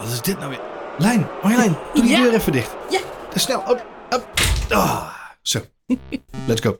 Wat 0.00 0.08
is 0.12 0.20
dit 0.22 0.38
nou 0.38 0.50
weer? 0.50 0.60
Lijn, 0.98 1.26
Marjolein, 1.42 1.76
doe 1.94 2.02
die 2.02 2.10
Ja. 2.12 2.22
deur 2.22 2.34
even 2.34 2.52
dicht. 2.52 2.70
Ja. 2.90 3.00
Snel. 3.34 3.58
Op, 3.60 3.86
op. 4.10 4.28
Ah, 4.68 5.08
zo. 5.42 5.60
Let's 6.46 6.60
go. 6.60 6.78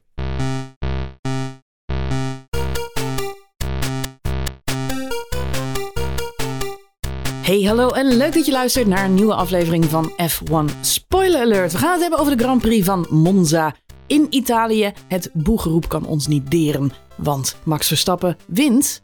Hey, 7.42 7.62
hallo 7.62 7.88
en 7.88 8.16
leuk 8.16 8.32
dat 8.34 8.46
je 8.46 8.52
luistert 8.52 8.86
naar 8.86 9.04
een 9.04 9.14
nieuwe 9.14 9.34
aflevering 9.34 9.84
van 9.84 10.10
F1 10.10 10.80
Spoiler 10.80 11.40
Alert. 11.40 11.72
We 11.72 11.78
gaan 11.78 11.92
het 11.92 12.00
hebben 12.00 12.18
over 12.18 12.36
de 12.36 12.42
Grand 12.42 12.60
Prix 12.62 12.84
van 12.86 13.06
Monza 13.10 13.74
in 14.06 14.26
Italië. 14.30 14.92
Het 15.08 15.30
boegeroep 15.32 15.88
kan 15.88 16.06
ons 16.06 16.26
niet 16.26 16.50
deren, 16.50 16.92
want 17.16 17.56
Max 17.62 17.86
Verstappen 17.88 18.36
wint 18.46 19.00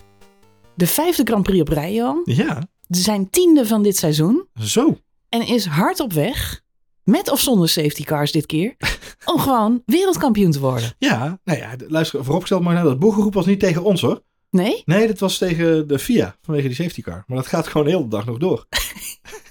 de 0.75 0.87
vijfde 0.87 1.23
Grand 1.25 1.43
Prix 1.43 1.61
op 1.61 1.69
rij, 1.69 1.93
Johan. 1.93 2.21
Ja, 2.25 2.63
Zijn 2.89 3.31
tiende 3.31 3.67
van 3.67 3.83
dit 3.83 3.97
seizoen 3.97 4.49
zo. 4.61 4.99
en 5.29 5.47
is 5.47 5.67
hard 5.67 6.01
op 6.01 6.13
weg, 6.13 6.63
met 7.05 7.31
of 7.31 7.41
zonder 7.41 7.69
safety 7.69 8.03
cars 8.03 8.33
dit 8.33 8.47
keer, 8.47 8.77
om 9.33 9.39
gewoon 9.39 9.83
wereldkampioen 9.87 10.51
te 10.51 10.61
worden. 10.61 10.95
Ja, 10.99 11.39
nou 11.45 11.59
ja, 11.59 11.75
luister, 11.89 12.25
vooropgesteld 12.25 12.63
maar 12.63 12.75
nou, 12.75 12.87
dat 12.87 12.99
boegeroep 12.99 13.35
was 13.35 13.47
niet 13.47 13.61
tegen 13.61 13.83
ons 13.83 14.01
hoor. 14.01 14.23
Nee? 14.51 14.83
Nee, 14.85 15.07
dat 15.07 15.19
was 15.19 15.39
tegen 15.39 15.89
de 15.89 15.99
FIA 15.99 16.37
vanwege 16.43 16.67
die 16.67 16.77
safety 16.77 17.03
car. 17.03 17.25
Maar 17.27 17.37
dat 17.37 17.47
gaat 17.47 17.67
gewoon 17.67 17.87
de 17.87 17.93
hele 17.93 18.09
dag 18.09 18.27
nog 18.27 18.39
door. 18.39 18.67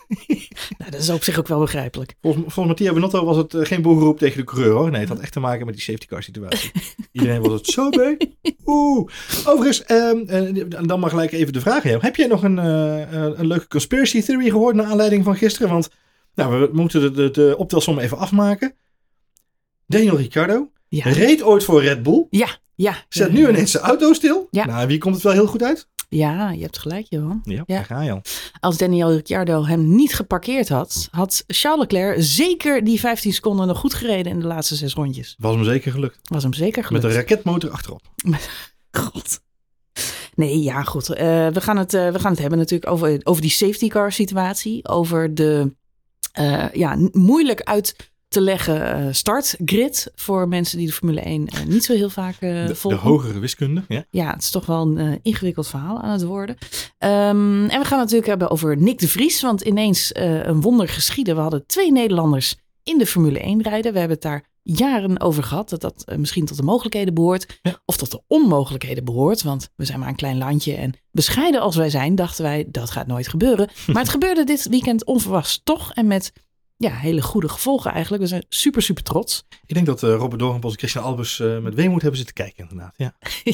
Nou, 0.77 0.91
dat 0.91 0.99
is 1.01 1.09
op 1.09 1.23
zich 1.23 1.39
ook 1.39 1.47
wel 1.47 1.59
begrijpelijk. 1.59 2.15
Volgens, 2.21 2.43
volgens 2.43 2.67
Mattia 2.67 2.93
Benotto 2.93 3.25
was 3.25 3.37
het 3.37 3.53
eh, 3.53 3.65
geen 3.65 3.81
boegeroep 3.81 4.17
tegen 4.19 4.37
de 4.37 4.43
coureur 4.43 4.71
hoor. 4.73 4.91
Nee, 4.91 4.99
het 4.99 5.09
had 5.09 5.19
echt 5.19 5.31
te 5.31 5.39
maken 5.39 5.65
met 5.65 5.75
die 5.75 5.83
safety 5.83 6.05
car 6.05 6.23
situatie. 6.23 6.71
Iedereen 7.11 7.41
was 7.41 7.51
het 7.51 7.67
zo 7.67 7.89
mee. 7.89 8.17
Oeh. 8.65 9.09
Overigens, 9.45 9.83
ehm, 9.83 10.17
eh, 10.27 10.65
dan 10.87 10.99
maar 10.99 11.09
gelijk 11.09 11.31
even 11.31 11.53
de 11.53 11.61
vraag 11.61 11.83
aan 11.83 11.89
jou. 11.89 12.01
Heb 12.01 12.15
jij 12.15 12.27
nog 12.27 12.43
een, 12.43 12.59
eh, 12.59 13.11
een 13.11 13.47
leuke 13.47 13.67
conspiracy 13.67 14.21
theory 14.21 14.49
gehoord 14.49 14.75
naar 14.75 14.85
aanleiding 14.85 15.23
van 15.23 15.35
gisteren? 15.35 15.69
Want 15.69 15.89
nou, 16.35 16.59
we 16.59 16.69
moeten 16.73 17.01
de, 17.01 17.11
de, 17.11 17.31
de 17.31 17.55
optelsom 17.57 17.99
even 17.99 18.17
afmaken. 18.17 18.73
Daniel 19.87 20.17
Ricciardo 20.17 20.69
Ja. 20.87 21.09
reed 21.09 21.43
ooit 21.43 21.63
voor 21.63 21.81
Red 21.83 22.03
Bull. 22.03 22.27
Ja, 22.29 22.47
ja. 22.75 22.95
Zet 23.09 23.31
nu 23.31 23.47
ineens 23.49 23.71
zijn 23.71 23.83
auto 23.83 24.13
stil. 24.13 24.47
Ja. 24.51 24.65
Nou, 24.65 24.87
wie 24.87 24.97
komt 24.97 25.13
het 25.15 25.23
wel 25.23 25.33
heel 25.33 25.47
goed 25.47 25.63
uit? 25.63 25.87
Ja, 26.15 26.51
je 26.51 26.61
hebt 26.61 26.77
gelijk, 26.77 27.05
Johan. 27.09 27.41
Ja, 27.43 27.53
Ja. 27.55 27.63
daar 27.65 27.85
ga 27.85 28.01
je 28.01 28.11
al. 28.11 28.21
Als 28.59 28.77
Daniel 28.77 29.11
Ricciardo 29.11 29.65
hem 29.65 29.95
niet 29.95 30.13
geparkeerd 30.15 30.69
had, 30.69 31.07
had 31.11 31.43
Charles 31.47 31.79
Leclerc 31.81 32.15
zeker 32.19 32.83
die 32.83 32.99
15 32.99 33.33
seconden 33.33 33.67
nog 33.67 33.77
goed 33.77 33.93
gereden 33.93 34.31
in 34.31 34.39
de 34.39 34.45
laatste 34.47 34.75
zes 34.75 34.93
rondjes. 34.93 35.35
Was 35.37 35.55
hem 35.55 35.63
zeker 35.63 35.91
gelukt. 35.91 36.19
Was 36.23 36.43
hem 36.43 36.53
zeker 36.53 36.77
Met 36.77 36.85
gelukt. 36.85 37.05
een 37.05 37.11
raketmotor 37.11 37.69
achterop. 37.71 38.01
God. 38.91 39.39
Nee, 40.35 40.61
ja, 40.61 40.83
goed. 40.83 41.09
Eh, 41.09 41.47
we, 41.47 41.61
gaan 41.61 41.77
het, 41.77 41.93
eh, 41.93 42.09
we 42.11 42.19
gaan 42.19 42.31
het 42.31 42.39
hebben 42.39 42.59
natuurlijk 42.59 42.91
over, 42.91 43.19
over 43.23 43.41
die 43.41 43.51
safety 43.51 43.87
car 43.87 44.11
situatie. 44.11 44.87
Over 44.87 45.35
de 45.35 45.75
eh, 46.31 46.65
ja, 46.73 46.97
moeilijk 47.11 47.61
uit 47.61 47.95
te 48.35 48.41
leggen 48.41 48.93
eh, 48.93 49.13
startgrid 49.13 50.11
voor 50.15 50.47
mensen 50.47 50.77
die 50.77 50.87
de 50.87 50.93
Formule 50.93 51.21
1 51.21 51.47
eh, 51.47 51.65
niet 51.65 51.83
zo 51.83 51.93
heel 51.93 52.09
vaak 52.09 52.33
eh, 52.33 52.67
De, 52.67 52.77
de 52.81 52.95
hogere 52.95 53.39
wiskunde. 53.39 53.83
Ja. 53.87 54.05
Ja, 54.09 54.31
het 54.31 54.41
is 54.41 54.49
toch 54.49 54.65
wel 54.65 54.81
een 54.81 55.19
ingewikkeld 55.21 55.67
verhaal 55.67 56.01
aan 56.01 56.11
het 56.11 56.23
worden. 56.23 56.57
Ehm, 56.97 57.63
en 57.63 57.79
we 57.79 57.85
gaan 57.85 57.99
het 57.99 57.99
natuurlijk 57.99 58.27
hebben 58.27 58.49
over 58.49 58.77
Nick 58.77 58.99
de 58.99 59.07
Vries. 59.07 59.41
Want 59.41 59.61
ineens 59.61 60.11
een 60.13 60.61
wonder 60.61 60.87
geschieden. 60.87 61.35
We 61.35 61.41
hadden 61.41 61.65
twee 61.65 61.91
Nederlanders 61.91 62.55
in 62.83 62.97
de 62.97 63.05
Formule 63.05 63.39
1 63.39 63.61
rijden. 63.61 63.93
We 63.93 63.99
hebben 63.99 64.17
het 64.17 64.25
daar 64.25 64.43
jaren 64.61 65.19
over 65.21 65.43
gehad. 65.43 65.69
Dat 65.69 65.81
dat 65.81 66.05
misschien 66.17 66.45
tot 66.45 66.57
de 66.57 66.63
mogelijkheden 66.63 67.13
behoort. 67.13 67.59
Ja. 67.61 67.81
Of 67.85 67.97
tot 67.97 68.11
de 68.11 68.21
onmogelijkheden 68.27 69.05
behoort. 69.05 69.43
Want 69.43 69.69
we 69.75 69.85
zijn 69.85 69.99
maar 69.99 70.09
een 70.09 70.15
klein 70.15 70.37
landje. 70.37 70.73
En 70.73 70.93
bescheiden 71.11 71.61
als 71.61 71.75
wij 71.75 71.89
zijn, 71.89 72.15
dachten 72.15 72.43
wij 72.43 72.65
dat 72.67 72.91
gaat 72.91 73.07
nooit 73.07 73.27
gebeuren. 73.27 73.69
Maar 73.93 74.01
het 74.01 74.11
gebeurde 74.11 74.43
dit 74.43 74.69
weekend 74.69 75.05
onverwachts 75.05 75.61
toch. 75.63 75.93
En 75.93 76.07
met 76.07 76.31
ja, 76.77 76.91
hele 76.91 77.21
goede 77.21 77.49
gevolgen 77.49 77.91
eigenlijk. 77.91 78.23
We 78.23 78.29
zijn 78.29 78.45
super, 78.49 78.81
super 78.81 79.03
trots. 79.03 79.45
Ik 79.65 79.73
denk 79.73 79.85
dat 79.85 80.03
eh, 80.03 80.15
Robert 80.15 80.39
Doornbos 80.39 80.71
en 80.71 80.77
Christian 80.77 81.03
Albers 81.03 81.39
eh, 81.39 81.57
met 81.57 81.75
weemoed 81.75 82.01
hebben 82.01 82.17
zitten 82.17 82.35
kijken 82.35 82.67
inderdaad. 82.69 82.93
Ja. 82.97 83.15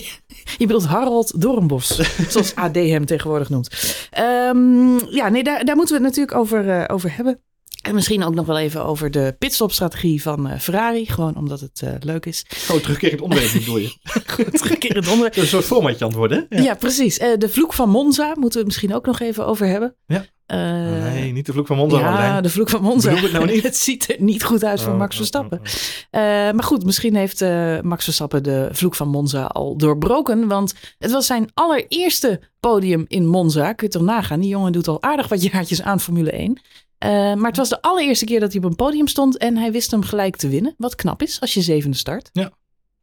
Je 0.58 0.66
bedoelt 0.66 0.86
Harold 0.86 1.42
Doornbos, 1.42 1.96
zoals 2.31 2.56
AD 2.56 2.76
hem 2.76 3.06
tegenwoordig 3.06 3.50
noemt. 3.50 3.70
Ehm, 4.12 4.98
ja, 5.16 5.30
nee, 5.30 5.44
daar, 5.44 5.66
daar 5.66 5.76
moeten 5.76 5.98
we 5.98 6.04
het 6.04 6.16
natuurlijk 6.16 6.38
over, 6.38 6.70
eh, 6.70 6.96
over 6.96 7.16
hebben. 7.16 7.40
En 7.81 7.96
misschien 7.96 8.24
ook 8.24 8.36
nog 8.36 8.46
wel 8.46 8.58
even 8.58 8.86
over 8.86 9.12
de 9.12 9.36
pitstopstrategie 9.40 10.22
van 10.22 10.50
eh, 10.50 10.59
Ferrari. 10.59 11.06
Gewoon 11.06 11.36
omdat 11.36 11.59
het 11.59 11.81
eh, 11.84 11.94
leuk 12.00 12.25
is. 12.25 12.46
Oh, 12.72 12.78
terugkerend 12.78 13.22
onderwerp 13.22 13.53
bedoel 13.53 13.78
je. 13.78 13.96
Goed, 14.34 14.58
terugkerend 14.58 15.08
onderwerp. 15.08 15.36
Een 15.42 15.47
soort 15.47 15.66
formatje 15.66 16.06
antwoorden, 16.06 16.46
hè? 16.50 16.62
Ja, 16.62 16.75
precies. 16.75 17.18
Eh, 17.18 17.38
de 17.38 17.50
vloek 17.50 17.74
van 17.74 17.90
Monza 17.90 18.25
moeten 18.28 18.52
we 18.52 18.58
het 18.58 18.66
misschien 18.66 18.94
ook 18.94 19.06
nog 19.06 19.19
even 19.19 19.46
over 19.46 19.68
hebben. 19.68 19.96
Ja. 20.08 20.25
Nee, 20.47 21.31
niet 21.31 21.46
de 21.46 21.52
vloek 21.52 21.68
van 21.68 21.78
Monza. 21.78 22.00
ja, 22.00 22.42
de 22.42 22.50
vloek 22.50 22.69
van 22.69 22.81
Monza. 22.81 23.14
Het 23.16 23.31
nou 23.31 23.46
niet? 23.46 23.64
het 23.72 23.78
ziet 23.78 24.09
er 24.09 24.22
niet 24.22 24.44
goed 24.44 24.63
uit 24.63 24.81
voor 24.81 24.92
Oh, 24.92 24.98
Max 24.98 25.12
oh, 25.12 25.18
Verstappen. 25.18 25.59
oh, 25.59 25.66
oh. 26.12 26.48
Eh, 26.48 26.53
maar 26.53 26.63
goed, 26.63 26.86
misschien 26.86 27.16
heeft 27.16 27.42
Max 27.81 28.03
Verstappen 28.03 28.44
de 28.44 28.69
vloek 28.72 28.96
van 28.96 29.08
Monza 29.08 29.44
al 29.44 29.78
doorbroken. 29.78 30.48
Want 30.48 30.74
het 30.98 31.12
was 31.12 31.25
zijn 31.25 31.50
allereerste 31.53 32.42
podium 32.59 33.06
in 33.08 33.28
Monza. 33.28 33.74
Kun 33.74 33.88
je 33.88 33.94
toch 33.94 34.03
nagaan? 34.03 34.40
Die 34.40 34.50
jongen 34.50 34.72
doet 34.72 34.88
al 34.88 35.02
aardig 35.02 35.28
wat 35.28 35.44
jaartjes 35.44 35.81
aan 35.81 36.00
Formule 36.00 36.31
1. 36.31 36.59
Eh, 37.01 37.09
maar 37.09 37.47
het 37.47 37.57
was 37.57 37.69
de 37.69 37.81
allereerste 37.81 38.25
keer 38.25 38.39
dat 38.39 38.53
hij 38.53 38.62
op 38.63 38.69
een 38.69 38.75
podium 38.75 39.07
stond. 39.07 39.38
En 39.38 39.57
hij 39.57 39.72
wist 39.72 39.91
hem 39.91 40.03
gelijk 40.03 40.35
te 40.35 40.47
winnen. 40.50 40.73
Wat 40.78 40.95
knap 40.95 41.22
is 41.22 41.39
als 41.41 41.53
je 41.53 41.62
zevende 41.62 41.97
start. 41.97 42.29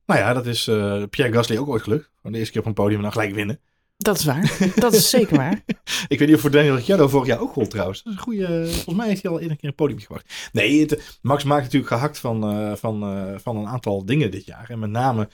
Nou 0.07 0.21
ja, 0.21 0.33
dat 0.33 0.47
is 0.47 0.67
eh, 0.69 1.03
Pierre 1.11 1.35
Gasly 1.35 1.57
ook 1.57 1.69
ooit 1.69 1.83
gelukt. 1.83 2.11
Gewoon 2.17 2.33
de 2.33 2.39
eerste 2.39 2.53
keer 2.53 2.61
op 2.61 2.67
een 2.67 2.75
podium 2.75 2.97
en 2.97 3.03
dan 3.03 3.13
gelijk 3.13 3.35
winnen. 3.35 3.61
Dat 3.97 4.19
is 4.19 4.25
waar. 4.25 4.73
Dat 4.75 4.93
is 4.95 5.11
zeker 5.11 5.37
waar. 5.37 5.65
Ik 6.09 6.19
weet 6.19 6.27
niet 6.29 6.35
of 6.35 6.41
voor 6.41 6.51
Daniel 6.51 6.75
Ricciardo 6.75 7.09
vorig 7.09 7.27
jaar 7.27 7.41
ook 7.41 7.53
gold 7.53 7.71
trouwens. 7.71 8.03
Dat 8.03 8.13
is 8.13 8.19
een 8.19 8.25
goede. 8.25 8.67
Volgens 8.67 8.95
mij 8.97 9.09
heeft 9.09 9.23
hij 9.23 9.31
al 9.31 9.41
een 9.41 9.57
keer 9.57 9.69
een 9.69 9.75
podium 9.75 9.99
gebracht. 10.01 10.49
Nee, 10.53 10.81
het- 10.81 11.19
Max 11.23 11.45
maakt 11.45 11.63
natuurlijk 11.63 11.93
gehakt 11.93 12.19
van, 12.19 12.45
eh, 12.51 12.73
van, 12.75 13.01
van 13.41 13.57
een 13.57 13.67
aantal 13.67 14.05
dingen 14.05 14.31
dit 14.31 14.47
jaar. 14.47 14.71
En 14.71 14.79
met 14.79 14.91
name, 14.91 15.29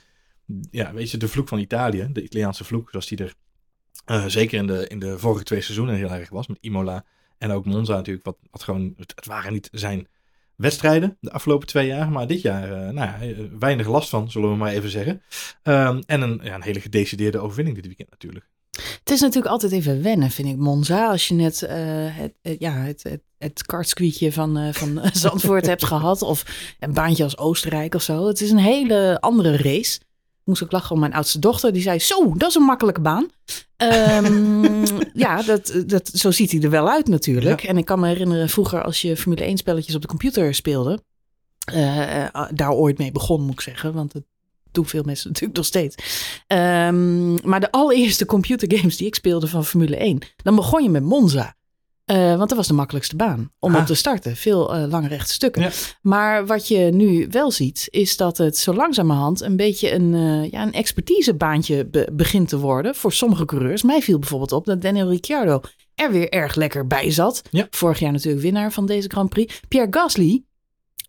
ja, 0.71 0.93
weet 0.93 1.11
je, 1.11 1.17
de 1.17 1.27
vloek 1.27 1.47
van 1.47 1.59
Italië. 1.59 2.09
De 2.13 2.23
Italiaanse 2.23 2.63
vloek, 2.63 2.89
zoals 2.89 3.07
die 3.07 3.17
er 3.17 3.33
zeker 4.29 4.57
in 4.59 4.67
de, 4.67 4.87
in 4.87 4.99
de 4.99 5.19
vorige 5.19 5.43
twee 5.43 5.61
seizoenen 5.61 5.95
heel 5.95 6.09
erg 6.11 6.29
was. 6.29 6.47
Met 6.47 6.57
Imola 6.61 7.05
en 7.37 7.51
ook 7.51 7.65
Monza 7.65 7.95
natuurlijk. 7.95 8.25
Wat, 8.25 8.37
wat 8.51 8.63
gewoon, 8.63 8.93
het, 8.97 9.25
waren 9.25 9.53
niet 9.53 9.69
zijn 9.71 10.07
wedstrijden 10.55 11.17
de 11.19 11.31
afgelopen 11.31 11.67
twee 11.67 11.87
jaar. 11.87 12.09
Maar 12.11 12.27
dit 12.27 12.41
jaar, 12.41 12.63
eh, 12.63 12.93
nou 12.93 12.95
ja, 12.95 13.17
eh, 13.21 13.37
weinig 13.59 13.87
last 13.87 14.09
van, 14.09 14.31
zullen 14.31 14.49
we 14.49 14.55
maar 14.55 14.71
even 14.71 14.89
zeggen. 14.89 15.21
Ehm, 15.63 16.01
en 16.05 16.21
een, 16.21 16.39
ja, 16.43 16.55
een 16.55 16.63
hele 16.63 16.81
gedecideerde 16.81 17.39
overwinning 17.39 17.75
dit 17.75 17.85
weekend 17.85 18.09
natuurlijk. 18.09 18.49
Het 18.99 19.09
is 19.09 19.19
natuurlijk 19.19 19.51
altijd 19.51 19.71
even 19.71 20.03
wennen, 20.03 20.31
vind 20.31 20.47
ik, 20.47 20.57
Monza. 20.57 21.09
Als 21.09 21.27
je 21.27 21.33
net 21.33 21.61
eh, 21.61 21.77
het, 22.17 22.33
het- 22.41 22.59
ja, 22.59 22.73
het, 22.73 23.03
het, 23.03 23.21
het 23.37 23.63
van, 24.33 24.73
van 24.73 25.01
Zandvoort 25.13 25.65
hebt 25.65 25.85
gehad. 25.85 26.21
Of 26.21 26.45
een 26.79 26.93
baantje 26.93 27.23
als 27.23 27.37
Oostenrijk 27.37 27.95
of 27.95 28.01
zo. 28.01 28.27
Het 28.27 28.41
is 28.41 28.51
een 28.51 28.57
hele 28.57 29.17
andere 29.19 29.57
race. 29.57 29.99
Ik 30.45 30.51
moest 30.51 30.63
ook 30.63 30.71
lachen 30.71 30.91
om 30.95 30.99
mijn 30.99 31.13
oudste 31.13 31.39
dochter. 31.39 31.73
Die 31.73 31.81
zei, 31.81 31.99
zo, 31.99 32.33
dat 32.37 32.49
is 32.49 32.55
een 32.55 32.61
makkelijke 32.63 33.01
baan. 33.01 33.29
Ehm, 33.77 34.85
ja, 35.25 35.41
dat, 35.41 35.83
dat, 35.85 36.07
zo 36.07 36.31
ziet 36.31 36.51
hij 36.51 36.61
er 36.61 36.69
wel 36.69 36.89
uit 36.89 37.07
natuurlijk. 37.07 37.63
En 37.63 37.77
ik 37.77 37.85
kan 37.85 37.99
me 37.99 38.07
herinneren 38.07 38.49
vroeger 38.49 38.83
als 38.83 39.01
je 39.01 39.17
Formule 39.17 39.43
1 39.43 39.57
spelletjes 39.57 39.95
op 39.95 40.01
de 40.01 40.07
computer 40.07 40.55
speelde. 40.55 40.99
eh, 41.65 42.25
eh, 42.25 42.49
daar 42.53 42.71
ooit 42.71 42.97
mee 42.97 43.11
begon, 43.11 43.41
moet 43.41 43.53
ik 43.53 43.61
zeggen. 43.61 43.93
Want 43.93 44.13
het 44.13 44.23
doen 44.71 44.85
veel 44.85 45.03
mensen 45.03 45.27
natuurlijk 45.31 45.57
nog 45.57 45.65
steeds. 45.65 45.95
Ehm, 46.47 47.33
maar 47.49 47.59
de 47.59 47.71
allereerste 47.71 48.25
computergames 48.25 48.97
die 48.97 49.07
ik 49.07 49.15
speelde 49.15 49.47
van 49.47 49.65
Formule 49.65 49.97
1, 49.97 50.19
dan 50.35 50.55
begon 50.55 50.83
je 50.83 50.89
met 50.89 51.03
Monza. 51.03 51.55
Eh, 52.05 52.35
want 52.37 52.49
dat 52.49 52.57
was 52.57 52.67
de 52.67 52.73
makkelijkste 52.73 53.15
baan 53.15 53.51
om 53.59 53.73
Ah. 53.75 53.81
op 53.81 53.85
te 53.85 53.93
starten. 53.95 54.35
Veel 54.35 54.75
eh, 54.75 54.83
lange 54.89 55.07
rechte 55.07 55.33
stukken. 55.33 55.61
Ja. 55.61 55.69
Maar 56.01 56.45
wat 56.45 56.67
je 56.67 56.77
nu 56.77 57.27
wel 57.29 57.51
ziet, 57.51 57.87
is 57.89 58.17
dat 58.17 58.37
het 58.37 58.57
zo 58.57 58.73
langzamerhand 58.73 59.41
een 59.41 59.55
beetje 59.55 59.93
een, 59.93 60.13
eh, 60.13 60.51
ja, 60.51 60.61
een 60.61 60.73
expertisebaantje 60.73 61.85
be- 61.85 62.09
begint 62.13 62.49
te 62.49 62.57
worden 62.59 62.95
voor 62.95 63.13
sommige 63.13 63.45
coureurs. 63.45 63.83
Mij 63.83 64.01
viel 64.01 64.19
bijvoorbeeld 64.19 64.51
op 64.51 64.65
dat 64.65 64.81
Daniel 64.81 65.09
Ricciardo 65.09 65.61
er 65.95 66.11
weer 66.11 66.29
erg 66.29 66.55
lekker 66.55 66.87
bij 66.87 67.11
zat. 67.11 67.41
Ja. 67.51 67.67
Vorig 67.69 67.99
jaar 67.99 68.11
natuurlijk 68.11 68.43
winnaar 68.43 68.71
van 68.71 68.85
deze 68.85 69.09
Grand 69.09 69.29
Prix. 69.29 69.61
Pierre 69.67 69.87
Gasly, 69.93 70.43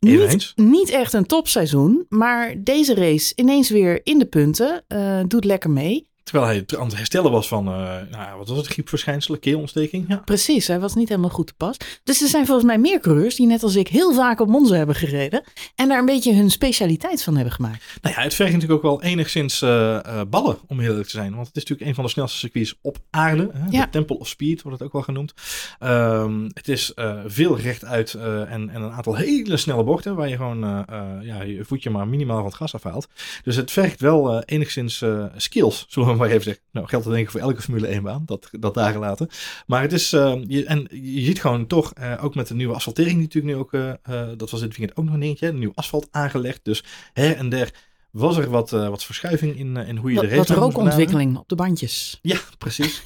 niet, 0.01 0.53
niet 0.55 0.91
echt 0.91 1.13
een 1.13 1.27
topseizoen, 1.27 2.07
maar 2.09 2.55
deze 2.59 2.95
race 2.95 3.33
ineens 3.37 3.71
weer 3.71 4.01
in 4.07 4.19
de 4.19 4.27
punten. 4.27 4.85
doet 5.29 5.45
lekker 5.45 5.71
mee. 5.71 6.09
Terwijl 6.27 6.47
hij 6.47 6.79
aan 6.79 6.87
het 6.87 6.97
herstellen 6.97 7.31
was 7.31 7.49
van, 7.49 7.67
eh, 7.67 7.73
nou, 8.11 8.39
wat 8.39 8.49
was 8.49 8.57
het, 8.57 8.67
griepverschijnselen, 8.67 9.41
keelontsteking. 9.41 10.05
Ja. 10.09 10.17
Precies, 10.17 10.67
hij 10.67 10.81
was 10.81 10.95
niet 10.95 11.09
helemaal 11.09 11.31
goed 11.31 11.47
te 11.47 11.55
pas. 11.57 11.77
Dus 12.05 12.23
er 12.23 12.29
zijn 12.29 12.47
volgens 12.47 12.67
mij 12.67 12.79
meer 12.79 13.01
coureurs 13.01 13.35
die 13.35 13.47
net 13.47 13.63
als 13.63 13.75
ik 13.75 13.89
heel 13.89 14.15
vaak 14.15 14.41
op 14.41 14.49
Monza 14.49 14.75
hebben 14.75 14.95
gereden. 14.95 15.43
En 15.75 15.89
daar 15.89 15.99
een 15.99 16.07
beetje 16.07 16.35
hun 16.35 16.51
specialiteit 16.51 17.23
van 17.23 17.35
hebben 17.35 17.53
gemaakt. 17.53 17.85
Nou 18.03 18.15
ja, 18.15 18.23
het 18.23 18.35
vergt 18.35 18.53
natuurlijk 18.53 18.85
ook 18.85 18.91
wel 18.91 19.03
enigszins 19.03 19.63
eh, 19.63 19.97
eh, 19.97 20.21
ballen, 20.29 20.59
om 20.67 20.79
heel 20.79 20.89
eerlijk 20.89 21.09
te 21.09 21.17
zijn. 21.17 21.35
Want 21.35 21.47
het 21.47 21.57
is 21.57 21.63
natuurlijk 21.63 21.89
een 21.89 21.95
van 21.95 22.05
de 22.05 22.11
snelste 22.11 22.39
circuits 22.39 22.75
op 22.81 22.99
aarde. 23.11 23.51
Hè? 23.53 23.67
Ja. 23.71 23.85
De 23.85 23.91
Temple 23.91 24.19
of 24.19 24.29
Speed 24.29 24.63
wordt 24.63 24.79
het 24.79 24.87
ook 24.87 24.95
wel 24.95 25.03
genoemd. 25.03 25.35
Ehm, 25.79 26.49
het 26.55 26.69
is 26.69 26.93
veel 27.27 27.59
rechtuit 27.59 28.15
en, 28.15 28.71
en 28.71 28.83
een 28.83 28.93
aantal 28.93 29.15
hele 29.15 29.57
snelle 29.57 29.85
bochten, 29.85 30.15
waar 30.15 30.29
je 30.29 30.37
gewoon 30.37 30.85
ja, 31.23 31.43
je 31.43 31.65
voetje 31.65 31.91
maar 31.91 32.09
minimaal 32.09 32.37
van 32.37 32.47
het 32.47 32.55
gas 32.55 32.75
afhaalt. 32.75 33.09
Dus 33.45 33.57
het 33.57 33.71
vergt 33.71 34.01
wel 34.01 34.43
enigszins 34.43 35.05
skills, 35.37 35.85
zullen 35.89 36.09
we 36.09 36.16
we 36.17 36.25
maar 36.25 36.33
even 36.33 36.45
zeggen. 36.45 36.63
Nou, 36.71 36.87
geldt 36.87 37.05
dat 37.05 37.15
denk 37.15 37.27
ik 37.27 37.33
voor 37.33 37.41
elke 37.41 37.63
Formule 37.63 37.87
1 37.87 38.03
baan. 38.03 38.23
Dat, 38.27 38.49
dat 38.53 38.75
daar 38.75 38.93
gelaten. 38.93 39.29
Maar 39.67 39.83
het 39.83 39.93
is, 39.93 40.13
uh, 40.13 40.35
je, 40.47 40.65
en 40.65 40.87
je 40.91 41.21
ziet 41.21 41.41
gewoon 41.41 41.67
toch, 41.67 41.93
uh, 42.01 42.25
ook 42.25 42.35
met 42.35 42.49
de 42.49 42.55
nieuwe 42.55 42.75
asfaltering 42.75 43.15
die 43.15 43.23
natuurlijk 43.23 43.55
nu 43.55 43.61
ook, 43.61 43.73
uh, 43.73 44.29
dat 44.37 44.51
was 44.51 44.61
dit 44.61 44.77
weekend 44.77 44.99
ook 44.99 45.05
nog 45.05 45.15
een 45.15 45.21
dingetje, 45.21 45.53
nieuw 45.53 45.73
asfalt 45.75 46.09
aangelegd. 46.11 46.61
Dus 46.63 46.85
her 47.13 47.37
en 47.37 47.49
der 47.49 47.71
was 48.17 48.37
er 48.37 48.51
wat, 48.51 48.73
uh, 48.73 48.89
wat 48.89 49.05
verschuiving 49.05 49.59
in, 49.59 49.77
uh, 49.77 49.89
in 49.89 49.97
hoe 49.97 50.11
je 50.11 50.17
wat, 50.17 50.25
de 50.25 50.31
race 50.37 50.55
Wat 50.55 50.59
rookontwikkeling 50.59 51.37
op 51.37 51.49
de 51.49 51.55
bandjes. 51.55 52.19
Ja, 52.23 52.39
precies. 52.59 53.03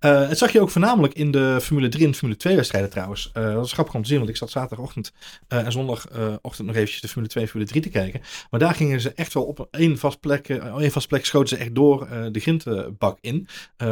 uh, 0.00 0.28
het 0.28 0.38
zag 0.38 0.52
je 0.52 0.60
ook 0.60 0.70
voornamelijk 0.70 1.14
in 1.14 1.30
de 1.30 1.58
Formule 1.62 1.88
3 1.88 2.06
en 2.06 2.14
Formule 2.14 2.38
2 2.38 2.56
wedstrijden 2.56 2.90
trouwens. 2.90 3.30
dat 3.32 3.54
was 3.54 3.72
grappig 3.72 3.94
om 3.94 4.02
te 4.02 4.08
zien, 4.08 4.18
want 4.18 4.30
ik 4.30 4.36
zat 4.36 4.50
zaterdagochtend 4.50 5.12
en 5.48 5.72
zondagochtend 5.72 6.66
nog 6.66 6.76
eventjes 6.76 7.00
de 7.00 7.08
Formule 7.08 7.32
2 7.32 7.44
en 7.44 7.50
Formule 7.50 7.70
3 7.70 7.82
te 7.82 7.88
kijken. 7.88 8.20
Maar 8.50 8.60
daar 8.60 8.74
gingen 8.74 9.00
ze 9.00 9.12
echt 9.12 9.34
wel 9.34 9.44
op 9.44 9.68
één 9.70 9.98
vast 9.98 10.20
plek, 10.20 10.48
één 10.48 10.90
vast 10.90 11.08
plek 11.08 11.26
schoten 11.26 11.48
ze 11.48 11.56
echt 11.56 11.74
door 11.74 12.08
de 12.32 12.40
grindbak 12.40 13.18
in. 13.20 13.48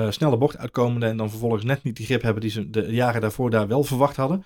snelle 0.08 0.36
bocht 0.36 0.58
uitkomende 0.58 1.06
en 1.06 1.16
dan 1.16 1.30
vervolgens 1.30 1.64
net 1.64 1.82
niet 1.82 1.96
die 1.96 2.06
grip 2.06 2.22
hebben 2.22 2.42
die 2.42 2.50
ze 2.50 2.70
de 2.70 2.86
jaren 2.92 3.20
daarvoor 3.20 3.50
daar 3.50 3.68
wel 3.68 3.84
verwacht 3.84 4.16
hadden. 4.16 4.44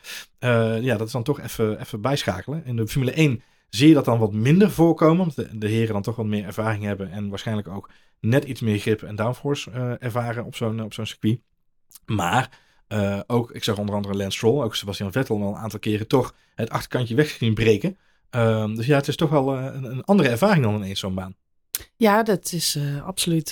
ja, 0.80 0.96
dat 0.96 1.06
is 1.06 1.12
dan 1.12 1.22
toch 1.22 1.40
even, 1.40 1.80
even 1.80 2.00
bijschakelen. 2.00 2.62
In 2.64 2.76
de 2.76 2.88
Formule 2.88 3.12
1 3.12 3.42
zie 3.74 3.88
je 3.88 3.94
dat 3.94 4.04
dan 4.04 4.18
wat 4.18 4.32
minder 4.32 4.70
voorkomen. 4.70 5.20
Omdat 5.20 5.46
de, 5.52 5.68
heren 5.68 5.92
dan 5.92 6.02
toch 6.02 6.16
wat 6.16 6.26
meer 6.26 6.44
ervaring 6.44 6.84
hebben. 6.84 7.10
En 7.10 7.28
waarschijnlijk 7.28 7.68
ook 7.68 7.90
net 8.20 8.44
iets 8.44 8.60
meer 8.60 8.78
grip 8.78 9.02
en 9.02 9.16
downforce 9.16 9.70
uh, 9.70 9.92
ervaren 9.98 10.44
op 10.44 10.56
zo'n, 10.56 10.82
op 10.82 10.92
zo'n 10.92 11.06
circuit. 11.06 11.40
Maar 12.06 12.60
uh, 12.88 13.20
ook, 13.26 13.50
ik 13.50 13.64
zag 13.64 13.78
onder 13.78 13.94
andere 13.94 14.14
Lance 14.14 14.36
Stroll, 14.36 14.62
ook 14.62 14.74
Sebastian 14.74 15.12
Vettel 15.12 15.42
al 15.42 15.48
een 15.48 15.60
aantal 15.60 15.78
keren 15.78 16.08
toch 16.08 16.34
het 16.54 16.70
achterkantje 16.70 17.14
weg 17.14 17.28
zien 17.28 17.54
breken. 17.54 17.96
Uh, 18.30 18.74
dus 18.74 18.86
ja, 18.86 18.96
het 18.96 19.08
is 19.08 19.16
toch 19.16 19.30
wel 19.30 19.56
een, 19.56 19.84
een, 19.84 20.04
andere 20.04 20.28
ervaring 20.28 20.64
dan 20.64 20.74
ineens 20.74 21.00
zo'n 21.00 21.14
baan. 21.14 21.34
Ja, 21.96 22.22
dat 22.22 22.52
is 22.52 22.78
absoluut 23.04 23.50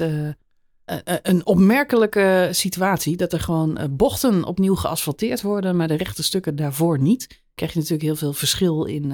een 1.22 1.46
opmerkelijke 1.46 2.48
situatie. 2.50 3.16
Dat 3.16 3.32
er 3.32 3.40
gewoon 3.40 3.78
bochten 3.90 4.44
opnieuw 4.44 4.74
geasfalteerd 4.74 5.42
worden, 5.42 5.76
maar 5.76 5.88
de 5.88 5.96
rechte 5.96 6.22
stukken 6.22 6.56
daarvoor 6.56 6.98
niet. 6.98 7.42
Krijg 7.54 7.72
je 7.72 7.78
natuurlijk 7.78 8.06
heel 8.06 8.16
veel 8.16 8.32
verschil 8.32 8.84
in 8.84 9.12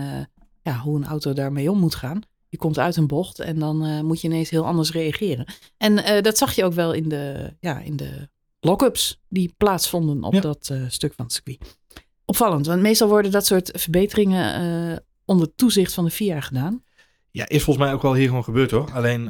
ja, 0.68 0.78
hoe 0.78 0.96
een 0.96 1.06
auto 1.06 1.32
daarmee 1.32 1.70
om 1.70 1.78
moet 1.78 1.94
gaan. 1.94 2.20
Je 2.48 2.56
komt 2.56 2.78
uit 2.78 2.96
een 2.96 3.06
bocht 3.06 3.38
en 3.38 3.58
dan 3.58 3.86
uh, 3.86 4.00
moet 4.00 4.20
je 4.20 4.28
ineens 4.28 4.50
heel 4.50 4.66
anders 4.66 4.92
reageren. 4.92 5.46
En 5.76 5.92
uh, 5.92 6.20
dat 6.20 6.38
zag 6.38 6.52
je 6.52 6.64
ook 6.64 6.72
wel 6.72 6.92
in 6.92 7.08
de, 7.08 7.54
ja, 7.60 7.78
in 7.80 7.96
de 7.96 8.28
lock-ups 8.60 9.20
die 9.28 9.54
plaatsvonden 9.56 10.22
op 10.22 10.34
ja. 10.34 10.40
dat 10.40 10.68
uh, 10.72 10.82
stuk 10.88 11.12
van 11.16 11.24
het 11.24 11.34
circuit. 11.34 11.78
Opvallend, 12.24 12.66
want 12.66 12.82
meestal 12.82 13.08
worden 13.08 13.30
dat 13.30 13.46
soort 13.46 13.70
verbeteringen 13.74 15.04
onder 15.24 15.54
toezicht 15.54 15.94
van 15.94 16.04
de 16.04 16.10
FIA 16.10 16.40
gedaan. 16.40 16.82
Ja, 17.30 17.48
is 17.48 17.62
volgens 17.62 17.86
mij 17.86 17.94
ook 17.94 18.02
wel 18.02 18.14
hier 18.14 18.26
gewoon 18.26 18.44
gebeurd 18.44 18.70
hoor. 18.70 18.90
Alleen 18.92 19.24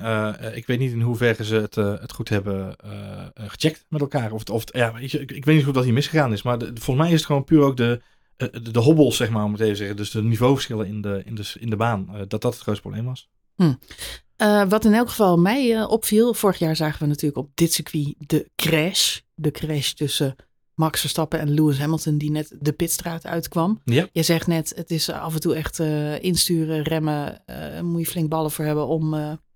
ik 0.54 0.66
weet 0.66 0.78
niet 0.78 0.92
in 0.92 1.00
hoeverre 1.00 1.44
ze 1.44 1.54
het, 1.54 1.74
het 1.74 2.12
goed 2.12 2.28
hebben 2.28 2.76
gecheckt 3.34 3.84
met 3.88 4.00
elkaar. 4.00 4.32
Of, 4.32 4.38
het, 4.38 4.50
of 4.50 4.60
het, 4.60 4.70
ja, 4.76 4.98
ik, 4.98 5.12
ik, 5.12 5.44
weet 5.44 5.56
niet 5.56 5.64
hoe 5.64 5.72
dat 5.72 5.84
hier 5.84 5.92
misgegaan 5.92 6.32
is. 6.32 6.42
Maar 6.42 6.58
de, 6.58 6.66
volgens 6.66 6.96
mij 6.96 7.06
is 7.06 7.12
het 7.12 7.26
gewoon 7.26 7.44
puur 7.44 7.62
ook 7.62 7.76
de, 7.76 8.00
de, 8.38 8.70
de 8.70 8.78
hobbels, 8.78 9.16
zeg 9.16 9.30
maar, 9.30 9.44
om 9.44 9.52
het 9.52 9.60
even 9.60 9.72
te 9.72 9.78
zeggen. 9.78 9.96
Dus 9.96 10.10
de 10.10 10.22
niveauverschillen 10.22 10.86
in 10.86 11.00
de, 11.00 11.22
in 11.24 11.34
de, 11.34 11.52
in 11.58 11.70
de 11.70 11.76
baan. 11.76 12.08
Uh, 12.12 12.18
dat 12.18 12.30
dat 12.30 12.42
het 12.42 12.62
grootste 12.62 12.82
probleem 12.82 13.04
was. 13.04 13.28
Hm. 13.54 13.74
Uh, 14.42 14.68
wat 14.68 14.84
in 14.84 14.94
elk 14.94 15.08
geval 15.08 15.38
mij 15.38 15.70
uh, 15.70 15.90
opviel. 15.90 16.34
Vorig 16.34 16.58
jaar 16.58 16.76
zagen 16.76 17.00
we 17.00 17.06
natuurlijk 17.06 17.38
op 17.38 17.50
dit 17.54 17.72
circuit 17.72 18.14
de 18.18 18.50
crash. 18.56 19.18
De 19.34 19.50
crash 19.50 19.92
tussen 19.92 20.36
Max 20.74 21.00
Verstappen 21.00 21.40
en 21.40 21.50
Lewis 21.50 21.78
Hamilton. 21.78 22.18
Die 22.18 22.30
net 22.30 22.56
de 22.60 22.72
pitstraat 22.72 23.26
uitkwam. 23.26 23.80
Ja. 23.84 24.08
Je 24.12 24.22
zegt 24.22 24.46
net, 24.46 24.72
het 24.76 24.90
is 24.90 25.10
af 25.10 25.34
en 25.34 25.40
toe 25.40 25.54
echt 25.54 25.78
insturen, 26.20 26.82
remmen. 26.82 27.42
moet 27.82 28.00
je 28.00 28.06
flink 28.06 28.28
ballen 28.28 28.50
voor 28.50 28.64
hebben 28.64 28.86
om, 28.86 29.14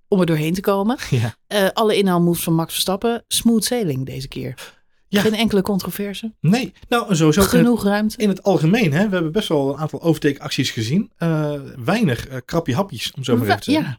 om 0.08 0.20
er 0.20 0.26
doorheen 0.26 0.54
te 0.54 0.60
komen. 0.60 0.98
Ja. 1.10 1.70
alle 1.72 1.96
inhaalmoves 1.96 2.42
van 2.42 2.54
Max 2.54 2.72
Verstappen. 2.72 3.24
Smooth 3.28 3.64
sailing 3.64 4.06
deze 4.06 4.28
keer. 4.28 4.81
Ja. 5.12 5.20
Geen 5.20 5.34
enkele 5.34 5.62
controverse. 5.62 6.32
Nee, 6.40 6.72
nou 6.88 7.14
sowieso. 7.14 7.42
Genoeg 7.42 7.84
ruimte. 7.84 8.16
In 8.16 8.28
het 8.28 8.42
algemeen, 8.42 8.92
hè, 8.92 9.08
we 9.08 9.14
hebben 9.14 9.32
best 9.32 9.48
wel 9.48 9.72
een 9.72 9.78
aantal 9.78 10.02
overtake-acties 10.02 10.70
gezien. 10.70 11.10
Uh, 11.18 11.54
weinig 11.84 12.28
uh, 12.28 12.36
krapje 12.44 12.74
hapjes, 12.74 13.12
om 13.12 13.24
zo 13.24 13.36
maar 13.36 13.46
even 13.46 13.60
te 13.60 13.70
zeggen. 13.70 13.90
Ja, 13.90 13.98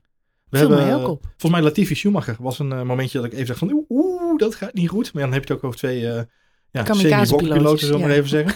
we 0.50 0.58
viel 0.58 0.70
hebben, 0.70 0.88
mij 0.88 0.96
ook 0.96 1.08
op. 1.08 1.22
Volgens 1.24 1.52
mij 1.52 1.62
Latifi 1.62 1.96
Schumacher 1.96 2.36
was 2.40 2.60
een 2.60 2.72
uh, 2.72 2.82
momentje 2.82 3.18
dat 3.18 3.28
ik 3.28 3.34
even 3.34 3.48
dacht 3.48 3.60
van 3.60 3.86
oeh, 3.90 4.38
dat 4.38 4.56
gaat 4.56 4.74
niet 4.74 4.90
goed. 4.90 5.14
Maar 5.14 5.24
dan 5.24 5.34
heb 5.34 5.44
je 5.48 5.54
het 5.54 5.58
ook 5.58 5.68
over 5.68 5.80
twee 5.80 6.00
ja, 6.00 6.94
semi-piloten, 6.94 7.88
zo 7.88 8.00
maar 8.00 8.10
ja. 8.10 8.16
even 8.16 8.30
zeggen. 8.30 8.56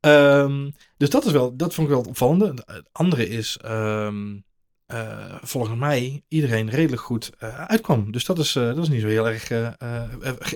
um, 0.00 0.74
dus 0.96 1.10
dat 1.10 1.24
is 1.24 1.32
wel, 1.32 1.56
dat 1.56 1.74
vond 1.74 1.86
ik 1.86 1.92
wel 1.92 2.02
het 2.02 2.10
opvallende. 2.10 2.62
Het 2.66 2.88
andere 2.92 3.28
is, 3.28 3.58
um, 3.64 4.44
uh, 4.92 5.34
volgens 5.42 5.78
mij 5.78 6.24
iedereen 6.28 6.70
redelijk 6.70 7.02
goed 7.02 7.30
uh, 7.42 7.60
uitkwam. 7.60 8.12
Dus 8.12 8.24
dat 8.24 8.38
is, 8.38 8.54
uh, 8.54 8.66
dat 8.66 8.78
is 8.78 8.88
niet 8.88 9.00
zo 9.00 9.06
heel 9.06 9.28
erg. 9.28 9.50
er 9.50 9.76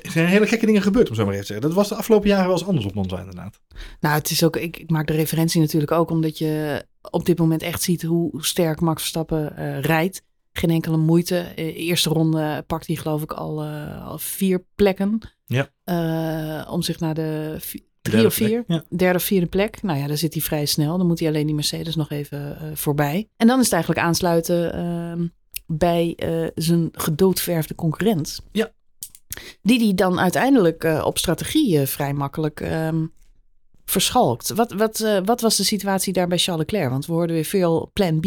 zijn 0.02 0.26
hele 0.26 0.46
gekke 0.46 0.66
dingen 0.66 0.82
gebeurd, 0.82 1.08
om 1.08 1.14
zo 1.14 1.24
maar 1.24 1.32
even 1.32 1.46
te 1.46 1.52
zeggen. 1.52 1.68
Dat 1.68 1.76
was 1.76 1.88
de 1.88 1.94
afgelopen 1.94 2.28
jaren 2.28 2.46
wel 2.46 2.56
eens 2.56 2.66
anders 2.66 2.86
op 2.86 2.94
Monza, 2.94 3.18
inderdaad. 3.18 3.60
Nou, 4.00 4.14
het 4.14 4.30
is 4.30 4.44
ook. 4.44 4.56
Ik, 4.56 4.76
ik, 4.76 4.90
maak 4.90 5.06
de 5.06 5.12
referentie 5.12 5.60
natuurlijk 5.60 5.92
ook 5.92 6.10
omdat 6.10 6.38
je 6.38 6.84
op 7.10 7.26
dit 7.26 7.38
moment 7.38 7.62
echt 7.62 7.82
ziet 7.82 8.02
hoe 8.02 8.44
sterk 8.44 8.80
Max 8.80 9.00
Verstappen 9.00 9.80
rijdt. 9.80 10.22
Geen 10.52 10.70
enkele 10.70 10.96
moeite. 10.96 11.54
eerste 11.54 12.08
ronde 12.08 12.64
pakt 12.66 12.86
hij, 12.86 12.96
geloof 12.96 13.22
ik, 13.22 13.32
al, 13.32 13.64
al 14.04 14.18
vier 14.18 14.64
plekken. 14.74 15.18
Ja. 15.46 16.66
om 16.70 16.82
zich 16.82 17.00
naar 17.00 17.14
de 17.14 17.56
drie 18.04 18.16
Derde 18.16 18.26
of 18.26 18.34
vier. 18.34 18.64
plek, 18.64 18.82
ja. 18.90 18.96
Derde 18.96 19.18
of 19.18 19.24
vierde 19.24 19.46
plek. 19.46 19.82
Nou 19.82 19.98
ja, 19.98 20.06
daar 20.06 20.16
zit 20.16 20.32
hij 20.32 20.42
vrij 20.42 20.66
snel. 20.66 20.98
Dan 20.98 21.06
moet 21.06 21.18
hij 21.18 21.28
alleen 21.28 21.46
die 21.46 21.54
Mercedes 21.54 21.96
nog 21.96 22.10
even 22.10 22.58
uh, 22.62 22.68
voorbij. 22.74 23.28
En 23.36 23.46
dan 23.46 23.58
is 23.58 23.64
het 23.64 23.72
eigenlijk 23.72 24.06
aansluiten 24.06 24.78
uh, 24.78 25.28
bij 25.66 26.16
uh, 26.24 26.48
zijn 26.54 26.88
gedoodverfde 26.92 27.74
concurrent. 27.74 28.40
Ja. 28.52 28.72
Die 29.62 29.78
die 29.78 29.94
dan 29.94 30.20
uiteindelijk 30.20 30.84
uh, 30.84 31.02
op 31.04 31.18
strategie 31.18 31.80
vrij 31.80 32.12
makkelijk 32.12 32.60
ehm, 32.60 33.06
verschalkt. 33.84 34.50
Wat, 34.50 34.72
wat, 34.72 35.20
wat 35.24 35.40
was 35.40 35.56
de 35.56 35.64
situatie 35.64 36.12
daar 36.12 36.28
bij 36.28 36.38
Charles 36.38 36.64
Leclerc? 36.64 36.90
Want 36.90 37.06
we 37.06 37.12
hoorden 37.12 37.36
weer 37.36 37.44
veel 37.44 37.90
plan 37.92 38.20
B, 38.20 38.26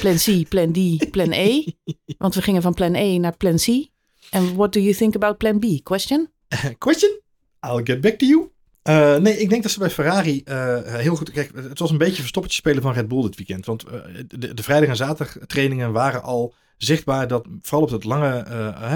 plan 0.00 0.16
C, 0.16 0.48
plan 0.48 0.72
D, 0.72 1.10
plan 1.10 1.32
E. 1.32 1.64
Want 2.18 2.34
we 2.34 2.42
gingen 2.42 2.62
van 2.62 2.74
plan 2.74 2.94
E 2.94 3.18
naar 3.18 3.36
plan 3.36 3.56
C. 3.56 3.88
En 4.30 4.56
what 4.56 4.72
do 4.72 4.80
you 4.80 4.94
think 4.94 5.14
about 5.14 5.38
plan 5.38 5.58
B? 5.58 5.64
Question? 5.82 6.30
Question? 6.78 7.20
I'll 7.66 7.84
get 7.84 8.00
back 8.00 8.18
to 8.18 8.26
you. 8.26 8.50
Uh, 8.90 9.16
nee, 9.16 9.38
ik 9.38 9.50
denk 9.50 9.62
dat 9.62 9.72
ze 9.72 9.78
bij 9.78 9.90
Ferrari 9.90 10.42
uh, 10.44 10.78
heel 10.82 11.16
goed. 11.16 11.34
Het 11.54 11.78
was 11.78 11.90
een 11.90 11.98
beetje 11.98 12.20
verstoppertje 12.20 12.60
spelen 12.60 12.82
van 12.82 12.92
Red 12.92 13.08
Bull 13.08 13.22
dit 13.22 13.36
weekend. 13.36 13.66
Want 13.66 13.84
uh, 13.86 13.92
de, 14.28 14.62
vrijdag 14.62 14.88
en 14.88 14.96
zaterdag 14.96 15.46
trainingen 15.46 15.92
waren 15.92 16.22
al 16.22 16.54
zichtbaar 16.76 17.28
dat 17.28 17.46
vooral 17.62 17.82
op, 17.82 17.90
het 17.90 18.04
lange, 18.04 18.44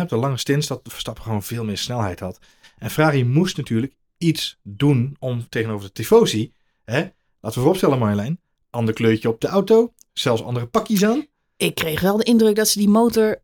de 0.08 0.16
lange 0.16 0.38
stints 0.38 0.66
dat 0.66 0.80
Verstappen 0.84 1.22
gewoon 1.22 1.42
veel 1.42 1.64
meer 1.64 1.78
snelheid 1.78 2.20
had. 2.20 2.38
En 2.78 2.90
Ferrari 2.90 3.24
moest 3.24 3.56
natuurlijk 3.56 3.94
iets 4.18 4.58
doen 4.62 5.16
om 5.18 5.48
tegenover 5.48 5.86
de 5.86 5.92
tifosi. 5.92 6.52
Hè, 6.84 6.98
laten 6.98 7.12
we 7.40 7.50
vooropstellen 7.50 7.98
Marjolein. 7.98 8.40
Ander 8.70 8.94
kleurtje 8.94 9.28
op 9.28 9.40
de 9.40 9.48
auto. 9.48 9.92
Zelfs 10.12 10.42
andere 10.42 10.66
pakjes 10.66 11.04
aan. 11.04 11.26
Ik 11.56 11.74
kreeg 11.74 12.00
wel 12.00 12.16
de 12.16 12.24
indruk 12.24 12.56
dat 12.56 12.68
ze 12.68 12.78
die 12.78 12.88
motor 12.88 13.42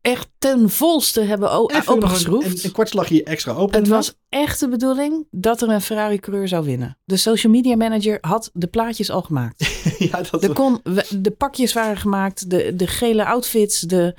echt 0.00 0.28
ten 0.38 0.70
volste 0.70 1.20
hebben 1.20 1.50
opengeschroefd. 1.50 2.46
Een, 2.46 2.58
een 2.62 2.72
kwartslagje 2.72 3.24
extra 3.24 3.52
open. 3.52 3.78
Het 3.78 3.88
was 3.88 4.14
echt 4.28 4.60
de 4.60 4.68
bedoeling 4.68 5.26
dat 5.30 5.62
er 5.62 5.68
een 5.68 5.80
Ferrari-coureur 5.80 6.48
zou 6.48 6.64
winnen. 6.64 6.98
De 7.04 7.16
social 7.16 7.52
media 7.52 7.76
manager 7.76 8.18
had 8.20 8.50
de 8.52 8.66
plaatjes 8.66 9.10
al 9.10 9.22
gemaakt. 9.22 9.82
ja, 10.10 10.22
dat 10.30 10.40
de, 10.40 10.52
kon, 10.52 10.80
de 11.16 11.34
pakjes 11.38 11.72
waren 11.72 11.96
gemaakt, 11.96 12.50
de, 12.50 12.76
de 12.76 12.86
gele 12.86 13.26
outfits, 13.26 13.80
de 13.80 14.16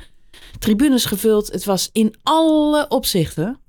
tribunes 0.60 1.06
gevuld. 1.06 1.52
Het 1.52 1.66
was 1.66 1.90
in 1.92 2.16
alle 2.24 2.88
opzichten 2.88 3.60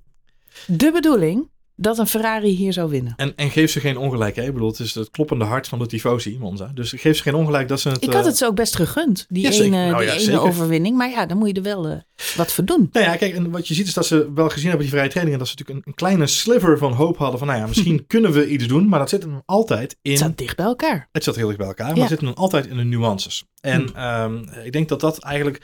de 0.67 0.93
bedoeling 0.93 1.51
dat 1.81 1.99
een 1.99 2.07
Ferrari 2.07 2.49
hier 2.49 2.73
zou 2.73 2.91
winnen. 2.91 3.13
En, 3.17 3.33
en 3.37 3.51
geef 3.51 3.71
ze 3.71 3.81
geen 3.81 3.97
ongelijk. 3.97 4.37
Hè? 4.37 4.43
Ik 4.43 4.53
bedoel, 4.53 4.69
het 4.69 4.79
is 4.79 4.95
het 4.95 5.11
kloppende 5.11 5.45
hart 5.45 5.69
van 5.69 5.79
de 5.79 5.87
tifosi, 5.87 6.37
Monza. 6.39 6.71
Dus 6.75 6.93
geef 6.97 7.17
ze 7.17 7.23
geen 7.23 7.35
ongelijk 7.35 7.69
dat 7.69 7.81
ze 7.81 7.89
het... 7.89 8.03
Ik 8.03 8.13
had 8.13 8.25
het 8.25 8.37
ze 8.37 8.47
ook 8.47 8.55
best 8.55 8.77
gegund, 8.77 9.27
die 9.29 9.43
ja, 9.43 9.51
ene, 9.51 9.91
nou, 9.91 10.05
ja, 10.05 10.17
die 10.17 10.29
ene 10.29 10.41
overwinning. 10.41 10.97
Maar 10.97 11.11
ja, 11.11 11.27
dan 11.27 11.39
moet 11.39 11.49
je 11.49 11.55
er 11.55 11.63
wel 11.63 11.91
uh, 11.91 11.97
wat 12.37 12.53
voor 12.53 12.65
doen. 12.65 12.89
Nou 12.93 13.07
ja, 13.07 13.17
kijk, 13.17 13.35
en 13.35 13.51
wat 13.51 13.69
je 13.69 13.75
ziet 13.75 13.87
is 13.87 13.95
dat 13.95 14.07
ze 14.07 14.33
wel 14.35 14.49
gezien 14.49 14.69
hebben 14.69 14.87
die 14.87 14.95
vrije 14.95 15.09
trainingen... 15.09 15.39
dat 15.39 15.49
ze 15.49 15.55
natuurlijk 15.59 15.87
een, 15.87 15.93
een 15.93 15.99
kleine 15.99 16.27
sliver 16.27 16.79
van 16.79 16.93
hoop 16.93 17.17
hadden 17.17 17.39
van... 17.39 17.49
nou 17.49 17.61
ja, 17.61 17.67
misschien 17.67 18.07
kunnen 18.15 18.33
we 18.33 18.49
iets 18.49 18.67
doen, 18.67 18.89
maar 18.89 18.99
dat 18.99 19.09
zit 19.09 19.23
hem 19.23 19.43
altijd 19.47 19.97
in... 20.03 20.11
Het 20.11 20.21
zat 20.21 20.39
dicht 20.39 20.57
bij 20.57 20.67
elkaar. 20.67 21.09
Het 21.13 21.25
zat 21.25 21.37
heel 21.37 21.47
dicht 21.47 21.59
bij 21.59 21.69
elkaar, 21.69 21.87
maar 21.87 21.97
ja. 21.97 22.01
het 22.01 22.11
zit 22.11 22.21
hem 22.21 22.33
altijd 22.35 22.67
in 22.67 22.77
de 22.77 22.85
nuances. 22.85 23.45
En 23.61 23.91
hm. 23.95 23.99
um, 23.99 24.49
ik 24.65 24.73
denk 24.73 24.89
dat 24.89 25.01
dat 25.01 25.19
eigenlijk... 25.19 25.63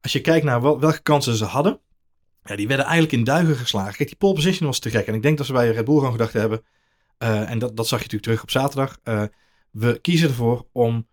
Als 0.00 0.12
je 0.12 0.20
kijkt 0.20 0.44
naar 0.44 0.62
wel, 0.62 0.80
welke 0.80 1.02
kansen 1.02 1.36
ze 1.36 1.44
hadden... 1.44 1.80
Ja, 2.46 2.56
die 2.56 2.68
werden 2.68 2.86
eigenlijk 2.86 3.16
in 3.16 3.24
duigen 3.24 3.56
geslagen. 3.56 3.94
Kijk, 3.96 4.08
die 4.08 4.18
pole 4.18 4.34
position 4.34 4.66
was 4.66 4.78
te 4.78 4.90
gek. 4.90 5.06
En 5.06 5.14
ik 5.14 5.22
denk 5.22 5.36
dat 5.36 5.46
ze 5.46 5.52
bij 5.52 5.70
Red 5.70 5.84
Bull 5.84 5.96
gewoon 5.96 6.12
gedacht 6.12 6.32
hebben. 6.32 6.64
Uh, 7.18 7.50
en 7.50 7.58
dat, 7.58 7.76
dat 7.76 7.88
zag 7.88 7.98
je 7.98 8.04
natuurlijk 8.04 8.22
terug 8.22 8.42
op 8.42 8.50
zaterdag. 8.50 8.98
Uh, 9.04 9.22
we 9.70 9.98
kiezen 10.00 10.28
ervoor 10.28 10.66
om. 10.72 11.06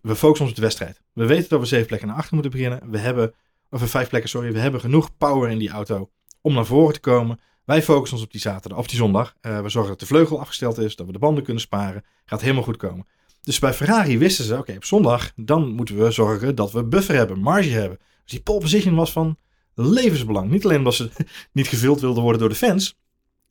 We 0.00 0.16
focussen 0.16 0.40
ons 0.40 0.50
op 0.50 0.56
de 0.56 0.62
wedstrijd. 0.62 1.00
We 1.12 1.26
weten 1.26 1.48
dat 1.48 1.60
we 1.60 1.66
zeven 1.66 1.86
plekken 1.86 2.08
naar 2.08 2.16
achter 2.16 2.34
moeten 2.34 2.52
beginnen. 2.52 2.90
We 2.90 2.98
hebben. 2.98 3.34
Of 3.70 3.90
vijf 3.90 4.08
plekken, 4.08 4.30
sorry. 4.30 4.52
We 4.52 4.58
hebben 4.58 4.80
genoeg 4.80 5.16
power 5.16 5.50
in 5.50 5.58
die 5.58 5.70
auto 5.70 6.10
om 6.40 6.54
naar 6.54 6.66
voren 6.66 6.94
te 6.94 7.00
komen. 7.00 7.40
Wij 7.64 7.82
focussen 7.82 8.16
ons 8.16 8.26
op 8.26 8.32
die 8.32 8.40
zaterdag 8.40 8.78
of 8.78 8.86
die 8.86 8.98
zondag. 8.98 9.34
Uh, 9.42 9.60
we 9.60 9.68
zorgen 9.68 9.90
dat 9.90 10.00
de 10.00 10.06
vleugel 10.06 10.40
afgesteld 10.40 10.78
is. 10.78 10.96
Dat 10.96 11.06
we 11.06 11.12
de 11.12 11.18
banden 11.18 11.44
kunnen 11.44 11.62
sparen. 11.62 12.04
Gaat 12.24 12.40
helemaal 12.40 12.62
goed 12.62 12.76
komen. 12.76 13.06
Dus 13.40 13.58
bij 13.58 13.72
Ferrari 13.72 14.18
wisten 14.18 14.44
ze: 14.44 14.58
oké, 14.58 14.72
op 14.72 14.84
zondag. 14.84 15.32
Dan 15.36 15.68
moeten 15.68 15.96
we 15.98 16.10
zorgen 16.10 16.54
dat 16.54 16.72
we 16.72 16.84
buffer 16.84 17.14
hebben, 17.14 17.38
marge 17.38 17.70
hebben. 17.70 17.98
Dus 17.98 18.32
die 18.32 18.42
pole 18.42 18.60
position 18.60 18.94
was 18.94 19.12
van 19.12 19.36
levensbelang. 19.80 20.50
Niet 20.50 20.64
alleen 20.64 20.78
omdat 20.78 20.94
ze 20.94 21.10
niet 21.52 21.68
gevuld 21.68 22.00
wilden 22.00 22.22
worden 22.22 22.40
door 22.40 22.50
de 22.50 22.54
fans, 22.54 22.98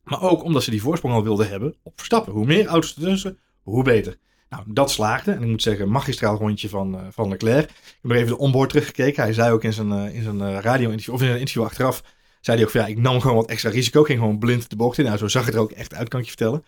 maar 0.04 0.22
ook 0.22 0.42
omdat 0.42 0.62
ze 0.62 0.70
die 0.70 0.82
voorsprong 0.82 1.14
al 1.14 1.22
wilden 1.22 1.48
hebben 1.48 1.74
op 1.82 1.92
Verstappen. 1.96 2.32
Hoe 2.32 2.46
meer 2.46 2.66
auto's 2.66 2.96
ertussen, 2.96 3.38
hoe 3.62 3.84
beter. 3.84 4.18
Nou, 4.50 4.64
dat 4.66 4.90
slaagde. 4.90 5.32
En 5.32 5.42
ik 5.42 5.48
moet 5.48 5.62
zeggen, 5.62 5.90
magistraal 5.90 6.36
rondje 6.36 6.68
van, 6.68 6.94
uh, 6.94 7.00
van 7.10 7.28
Leclerc. 7.28 7.70
Ik 7.70 7.98
heb 8.02 8.10
er 8.10 8.16
even 8.16 8.28
de 8.28 8.38
onboard 8.38 8.70
teruggekeken. 8.70 9.22
Hij 9.22 9.32
zei 9.32 9.52
ook 9.52 9.64
in 9.64 9.72
zijn, 9.72 9.88
uh, 9.88 10.14
in 10.14 10.22
zijn 10.22 10.38
uh, 10.38 10.58
radio-interview, 10.60 11.14
of 11.14 11.22
in 11.22 11.28
een 11.28 11.38
interview 11.38 11.62
achteraf, 11.62 12.02
zei 12.40 12.56
hij 12.56 12.66
ook 12.66 12.72
van 12.72 12.80
ja, 12.80 12.86
ik 12.86 12.98
nam 12.98 13.20
gewoon 13.20 13.36
wat 13.36 13.48
extra 13.50 13.70
risico. 13.70 14.02
Ging 14.02 14.18
gewoon 14.18 14.38
blind 14.38 14.70
de 14.70 14.76
bocht 14.76 14.98
in. 14.98 15.04
Nou, 15.04 15.18
zo 15.18 15.28
zag 15.28 15.44
het 15.44 15.54
er 15.54 15.60
ook 15.60 15.70
echt 15.70 15.94
uit, 15.94 16.08
kan 16.08 16.20
ik 16.20 16.26
je 16.26 16.32
vertellen. 16.36 16.64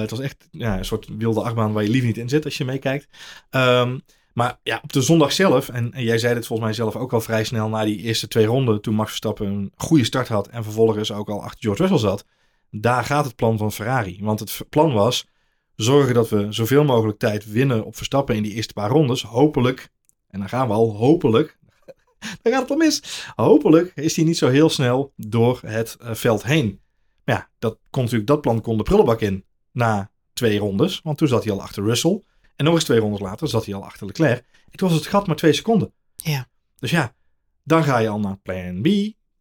het 0.00 0.10
was 0.10 0.20
echt 0.20 0.48
ja, 0.50 0.78
een 0.78 0.84
soort 0.84 1.08
wilde 1.18 1.42
achtbaan 1.42 1.72
waar 1.72 1.82
je 1.82 1.90
liever 1.90 2.08
niet 2.08 2.18
in 2.18 2.28
zit 2.28 2.44
als 2.44 2.56
je 2.56 2.64
meekijkt. 2.64 3.08
Um, 3.50 4.02
maar 4.38 4.58
ja, 4.62 4.80
op 4.82 4.92
de 4.92 5.02
zondag 5.02 5.32
zelf, 5.32 5.68
en, 5.68 5.92
en, 5.92 6.02
jij 6.02 6.18
zei 6.18 6.34
het 6.34 6.46
volgens 6.46 6.68
mij 6.68 6.76
zelf 6.76 6.96
ook 6.96 7.12
al 7.12 7.20
vrij 7.20 7.44
snel 7.44 7.68
na 7.68 7.84
die 7.84 7.98
eerste 7.98 8.28
twee 8.28 8.46
ronden, 8.46 8.80
toen 8.80 8.94
Max 8.94 9.08
Verstappen 9.08 9.46
een 9.46 9.72
goede 9.76 10.04
start 10.04 10.28
had 10.28 10.48
en 10.48 10.64
vervolgens 10.64 11.12
ook 11.12 11.28
al 11.28 11.42
achter 11.42 11.60
George 11.60 11.82
Russell 11.82 11.98
zat, 11.98 12.24
daar 12.70 13.04
gaat 13.04 13.24
het 13.24 13.36
plan 13.36 13.58
van 13.58 13.72
Ferrari. 13.72 14.18
Want 14.20 14.40
het 14.40 14.60
plan 14.68 14.92
was 14.92 15.26
zorgen 15.74 16.14
dat 16.14 16.28
we 16.28 16.46
zoveel 16.50 16.84
mogelijk 16.84 17.18
tijd 17.18 17.50
winnen 17.50 17.84
op 17.84 17.96
Verstappen 17.96 18.36
in 18.36 18.42
die 18.42 18.52
eerste 18.52 18.72
paar 18.72 18.90
rondes. 18.90 19.22
Hopelijk, 19.22 19.88
en 20.30 20.38
dan 20.38 20.48
gaan 20.48 20.66
we 20.66 20.72
al, 20.74 20.96
hopelijk, 20.96 21.58
dan 22.42 22.52
gaat 22.52 22.60
het 22.60 22.70
al 22.70 22.76
mis. 22.76 23.24
Hopelijk 23.34 23.92
is 23.94 24.16
hij 24.16 24.24
niet 24.24 24.38
zo 24.38 24.48
heel 24.48 24.68
snel 24.68 25.12
door 25.16 25.60
het 25.66 25.96
uh, 26.02 26.14
veld 26.14 26.44
heen. 26.44 26.80
Maar 27.24 27.34
ja, 27.34 27.48
dat 27.58 27.78
kon 27.90 28.02
natuurlijk, 28.02 28.30
dat 28.30 28.40
plan 28.40 28.60
kon 28.60 28.76
de 28.76 28.82
prullenbak 28.82 29.20
in 29.20 29.44
na 29.72 30.10
twee 30.32 30.58
rondes, 30.58 31.00
want 31.02 31.18
toen 31.18 31.28
zat 31.28 31.44
hij 31.44 31.52
al 31.52 31.62
achter 31.62 31.84
Russell. 31.84 32.22
En 32.58 32.64
nog 32.64 32.74
eens 32.74 32.84
twee 32.84 32.98
rondes 32.98 33.20
later 33.20 33.48
zat 33.48 33.64
hij 33.64 33.74
al 33.74 33.84
achter 33.84 34.06
Leclerc. 34.06 34.44
Het 34.70 34.80
was 34.80 34.92
het 34.92 35.06
gat 35.06 35.26
maar 35.26 35.36
twee 35.36 35.52
seconden. 35.52 35.92
Ja. 36.16 36.48
Dus 36.78 36.90
ja, 36.90 37.14
dan 37.62 37.84
ga 37.84 37.98
je 37.98 38.08
al 38.08 38.20
naar 38.20 38.36
plan 38.36 38.82
B, 38.82 38.88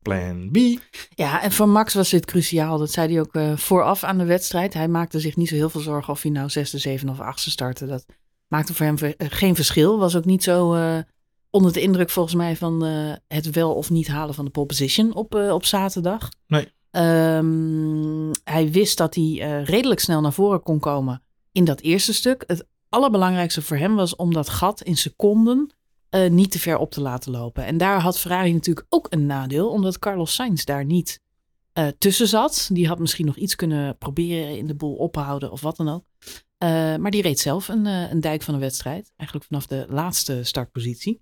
plan 0.01 0.49
B. 0.51 0.57
Ja, 1.15 1.41
en 1.41 1.51
voor 1.51 1.69
Max 1.69 1.93
was 1.93 2.09
dit 2.09 2.25
cruciaal. 2.25 2.77
Dat 2.77 2.91
zei 2.91 3.11
hij 3.11 3.19
ook 3.19 3.35
uh, 3.35 3.57
vooraf 3.57 4.03
aan 4.03 4.17
de 4.17 4.25
wedstrijd. 4.25 4.73
Hij 4.73 4.87
maakte 4.87 5.19
zich 5.19 5.35
niet 5.35 5.47
zo 5.47 5.55
heel 5.55 5.69
veel 5.69 5.81
zorgen 5.81 6.13
of 6.13 6.21
hij 6.21 6.31
nou 6.31 6.49
zesde, 6.49 6.77
zevende 6.77 7.11
of 7.11 7.19
achtste 7.19 7.49
startte. 7.49 7.85
Dat 7.85 8.05
maakte 8.47 8.73
voor 8.73 8.85
hem 8.85 8.97
eh, 8.97 9.27
geen 9.29 9.55
verschil. 9.55 9.99
Was 9.99 10.15
ook 10.15 10.25
niet 10.25 10.43
zo 10.43 10.75
uh, 10.75 10.97
onder 11.49 11.73
de 11.73 11.81
indruk 11.81 12.09
volgens 12.09 12.35
mij 12.35 12.55
van 12.55 12.85
uh, 12.85 13.13
het 13.27 13.51
wel 13.51 13.73
of 13.73 13.89
niet 13.89 14.07
halen 14.07 14.35
van 14.35 14.45
de 14.45 14.51
pole 14.51 14.65
position 14.65 15.13
op, 15.13 15.35
op 15.35 15.65
zaterdag. 15.65 16.29
Nee. 16.47 16.75
Um, 16.91 18.31
hij 18.43 18.71
wist 18.71 18.97
dat 18.97 19.15
hij 19.15 19.61
redelijk 19.63 19.99
snel 19.99 20.21
naar 20.21 20.33
voren 20.33 20.63
kon 20.63 20.79
komen 20.79 21.21
in 21.51 21.65
dat 21.65 21.81
eerste 21.81 22.13
stuk. 22.13 22.43
Het 22.47 22.65
allerbelangrijkste 22.89 23.61
voor 23.61 23.77
hem 23.77 23.95
was 23.95 24.15
om 24.15 24.33
dat 24.33 24.49
gat 24.49 24.81
in 24.81 24.97
seconden 24.97 25.71
uh, 26.11 26.29
niet 26.29 26.51
te 26.51 26.59
ver 26.59 26.77
op 26.77 26.91
te 26.91 27.01
laten 27.01 27.31
lopen. 27.31 27.65
En 27.65 27.77
daar 27.77 28.01
had 28.01 28.19
Ferrari 28.19 28.53
natuurlijk 28.53 28.85
ook 28.89 29.07
een 29.09 29.25
nadeel, 29.25 29.69
omdat 29.69 29.99
Carlos 29.99 30.33
Sainz 30.33 30.63
daar 30.63 30.85
niet 30.85 31.21
uh, 31.73 31.87
tussen 31.97 32.27
zat. 32.27 32.69
Die 32.71 32.87
had 32.87 32.99
misschien 32.99 33.25
nog 33.25 33.35
iets 33.35 33.55
kunnen 33.55 33.97
proberen 33.97 34.57
in 34.57 34.67
de 34.67 34.75
boel 34.75 34.95
ophouden 34.95 35.51
of 35.51 35.61
wat 35.61 35.77
dan 35.77 35.89
ook. 35.89 36.03
Uh, 36.63 36.69
maar 36.95 37.11
die 37.11 37.21
reed 37.21 37.39
zelf 37.39 37.67
een, 37.67 37.85
een 37.85 38.21
dijk 38.21 38.41
van 38.41 38.53
de 38.53 38.59
wedstrijd. 38.59 39.11
Eigenlijk 39.15 39.49
vanaf 39.49 39.67
de 39.67 39.85
laatste 39.89 40.43
startpositie. 40.43 41.21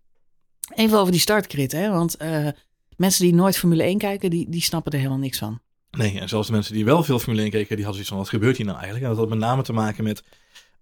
Even 0.75 0.97
over 0.97 1.11
die 1.11 1.21
startcrit, 1.21 1.71
hè? 1.71 1.89
want 1.89 2.17
mensen 2.97 3.25
die 3.25 3.33
nooit 3.33 3.57
Formule 3.57 3.83
1 3.83 3.97
kijken, 3.97 4.29
die, 4.29 4.49
die 4.49 4.61
snappen 4.61 4.91
er 4.91 4.97
helemaal 4.97 5.19
niks 5.19 5.37
van. 5.37 5.59
Nee, 5.91 6.19
en 6.19 6.29
zelfs 6.29 6.47
de 6.47 6.53
mensen 6.53 6.73
die 6.73 6.85
wel 6.85 7.03
veel 7.03 7.19
Formule 7.19 7.41
1 7.41 7.51
keken, 7.51 7.75
die 7.75 7.85
hadden 7.85 7.93
zoiets 7.93 8.09
van, 8.09 8.17
wat 8.17 8.29
gebeurt 8.29 8.57
hier 8.57 8.65
nou 8.65 8.77
eigenlijk? 8.77 9.05
En 9.05 9.11
dat 9.15 9.19
had 9.19 9.29
met 9.29 9.47
name 9.47 9.63
te 9.63 9.73
maken 9.73 10.03
met 10.03 10.23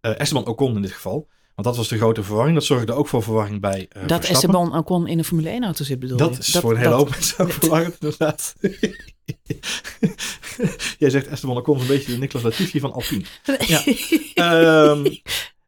uh, 0.06 0.20
Esteban 0.20 0.46
Ocon 0.46 0.76
in 0.76 0.82
dit 0.82 0.92
geval. 0.92 1.28
Want 1.56 1.68
dat 1.68 1.78
was 1.78 1.88
de 1.88 1.98
grote 1.98 2.24
verwarring. 2.24 2.56
Dat 2.56 2.66
zorgde 2.66 2.94
ook 2.94 3.08
voor 3.08 3.24
verwarring 3.24 3.62
bij 3.62 3.80
uh, 3.80 4.08
Dat 4.08 4.26
Verstappen. 4.26 4.30
Esteban 4.30 4.78
Ocon 4.78 5.08
in 5.08 5.18
een 5.18 5.24
Formule 5.26 5.50
1 5.50 5.64
auto 5.64 5.84
zit 5.84 6.00
bedoel 6.00 6.18
dat 6.18 6.34
je? 6.34 6.40
Is 6.40 6.46
dat 6.46 6.56
is 6.56 6.62
voor 6.62 6.72
een 6.72 6.78
hele 6.78 6.94
hoop 6.94 7.10
mensen 7.10 7.40
ook 7.40 7.52
verwarrend 7.60 7.98
inderdaad. 8.00 8.54
Jij 10.98 11.10
zegt 11.10 11.28
Esteban 11.28 11.58
Ocon 11.58 11.76
is 11.76 11.82
een 11.82 11.88
beetje 11.88 12.12
de 12.12 12.18
Nicolas 12.18 12.44
Latifi 12.44 12.80
van 12.80 12.94
Alpine. 12.94 13.24
Ja. 14.34 14.90
um, 14.90 15.04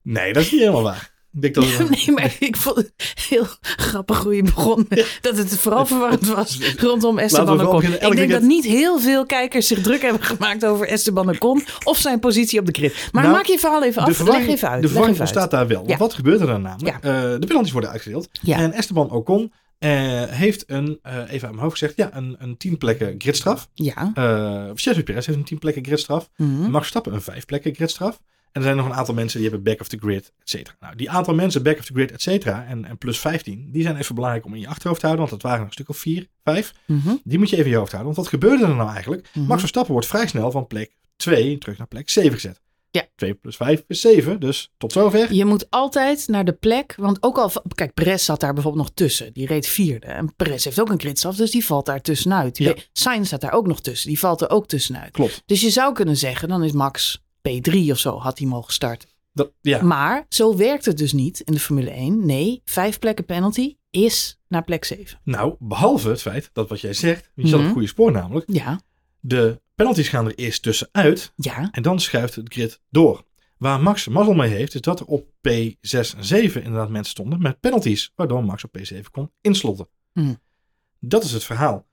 nee, 0.02 0.34
dat 0.34 0.44
is 0.44 0.52
niet 0.52 0.60
helemaal 0.60 0.84
waar. 0.84 1.14
Ik 1.40 1.54
dat. 1.54 1.66
Nee, 1.90 2.12
maar 2.16 2.36
ik 2.40 2.58
vond 2.58 2.76
het 2.76 2.94
heel 3.30 3.46
grappig 3.62 4.24
hoe 4.24 4.36
je 4.36 4.44
begon. 4.44 4.88
Dat 5.22 5.38
het 5.38 5.58
vooral 5.58 5.86
verwarrend 5.86 6.28
was 6.28 6.60
rondom 6.78 7.18
Esteban 7.18 7.68
Ocon. 7.68 7.84
Ik 7.84 8.16
denk 8.16 8.32
dat 8.32 8.42
niet 8.42 8.66
heel 8.66 9.00
veel 9.00 9.26
kijkers 9.26 9.68
zich 9.68 9.82
druk 9.82 10.02
hebben 10.02 10.24
gemaakt 10.24 10.66
over 10.66 10.88
Esteban 10.88 11.30
Ocon 11.30 11.64
of 11.84 11.98
zijn 11.98 12.20
positie 12.20 12.60
op 12.60 12.66
de 12.66 12.72
grid. 12.72 13.10
Maar 13.12 13.24
nou, 13.24 13.36
maak 13.36 13.46
je 13.46 13.60
verhaal 13.60 13.84
even 13.84 14.02
af. 14.02 14.20
Leg 14.20 14.48
even 14.48 14.70
uit. 14.70 14.82
De 14.82 14.88
verwarring 14.88 15.28
staat 15.28 15.52
daar 15.52 15.68
wel. 15.68 15.84
Ja. 15.88 15.98
wat 15.98 16.14
gebeurt 16.14 16.40
er 16.40 16.48
dan 16.48 16.62
namelijk? 16.62 17.04
Ja. 17.04 17.34
Uh, 17.34 17.40
de 17.40 17.48
penalties 17.48 17.72
worden 17.72 17.90
uitgedeeld. 17.90 18.30
En 18.46 18.74
Esteban 18.74 19.12
Ocon 19.12 19.52
uh, 19.80 20.24
heeft 20.24 20.64
een, 20.68 21.00
uh, 21.04 21.14
even 21.14 21.30
uit 21.30 21.42
mijn 21.42 21.58
hoofd 21.58 21.78
gezegd, 21.78 21.98
ja, 21.98 22.10
een, 22.14 22.36
een 22.40 22.58
tien 22.58 22.78
plekken 22.78 23.16
gridstraf. 23.18 23.70
Ja. 23.74 24.12
Uh, 24.18 24.70
Sergio 24.76 25.04
Perez 25.04 25.26
heeft 25.26 25.38
een 25.38 25.44
tien 25.44 25.60
plekken 25.60 25.86
gridstraf. 25.86 26.30
Mm 26.36 26.62
-hmm. 26.62 26.72
Max 26.72 26.88
Stappen 26.88 27.14
een 27.14 27.22
vijf 27.22 27.46
plekken 27.46 27.76
gridstraf. 27.76 28.20
En 28.56 28.62
er 28.62 28.68
zijn 28.68 28.76
nog 28.76 28.86
een 28.86 28.94
aantal 28.94 29.14
mensen 29.14 29.40
die 29.40 29.50
hebben 29.50 29.72
back 29.72 29.82
of 29.82 29.88
the 29.88 29.98
grid, 29.98 30.34
et 30.40 30.50
cetera. 30.50 30.76
Nou, 30.80 30.96
die 30.96 31.10
aantal 31.10 31.34
mensen 31.34 31.64
back 31.64 31.78
of 31.80 31.86
the 31.86 31.94
grid, 31.94 32.12
et 32.12 32.22
cetera, 32.22 32.66
en, 32.66 32.86
en 32.86 32.98
plus 32.98 33.20
15, 33.20 33.70
die 33.72 33.82
zijn 33.82 33.98
even 33.98 34.16
belangrijk 34.16 34.46
om 34.46 34.54
in 34.54 34.60
je 34.60 34.68
achterhoofd 34.68 35.00
te 35.00 35.06
houden. 35.06 35.28
Want 35.28 35.42
dat 35.42 35.52
waren 35.52 35.66
een 35.66 35.72
stuk 35.72 35.90
of 35.90 35.98
vier, 35.98 36.28
vijf. 36.44 36.74
Mm 36.86 37.02
-hmm. 37.04 37.22
Die 37.24 37.38
moet 37.38 37.50
je 37.50 37.56
even 37.56 37.68
in 37.68 37.72
je 37.72 37.78
hoofd 37.78 37.92
houden. 37.92 38.14
Want 38.14 38.28
wat 38.28 38.40
gebeurde 38.40 38.66
er 38.66 38.76
nou 38.76 38.90
eigenlijk? 38.90 39.22
Mm 39.22 39.30
-hmm. 39.34 39.46
Max 39.46 39.60
Verstappen 39.60 39.92
wordt 39.92 40.08
vrij 40.08 40.28
snel 40.28 40.52
van 40.52 40.68
plek 40.68 40.92
2 41.16 41.58
terug 41.58 41.78
naar 41.78 41.88
plek 41.88 42.10
7 42.10 42.32
gezet. 42.32 42.62
Ja. 42.92 43.08
2 43.16 43.34
plus 43.34 43.56
5 43.56 43.84
is 43.88 44.02
7, 44.02 44.40
dus 44.40 44.72
tot 44.78 44.92
zover. 44.92 45.34
Je 45.34 45.46
moet 45.46 45.70
altijd 45.70 46.28
naar 46.28 46.46
de 46.46 46.54
plek, 46.54 46.96
want 46.98 47.24
ook 47.24 47.38
al, 47.38 47.52
kijk, 47.76 47.94
Perez 47.94 48.26
zat 48.26 48.40
daar 48.40 48.54
bijvoorbeeld 48.54 48.84
nog 48.84 48.94
tussen. 48.96 49.34
Die 49.34 49.48
reed 49.48 49.68
vierde. 49.68 50.08
En 50.08 50.36
Perez 50.36 50.64
heeft 50.64 50.80
ook 50.80 50.90
een 50.90 51.00
gridstaf, 51.00 51.36
dus 51.36 51.52
die 51.52 51.66
valt 51.66 51.86
daar 51.86 52.02
tussenuit. 52.02 52.58
Ja. 52.58 52.76
Sainz 52.94 53.28
staat 53.28 53.42
daar 53.42 53.54
ook 53.54 53.68
nog 53.68 53.82
tussen, 53.82 54.08
die 54.08 54.20
valt 54.20 54.42
er 54.42 54.50
ook 54.50 54.68
tussenuit. 54.68 55.12
Klopt. 55.12 55.44
Dus 55.46 55.62
je 55.62 55.70
zou 55.70 55.94
kunnen 55.94 56.18
zeggen, 56.18 56.48
dan 56.48 56.64
is 56.64 56.72
Max 56.72 57.24
P3 57.50 57.90
of 57.92 57.98
zo, 58.00 58.18
had 58.18 58.38
hij 58.40 58.48
mogen 58.48 58.74
starten. 58.74 59.10
Dat, 59.34 59.52
ja. 59.62 59.84
Maar 59.84 60.26
zo 60.30 60.56
werkt 60.56 60.86
het 60.86 60.98
dus 60.98 61.14
niet 61.14 61.40
in 61.40 61.54
de 61.54 61.60
Formule 61.60 61.90
1. 61.90 62.26
Nee, 62.26 62.62
vijf 62.66 63.00
plekken 63.00 63.26
penalty 63.26 63.76
is 63.90 64.40
naar 64.48 64.64
plek 64.64 64.86
7. 64.86 65.20
Nou, 65.24 65.56
behalve 65.60 66.10
het 66.10 66.22
feit 66.22 66.50
dat 66.54 66.70
wat 66.70 66.82
jij 66.82 66.94
zegt, 66.94 67.30
je 67.36 67.48
zat 67.48 67.60
op 67.60 67.64
het 67.66 67.74
goede 67.74 67.88
spoor 67.88 68.12
namelijk. 68.12 68.46
Ja. 68.52 68.80
De 69.20 69.62
penalties 69.76 70.08
gaan 70.10 70.26
er 70.26 70.36
eerst 70.36 70.62
tussenuit 70.64 71.34
Ja. 71.36 71.70
en 71.72 71.82
dan 71.82 72.00
schuift 72.00 72.36
het 72.36 72.54
grid 72.54 72.82
door. 72.90 73.24
Waar 73.58 73.82
Max 73.82 74.08
mazzel 74.08 74.34
mee 74.34 74.50
heeft, 74.50 74.74
is 74.76 74.82
dat 74.82 75.00
er 75.00 75.06
op 75.06 75.28
P6 75.50 76.16
en 76.18 76.26
7 76.26 76.64
inderdaad 76.64 76.90
mensen 76.90 77.12
stonden 77.12 77.42
met 77.42 77.60
penalties, 77.60 78.12
waardoor 78.16 78.44
Max 78.44 78.64
op 78.64 78.78
P7 78.80 79.02
kon 79.12 79.32
inslotten. 79.42 79.88
Hm. 80.14 80.34
Dat 81.00 81.24
is 81.24 81.32
het 81.32 81.44
verhaal. 81.44 81.86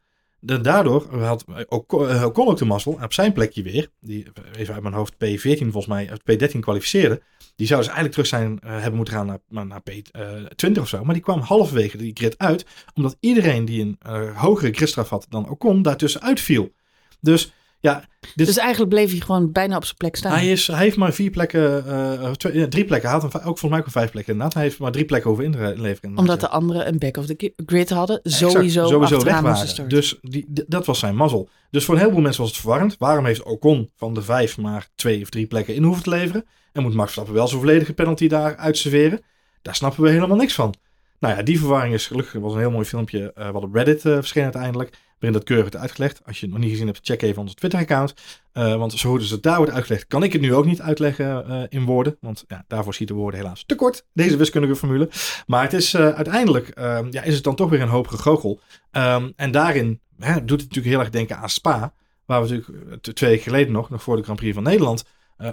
Daardoor 0.45 1.19
had 1.19 1.45
Ocon 1.69 2.11
uh, 2.11 2.25
ook 2.25 2.59
de 2.59 2.65
mazzel 2.65 2.99
op 3.03 3.13
zijn 3.13 3.33
plekje 3.33 3.63
weer, 3.63 3.89
die 4.01 4.27
even 4.57 4.75
uit 4.75 4.83
mijn 4.83 4.95
hoofd 4.95 5.15
P14 5.15 5.59
volgens 5.59 5.87
mij, 5.87 6.11
P13 6.11 6.59
kwalificeerde. 6.61 7.23
Die 7.57 7.67
zou 7.67 7.81
dus 7.81 7.91
eigenlijk 7.93 8.11
terug 8.11 8.27
zijn 8.27 8.59
hebben 8.63 8.95
moeten 8.95 9.15
gaan 9.15 9.41
naar, 9.49 9.67
naar 9.67 9.83
P20 9.91 10.81
of 10.81 10.89
zo. 10.89 11.05
Maar 11.05 11.15
die 11.15 11.23
kwam 11.23 11.41
halverwege 11.41 11.97
die 11.97 12.11
grid 12.15 12.39
uit, 12.39 12.67
omdat 12.95 13.17
iedereen 13.21 13.65
die 13.65 13.83
een 13.83 13.99
hogere 14.35 14.73
gridstraf 14.73 15.09
had 15.09 15.27
dan 15.29 15.49
Ocon, 15.49 15.83
daartussen 15.83 16.23
uitviel. 16.23 16.73
Dus 17.21 17.53
ja, 17.83 18.05
dit... 18.35 18.47
Dus 18.47 18.57
eigenlijk 18.57 18.91
bleef 18.91 19.11
hij 19.11 19.21
gewoon 19.21 19.53
bijna 19.53 19.77
op 19.77 19.85
zijn 19.85 19.97
plek 19.97 20.17
staan. 20.17 20.33
Hij, 20.33 20.51
is, 20.51 20.67
hij 20.67 20.79
heeft 20.79 20.97
maar 20.97 21.13
vier 21.13 21.31
plekken, 21.31 21.85
uh, 21.87 22.31
twee, 22.31 22.59
ja, 22.59 22.69
drie 22.69 22.85
plekken 22.85 23.09
gehad. 23.09 23.25
Ook 23.25 23.43
volgens 23.43 23.71
mij 23.71 23.79
ook 23.79 23.91
vijf 23.91 24.11
plekken 24.11 24.33
inderdaad. 24.33 24.55
Hij 24.55 24.63
heeft 24.63 24.79
maar 24.79 24.93
drie 24.93 25.05
plekken 25.05 25.31
over 25.31 25.45
inleveren. 25.45 26.17
Omdat 26.17 26.41
de 26.41 26.49
anderen 26.49 26.89
een 26.89 26.99
back 26.99 27.17
of 27.17 27.27
the 27.27 27.53
grid 27.67 27.91
hadden. 27.91 28.21
Sowieso, 28.23 28.59
exact, 28.59 28.89
sowieso 28.89 29.25
weg 29.25 29.41
waren. 29.41 29.89
Dus 29.89 30.19
die, 30.23 30.47
dat 30.49 30.87
was 30.87 30.99
zijn 30.99 31.17
mazzel. 31.17 31.49
Dus 31.71 31.85
voor 31.85 31.95
een 31.95 32.01
heleboel 32.01 32.23
mensen 32.23 32.43
was 32.43 32.51
het 32.51 32.61
verwarrend. 32.61 32.97
Waarom 32.99 33.25
heeft 33.25 33.43
Ocon 33.43 33.91
van 33.97 34.15
de 34.15 34.23
vijf 34.23 34.59
maar 34.59 34.89
twee 34.95 35.23
of 35.23 35.29
drie 35.29 35.47
plekken 35.47 35.75
in 35.75 35.83
hoeven 35.83 36.03
te 36.03 36.11
leveren? 36.11 36.45
En 36.73 36.83
moet 36.83 36.95
Max 36.95 37.03
Verstappen 37.05 37.35
wel 37.35 37.49
zo'n 37.49 37.61
volledige 37.61 37.93
penalty 37.93 38.29
daar 38.29 38.57
uitserveren? 38.57 39.21
Daar 39.63 39.75
snappen 39.75 40.03
we 40.03 40.11
helemaal 40.11 40.37
niks 40.37 40.55
van. 40.55 40.75
Nou 41.21 41.37
ja, 41.37 41.43
die 41.43 41.59
verwarring 41.59 41.95
is 41.95 42.07
gelukkig, 42.07 42.41
was 42.41 42.53
een 42.53 42.59
heel 42.59 42.71
mooi 42.71 42.85
filmpje 42.85 43.33
uh, 43.39 43.51
wat 43.51 43.63
op 43.63 43.75
Reddit 43.75 44.05
uh, 44.05 44.15
verscheen 44.15 44.43
uiteindelijk. 44.43 44.97
Waarin 45.23 45.41
dat 45.41 45.49
keurig 45.49 45.71
wordt 45.71 45.85
uitgelegd. 45.85 46.21
Als 46.27 46.41
je 46.41 46.45
het 46.45 46.55
nog 46.55 46.65
niet 46.65 46.71
gezien 46.71 46.87
hebt, 46.87 47.01
check 47.03 47.23
even 47.23 47.43
onze 47.43 47.55
Twitter-account. 47.55 48.15
Uh, 48.55 48.77
want 48.77 48.93
zo 48.93 49.17
als 49.17 49.31
het 49.31 49.43
daar 49.43 49.57
wordt 49.57 49.73
uitgelegd, 49.73 50.07
kan 50.07 50.23
ik 50.23 50.33
het 50.33 50.41
nu 50.41 50.55
ook 50.55 50.65
niet 50.65 50.81
uitleggen 50.81 51.45
uh, 51.49 51.63
in 51.69 51.85
woorden. 51.85 52.17
Want 52.21 52.45
ja, 52.49 52.65
daarvoor 52.69 52.95
schieten 52.95 53.17
woorden 53.17 53.41
helaas 53.41 53.65
te 53.67 53.75
kort, 53.75 54.05
deze 54.13 54.37
wiskundige 54.37 54.77
formule. 54.77 55.11
Maar 55.47 55.63
het 55.63 55.73
is 55.73 55.95
uh, 55.95 56.09
uiteindelijk, 56.09 56.73
ja, 57.11 57.23
is 57.23 57.35
het 57.35 57.45
dan 57.45 57.55
toch 57.55 57.71
weer 57.71 57.81
een 57.81 57.89
hoop 57.89 58.07
gegoochel. 58.07 58.61
Um, 58.93 59.33
en 59.37 59.51
daarin 59.51 60.01
hè, 60.19 60.35
doet 60.35 60.61
het 60.61 60.69
natuurlijk 60.69 60.95
heel 60.95 61.01
erg 61.01 61.11
denken 61.11 61.37
aan 61.37 61.49
Spa. 61.49 61.93
Waar 62.25 62.47
we 62.47 62.49
natuurlijk 62.49 63.03
twee 63.03 63.31
weken 63.31 63.45
geleden 63.45 63.73
nog, 63.73 63.91
nog 63.91 64.03
voor 64.03 64.17
de 64.17 64.23
Grand 64.23 64.39
Prix 64.39 64.55
van 64.55 64.63
Nederland, 64.63 65.05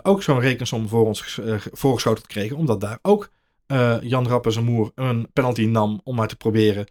ook 0.01 0.23
zo'n 0.23 0.39
rekensom 0.39 0.87
voor 0.87 1.05
ons 1.05 1.39
voorgeschoten 1.71 2.27
kregen. 2.27 2.57
Omdat 2.57 2.81
daar 2.81 2.99
ook 3.01 3.29
Jan 4.01 4.27
Rappen 4.27 4.51
zijn 4.51 4.65
moer 4.65 4.91
een 4.95 5.27
penalty 5.33 5.65
nam 5.65 6.01
om 6.03 6.15
maar 6.15 6.27
te 6.27 6.35
proberen 6.35 6.87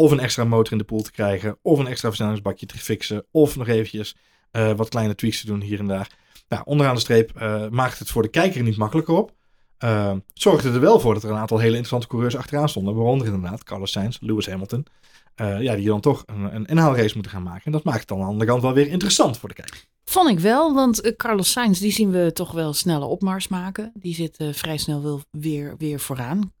of 0.00 0.10
een 0.10 0.20
extra 0.20 0.44
motor 0.44 0.72
in 0.72 0.78
de 0.78 0.84
pool 0.84 1.02
te 1.02 1.10
krijgen, 1.10 1.58
of 1.62 1.78
een 1.78 1.86
extra 1.86 2.08
versnellingsbakje 2.08 2.66
te 2.66 2.78
fixen, 2.78 3.26
of 3.30 3.56
nog 3.56 3.68
eventjes 3.68 4.16
uh, 4.52 4.72
wat 4.72 4.88
kleine 4.88 5.14
tweaks 5.14 5.40
te 5.40 5.46
doen 5.46 5.60
hier 5.60 5.78
en 5.78 5.86
daar. 5.86 6.10
Nou, 6.48 6.62
onderaan 6.64 6.94
de 6.94 7.00
streep 7.00 7.32
uh, 7.36 7.68
maakt 7.68 7.98
het 7.98 8.10
voor 8.10 8.22
de 8.22 8.28
kijker 8.28 8.62
niet 8.62 8.76
makkelijker 8.76 9.14
op. 9.14 9.36
Het 9.78 10.22
zorgde 10.34 10.70
er 10.70 10.80
wel 10.80 11.00
voor 11.00 11.14
dat 11.14 11.22
er 11.22 11.30
een 11.30 11.36
aantal 11.36 11.58
hele 11.58 11.68
interessante 11.68 12.06
coureurs 12.06 12.36
achteraan 12.36 12.68
stonden. 12.68 12.94
Waaronder 12.94 13.26
inderdaad 13.26 13.64
Carlos 13.64 13.92
Sainz, 13.92 14.18
Lewis 14.20 14.46
Hamilton. 14.46 14.86
eh, 15.34 15.60
ja, 15.60 15.74
die 15.74 15.86
dan 15.86 16.00
toch 16.00 16.22
een, 16.26 16.54
een 16.54 16.66
inhaalrace 16.66 17.14
moeten 17.14 17.32
gaan 17.32 17.42
maken. 17.42 17.64
En 17.64 17.72
dat 17.72 17.84
maakt 17.84 17.98
het 17.98 18.08
dan 18.08 18.18
aan 18.18 18.24
de 18.24 18.30
andere 18.30 18.50
kant 18.50 18.62
wel 18.62 18.72
weer 18.72 18.88
interessant 18.88 19.38
voor 19.38 19.48
de 19.48 19.54
kijker. 19.54 19.84
Vond 20.04 20.30
ik 20.30 20.38
wel, 20.38 20.74
want 20.74 21.00
eh, 21.00 21.16
Carlos 21.16 21.50
Sainz, 21.50 21.80
die 21.80 21.92
zien 21.92 22.10
we 22.10 22.32
toch 22.32 22.52
wel 22.52 22.72
snelle 22.72 23.04
opmars 23.04 23.48
maken. 23.48 23.92
Die 23.94 24.14
zit 24.14 24.36
eh, 24.36 24.52
vrij 24.52 24.76
snel 24.76 25.02
wel 25.02 25.20
weer, 25.30 25.74
weer 25.78 26.00
vooraan. 26.00 26.52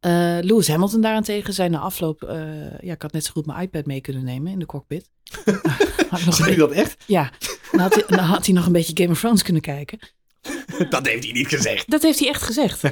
Eh, 0.00 0.38
Lewis 0.40 0.68
Hamilton 0.68 1.00
daarentegen 1.00 1.54
zei 1.54 1.68
na 1.68 1.78
afloop, 1.78 2.22
eh, 2.22 2.78
ja, 2.80 2.92
ik 2.92 3.02
had 3.02 3.12
net 3.12 3.24
zo 3.24 3.32
goed 3.32 3.46
mijn 3.46 3.60
iPad 3.62 3.86
mee 3.86 4.00
kunnen 4.00 4.24
nemen 4.24 4.52
in 4.52 4.58
de 4.58 4.66
cockpit. 4.66 5.10
Zei 5.44 5.60
hij 6.20 6.34
beetje- 6.36 6.56
dat 6.56 6.70
echt? 6.70 6.96
ja, 7.06 7.30
dan 7.70 7.80
had, 7.80 7.94
hij, 7.94 8.04
dan 8.06 8.18
had 8.18 8.46
hij 8.46 8.54
nog 8.54 8.66
een 8.66 8.72
beetje 8.72 9.02
Game 9.02 9.10
of 9.12 9.18
Thrones 9.20 9.42
kunnen 9.42 9.62
kijken. 9.62 9.98
Dat 10.90 11.06
heeft 11.06 11.24
hij 11.24 11.32
niet 11.32 11.48
gezegd. 11.48 11.90
Dat 11.90 12.02
heeft 12.02 12.18
hij 12.18 12.28
echt 12.28 12.42
gezegd. 12.42 12.82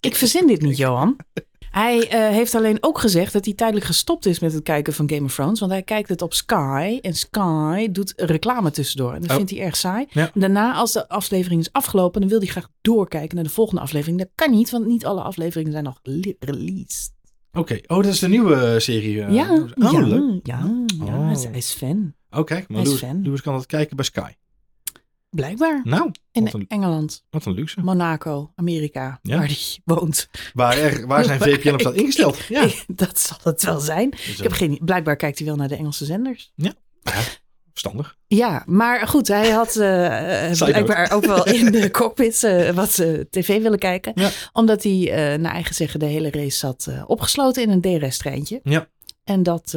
ik 0.00 0.16
verzin 0.16 0.46
dit 0.46 0.60
niet, 0.62 0.76
Johan. 0.76 1.16
Hij 1.70 2.08
eh, 2.08 2.28
heeft 2.34 2.54
alleen 2.54 2.78
ook 2.80 2.98
gezegd 2.98 3.32
dat 3.32 3.44
hij 3.44 3.54
tijdelijk 3.54 3.86
gestopt 3.86 4.26
is 4.26 4.38
met 4.38 4.52
het 4.52 4.62
kijken 4.62 4.92
van 4.92 5.10
Game 5.10 5.24
of 5.24 5.34
Thrones. 5.34 5.60
Want 5.60 5.72
hij 5.72 5.82
kijkt 5.82 6.08
het 6.08 6.22
op 6.22 6.34
Sky. 6.34 6.98
En 7.02 7.14
Sky 7.14 7.88
doet 7.90 8.12
reclame 8.16 8.70
tussendoor. 8.70 9.12
En 9.14 9.20
dat 9.20 9.30
Oh. 9.30 9.36
vindt 9.36 9.50
hij 9.50 9.60
erg 9.60 9.76
saai. 9.76 10.06
Ja. 10.10 10.30
Daarna, 10.34 10.74
als 10.74 10.92
de 10.92 11.08
aflevering 11.08 11.60
is 11.60 11.72
afgelopen, 11.72 12.20
dan 12.20 12.30
wil 12.30 12.38
hij 12.38 12.48
graag 12.48 12.68
doorkijken 12.80 13.34
naar 13.34 13.44
de 13.44 13.50
volgende 13.50 13.80
aflevering. 13.80 14.18
Dat 14.18 14.28
kan 14.34 14.50
niet, 14.50 14.70
want 14.70 14.86
niet 14.86 15.06
alle 15.06 15.20
afleveringen 15.20 15.72
zijn 15.72 15.84
nog 15.84 16.00
released. 16.38 17.14
Oké, 17.52 17.78
oh, 17.86 17.96
dat 17.96 18.06
is 18.12 18.18
de 18.18 18.28
nieuwe 18.28 18.54
eh, 18.54 18.78
serie. 18.78 19.22
eh. 19.22 19.34
ja, 19.34 19.52
oh, 19.52 19.92
ja, 19.92 20.00
leuk. 20.00 20.40
ja, 20.46 20.84
ja, 20.98 21.04
Oh. 21.04 21.26
hij 21.32 21.50
is- 21.52 21.72
fan. 21.72 22.14
Kijk, 22.44 22.68
maar. 22.68 22.82
Lewis 23.22 23.40
kan 23.42 23.54
dat 23.54 23.66
kijken 23.66 23.96
bij 23.96 24.04
Sky. 24.04 24.30
Blijkbaar. 25.36 25.80
Nou, 25.84 26.10
In 26.32 26.48
een, 26.52 26.64
Engeland, 26.68 27.24
wat 27.30 27.44
een 27.44 27.52
luxe. 27.52 27.80
Monaco, 27.80 28.52
Amerika, 28.54 29.18
Ja. 29.22 29.36
waar 29.38 29.46
hij 29.46 29.56
woont. 29.84 30.28
Waar, 30.52 30.78
er, 30.78 31.06
waar 31.06 31.24
zijn 31.24 31.40
VPN 31.50 31.68
op 31.72 31.80
staat 31.80 31.94
ingesteld? 31.94 32.38
Ja. 32.48 32.62
Ik- 32.62 32.84
dat 32.86 33.18
zal 33.18 33.36
het 33.42 33.62
wel 33.62 33.80
zijn. 33.80 34.10
Ik 34.12 34.38
heb 34.42 34.52
geen, 34.52 34.78
blijkbaar 34.84 35.16
kijkt 35.16 35.38
hij 35.38 35.46
wel 35.46 35.56
naar 35.56 35.68
de 35.68 35.76
Engelse 35.76 36.04
zenders. 36.04 36.52
verstandig. 37.72 38.16
Ja, 38.26 38.62
maar 38.66 39.06
goed, 39.08 39.28
hij 39.28 39.50
had 39.50 39.76
eh, 39.76 40.50
eh, 40.50 40.56
blijkbaar 40.58 41.12
ook 41.12 41.24
wel 41.24 41.44
in 41.46 41.70
de 41.72 41.90
cockpit 42.00 42.44
eh, 42.44 42.70
wat 42.70 42.98
eh, 42.98 43.20
tv 43.30 43.62
willen 43.62 43.78
kijken. 43.78 44.12
Ja. 44.14 44.30
Omdat 44.52 44.82
hij 44.82 45.36
naar 45.40 45.52
eigen 45.52 45.74
zeggen 45.74 46.00
de 46.00 46.06
hele 46.06 46.30
race 46.30 46.56
zat 46.58 46.88
opgesloten 47.06 47.62
in 47.62 47.70
een 47.70 47.80
DRS-treintje. 48.00 48.60
Ja. 48.62 48.88
En 49.24 49.42
dat, 49.42 49.74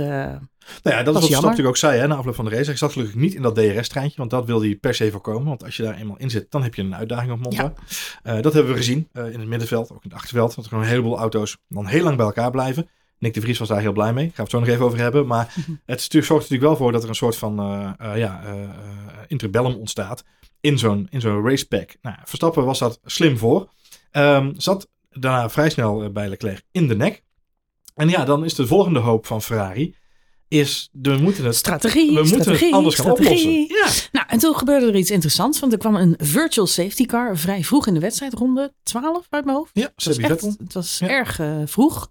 Nou 0.83 0.95
ja, 0.97 1.03
dat 1.03 1.15
is 1.15 1.21
wat 1.21 1.29
jammer. 1.29 1.49
natuurlijk 1.49 1.67
ook 1.67 1.77
zei 1.77 1.99
hè, 1.99 2.07
na 2.07 2.15
afloop 2.15 2.35
van 2.35 2.45
de 2.45 2.51
race. 2.51 2.65
Hij 2.65 2.75
zat 2.75 2.91
gelukkig 2.91 3.15
niet 3.15 3.33
in 3.33 3.41
dat 3.41 3.55
DRS-treintje, 3.55 4.17
want 4.17 4.29
dat 4.29 4.45
wilde 4.45 4.65
hij 4.65 4.75
per 4.75 4.95
se 4.95 5.11
voorkomen. 5.11 5.47
Want 5.47 5.63
als 5.63 5.77
je 5.77 5.83
daar 5.83 5.95
eenmaal 5.95 6.17
in 6.17 6.29
zit, 6.29 6.51
dan 6.51 6.63
heb 6.63 6.75
je 6.75 6.81
een 6.81 6.95
uitdaging 6.95 7.31
op 7.31 7.39
Monza. 7.39 7.73
Eh, 8.23 8.41
dat 8.41 8.53
hebben 8.53 8.71
we 8.71 8.77
gezien 8.77 9.07
eh, 9.13 9.31
in 9.31 9.39
het 9.39 9.47
middenveld, 9.47 9.91
ook 9.91 10.03
in 10.03 10.09
het 10.09 10.13
achterveld. 10.19 10.55
Dat 10.55 10.63
er 10.63 10.69
gewoon 10.69 10.83
een 10.83 10.89
heleboel 10.89 11.17
auto's 11.17 11.57
dan 11.67 11.85
heel 11.85 12.03
lang 12.03 12.17
bij 12.17 12.25
elkaar 12.25 12.51
blijven. 12.51 12.89
Nick 13.19 13.33
de 13.33 13.41
Vries 13.41 13.57
was 13.59 13.67
daar 13.67 13.79
heel 13.81 13.91
blij 13.93 14.13
mee. 14.13 14.23
Gaan 14.25 14.33
we 14.35 14.41
het 14.41 14.51
zo 14.51 14.59
nog 14.59 14.67
even 14.67 14.85
over 14.85 14.97
hebben. 14.99 15.27
Maar 15.27 15.53
Mhm. 15.55 15.71
het 15.85 16.01
stu- 16.01 16.23
zorgt 16.23 16.49
natuurlijk 16.49 16.69
wel 16.69 16.75
voor 16.75 16.91
dat 16.91 17.03
er 17.03 17.09
een 17.09 17.15
soort 17.15 17.35
van 17.37 17.59
eh, 17.59 18.17
ja, 18.17 18.41
interbellum 19.27 19.73
ontstaat 19.75 20.23
in 20.61 20.77
zo'n, 20.77 21.07
in 21.09 21.21
zo'n 21.21 21.45
racepack. 21.47 21.95
Nou, 22.01 22.15
Verstappen 22.23 22.65
was 22.65 22.79
dat 22.79 22.99
slim 23.05 23.37
voor. 23.37 23.69
Ehm, 24.11 24.51
zat 24.57 24.87
daarna 25.09 25.49
vrij 25.49 25.69
snel 25.69 26.11
bij 26.11 26.29
Leclerc 26.29 26.63
in 26.71 26.87
de 26.87 26.95
nek. 26.95 27.23
En 27.95 28.09
ja, 28.09 28.25
dan 28.25 28.45
is 28.45 28.53
de 28.55 28.67
volgende 28.67 28.99
hoop 28.99 29.25
van 29.25 29.41
Ferrari... 29.41 29.95
is 30.49 30.89
we 30.91 31.17
moeten 31.17 31.45
het, 31.45 31.55
strategie, 31.55 32.13
we 32.13 32.27
moeten 32.27 32.51
het 32.51 32.71
anders 32.71 32.95
gaan 32.95 33.05
strategie. 33.05 33.63
oplossen. 33.63 34.01
Ja, 34.01 34.09
Nou, 34.11 34.25
en 34.29 34.39
toen 34.39 34.55
gebeurde 34.55 34.85
er 34.87 34.95
iets 34.95 35.11
interessants, 35.11 35.59
want 35.59 35.71
er 35.73 35.79
kwam 35.79 35.95
een 35.95 36.15
virtual 36.17 36.67
safety 36.67 37.05
car 37.05 37.37
vrij 37.37 37.63
vroeg 37.63 37.87
in 37.87 37.93
de 37.93 37.99
wedstrijd, 37.99 38.33
ronde 38.33 38.73
12 38.83 39.27
uit 39.29 39.45
mijn 39.45 39.57
hoofd. 39.57 39.71
ja 39.73 39.91
was, 39.95 40.17
echt, 40.17 40.41
het 40.41 40.73
was 40.73 40.99
Ja. 40.99 41.07
erg 41.07 41.39
eh, 41.39 41.61
vroeg. 41.65 42.09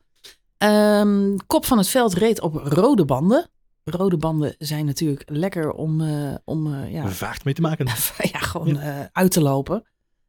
Ehm, 0.58 1.36
kop 1.46 1.64
van 1.64 1.78
het 1.78 1.88
veld 1.88 2.14
reed 2.14 2.40
op 2.40 2.54
rode 2.54 3.04
banden. 3.04 3.50
Rode 3.84 4.16
banden 4.16 4.54
zijn 4.58 4.84
natuurlijk 4.84 5.22
lekker 5.26 5.72
om, 5.72 6.00
eh, 6.00 6.34
om 6.44 6.74
eh, 6.74 6.92
ja, 6.92 7.08
Vaagt 7.08 7.44
mee 7.44 7.54
te 7.54 7.60
maken. 7.60 7.86
ja, 8.32 8.38
gewoon 8.38 8.78
uit 9.12 9.30
te 9.30 9.40
lopen. 9.40 9.84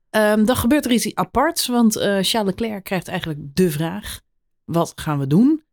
Ehm, 0.10 0.46
dan 0.46 0.56
gebeurt 0.56 0.86
er 0.86 0.92
iets 0.92 1.16
aparts, 1.16 1.68
want 1.68 1.94
Charles 1.96 2.32
Leclerc 2.32 2.84
krijgt 2.84 3.08
eigenlijk 3.08 3.40
de 3.54 3.72
vraag: 3.72 4.20
wat 4.66 4.92
gaan 4.96 5.20
we 5.20 5.28
doen? 5.28 5.64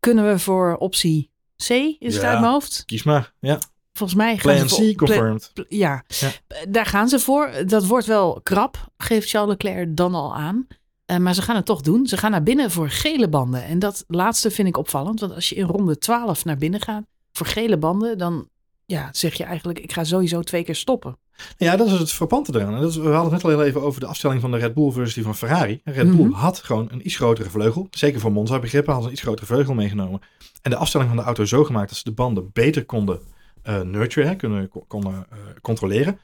Kunnen 0.00 0.26
we 0.32 0.38
voor 0.38 0.76
optie 0.76 1.29
C, 1.66 1.70
is 1.98 2.14
het 2.14 2.22
Ja. 2.22 2.30
uit 2.30 2.40
mijn 2.40 2.52
hoofd? 2.52 2.82
Kies 2.86 3.02
maar. 3.02 3.32
Ja. 3.40 3.58
Volgens 3.92 4.18
mij 4.18 4.36
gaan 4.36 4.54
Plan 4.56 4.68
ze 4.68 4.74
voor- 4.74 4.92
C 4.92 4.96
confirmed. 4.96 5.52
Ja. 5.68 6.04
Ja. 6.08 6.30
daar 6.68 6.86
gaan 6.86 7.08
ze 7.08 7.18
voor. 7.18 7.50
Dat 7.66 7.86
wordt 7.86 8.06
wel 8.06 8.40
krap, 8.42 8.86
geeft 8.96 9.28
Charles 9.28 9.50
Leclerc 9.50 9.96
dan 9.96 10.14
al 10.14 10.34
aan. 10.36 10.66
Eh, 11.06 11.16
maar 11.16 11.34
ze 11.34 11.42
gaan 11.42 11.56
het 11.56 11.64
toch 11.66 11.80
doen. 11.80 12.06
Ze 12.06 12.16
gaan 12.16 12.30
naar 12.30 12.42
binnen 12.42 12.70
voor 12.70 12.90
gele 12.90 13.28
banden. 13.28 13.64
En 13.64 13.78
dat 13.78 14.04
laatste 14.06 14.50
vind 14.50 14.68
ik 14.68 14.76
opvallend. 14.76 15.20
Want 15.20 15.34
als 15.34 15.48
je 15.48 15.54
in 15.54 15.66
ronde 15.66 15.98
12 15.98 16.44
naar 16.44 16.56
binnen 16.56 16.80
gaat 16.80 17.02
voor 17.32 17.46
gele 17.46 17.76
banden, 17.78 18.18
dan 18.18 18.48
ja, 18.90 19.08
zeg 19.12 19.34
je 19.34 19.44
eigenlijk: 19.44 19.78
ik 19.78 19.92
ga 19.92 20.04
sowieso 20.04 20.42
twee 20.42 20.64
keer 20.64 20.74
stoppen. 20.74 21.18
Ja, 21.56 21.76
dat 21.76 21.86
is 21.86 21.92
het 21.98 22.12
frappante 22.12 22.54
eraan. 22.58 22.74
En 22.74 22.80
dat 22.80 22.90
is, 22.90 22.96
we 22.96 23.02
hadden 23.02 23.22
het 23.22 23.30
net 23.32 23.44
al 23.44 23.50
heel 23.50 23.62
even 23.64 23.82
over 23.82 24.00
de 24.00 24.06
afstelling 24.06 24.40
van 24.40 24.50
de 24.50 24.56
Red 24.56 24.74
Bull 24.74 24.90
versus 24.90 25.14
die 25.14 25.24
van 25.24 25.36
Ferrari. 25.36 25.80
Red 25.84 26.16
Bull 26.16 26.26
Mhm. 26.26 26.32
had 26.32 26.58
gewoon 26.58 26.88
een 26.90 27.06
iets 27.06 27.16
grotere 27.16 27.50
vleugel. 27.50 27.86
Zeker 27.90 28.20
voor 28.20 28.32
Monza 28.32 28.58
begrippen 28.58 28.92
hadden 28.92 29.02
ze 29.02 29.08
een 29.08 29.12
iets 29.12 29.22
grotere 29.22 29.46
vleugel 29.54 29.74
meegenomen. 29.74 30.20
En 30.62 30.70
de 30.70 30.76
afstelling 30.76 31.08
van 31.08 31.18
de 31.18 31.24
auto 31.24 31.44
zo 31.44 31.64
gemaakt 31.64 31.88
dat 31.88 31.98
ze 31.98 32.04
de 32.04 32.12
banden 32.12 32.50
beter 32.52 32.84
konden 32.84 33.20
eh 33.62 33.80
nurturen, 33.80 34.36
kunnen, 34.36 34.68
ko- 34.68 34.84
konden 34.88 35.26
eh, 35.30 35.38
controleren. 35.60 36.18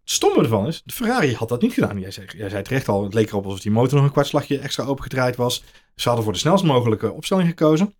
Het 0.00 0.10
stomme 0.18 0.42
ervan 0.42 0.66
is, 0.66 0.82
de 0.84 0.92
Ferrari 0.92 1.34
had 1.34 1.48
dat 1.48 1.62
niet 1.62 1.72
gedaan. 1.72 2.00
Jij 2.00 2.10
zei, 2.10 2.26
jij 2.36 2.48
zei 2.48 2.62
terecht 2.62 2.88
al, 2.88 3.02
het 3.04 3.14
leek 3.14 3.28
erop 3.28 3.44
alsof 3.44 3.60
die 3.60 3.70
motor 3.72 3.96
nog 3.96 4.04
een 4.06 4.12
kwartslagje 4.12 4.58
extra 4.58 4.84
opengedraaid 4.84 5.36
was. 5.36 5.62
Ze 5.94 6.06
hadden 6.06 6.24
voor 6.24 6.32
de 6.32 6.38
snelst 6.38 6.64
mogelijke 6.64 7.12
opstelling 7.12 7.48
gekozen. 7.48 7.94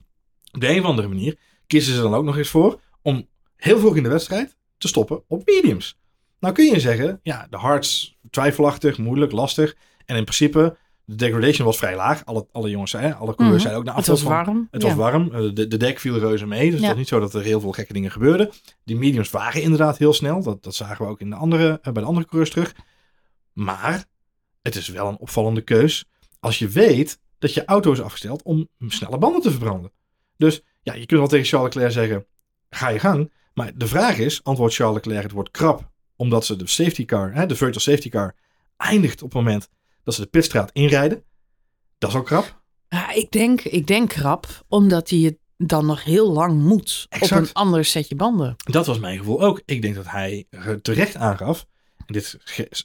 Op 0.53 0.61
de 0.61 0.69
een 0.69 0.81
of 0.81 0.85
andere 0.87 1.09
manier 1.09 1.37
kiezen 1.67 1.95
ze 1.95 2.01
dan 2.03 2.15
ook 2.15 2.25
nog 2.25 2.37
eens 2.37 2.49
voor 2.49 2.81
om 3.03 3.27
heel 3.61 3.79
vroeg 3.79 3.97
in 3.97 4.03
de 4.03 4.09
wedstrijd 4.09 4.57
te 4.79 4.89
stoppen 4.89 5.23
op 5.29 5.43
mediums. 5.47 5.99
Nou 6.41 6.55
kun 6.55 6.65
je 6.65 6.81
zeggen, 6.81 7.21
ja, 7.23 7.47
de 7.51 7.57
hards 7.57 8.19
twijfelachtig, 8.31 8.99
moeilijk, 8.99 9.33
lastig. 9.33 9.77
En 10.07 10.17
in 10.17 10.23
principe, 10.25 10.77
de 11.05 11.15
degradation 11.15 11.67
was 11.67 11.77
vrij 11.79 11.97
laag. 11.97 12.25
Alle, 12.25 12.47
alle 12.53 12.71
jongens, 12.71 12.93
hè, 12.93 13.15
alle 13.15 13.35
coureurs 13.35 13.63
Mhm. 13.63 13.71
zeiden 13.71 13.79
ook 13.79 13.85
na 13.85 13.95
Het 13.97 14.07
was 14.07 14.21
van, 14.23 14.33
warm. 14.33 14.69
het 14.71 14.83
ja. 14.83 14.89
was 14.89 14.97
warm. 14.97 15.35
Eh, 15.35 15.55
De, 15.55 15.67
de 15.69 15.77
dek 15.77 15.99
viel 15.99 16.19
reuze 16.19 16.47
mee. 16.47 16.71
Dus 16.71 16.79
het 16.79 16.89
was 16.89 16.97
niet 16.99 17.09
zo 17.09 17.21
dat 17.21 17.35
er 17.35 17.43
heel 17.43 17.61
veel 17.61 17.73
gekke 17.73 17.93
dingen 17.93 18.11
gebeurden. 18.11 18.51
Die 18.85 18.97
mediums 18.97 19.31
waren 19.31 19.63
inderdaad 19.63 19.99
heel 19.99 20.13
snel. 20.13 20.43
Dat, 20.43 20.63
dat 20.63 20.75
zagen 20.75 21.05
we 21.05 21.11
ook 21.11 21.21
in 21.21 21.31
de 21.31 21.37
andere, 21.37 21.79
eh, 21.83 21.93
bij 21.93 22.03
de 22.03 22.09
andere 22.09 22.27
coureurs 22.27 22.51
terug. 22.55 22.75
Maar 23.53 24.05
het 24.63 24.77
is 24.77 24.89
wel 24.89 25.09
een 25.09 25.19
opvallende 25.19 25.61
keus. 25.61 26.05
Als 26.41 26.59
je 26.59 26.69
weet 26.69 27.19
dat 27.39 27.55
je 27.55 27.65
auto 27.65 27.93
is 27.93 28.01
afgesteld 28.03 28.43
om 28.43 28.69
snelle 28.87 29.19
banden 29.19 29.41
te 29.43 29.51
verbranden. 29.51 29.93
Dus 30.37 30.63
ja, 30.83 30.93
je 30.95 31.07
kunt 31.07 31.21
wel 31.21 31.29
tegen 31.29 31.47
Charles 31.47 31.75
Leclerc 31.75 31.93
zeggen, 31.93 32.27
ga 32.71 32.89
je 32.89 32.99
gang. 32.99 33.33
Maar 33.61 33.73
de 33.75 33.87
vraag 33.87 34.19
is, 34.19 34.41
antwoordt 34.43 34.75
Charles 34.75 34.97
Leclerc 34.97 35.23
het 35.23 35.33
woord 35.33 35.51
krap. 35.51 35.91
Omdat 36.17 36.47
ze 36.47 36.57
de 36.57 36.67
safety 36.67 37.05
car, 37.05 37.35
hè, 37.35 37.47
de 37.47 37.57
virtual 37.57 37.81
safety 37.81 38.09
car, 38.09 38.35
eindigt 38.77 39.23
op 39.23 39.29
het 39.29 39.39
moment 39.39 39.69
dat 40.05 40.15
ze 40.15 40.21
de 40.21 40.27
pitstraat 40.27 40.71
inrijden. 40.73 41.23
Dat 41.99 42.11
is 42.11 42.17
ook 42.17 42.27
krap. 42.27 42.63
Ja, 42.89 43.13
ik, 43.13 43.31
denk, 43.31 43.61
ik 43.61 43.87
denk 43.87 44.09
krap, 44.09 44.65
omdat 44.69 45.11
hij 45.11 45.19
het 45.19 45.39
dan 45.57 45.87
nog 45.87 46.05
heel 46.05 46.33
lang 46.33 46.63
moet 46.63 47.07
Exact. 47.09 47.41
op 47.41 47.47
een 47.47 47.53
ander 47.53 47.85
setje 47.85 48.15
banden. 48.15 48.57
Dat 48.57 48.87
was 48.87 48.99
mijn 48.99 49.19
gevoel 49.19 49.43
ook. 49.43 49.63
Ik 49.65 49.83
denk 49.83 49.95
dat 49.95 50.09
hij 50.09 50.47
er 50.51 50.83
terecht 50.83 51.17
aangaf. 51.17 51.67
En 52.07 52.13
dit 52.13 52.39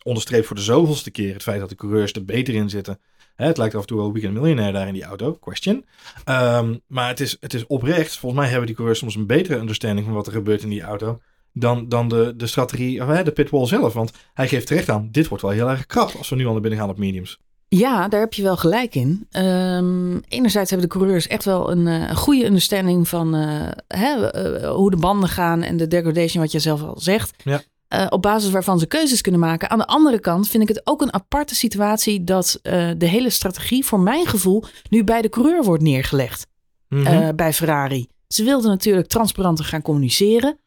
onderstreept 0.04 0.46
voor 0.48 0.56
de 0.56 0.62
zoveelste 0.62 1.12
keer 1.12 1.34
het 1.34 1.44
feit 1.44 1.60
dat 1.60 1.70
de 1.70 1.76
coureurs 1.76 2.12
er 2.12 2.26
beter 2.26 2.54
in 2.54 2.70
zitten. 2.70 3.00
Hè, 3.36 3.46
het 3.46 3.58
lijkt 3.58 3.76
af 3.76 3.82
en 3.82 3.88
toe 3.88 3.98
wel 3.98 4.12
weekend 4.12 4.34
miljonair 4.34 4.74
daar 4.74 4.88
in 4.88 4.94
die 4.94 5.04
auto. 5.04 5.34
Question. 5.34 5.86
Ehm, 6.24 6.76
maar 6.88 7.08
het 7.08 7.20
is, 7.20 7.38
het 7.40 7.54
is 7.54 7.68
oprecht. 7.68 8.18
Volgens 8.18 8.42
mij 8.42 8.50
hebben 8.50 8.66
die 8.66 8.76
coureurs 8.76 9.00
soms 9.00 9.16
een 9.16 9.28
betere 9.28 9.60
understanding 9.60 10.06
van 10.06 10.16
wat 10.16 10.28
er 10.28 10.34
gebeurt 10.34 10.64
in 10.64 10.70
die 10.70 10.82
auto. 10.82 11.22
Dan, 11.54 11.90
dan 11.90 12.08
de, 12.08 12.34
de 12.36 12.48
strategie, 12.48 13.02
of 13.02 13.08
hè, 13.08 13.24
de 13.24 13.32
pitwall 13.32 13.66
zelf. 13.66 13.94
Want 13.94 14.12
hij 14.34 14.48
geeft 14.48 14.68
terecht 14.68 14.90
aan, 14.90 15.08
dit 15.12 15.28
wordt 15.28 15.44
wel 15.44 15.52
heel 15.52 15.70
erg 15.70 15.86
krap 15.86 16.12
als 16.18 16.30
we 16.30 16.36
nu 16.36 16.46
al 16.46 16.52
naar 16.52 16.62
binnen 16.62 16.80
gaan 16.80 16.90
op 16.90 16.98
mediums. 16.98 17.40
Ja, 17.68 18.08
daar 18.08 18.20
heb 18.20 18.34
je 18.34 18.44
wel 18.44 18.58
gelijk 18.58 18.96
in. 18.96 19.28
Ehm, 19.32 20.18
enerzijds 20.28 20.70
hebben 20.70 20.90
de 20.90 20.96
coureurs 20.98 21.28
echt 21.28 21.46
wel 21.46 21.72
een, 21.72 21.88
eh, 21.88 22.16
goede 22.16 22.46
understanding 22.46 23.08
van 23.08 23.36
eh, 23.36 23.72
hè, 23.88 24.30
eh, 24.30 24.70
hoe 24.72 24.92
de 24.92 24.98
banden 24.98 25.30
gaan 25.30 25.62
en 25.62 25.78
de 25.78 25.88
degradation, 25.88 26.44
wat 26.44 26.52
je 26.52 26.60
zelf 26.60 26.84
al 26.84 27.00
zegt. 27.00 27.44
Ja. 27.44 27.62
Eh, 27.88 28.06
op 28.10 28.22
basis 28.22 28.52
waarvan 28.52 28.80
ze 28.80 28.86
keuzes 28.86 29.22
kunnen 29.22 29.42
maken. 29.42 29.70
Aan 29.70 29.78
de 29.78 29.88
andere 29.88 30.20
kant 30.20 30.48
vind 30.48 30.64
ik 30.64 30.70
het 30.70 30.82
ook 30.84 31.02
een 31.02 31.14
aparte 31.14 31.56
situatie 31.56 32.24
dat 32.24 32.60
eh, 32.62 32.92
de 32.98 33.06
hele 33.06 33.30
strategie, 33.30 33.86
voor 33.86 34.00
mijn 34.00 34.26
gevoel, 34.26 34.64
nu 34.90 35.04
bij 35.04 35.22
de 35.22 35.30
coureur 35.30 35.64
wordt 35.64 35.84
neergelegd. 35.84 36.48
Mhm. 36.90 37.06
eh, 37.06 37.30
bij 37.36 37.54
Ferrari. 37.54 38.08
Ze 38.28 38.44
wilden 38.44 38.70
natuurlijk 38.70 39.08
transparanter 39.08 39.66
gaan 39.66 39.82
communiceren. 39.82 40.60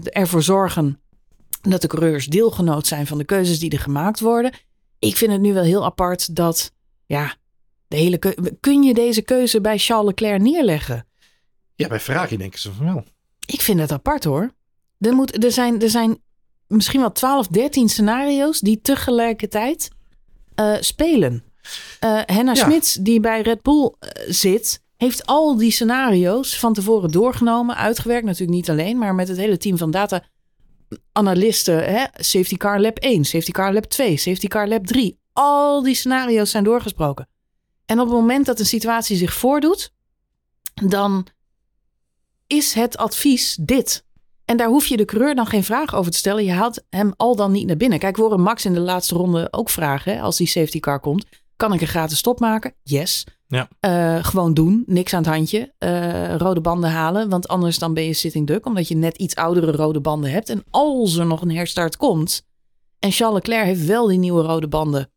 ervoor 0.00 0.42
zorgen 0.42 1.00
dat 1.62 1.80
de 1.80 1.86
coureurs 1.86 2.26
deelgenoot 2.26 2.86
zijn 2.86 3.06
van 3.06 3.18
de 3.18 3.24
keuzes 3.24 3.58
die 3.58 3.70
er 3.70 3.78
gemaakt 3.78 4.20
worden. 4.20 4.52
Ik 4.98 5.16
vind 5.16 5.32
het 5.32 5.40
nu 5.40 5.52
wel 5.52 5.62
heel 5.62 5.84
apart 5.84 6.36
dat, 6.36 6.72
ja, 7.06 7.34
de 7.88 7.96
hele 7.96 8.18
kun 8.60 8.82
je 8.82 8.94
deze 8.94 9.22
keuze 9.22 9.60
bij 9.60 9.78
Charles 9.78 10.06
Leclerc 10.06 10.40
neerleggen? 10.40 11.06
ja, 11.74 11.88
bij 11.88 12.00
Ferrari 12.00 12.36
denken 12.36 12.58
ze 12.58 12.72
van 12.72 12.86
wel. 12.86 13.04
Ik 13.46 13.60
vind 13.60 13.80
het 13.80 13.92
apart 13.92 14.24
hoor. 14.24 14.54
Er, 14.98 15.14
moet, 15.14 15.44
er, 15.44 15.52
zijn, 15.52 15.82
er 15.82 15.90
zijn 15.90 16.18
misschien 16.68 17.00
wel 17.00 17.12
12, 17.12 17.46
13 17.46 17.88
scenario's 17.88 18.60
die 18.60 18.80
tegelijkertijd 18.80 19.88
eh, 20.54 20.74
spelen. 20.80 21.44
Eh 22.00 22.20
Henna 22.26 22.52
Ja. 22.54 22.64
Smits, 22.64 22.94
die 22.94 23.20
bij 23.20 23.40
Red 23.40 23.62
Bull 23.62 23.94
eh, 23.98 24.24
zit, 24.28 24.82
heeft 24.96 25.26
al 25.26 25.56
die 25.56 25.70
scenario's 25.70 26.58
van 26.58 26.72
tevoren 26.72 27.10
doorgenomen, 27.10 27.76
uitgewerkt. 27.76 28.24
Natuurlijk 28.24 28.56
niet 28.56 28.70
alleen, 28.70 28.98
maar 28.98 29.14
met 29.14 29.28
het 29.28 29.36
hele 29.36 29.56
team 29.56 29.78
van 29.78 29.90
data 29.90 30.22
analisten. 31.12 31.84
Hè? 31.84 32.04
Safety 32.12 32.56
Car 32.56 32.80
Lab 32.80 32.98
1, 32.98 33.24
Safety 33.24 33.50
Car 33.50 33.72
Lab 33.72 33.84
2, 33.84 34.16
Safety 34.16 34.46
Car 34.46 34.68
Lab 34.68 34.86
3. 34.86 35.18
Al 35.32 35.82
die 35.82 35.94
scenario's 35.94 36.50
zijn 36.50 36.64
doorgesproken. 36.64 37.28
En 37.86 38.00
op 38.00 38.06
het 38.06 38.16
moment 38.16 38.46
dat 38.46 38.58
een 38.58 38.66
situatie 38.66 39.16
zich 39.16 39.34
voordoet, 39.34 39.92
dan 40.74 41.26
is 42.46 42.72
het 42.72 42.96
advies 42.96 43.58
dit. 43.60 44.05
En 44.46 44.56
daar 44.56 44.68
hoef 44.68 44.86
je 44.86 44.96
de 44.96 45.04
coureur 45.04 45.34
dan 45.34 45.46
geen 45.46 45.64
vraag 45.64 45.94
over 45.94 46.10
te 46.10 46.18
stellen. 46.18 46.44
Je 46.44 46.52
haalt 46.52 46.82
hem 46.90 47.12
al 47.16 47.36
dan 47.36 47.52
niet 47.52 47.66
naar 47.66 47.76
binnen. 47.76 47.98
Kijk, 47.98 48.16
we 48.16 48.22
horen 48.22 48.40
Max 48.40 48.64
in 48.64 48.74
de 48.74 48.80
laatste 48.80 49.14
ronde 49.14 49.48
ook 49.50 49.70
vragen. 49.70 50.12
Hè, 50.12 50.20
als 50.20 50.36
die 50.36 50.46
safety 50.46 50.80
car 50.80 51.00
komt. 51.00 51.26
Kan 51.56 51.72
ik 51.72 51.80
een 51.80 51.86
gratis 51.86 52.18
stop 52.18 52.40
maken? 52.40 52.74
Yes. 52.82 53.26
Ja. 53.46 53.68
Uh, 53.80 54.24
gewoon 54.24 54.54
doen. 54.54 54.82
Niks 54.86 55.14
aan 55.14 55.22
het 55.22 55.32
handje. 55.32 55.72
Uh, 55.78 56.36
rode 56.36 56.60
banden 56.60 56.90
halen. 56.90 57.28
Want 57.28 57.48
anders 57.48 57.78
dan 57.78 57.94
ben 57.94 58.04
je 58.04 58.12
sitting 58.12 58.46
duck. 58.46 58.66
Omdat 58.66 58.88
je 58.88 58.96
net 58.96 59.16
iets 59.16 59.34
oudere 59.34 59.72
rode 59.72 60.00
banden 60.00 60.30
hebt. 60.30 60.48
En 60.48 60.64
als 60.70 61.16
er 61.16 61.26
nog 61.26 61.42
een 61.42 61.50
herstart 61.50 61.96
komt. 61.96 62.46
En 62.98 63.10
Charles 63.10 63.34
Leclerc 63.34 63.64
heeft 63.64 63.84
wel 63.84 64.06
die 64.06 64.18
nieuwe 64.18 64.42
rode 64.42 64.68
banden. 64.68 65.10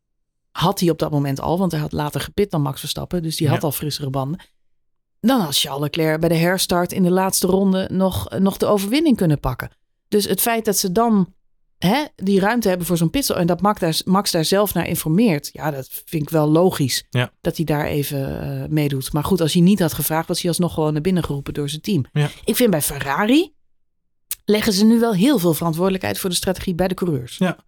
Had 0.50 0.80
hij 0.80 0.90
op 0.90 0.98
dat 0.98 1.10
moment 1.10 1.40
al. 1.40 1.58
Want 1.58 1.72
hij 1.72 1.80
had 1.80 1.92
later 1.92 2.20
gepit 2.20 2.50
dan 2.50 2.62
Max 2.62 2.80
Verstappen. 2.80 3.22
Dus 3.22 3.36
die 3.36 3.48
had 3.48 3.64
al 3.64 3.72
frissere 3.72 4.10
banden. 4.10 4.40
Dan 5.20 5.40
had 5.40 5.58
Charles 5.58 5.80
Leclerc 5.80 6.20
bij 6.20 6.28
de 6.28 6.34
herstart 6.34 6.92
in 6.92 7.02
de 7.02 7.10
laatste 7.10 7.46
ronde 7.46 7.88
nog, 7.92 8.38
nog 8.38 8.56
de 8.56 8.66
overwinning 8.66 9.16
kunnen 9.16 9.40
pakken. 9.40 9.70
Dus 10.08 10.24
het 10.24 10.40
feit 10.40 10.64
dat 10.64 10.76
ze 10.76 10.92
dan 10.92 11.34
hè, 11.78 12.04
die 12.16 12.40
ruimte 12.40 12.68
hebben 12.68 12.86
voor 12.86 12.96
zo'n 12.96 13.10
pitsel 13.10 13.36
en 13.36 13.46
dat 13.46 13.60
Max 13.60 13.80
daar, 13.80 14.00
Max 14.04 14.30
daar 14.30 14.44
zelf 14.44 14.74
naar 14.74 14.88
informeert, 14.88 15.50
ja, 15.52 15.70
dat 15.70 15.88
vind 16.04 16.22
ik 16.22 16.30
wel 16.30 16.48
logisch 16.48 17.04
ja. 17.10 17.32
dat 17.40 17.56
hij 17.56 17.64
daar 17.64 17.86
even 17.86 18.44
uh, 18.44 18.68
meedoet. 18.68 19.12
Maar 19.12 19.24
goed, 19.24 19.40
als 19.40 19.52
hij 19.52 19.62
niet 19.62 19.80
had 19.80 19.92
gevraagd, 19.92 20.28
was 20.28 20.40
hij 20.40 20.50
alsnog 20.50 20.74
gewoon 20.74 20.92
naar 20.92 21.02
binnen 21.02 21.24
geroepen 21.24 21.54
door 21.54 21.68
zijn 21.68 21.82
team. 21.82 22.04
Ja. 22.12 22.30
Ik 22.44 22.56
vind 22.56 22.70
bij 22.70 22.82
Ferrari 22.82 23.52
leggen 24.44 24.72
ze 24.72 24.84
nu 24.84 24.98
wel 24.98 25.14
heel 25.14 25.38
veel 25.38 25.54
verantwoordelijkheid 25.54 26.18
voor 26.18 26.30
de 26.30 26.36
strategie 26.36 26.74
bij 26.74 26.88
de 26.88 26.94
coureurs. 26.94 27.36
Ja. 27.36 27.58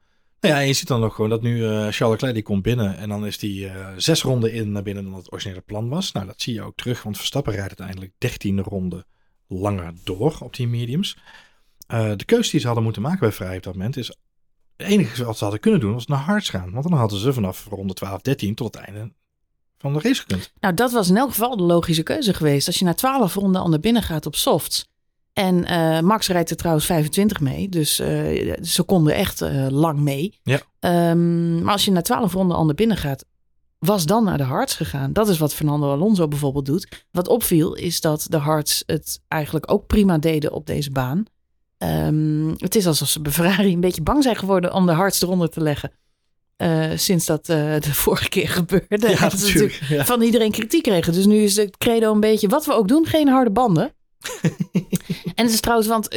Ja, 0.48 0.58
je 0.58 0.72
ziet 0.72 0.88
dan 0.88 1.00
nog 1.00 1.14
gewoon 1.14 1.30
dat 1.30 1.42
nu 1.42 1.56
uh, 1.56 1.68
Charles 1.90 2.20
Leclerc 2.20 2.44
komt 2.44 2.62
binnen 2.62 2.96
en 2.96 3.08
dan 3.08 3.26
is 3.26 3.38
die 3.38 3.64
uh, 3.64 3.88
zes 3.96 4.22
ronden 4.22 4.52
in 4.52 4.72
naar 4.72 4.82
binnen 4.82 5.04
dan 5.04 5.14
het 5.14 5.32
originele 5.32 5.60
plan 5.60 5.88
was. 5.88 6.12
Nou, 6.12 6.26
dat 6.26 6.42
zie 6.42 6.54
je 6.54 6.62
ook 6.62 6.76
terug, 6.76 7.02
want 7.02 7.16
Verstappen 7.16 7.52
rijdt 7.52 7.68
uiteindelijk 7.68 8.12
13 8.18 8.60
ronden 8.60 9.06
langer 9.48 9.92
door 10.04 10.36
op 10.40 10.54
die 10.56 10.68
mediums. 10.68 11.16
Uh, 11.88 12.12
de 12.16 12.24
keuze 12.24 12.50
die 12.50 12.60
ze 12.60 12.66
hadden 12.66 12.84
moeten 12.84 13.02
maken 13.02 13.20
bij 13.20 13.32
Vrij 13.32 13.56
op 13.56 13.62
dat 13.62 13.74
moment 13.74 13.96
is, 13.96 14.06
het 14.76 14.86
enige 14.86 15.24
wat 15.24 15.36
ze 15.36 15.42
hadden 15.42 15.60
kunnen 15.60 15.80
doen 15.80 15.92
was 15.92 16.06
naar 16.06 16.18
hards 16.18 16.48
gaan. 16.48 16.72
Want 16.72 16.88
dan 16.88 16.98
hadden 16.98 17.18
ze 17.18 17.32
vanaf 17.32 17.66
ronde 17.70 17.94
12, 17.94 18.20
13 18.20 18.54
tot 18.54 18.74
het 18.74 18.84
einde 18.84 19.12
van 19.78 19.92
de 19.92 20.00
race 20.00 20.20
gekund. 20.20 20.52
Nou, 20.60 20.74
dat 20.74 20.92
was 20.92 21.08
in 21.08 21.16
elk 21.16 21.30
geval 21.30 21.56
de 21.56 21.62
logische 21.62 22.02
keuze 22.02 22.34
geweest. 22.34 22.66
Als 22.66 22.78
je 22.78 22.84
na 22.84 22.94
12 22.94 23.34
ronden 23.34 23.60
al 23.60 23.68
naar 23.68 23.80
binnen 23.80 24.02
gaat 24.02 24.26
op 24.26 24.36
softs, 24.36 24.91
en 25.32 25.70
uh, 25.70 26.00
Max 26.00 26.28
rijdt 26.28 26.50
er 26.50 26.56
trouwens 26.56 26.86
25 26.86 27.40
mee. 27.40 27.68
Dus 27.68 28.00
uh, 28.00 28.54
ze 28.62 28.82
konden 28.82 29.14
echt 29.14 29.42
uh, 29.42 29.66
lang 29.68 29.98
mee. 29.98 30.38
Ja. 30.42 30.60
Um, 31.10 31.62
maar 31.62 31.72
als 31.72 31.84
je 31.84 31.90
na 31.90 32.00
12 32.00 32.32
ronden 32.32 32.56
al 32.56 32.64
naar 32.64 32.74
binnen 32.74 32.96
gaat, 32.96 33.24
was 33.78 34.06
dan 34.06 34.24
naar 34.24 34.38
de 34.38 34.44
hards 34.44 34.74
gegaan. 34.74 35.12
Dat 35.12 35.28
is 35.28 35.38
wat 35.38 35.54
Fernando 35.54 35.92
Alonso 35.92 36.28
bijvoorbeeld 36.28 36.66
doet. 36.66 37.06
Wat 37.10 37.28
opviel 37.28 37.74
is 37.74 38.00
dat 38.00 38.26
de 38.28 38.36
hards 38.36 38.82
het 38.86 39.20
eigenlijk 39.28 39.72
ook 39.72 39.86
prima 39.86 40.18
deden 40.18 40.52
op 40.52 40.66
deze 40.66 40.90
baan. 40.90 41.24
Um, 41.78 42.54
het 42.56 42.74
is 42.74 42.86
alsof 42.86 43.08
ze 43.08 43.20
bij 43.20 43.32
Ferrari 43.32 43.72
een 43.72 43.80
beetje 43.80 44.02
bang 44.02 44.22
zijn 44.22 44.36
geworden 44.36 44.72
om 44.72 44.86
de 44.86 44.92
hards 44.92 45.22
eronder 45.22 45.48
te 45.48 45.60
leggen. 45.60 45.90
sinds 46.98 47.26
dat 47.26 47.46
de 47.46 47.80
vorige 48.04 48.28
keer 48.28 48.48
gebeurde. 48.48 49.08
Ja, 49.08 49.20
natuurlijk. 49.20 49.80
Ja. 49.88 50.04
van 50.04 50.22
iedereen 50.22 50.50
kritiek 50.50 50.82
kregen. 50.82 51.12
Dus 51.12 51.26
nu 51.26 51.36
is 51.36 51.56
het 51.56 51.76
credo 51.76 52.12
een 52.12 52.20
beetje, 52.20 52.48
wat 52.48 52.66
we 52.66 52.72
ook 52.72 52.88
doen, 52.88 53.06
geen 53.06 53.28
harde 53.28 53.50
banden. 53.50 53.92
en 55.34 55.44
het 55.44 55.50
is 55.50 55.60
trouwens, 55.60 55.88
want 55.88 56.08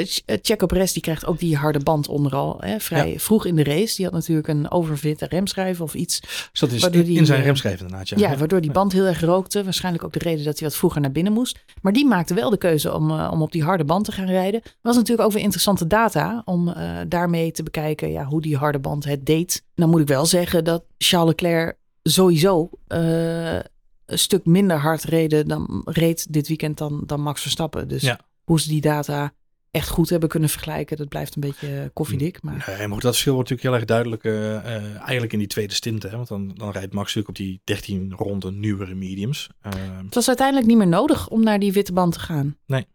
Checo 0.42 0.66
Perez 0.66 0.92
die 0.94 1.02
krijgt 1.02 1.26
ook 1.26 1.40
die 1.40 1.56
harde 1.56 1.80
band 1.80 2.08
onderal. 2.08 2.58
Hè, 2.60 2.80
vrij 2.80 3.12
Ja. 3.12 3.20
vroeg 3.20 3.46
in 3.46 3.56
de 3.56 3.64
race. 3.64 3.96
Die 3.96 4.06
had 4.06 4.14
natuurlijk 4.14 4.48
een 4.48 4.72
overfitte 4.72 5.26
remschijf 5.26 5.82
of 5.82 5.94
iets. 5.94 6.20
Dus 6.20 6.60
dat 6.60 6.72
is 6.72 6.82
Waardoor 6.82 7.02
in, 7.02 7.08
die, 7.08 7.18
in 7.18 7.26
zijn 7.26 7.40
eh, 7.40 7.46
remschijf 7.46 7.82
inderdaad. 7.82 8.10
Ja, 8.10 8.18
Ja, 8.18 8.38
waardoor 8.38 8.62
die 8.62 8.72
band 8.72 8.92
heel 8.92 9.06
erg 9.06 9.22
rookte. 9.22 9.64
Waarschijnlijk 9.64 10.04
ook 10.04 10.14
de 10.14 10.20
reden 10.20 10.46
dat 10.46 10.60
hij 10.60 10.68
wat 10.68 10.78
vroeger 10.78 11.02
naar 11.02 11.12
binnen 11.12 11.34
moest. 11.34 11.60
Maar 11.82 11.94
die 11.94 12.06
maakte 12.06 12.34
wel 12.34 12.50
de 12.50 12.58
keuze 12.58 12.94
om, 12.94 13.12
eh, 13.12 13.30
om 13.32 13.42
op 13.42 13.52
die 13.52 13.64
harde 13.64 13.84
band 13.86 14.06
te 14.06 14.12
gaan 14.12 14.26
rijden. 14.28 14.62
was 14.82 14.96
natuurlijk 14.96 15.28
ook 15.28 15.34
weer 15.34 15.44
interessante 15.44 15.88
data 15.88 16.42
om 16.46 16.70
eh, 16.70 16.98
daarmee 17.08 17.52
te 17.52 17.64
bekijken 17.64 18.12
ja, 18.12 18.24
hoe 18.26 18.42
die 18.42 18.58
harde 18.58 18.80
band 18.80 19.06
het 19.06 19.26
deed. 19.26 19.64
Nou 19.76 19.90
moet 19.92 20.02
ik 20.02 20.08
wel 20.08 20.26
zeggen 20.26 20.64
dat 20.64 20.84
Charles 20.98 21.30
Leclerc 21.30 21.78
sowieso 22.04 22.70
eh, 22.88 23.60
een 24.06 24.20
stuk 24.20 24.46
minder 24.46 24.78
hard 24.78 25.04
reden 25.04 25.48
dan, 25.48 25.82
reed 25.86 26.34
dit 26.34 26.48
weekend 26.48 26.78
dan, 26.78 27.04
dan 27.06 27.22
Max 27.22 27.42
Verstappen. 27.42 27.88
Dus 27.88 28.02
Ja. 28.02 28.20
hoe 28.44 28.60
ze 28.60 28.68
die 28.68 28.82
data 28.82 29.34
echt 29.72 29.90
goed 29.90 30.10
hebben 30.10 30.30
kunnen 30.30 30.50
vergelijken, 30.50 30.98
dat 30.98 31.10
blijft 31.10 31.36
een 31.36 31.42
beetje 31.42 31.92
koffiedik. 31.94 32.42
Maar 32.42 32.74
Nee, 32.78 32.88
maar 32.88 33.00
dat 33.00 33.12
verschil 33.12 33.34
wordt 33.34 33.50
natuurlijk 33.50 33.62
heel 33.62 33.74
erg 33.74 33.86
duidelijk 33.86 34.24
uh, 34.24 34.34
uh, 34.34 35.00
eigenlijk 35.02 35.34
in 35.34 35.40
die 35.40 35.48
tweede 35.48 35.74
stint. 35.74 36.04
Hè? 36.04 36.10
Want 36.10 36.28
dan, 36.28 36.52
dan 36.56 36.72
rijdt 36.72 36.94
Max 36.94 37.16
natuurlijk 37.16 37.28
op 37.28 37.36
die 37.36 37.62
13 37.64 38.14
ronden 38.18 38.60
nieuwere 38.60 38.96
mediums. 38.96 39.50
Uh, 39.66 39.72
het 40.04 40.16
was 40.16 40.28
uiteindelijk 40.28 40.68
niet 40.68 40.78
meer 40.78 40.88
nodig 40.88 41.30
om 41.30 41.44
naar 41.44 41.60
die 41.60 41.74
witte 41.74 41.94
band 41.94 42.14
te 42.14 42.20
gaan. 42.20 42.58
nee, 42.66 42.86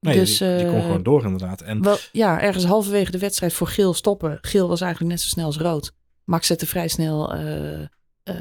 Dus, 0.00 0.38
die, 0.38 0.56
die 0.56 0.66
kon 0.66 0.74
eh, 0.74 0.82
gewoon 0.82 1.02
door 1.02 1.24
inderdaad. 1.24 1.60
En 1.60 1.82
Wel, 1.82 1.96
ja, 2.12 2.40
ergens 2.40 2.64
halverwege 2.64 3.10
de 3.10 3.18
wedstrijd 3.18 3.52
voor 3.52 3.66
geel 3.66 3.94
stoppen. 3.94 4.38
Geel 4.40 4.68
was 4.68 4.80
eigenlijk 4.80 5.12
net 5.12 5.20
zo 5.20 5.28
snel 5.28 5.46
als 5.46 5.58
rood. 5.58 5.92
Max 6.24 6.46
zette 6.46 6.66
vrij 6.66 6.88
snel 6.88 7.32
eh, 7.34 7.80
eh, 7.82 7.86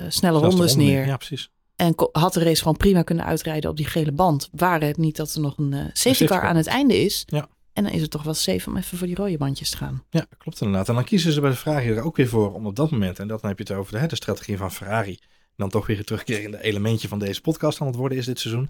snelle 0.08 0.39
rondes 0.39 0.73
ronde, 0.73 0.84
neer. 0.84 1.05
Ja, 1.05 1.17
precies. 1.17 1.51
En 1.80 1.94
had 2.12 2.34
de 2.34 2.44
race 2.44 2.62
gewoon 2.62 2.78
prima 2.78 3.02
kunnen 3.02 3.26
uitrijden 3.26 3.70
op 3.70 3.78
die 3.78 3.86
gele 3.86 4.12
band. 4.12 4.50
Waren 4.52 4.88
het 4.88 4.98
niet 4.98 5.15
dat 5.15 5.34
er 5.34 5.42
nog 5.42 5.58
een 5.58 5.74
eh, 5.74 5.86
safety 5.94 6.26
car 6.26 6.42
aan 6.42 6.56
het 6.56 6.68
einde 6.68 6.98
is. 6.98 7.24
Ja. 7.26 7.48
En 7.74 7.84
dan 7.84 7.94
is 7.94 8.02
het 8.02 8.12
toch 8.12 8.24
wel 8.24 8.34
safe 8.34 8.70
om 8.70 8.78
even 8.78 8.98
voor 8.98 9.08
die 9.08 9.15
rode 9.15 9.38
bandjes 9.38 9.70
te 9.70 9.78
gaan. 9.78 10.04
Ja, 10.10 10.26
klopt 10.38 10.62
inderdaad. 10.62 10.89
En 10.89 10.96
dan 10.96 11.04
kiezen 11.04 11.32
ze 11.32 11.42
bij 11.42 11.50
de 11.50 11.56
Ferrari 11.56 11.89
er 11.89 12.04
ook 12.04 12.15
weer 12.15 12.28
voor 12.28 12.54
om 12.54 12.65
op 12.65 12.76
dat 12.76 12.92
moment, 12.92 13.20
en 13.20 13.28
dan 13.28 13.39
heb 13.42 13.58
je 13.58 13.63
het 13.63 13.74
over 13.74 13.94
de, 13.94 14.00
hè, 14.00 14.08
de 14.08 14.15
strategie 14.15 14.58
van 14.58 14.72
Ferrari, 14.72 15.20
dan 15.56 15.70
toch 15.70 15.88
weer 15.88 15.98
een 15.98 16.04
terugkerende 16.04 16.62
elementje 16.62 17.08
van 17.08 17.20
deze 17.20 17.42
podcast 17.42 17.82
aan 17.82 17.88
het 17.88 17.96
worden 17.96 18.18
is 18.18 18.26
dit 18.26 18.39
seizoen. 18.39 18.70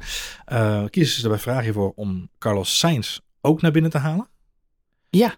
Uh, 0.51 0.85
kiezen 0.89 1.15
ze 1.15 1.23
er 1.23 1.29
bij 1.29 1.39
Ferrari 1.39 1.71
voor 1.71 1.91
om 1.95 2.29
Carlos 2.39 2.77
Sainz 2.77 3.19
ook 3.41 3.61
naar 3.61 3.71
binnen 3.71 3.91
te 3.91 3.97
halen. 3.97 4.27
Ja. 5.09 5.35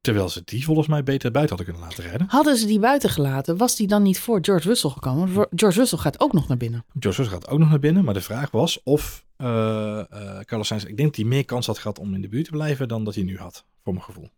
Terwijl 0.00 0.28
ze 0.28 0.42
die 0.44 0.64
volgens 0.64 0.86
mij 0.86 1.02
beter 1.02 1.30
buiten 1.30 1.56
hadden 1.56 1.74
kunnen 1.74 1.90
laten 1.90 2.08
rijden. 2.08 2.26
Hadden 2.30 2.56
ze 2.56 2.66
die 2.66 2.78
buiten 2.78 3.10
gelaten, 3.10 3.56
was 3.56 3.76
die 3.76 3.86
dan 3.86 4.02
niet 4.02 4.20
voor 4.20 4.38
George 4.42 4.68
Russell 4.68 4.90
gekomen? 4.90 5.32
Want 5.32 5.48
George 5.54 5.78
Russell 5.78 5.98
gaat 5.98 6.20
ook 6.20 6.32
nog 6.32 6.48
naar 6.48 6.56
binnen. 6.56 6.84
George 6.98 7.22
Russell 7.22 7.38
gaat 7.38 7.48
ook 7.48 7.58
nog 7.58 7.68
naar 7.68 7.78
binnen, 7.78 8.04
maar 8.04 8.14
de 8.14 8.20
vraag 8.20 8.50
was 8.50 8.82
of 8.82 9.24
uh, 9.36 9.46
uh, 9.46 10.40
Carlos 10.40 10.66
Sainz, 10.66 10.84
ik 10.84 10.96
denk 10.96 11.08
dat 11.08 11.16
hij 11.16 11.24
meer 11.24 11.44
kans 11.44 11.66
had 11.66 11.78
gehad 11.78 11.98
om 11.98 12.14
in 12.14 12.20
de 12.20 12.28
buurt 12.28 12.44
te 12.44 12.50
blijven 12.50 12.88
dan 12.88 13.04
dat 13.04 13.14
hij 13.14 13.24
nu 13.24 13.38
had, 13.38 13.64
voor 13.82 13.92
mijn 13.92 14.04
gevoel. 14.04 14.30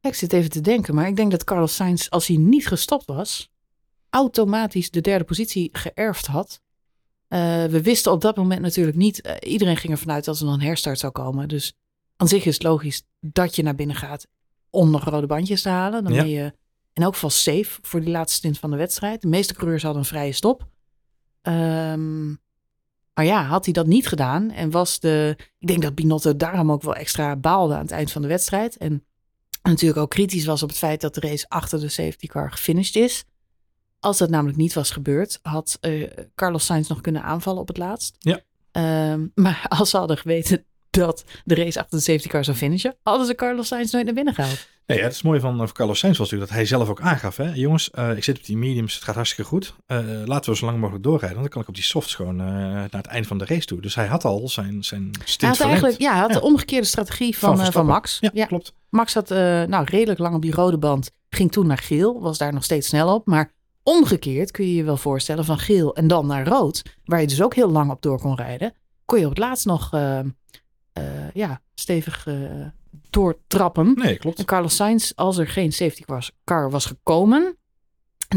Ik 0.00 0.14
zit 0.14 0.32
even 0.32 0.50
te 0.50 0.60
denken, 0.60 0.94
maar 0.94 1.08
ik 1.08 1.16
denk 1.16 1.30
dat 1.30 1.44
Carlos 1.44 1.74
Sainz, 1.74 2.08
als 2.08 2.26
hij 2.26 2.36
niet 2.36 2.66
gestopt 2.66 3.06
was, 3.06 3.50
automatisch 4.10 4.90
de 4.90 5.00
derde 5.00 5.24
positie 5.24 5.68
geërfd 5.72 6.26
had. 6.26 6.60
Uh, 7.28 7.64
we 7.64 7.82
wisten 7.82 8.12
op 8.12 8.20
dat 8.20 8.36
moment 8.36 8.60
natuurlijk 8.60 8.96
niet, 8.96 9.38
iedereen 9.40 9.76
ging 9.76 9.92
ervan 9.92 10.12
uit 10.12 10.24
dat 10.24 10.38
er 10.38 10.44
nog 10.44 10.54
een 10.54 10.60
herstart 10.60 10.98
zou 10.98 11.12
komen. 11.12 11.48
Dus 11.48 11.74
aan 12.20 12.28
zich 12.28 12.44
is 12.44 12.54
het 12.54 12.62
logisch 12.62 13.02
dat 13.20 13.56
je 13.56 13.62
naar 13.62 13.74
binnen 13.74 13.96
gaat 13.96 14.26
om 14.70 14.90
nog 14.90 15.04
rode 15.04 15.26
bandjes 15.26 15.62
te 15.62 15.68
halen. 15.68 16.04
Dan 16.04 16.12
Ja. 16.12 16.22
ben 16.22 16.30
je 16.30 16.52
in 16.92 17.02
elk 17.02 17.14
geval 17.14 17.30
safe 17.30 17.78
voor 17.82 18.00
die 18.00 18.10
laatste 18.10 18.36
stint 18.36 18.58
van 18.58 18.70
de 18.70 18.76
wedstrijd. 18.76 19.20
De 19.20 19.28
meeste 19.28 19.54
coureurs 19.54 19.82
hadden 19.82 20.00
een 20.02 20.08
vrije 20.08 20.32
stop. 20.32 20.68
Um, 21.42 22.40
maar 23.14 23.24
ja, 23.24 23.42
had 23.44 23.64
hij 23.64 23.74
dat 23.74 23.86
niet 23.86 24.08
gedaan 24.08 24.50
en 24.50 24.70
was 24.70 25.00
de... 25.00 25.36
Ik 25.58 25.66
denk 25.66 25.82
dat 25.82 25.94
Binotto 25.94 26.36
daarom 26.36 26.72
ook 26.72 26.82
wel 26.82 26.94
extra 26.94 27.36
baalde 27.36 27.74
aan 27.74 27.80
het 27.80 27.90
eind 27.90 28.12
van 28.12 28.22
de 28.22 28.28
wedstrijd. 28.28 28.76
En 28.76 29.04
natuurlijk 29.62 30.00
ook 30.00 30.10
kritisch 30.10 30.44
was 30.44 30.62
op 30.62 30.68
het 30.68 30.78
feit 30.78 31.00
dat 31.00 31.14
de 31.14 31.20
race 31.20 31.48
achter 31.48 31.80
de 31.80 31.88
safety 31.88 32.26
car 32.26 32.50
gefinished 32.52 32.96
is. 32.96 33.24
Als 33.98 34.18
dat 34.18 34.30
namelijk 34.30 34.58
niet 34.58 34.72
was 34.72 34.90
gebeurd, 34.90 35.38
had 35.42 35.78
uh, 35.80 36.10
Carlos 36.34 36.64
Sainz 36.64 36.88
nog 36.88 37.00
kunnen 37.00 37.22
aanvallen 37.22 37.60
op 37.60 37.68
het 37.68 37.76
laatst. 37.78 38.16
Ja. 38.18 38.40
Um, 39.12 39.32
maar 39.44 39.64
als 39.68 39.90
ze 39.90 39.96
hadden 39.96 40.18
geweten 40.18 40.64
dat 40.90 41.24
de 41.44 41.54
race 41.54 41.80
achter 41.80 41.98
de 41.98 42.04
safety 42.04 42.28
car 42.28 42.44
zou 42.44 42.56
finishen, 42.56 42.96
hadden 43.02 43.26
ze 43.26 43.34
Carlos 43.34 43.68
Sainz 43.68 43.92
nooit 43.92 44.04
naar 44.04 44.14
binnen 44.14 44.34
gehaald. 44.34 44.68
Nee, 44.86 44.98
ja, 44.98 45.04
het 45.04 45.14
is 45.14 45.22
mooi 45.22 45.40
van, 45.40 45.56
van 45.56 45.72
Carlos 45.72 45.98
Sainz 45.98 46.18
was 46.18 46.30
natuurlijk 46.30 46.50
dat 46.50 46.60
hij 46.60 46.68
zelf 46.68 46.88
ook 46.88 47.00
aangaf. 47.00 47.36
Hè? 47.36 47.52
Jongens, 47.54 47.90
uh, 47.94 48.16
ik 48.16 48.24
zit 48.24 48.38
op 48.38 48.44
die 48.44 48.56
mediums, 48.56 48.94
het 48.94 49.04
gaat 49.04 49.14
hartstikke 49.14 49.50
goed. 49.50 49.74
Uh, 49.86 49.98
laten 50.24 50.50
we 50.50 50.56
zo 50.56 50.64
lang 50.66 50.78
mogelijk 50.78 51.04
doorrijden, 51.04 51.38
want 51.38 51.42
dan 51.42 51.52
kan 51.52 51.62
ik 51.62 51.68
op 51.68 51.74
die 51.74 51.84
softs 51.84 52.14
gewoon 52.14 52.40
uh, 52.40 52.46
naar 52.46 52.88
het 52.90 53.06
eind 53.06 53.26
van 53.26 53.38
de 53.38 53.44
race 53.44 53.66
toe. 53.66 53.80
Dus 53.80 53.94
hij 53.94 54.06
had 54.06 54.24
al 54.24 54.48
zijn, 54.48 54.84
zijn 54.84 55.10
stint 55.24 55.40
hij 55.40 55.50
had 55.50 55.60
eigenlijk, 55.60 56.00
ja, 56.00 56.10
hij 56.10 56.20
had 56.20 56.32
ja. 56.32 56.38
de 56.38 56.42
omgekeerde 56.42 56.86
strategie 56.86 57.38
van, 57.38 57.56
van, 57.56 57.72
van 57.72 57.86
Max. 57.86 58.18
Ja, 58.20 58.30
ja, 58.32 58.46
klopt. 58.46 58.72
Max 58.88 59.14
had 59.14 59.28
nou, 59.28 59.84
redelijk 59.84 60.18
lang 60.18 60.34
op 60.34 60.42
die 60.42 60.54
rode 60.54 60.78
band, 60.78 61.10
ging 61.28 61.52
toen 61.52 61.66
naar 61.66 61.78
geel, 61.78 62.20
was 62.20 62.38
daar 62.38 62.52
nog 62.52 62.64
steeds 62.64 62.88
snel 62.88 63.14
op. 63.14 63.26
Maar 63.26 63.52
omgekeerd 63.82 64.50
kun 64.50 64.66
je 64.66 64.74
je 64.74 64.84
wel 64.84 64.96
voorstellen 64.96 65.44
van 65.44 65.58
geel 65.58 65.94
en 65.94 66.08
dan 66.08 66.26
naar 66.26 66.46
rood, 66.46 66.82
waar 67.04 67.20
je 67.20 67.26
dus 67.26 67.42
ook 67.42 67.54
heel 67.54 67.70
lang 67.70 67.90
op 67.90 68.02
door 68.02 68.20
kon 68.20 68.36
rijden, 68.36 68.74
kon 69.04 69.18
je 69.18 69.24
op 69.24 69.30
het 69.30 69.38
laatst 69.38 69.66
nog 69.66 69.94
uh, 69.94 70.18
ja, 71.34 71.60
stevig 71.74 72.26
uh, 72.26 72.66
doortrappen. 73.10 73.92
Nee, 73.94 74.18
klopt. 74.18 74.38
En 74.38 74.44
Carlos 74.44 74.76
Sainz, 74.76 75.12
als 75.14 75.38
er 75.38 75.48
geen 75.48 75.72
safety 75.72 76.04
car 76.44 76.70
was 76.70 76.86
gekomen, 76.86 77.56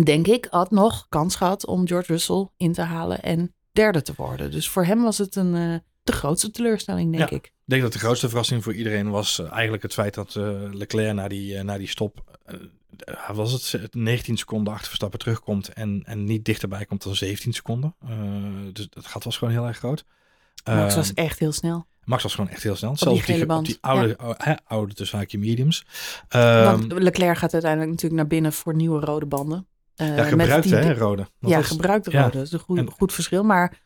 denk 0.04 0.28
ik, 0.28 0.48
had 0.50 0.72
nog 0.72 1.06
kans 1.10 1.36
gehad 1.36 1.66
om 1.66 1.88
George 1.88 2.12
Russell 2.12 2.48
in 2.58 2.74
te 2.74 2.82
halen 2.82 3.22
en 3.24 3.54
derde 3.72 4.02
te 4.02 4.14
worden. 4.16 4.52
Dus 4.52 4.70
voor 4.70 4.86
hem 4.86 5.04
was 5.04 5.18
het 5.18 5.36
een, 5.36 5.56
uh, 5.56 5.76
de 6.04 6.12
grootste 6.12 6.52
teleurstelling, 6.52 7.16
denk 7.18 7.30
Ja. 7.30 7.36
ik. 7.36 7.46
Ik 7.46 7.70
denk 7.70 7.82
dat 7.82 7.94
de 7.94 8.00
grootste 8.00 8.28
verrassing 8.28 8.64
voor 8.64 8.74
iedereen 8.74 9.10
was 9.10 9.40
uh, 9.40 9.52
eigenlijk 9.52 9.84
het 9.84 9.94
feit 9.94 10.14
dat 10.14 10.36
uh, 10.36 10.62
Leclerc 10.72 11.14
na 11.14 11.28
die, 11.28 11.64
na 11.64 11.78
die 11.78 11.88
stop, 11.88 12.40
was 13.34 13.72
het 13.72 13.94
19 13.96 14.38
seconden 14.38 14.74
achter 14.74 14.88
Verstappen 14.88 15.20
terugkomt 15.20 15.68
en, 15.68 16.04
en 16.06 16.24
niet 16.24 16.46
dichterbij 16.46 16.86
komt 16.86 17.04
dan 17.04 17.16
17 17.16 17.54
seconden. 17.54 17.96
dus 18.74 18.90
dat 18.90 19.08
gat 19.08 19.24
was 19.24 19.38
gewoon 19.38 19.54
heel 19.54 19.68
erg 19.68 19.78
groot. 19.78 20.06
Max 20.64 20.96
was 20.96 21.14
echt 21.14 21.40
heel 21.40 21.52
snel. 21.52 21.86
Max 22.04 22.24
was 22.24 22.36
gewoon 22.36 22.50
echt 22.50 22.64
heel 22.64 22.76
snel. 22.76 22.92
Op 22.92 22.98
Zelfs 22.98 23.26
die, 23.26 23.36
op 23.36 23.48
die, 23.48 23.58
op 23.58 23.66
die 23.66 23.78
oude, 23.82 24.08
ja. 24.08 24.16
oude, 24.16 24.60
oude 24.66 24.94
tussen 24.94 25.18
haakje 25.18 25.40
mediums. 25.40 25.86
Um, 26.30 26.64
Want 26.64 26.94
Leclerc 26.94 27.38
gaat 27.38 27.54
uiteindelijk 27.54 27.92
natuurlijk 27.92 28.22
naar 28.22 28.30
binnen 28.30 28.54
voor 28.54 28.76
nieuwe 28.76 29.00
rode 29.00 29.26
banden. 29.26 29.68
Uh, 29.98 30.18
ja, 30.18 30.24
gebruikte 30.24 30.70
die, 30.70 30.78
hè, 30.78 30.94
rode. 30.94 31.28
Dat 31.40 31.50
ja, 31.50 31.58
was, 31.58 31.68
gebruikte 31.68 32.12
rode. 32.12 32.38
Dat 32.38 32.46
is 32.46 32.52
een 32.52 32.60
goed, 32.60 32.78
en, 32.78 32.92
goed 32.92 33.14
verschil. 33.14 33.44
Maar 33.44 33.82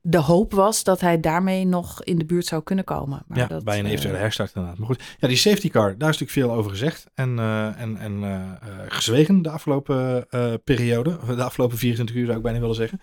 de 0.00 0.18
hoop 0.18 0.52
was 0.52 0.84
dat 0.84 1.00
hij 1.00 1.20
daarmee 1.20 1.66
nog 1.66 2.02
in 2.02 2.18
de 2.18 2.24
buurt 2.24 2.46
zou 2.46 2.62
kunnen 2.62 2.84
komen. 2.84 3.22
Maar 3.26 3.38
ja, 3.38 3.46
dat, 3.46 3.64
bij 3.64 3.78
een 3.78 3.86
eventuele 3.86 4.16
uh, 4.16 4.22
herstart 4.22 4.52
inderdaad. 4.54 4.78
Maar 4.78 4.88
goed, 4.88 5.02
ja, 5.18 5.28
die 5.28 5.36
safety 5.36 5.68
car, 5.68 5.98
daar 5.98 6.10
is 6.10 6.18
natuurlijk 6.18 6.30
veel 6.30 6.58
over 6.58 6.70
gezegd. 6.70 7.06
En, 7.14 7.38
uh, 7.38 7.80
en, 7.80 7.96
en 7.96 8.58
gezwegen 8.88 9.42
de 9.42 9.50
afgelopen 9.50 10.26
periode. 10.64 11.18
De 11.26 11.44
afgelopen 11.44 11.78
24 11.78 12.16
uur 12.16 12.24
zou 12.24 12.36
ik 12.36 12.42
bijna 12.42 12.60
willen 12.60 12.74
zeggen. 12.74 13.00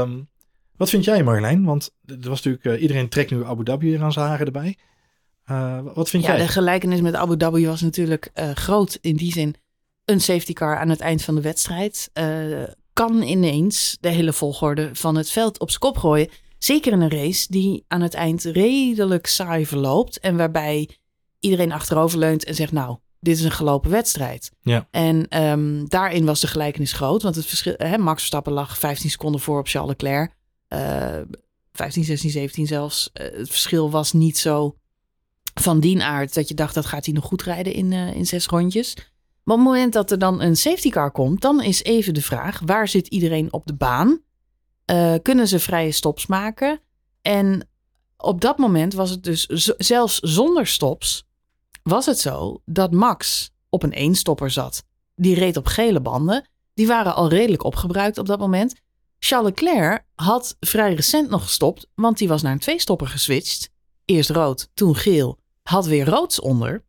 Um, 0.00 0.28
wat 0.76 0.90
vind 0.90 1.04
jij 1.04 1.22
Marjolein? 1.22 1.64
Want 1.64 1.90
er 2.06 2.28
was 2.28 2.42
natuurlijk, 2.42 2.80
iedereen 2.80 3.08
trekt 3.08 3.30
nu 3.30 3.44
Abu 3.44 3.64
Dhabi 3.64 3.98
aan 3.98 4.12
zijn 4.12 4.26
haren 4.26 4.46
erbij. 4.46 4.76
wat 5.94 6.10
vind 6.10 6.24
ja, 6.24 6.36
jij? 6.36 6.46
de 6.46 6.52
gelijkenis 6.52 7.00
met 7.00 7.14
Abu 7.14 7.36
Dhabi 7.36 7.66
was 7.66 7.80
natuurlijk 7.80 8.30
groot 8.54 8.98
in 9.00 9.16
die 9.16 9.32
zin. 9.32 9.54
Een 10.04 10.20
safety 10.20 10.52
car 10.52 10.78
aan 10.78 10.88
het 10.88 11.00
eind 11.00 11.22
van 11.22 11.34
de 11.34 11.40
wedstrijd 11.40 12.10
kan 12.94 13.22
ineens 13.22 13.96
de 14.00 14.08
hele 14.08 14.32
volgorde 14.32 14.90
van 14.92 15.16
het 15.16 15.30
veld 15.30 15.58
op 15.58 15.68
zijn 15.68 15.80
kop 15.80 15.96
gooien. 15.96 16.28
Zeker 16.58 16.92
in 16.92 17.00
een 17.00 17.10
race 17.10 17.46
die 17.50 17.84
aan 17.88 18.00
het 18.00 18.14
eind 18.14 18.42
redelijk 18.42 19.26
saai 19.26 19.66
verloopt. 19.66 20.18
En 20.18 20.36
waarbij 20.36 20.88
iedereen 21.40 21.72
achterover 21.72 22.18
leunt 22.18 22.44
en 22.44 22.54
zegt: 22.54 22.72
Nou, 22.72 22.96
dit 23.20 23.38
is 23.38 23.44
een 23.44 23.50
gelopen 23.50 23.90
wedstrijd. 23.90 24.50
Ja. 24.60 24.88
En 24.90 25.42
um, 25.42 25.88
daarin 25.88 26.24
was 26.24 26.40
de 26.40 26.46
gelijkenis 26.46 26.92
groot. 26.92 27.22
Want 27.22 27.34
het 27.34 27.46
verschil, 27.46 27.74
hè, 27.76 27.98
Max 27.98 28.18
Verstappen 28.18 28.52
lag 28.52 28.78
15 28.78 29.10
seconden 29.10 29.40
voor 29.40 29.58
op 29.58 29.68
Charles 29.68 29.90
Leclerc. 29.90 30.32
Uh, 30.74 31.20
15, 31.72 32.04
16, 32.04 32.30
17 32.30 32.66
zelfs. 32.66 33.10
Uh, 33.12 33.38
het 33.38 33.48
verschil 33.48 33.90
was 33.90 34.12
niet 34.12 34.38
zo 34.38 34.76
van 35.60 35.80
die 35.80 36.02
aard 36.02 36.34
dat 36.34 36.48
je 36.48 36.54
dacht 36.54 36.74
dat 36.74 36.86
gaat 36.86 37.04
hij 37.04 37.14
nog 37.14 37.24
goed 37.24 37.42
rijden 37.42 37.72
in, 37.72 37.92
uh, 37.92 38.14
in 38.14 38.26
zes 38.26 38.46
rondjes. 38.46 38.94
Maar 39.42 39.56
op 39.56 39.62
het 39.62 39.72
moment 39.72 39.92
dat 39.92 40.10
er 40.10 40.18
dan 40.18 40.40
een 40.40 40.56
safety 40.56 40.90
car 40.90 41.10
komt, 41.10 41.40
dan 41.40 41.62
is 41.62 41.82
even 41.82 42.14
de 42.14 42.22
vraag: 42.22 42.60
waar 42.64 42.88
zit 42.88 43.06
iedereen 43.06 43.52
op 43.52 43.66
de 43.66 43.74
baan? 43.74 44.20
Uh, 44.90 45.14
kunnen 45.22 45.48
ze 45.48 45.58
vrije 45.58 45.92
stops 45.92 46.26
maken? 46.26 46.80
En 47.22 47.68
op 48.16 48.40
dat 48.40 48.58
moment 48.58 48.94
was 48.94 49.10
het 49.10 49.22
dus 49.22 49.44
zelfs 49.78 50.18
zonder 50.18 50.66
stops, 50.66 51.26
was 51.82 52.06
het 52.06 52.18
zo 52.18 52.62
dat 52.64 52.92
Max 52.92 53.50
op 53.68 53.82
een 53.82 53.92
eenstopper 53.92 54.50
zat. 54.50 54.84
Die 55.14 55.34
reed 55.34 55.56
op 55.56 55.66
gele 55.66 56.00
banden. 56.00 56.48
Die 56.74 56.86
waren 56.86 57.14
al 57.14 57.28
redelijk 57.28 57.64
opgebruikt 57.64 58.18
op 58.18 58.26
dat 58.26 58.38
moment. 58.38 58.74
Charles 59.18 59.50
Leclerc 59.50 60.04
had 60.14 60.56
vrij 60.60 60.94
recent 60.94 61.30
nog 61.30 61.42
gestopt, 61.42 61.86
want 61.94 62.18
die 62.18 62.28
was 62.28 62.42
naar 62.42 62.52
een 62.52 62.58
tweestopper 62.58 63.08
geswitcht. 63.08 63.70
Eerst 64.04 64.30
rood, 64.30 64.70
toen 64.74 64.96
geel, 64.96 65.38
had 65.62 65.86
weer 65.86 66.08
roods 66.08 66.40
onder. 66.40 66.84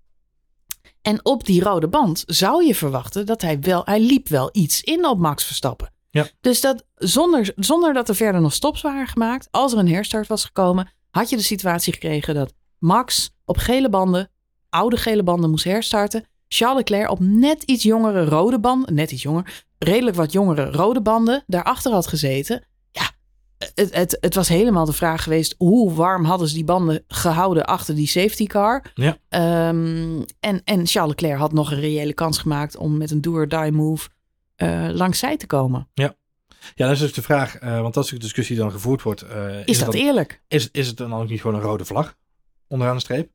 En 1.01 1.25
op 1.25 1.45
die 1.45 1.63
rode 1.63 1.87
band 1.87 2.23
zou 2.25 2.65
je 2.65 2.75
verwachten 2.75 3.25
dat 3.25 3.41
hij 3.41 3.59
wel, 3.59 3.81
hij 3.85 3.99
liep 3.99 4.27
wel 4.27 4.49
iets 4.51 4.81
in 4.81 5.05
op 5.05 5.19
Max 5.19 5.43
Verstappen. 5.43 5.93
Ja. 6.09 6.27
Dus 6.41 6.61
dat 6.61 6.85
zonder, 6.95 7.53
zonder 7.55 7.93
dat 7.93 8.09
er 8.09 8.15
verder 8.15 8.41
nog 8.41 8.53
stops 8.53 8.81
waren 8.81 9.07
gemaakt, 9.07 9.47
als 9.51 9.73
er 9.73 9.79
een 9.79 9.89
herstart 9.89 10.27
was 10.27 10.45
gekomen, 10.45 10.91
had 11.09 11.29
je 11.29 11.35
de 11.35 11.43
situatie 11.43 11.93
gekregen 11.93 12.35
dat 12.35 12.53
Max 12.77 13.31
op 13.45 13.57
gele 13.57 13.89
banden, 13.89 14.31
oude 14.69 14.97
gele 14.97 15.23
banden 15.23 15.49
moest 15.49 15.63
herstarten. 15.63 16.25
Charles 16.47 16.77
Leclerc 16.77 17.11
op 17.11 17.19
net 17.19 17.63
iets 17.63 17.83
jongere 17.83 18.25
rode 18.25 18.59
banden, 18.59 18.93
net 18.93 19.11
iets 19.11 19.21
jonger, 19.21 19.65
redelijk 19.77 20.15
wat 20.15 20.31
jongere 20.31 20.71
rode 20.71 21.01
banden, 21.01 21.43
daarachter 21.47 21.91
had 21.91 22.07
gezeten. 22.07 22.63
Ja, 22.91 23.11
het, 23.57 23.95
het, 23.95 24.17
het 24.19 24.35
was 24.35 24.47
helemaal 24.47 24.85
de 24.85 24.93
vraag 24.93 25.23
geweest, 25.23 25.55
hoe 25.57 25.93
warm 25.93 26.25
hadden 26.25 26.47
ze 26.47 26.53
die 26.53 26.63
banden 26.63 27.03
gehouden 27.07 27.65
achter 27.65 27.95
die 27.95 28.07
safety 28.07 28.45
car? 28.45 28.91
Ja. 28.93 29.17
Um, 29.69 30.25
en, 30.39 30.61
en 30.63 30.87
Charles 30.87 31.09
Leclerc 31.09 31.39
had 31.39 31.53
nog 31.53 31.71
een 31.71 31.79
reële 31.79 32.13
kans 32.13 32.37
gemaakt 32.37 32.77
om 32.77 32.97
met 32.97 33.11
een 33.11 33.21
do-or-die 33.21 33.71
move 33.71 34.09
uh, 34.57 34.87
langs 34.91 35.19
zij 35.19 35.37
te 35.37 35.47
komen. 35.47 35.87
Ja. 35.93 36.15
Ja, 36.75 36.85
dat 36.85 36.95
is 36.95 36.99
dus 37.01 37.13
de 37.13 37.21
vraag, 37.21 37.61
uh, 37.61 37.81
want 37.81 37.97
is 37.97 38.07
de 38.07 38.17
discussie 38.17 38.57
dan 38.57 38.71
gevoerd 38.71 39.01
wordt. 39.01 39.23
Uh, 39.23 39.59
is, 39.59 39.65
is 39.65 39.79
dat 39.79 39.91
dan, 39.91 40.01
eerlijk? 40.01 40.41
Is, 40.47 40.69
is 40.71 40.87
het 40.87 40.97
dan 40.97 41.13
ook 41.13 41.29
niet 41.29 41.41
gewoon 41.41 41.55
een 41.55 41.61
rode 41.61 41.85
vlag 41.85 42.15
onderaan 42.67 42.95
de 42.95 43.01
streep? 43.01 43.29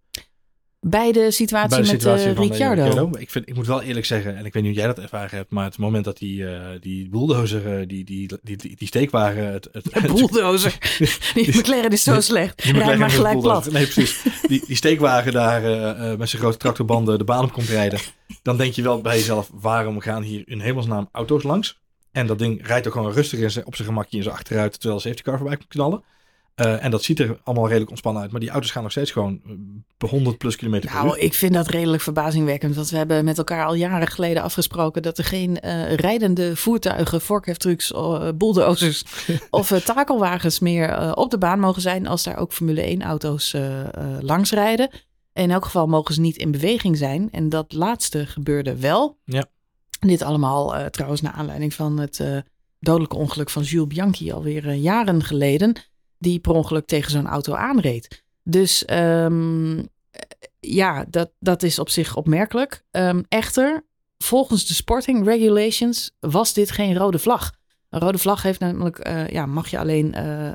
Bij 0.86 1.12
de 1.12 1.30
situatie, 1.30 1.68
Bij 1.68 1.78
de 1.78 1.84
situatie 1.84 2.26
met 2.26 2.36
uh, 2.36 2.42
Ricciardo. 2.42 2.82
Ricciardo. 2.82 3.18
Ik, 3.18 3.30
vind, 3.30 3.48
ik 3.48 3.54
moet 3.54 3.66
wel 3.66 3.82
eerlijk 3.82 4.06
zeggen, 4.06 4.36
en 4.36 4.46
ik 4.46 4.52
weet 4.52 4.62
niet 4.62 4.72
hoe 4.72 4.80
jij 4.80 4.94
dat 4.94 4.98
ervaren 4.98 5.36
hebt, 5.36 5.50
maar 5.50 5.64
het 5.64 5.78
moment 5.78 6.04
dat 6.04 6.18
die, 6.18 6.40
uh, 6.40 6.60
die 6.80 7.08
bulldozer, 7.08 7.88
die, 7.88 8.04
die, 8.04 8.28
die, 8.42 8.56
die, 8.56 8.76
die 8.76 8.86
steekwagen... 8.86 9.52
Het, 9.52 9.68
het, 9.72 9.88
ja, 9.92 10.00
bulldozer. 10.12 10.78
die 11.34 11.58
McLaren 11.58 11.90
is 11.90 12.02
zo 12.02 12.20
slecht. 12.20 12.62
Rij 12.62 12.96
maar 12.96 13.10
gelijk 13.10 13.40
plat. 13.40 13.70
Nee, 13.70 13.86
precies. 13.86 14.22
Die, 14.48 14.62
die 14.66 14.76
steekwagen 14.76 15.32
daar 15.32 15.64
uh, 15.64 16.16
met 16.16 16.28
zijn 16.28 16.42
grote 16.42 16.58
tractorbanden 16.58 17.18
de 17.18 17.24
baan 17.24 17.44
op 17.44 17.52
komt 17.52 17.68
rijden. 17.68 18.00
Dan 18.42 18.56
denk 18.56 18.72
je 18.72 18.82
wel 18.82 19.00
bij 19.00 19.16
jezelf, 19.16 19.50
waarom 19.52 20.00
gaan 20.00 20.22
hier 20.22 20.42
in 20.46 20.60
hemelsnaam 20.60 21.08
auto's 21.12 21.42
langs? 21.42 21.80
En 22.12 22.26
dat 22.26 22.38
ding 22.38 22.66
rijdt 22.66 22.86
ook 22.86 22.92
gewoon 22.92 23.12
rustig 23.12 23.64
op 23.64 23.74
zijn 23.74 23.88
gemakje 23.88 24.16
in 24.16 24.22
zijn 24.22 24.34
achteruit, 24.34 24.72
terwijl 24.72 24.94
de 24.94 25.02
safety 25.02 25.22
car 25.22 25.38
voorbij 25.38 25.56
komt 25.56 25.68
knallen. 25.68 26.02
Uh, 26.56 26.84
en 26.84 26.90
dat 26.90 27.02
ziet 27.02 27.18
er 27.18 27.40
allemaal 27.44 27.66
redelijk 27.66 27.90
ontspannen 27.90 28.22
uit. 28.22 28.30
Maar 28.30 28.40
die 28.40 28.50
auto's 28.50 28.70
gaan 28.70 28.82
nog 28.82 28.90
steeds 28.90 29.10
gewoon 29.10 29.40
100 29.98 30.38
plus 30.38 30.56
kilometer 30.56 30.90
per 30.90 30.98
nou, 30.98 31.16
uur. 31.16 31.22
ik 31.22 31.34
vind 31.34 31.54
dat 31.54 31.68
redelijk 31.68 32.02
verbazingwekkend. 32.02 32.74
Want 32.74 32.90
we 32.90 32.96
hebben 32.96 33.24
met 33.24 33.38
elkaar 33.38 33.66
al 33.66 33.74
jaren 33.74 34.08
geleden 34.08 34.42
afgesproken... 34.42 35.02
dat 35.02 35.18
er 35.18 35.24
geen 35.24 35.58
uh, 35.64 35.94
rijdende 35.94 36.56
voertuigen, 36.56 37.20
forklifttrucks, 37.20 37.90
uh, 37.92 38.28
bulldozers... 38.34 39.04
of 39.50 39.68
takelwagens 39.84 40.58
meer 40.58 41.16
op 41.16 41.30
de 41.30 41.38
baan 41.38 41.60
mogen 41.60 41.82
zijn... 41.82 42.06
als 42.06 42.22
daar 42.22 42.36
ook 42.36 42.52
Formule 42.52 42.82
1 42.82 43.02
auto's 43.02 43.56
langs 44.20 44.50
rijden. 44.50 44.90
In 45.32 45.50
elk 45.50 45.64
geval 45.64 45.86
mogen 45.86 46.14
ze 46.14 46.20
niet 46.20 46.36
in 46.36 46.50
beweging 46.50 46.96
zijn. 46.96 47.28
En 47.30 47.48
dat 47.48 47.72
laatste 47.72 48.26
gebeurde 48.26 48.76
wel. 48.76 49.18
Ja. 49.24 49.44
Dit 50.00 50.22
allemaal 50.22 50.90
trouwens 50.90 51.20
naar 51.20 51.32
aanleiding 51.32 51.74
van 51.74 51.98
het 51.98 52.24
dodelijke 52.80 53.16
ongeluk 53.16 53.50
van 53.50 53.62
Jules 53.62 53.88
Bianchi... 53.88 54.32
alweer 54.32 54.72
jaren 54.72 55.22
geleden 55.22 55.74
die 56.20 56.38
per 56.38 56.52
ongeluk 56.52 56.87
tegen 56.87 57.11
zo'n 57.11 57.26
auto 57.26 57.54
aanreed. 57.54 58.24
Dus 58.42 58.85
um, 58.90 59.88
ja, 60.61 61.04
dat, 61.09 61.30
dat 61.38 61.62
is 61.62 61.78
op 61.78 61.88
zich 61.88 62.16
opmerkelijk. 62.16 62.85
Um, 62.90 63.24
echter, 63.28 63.85
volgens 64.18 64.66
de 64.66 64.74
sporting 64.74 65.24
regulations 65.26 66.16
was 66.20 66.52
dit 66.52 66.70
geen 66.70 66.96
rode 66.96 67.18
vlag. 67.18 67.52
Een 67.88 68.00
rode 68.00 68.18
vlag 68.18 68.42
heeft 68.42 68.61
namelijk, 68.61 69.09
uh, 69.09 69.28
ja, 69.28 69.46
mag 69.46 69.68
je 69.68 69.78
alleen 69.78 70.14
uh, 70.16 70.46
uh, 70.46 70.52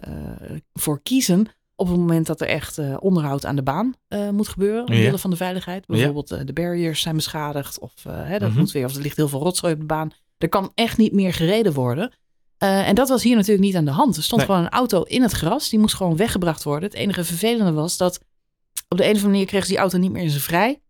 voor 0.74 1.02
kiezen 1.02 1.48
op 1.76 1.88
het 1.88 1.98
moment 1.98 2.28
dat 2.28 2.42
er 2.42 2.48
echt 2.48 3.00
onderhoud 3.00 3.46
aan 3.46 3.56
de 3.56 3.64
baan 3.64 3.94
moet 4.32 4.48
gebeuren. 4.48 4.88
Omwille 4.88 5.12
ja. 5.12 5.18
van 5.18 5.30
de 5.30 5.36
veiligheid. 5.36 5.86
Bijvoorbeeld 5.86 6.30
ja. 6.30 6.44
de 6.44 6.54
barriers 6.54 7.02
zijn 7.02 7.16
beschadigd 7.16 7.80
of, 7.80 7.94
hè, 8.04 8.32
dat 8.32 8.42
mm-hmm. 8.42 8.58
moet 8.60 8.72
weer, 8.72 8.86
of 8.86 8.96
er 8.96 9.02
ligt 9.02 9.18
heel 9.18 9.28
veel 9.28 9.40
rotzooi 9.40 9.74
op 9.74 9.80
de 9.80 9.86
baan. 9.86 10.12
Er 10.38 10.50
kan 10.50 10.72
echt 10.76 10.98
niet 10.98 11.14
meer 11.14 11.34
gereden 11.34 11.74
worden. 11.74 12.14
Uh, 12.66 12.88
en 12.88 12.96
dat 12.96 13.10
was 13.10 13.24
hier 13.24 13.36
natuurlijk 13.36 13.66
niet 13.66 13.76
aan 13.76 13.86
de 13.86 13.92
hand. 13.92 14.18
Er 14.18 14.24
stond 14.24 14.42
Nee. 14.42 14.50
gewoon 14.50 14.66
een 14.66 14.72
auto 14.72 15.02
in 15.02 15.22
het 15.22 15.32
gras. 15.32 15.70
Die 15.70 15.80
moest 15.80 15.96
gewoon 15.96 16.16
weggebracht 16.18 16.64
worden. 16.64 16.90
Het 16.90 16.98
enige 16.98 17.24
vervelende 17.24 17.72
was 17.72 17.98
dat 17.98 18.20
op 18.90 18.98
de 18.98 19.04
een 19.04 19.10
of 19.10 19.16
andere 19.16 19.32
manier 19.32 19.46
kreeg 19.46 19.64
ze 19.64 19.70
die 19.70 19.78
auto 19.78 19.98
niet 19.98 20.12
meer 20.12 20.24
in 20.24 20.30
zijn 20.30 20.42
vrij. 20.42 20.82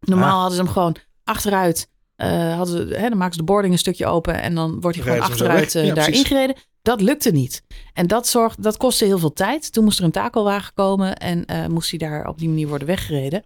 Normaal 0.00 0.28
Ah. 0.34 0.38
hadden 0.40 0.56
ze 0.56 0.62
hem 0.62 0.72
gewoon 0.72 0.96
achteruit. 1.24 1.88
eh, 2.16 2.56
hadden 2.56 2.88
ze, 2.88 2.94
hè, 2.94 3.08
dan 3.08 3.18
maken 3.18 3.32
ze 3.32 3.38
de 3.38 3.44
boarding 3.44 3.72
een 3.72 3.78
stukje 3.78 4.06
open. 4.06 4.42
En 4.42 4.54
dan 4.54 4.80
wordt 4.80 4.96
hij 4.96 5.04
gewoon 5.06 5.18
Rijden 5.18 5.36
achteruit 5.36 5.74
eh, 5.74 5.86
Ja, 5.86 5.94
daarin 5.94 6.12
precies. 6.12 6.28
gereden. 6.32 6.56
Dat 6.82 7.00
lukte 7.00 7.30
niet. 7.30 7.62
En 7.92 8.06
dat, 8.06 8.36
dat 8.58 8.76
kostte 8.76 9.04
heel 9.04 9.18
veel 9.18 9.32
tijd. 9.32 9.72
Toen 9.72 9.84
moest 9.84 9.98
er 9.98 10.04
een 10.04 10.10
takelwagen 10.10 10.74
komen. 10.74 11.16
En 11.16 11.44
eh, 11.46 11.66
moest 11.66 11.90
hij 11.90 11.98
daar 11.98 12.26
op 12.26 12.38
die 12.38 12.48
manier 12.48 12.68
worden 12.68 12.86
weggereden. 12.86 13.42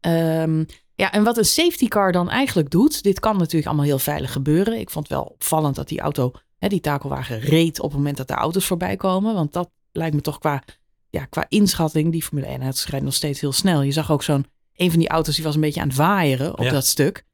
Ehm, 0.00 0.64
ja, 0.94 1.12
en 1.12 1.24
wat 1.24 1.36
een 1.38 1.44
safety 1.44 1.88
car 1.88 2.12
dan 2.12 2.30
eigenlijk 2.30 2.70
doet. 2.70 3.02
Dit 3.02 3.20
kan 3.20 3.36
natuurlijk 3.36 3.66
allemaal 3.66 3.84
heel 3.84 3.98
veilig 3.98 4.32
gebeuren. 4.32 4.78
Ik 4.78 4.90
vond 4.90 5.08
het 5.08 5.16
wel 5.16 5.26
opvallend 5.26 5.74
dat 5.76 5.88
die 5.88 6.00
auto, 6.00 6.32
hè, 6.64 6.70
die 6.70 6.80
takelwagen 6.80 7.40
reed 7.40 7.80
op 7.80 7.88
het 7.88 7.98
moment 7.98 8.16
dat 8.16 8.28
de 8.28 8.34
auto's 8.34 8.66
voorbij 8.66 8.96
komen. 8.96 9.34
Want 9.34 9.52
dat 9.52 9.70
lijkt 9.92 10.14
me 10.14 10.20
toch 10.20 10.38
qua, 10.38 10.62
ja, 11.10 11.24
qua 11.24 11.46
inschatting. 11.48 12.12
Die 12.12 12.22
Formule 12.22 12.46
1 12.46 12.60
rijdt 12.60 13.04
nog 13.04 13.14
steeds 13.14 13.40
heel 13.40 13.52
snel. 13.52 13.82
Je 13.82 13.92
zag 13.92 14.10
ook 14.10 14.22
zo'n, 14.22 14.46
een 14.76 14.90
van 14.90 14.98
die 14.98 15.08
auto's 15.08 15.34
die 15.34 15.44
was 15.44 15.54
een 15.54 15.60
beetje 15.60 15.80
aan 15.80 15.88
het 15.88 15.96
waaieren 15.96 16.58
op 16.58 16.64
Ja. 16.64 16.70
dat 16.70 16.86
stuk. 16.86 17.24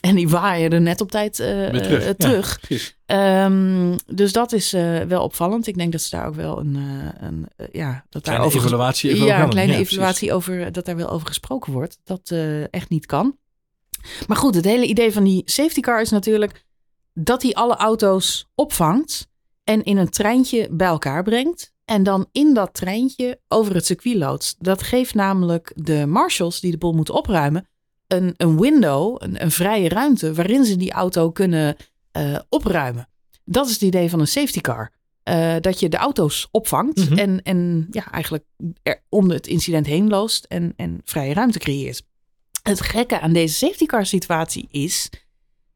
En 0.00 0.14
die 0.14 0.28
waaide 0.28 0.78
net 0.78 1.00
op 1.00 1.10
tijd 1.10 1.40
eh, 1.40 1.68
terug. 1.68 2.04
eh, 2.04 2.10
terug. 2.10 2.60
Ehm, 3.06 3.96
dus 4.06 4.32
dat 4.32 4.52
is 4.52 4.72
eh, 4.72 5.00
wel 5.00 5.22
opvallend. 5.22 5.66
Ik 5.66 5.76
denk 5.76 5.92
dat 5.92 6.00
ze 6.00 6.16
daar 6.16 6.26
ook 6.26 6.34
wel 6.34 6.58
een, 6.58 6.74
een 7.20 7.46
ja, 7.72 8.04
dat 8.08 8.24
daar 8.24 8.40
over 8.40 8.58
evaluatie 8.60 9.24
ja, 9.24 9.42
een 9.42 9.48
kleine. 9.48 9.72
Ja, 9.72 9.78
evaluatie 9.78 10.32
over 10.32 10.72
dat 10.72 10.84
daar 10.84 10.96
wel 10.96 11.10
over 11.10 11.26
gesproken 11.26 11.72
wordt. 11.72 11.98
Dat 12.04 12.32
echt 12.70 12.88
niet 12.88 13.06
kan. 13.06 13.36
Maar 14.26 14.36
goed, 14.36 14.54
het 14.54 14.64
hele 14.64 14.86
idee 14.86 15.12
van 15.12 15.24
die 15.24 15.42
safety 15.44 15.80
car 15.80 16.00
is 16.00 16.10
natuurlijk 16.10 16.64
dat 17.20 17.42
hij 17.42 17.54
alle 17.54 17.76
auto's 17.76 18.46
opvangt. 18.54 19.26
en 19.64 19.82
in 19.84 19.96
een 19.96 20.08
treintje 20.10 20.68
bij 20.70 20.86
elkaar 20.86 21.22
brengt. 21.22 21.72
En 21.84 22.02
dan 22.02 22.26
in 22.32 22.54
dat 22.54 22.74
treintje 22.74 23.40
over 23.48 23.74
het 23.74 23.86
circuit 23.86 24.16
loodst. 24.16 24.56
Dat 24.58 24.82
geeft 24.82 25.14
namelijk 25.14 25.72
de 25.74 26.06
marshals 26.06 26.60
die 26.60 26.70
de 26.70 26.78
boel 26.78 26.92
moeten 26.92 27.14
opruimen 27.14 27.68
een, 28.06 28.34
een 28.36 28.60
window, 28.60 29.16
een, 29.18 29.42
een 29.42 29.50
vrije 29.50 29.88
ruimte 29.88 30.34
waarin 30.34 30.64
ze 30.64 30.76
die 30.76 30.92
auto 30.92 31.30
kunnen 31.30 31.76
eh, 32.12 32.38
opruimen. 32.48 33.08
Dat 33.44 33.66
is 33.66 33.72
het 33.72 33.82
idee 33.82 34.10
van 34.10 34.20
een 34.20 34.26
safety 34.26 34.60
car. 34.60 34.92
Eh, 35.22 35.56
dat 35.60 35.80
je 35.80 35.88
de 35.88 35.96
auto's 35.96 36.48
opvangt 36.50 37.08
Mhm. 37.10 37.18
en, 37.18 37.42
en 37.42 37.86
ja, 37.90 38.10
eigenlijk 38.10 38.44
er 38.82 39.02
om 39.08 39.30
het 39.30 39.46
incident 39.46 39.86
heen 39.86 40.08
loost 40.08 40.44
en, 40.44 40.72
en 40.76 41.00
vrije 41.04 41.34
ruimte 41.34 41.58
creëert. 41.58 42.02
Het 42.62 42.80
gekke 42.80 43.20
aan 43.20 43.32
deze 43.32 43.54
safety 43.54 43.86
car 43.86 44.06
situatie 44.06 44.68
is 44.70 45.08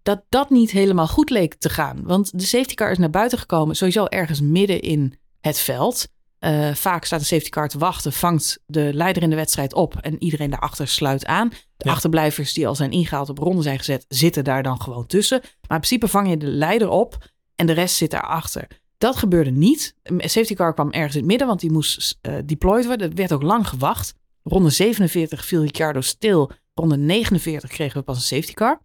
dat 0.03 0.23
dat 0.29 0.51
niet 0.51 0.71
helemaal 0.71 1.09
goed 1.09 1.31
leek 1.31 1.55
te 1.55 1.69
gaan. 1.69 2.01
Want 2.05 2.39
de 2.39 2.45
safety 2.45 2.75
car 2.75 2.91
is 2.91 2.99
naar 2.99 3.11
buiten 3.11 3.39
gekomen, 3.39 3.77
sowieso 3.77 4.05
ergens 4.05 4.41
midden 4.41 4.81
in 4.81 5.15
het 5.41 5.59
veld. 5.59 6.07
Eh, 6.39 6.75
vaak 6.75 7.05
staat 7.05 7.21
een 7.21 7.27
safety 7.27 7.49
car 7.49 7.69
te 7.69 7.79
wachten, 7.79 8.13
vangt 8.13 8.59
de 8.67 8.91
leider 8.95 9.23
in 9.23 9.31
de 9.31 9.37
wedstrijd 9.37 9.75
op 9.75 9.97
en 9.97 10.23
iedereen 10.23 10.51
daarachter 10.51 10.89
sluit 10.89 11.27
aan. 11.27 11.49
De 11.49 11.57
Ja. 11.77 11.91
achterblijvers 11.91 12.53
die 12.53 12.67
al 12.67 12.75
zijn 12.75 12.91
ingehaald 12.91 13.29
op 13.29 13.39
ronde 13.39 13.63
zijn 13.63 13.79
gezet, 13.79 14.05
zitten 14.09 14.45
daar 14.45 14.63
dan 14.63 14.81
gewoon 14.81 15.07
tussen. 15.07 15.39
Maar 15.41 15.51
in 15.61 15.67
principe 15.69 16.09
vang 16.09 16.29
je 16.29 16.37
de 16.37 16.47
leider 16.47 16.89
op 16.89 17.31
en 17.55 17.67
de 17.67 17.73
rest 17.73 17.97
zit 17.97 18.11
daarachter. 18.11 18.67
Dat 18.99 19.17
gebeurde 19.17 19.51
niet. 19.51 19.95
Een 20.03 20.31
safety 20.31 20.55
car 20.55 20.75
kwam 20.75 20.91
ergens 20.91 21.13
in 21.15 21.21
het 21.21 21.29
midden, 21.29 21.47
want 21.47 21.61
die 21.61 21.71
moest 21.73 22.19
eh, 22.21 22.35
deployed 22.45 22.87
worden. 22.87 23.09
Er 23.11 23.17
werd 23.17 23.33
ook 23.33 23.43
lang 23.43 23.69
gewacht. 23.69 24.15
Ronde 24.43 24.71
47 24.71 25.45
viel 25.45 25.63
Ricciardo 25.63 26.01
stil. 26.01 26.51
Ronde 26.75 26.97
49 26.97 27.71
kregen 27.71 27.99
we 27.99 28.05
pas 28.05 28.17
een 28.17 28.23
safety 28.23 28.53
car. 28.53 28.81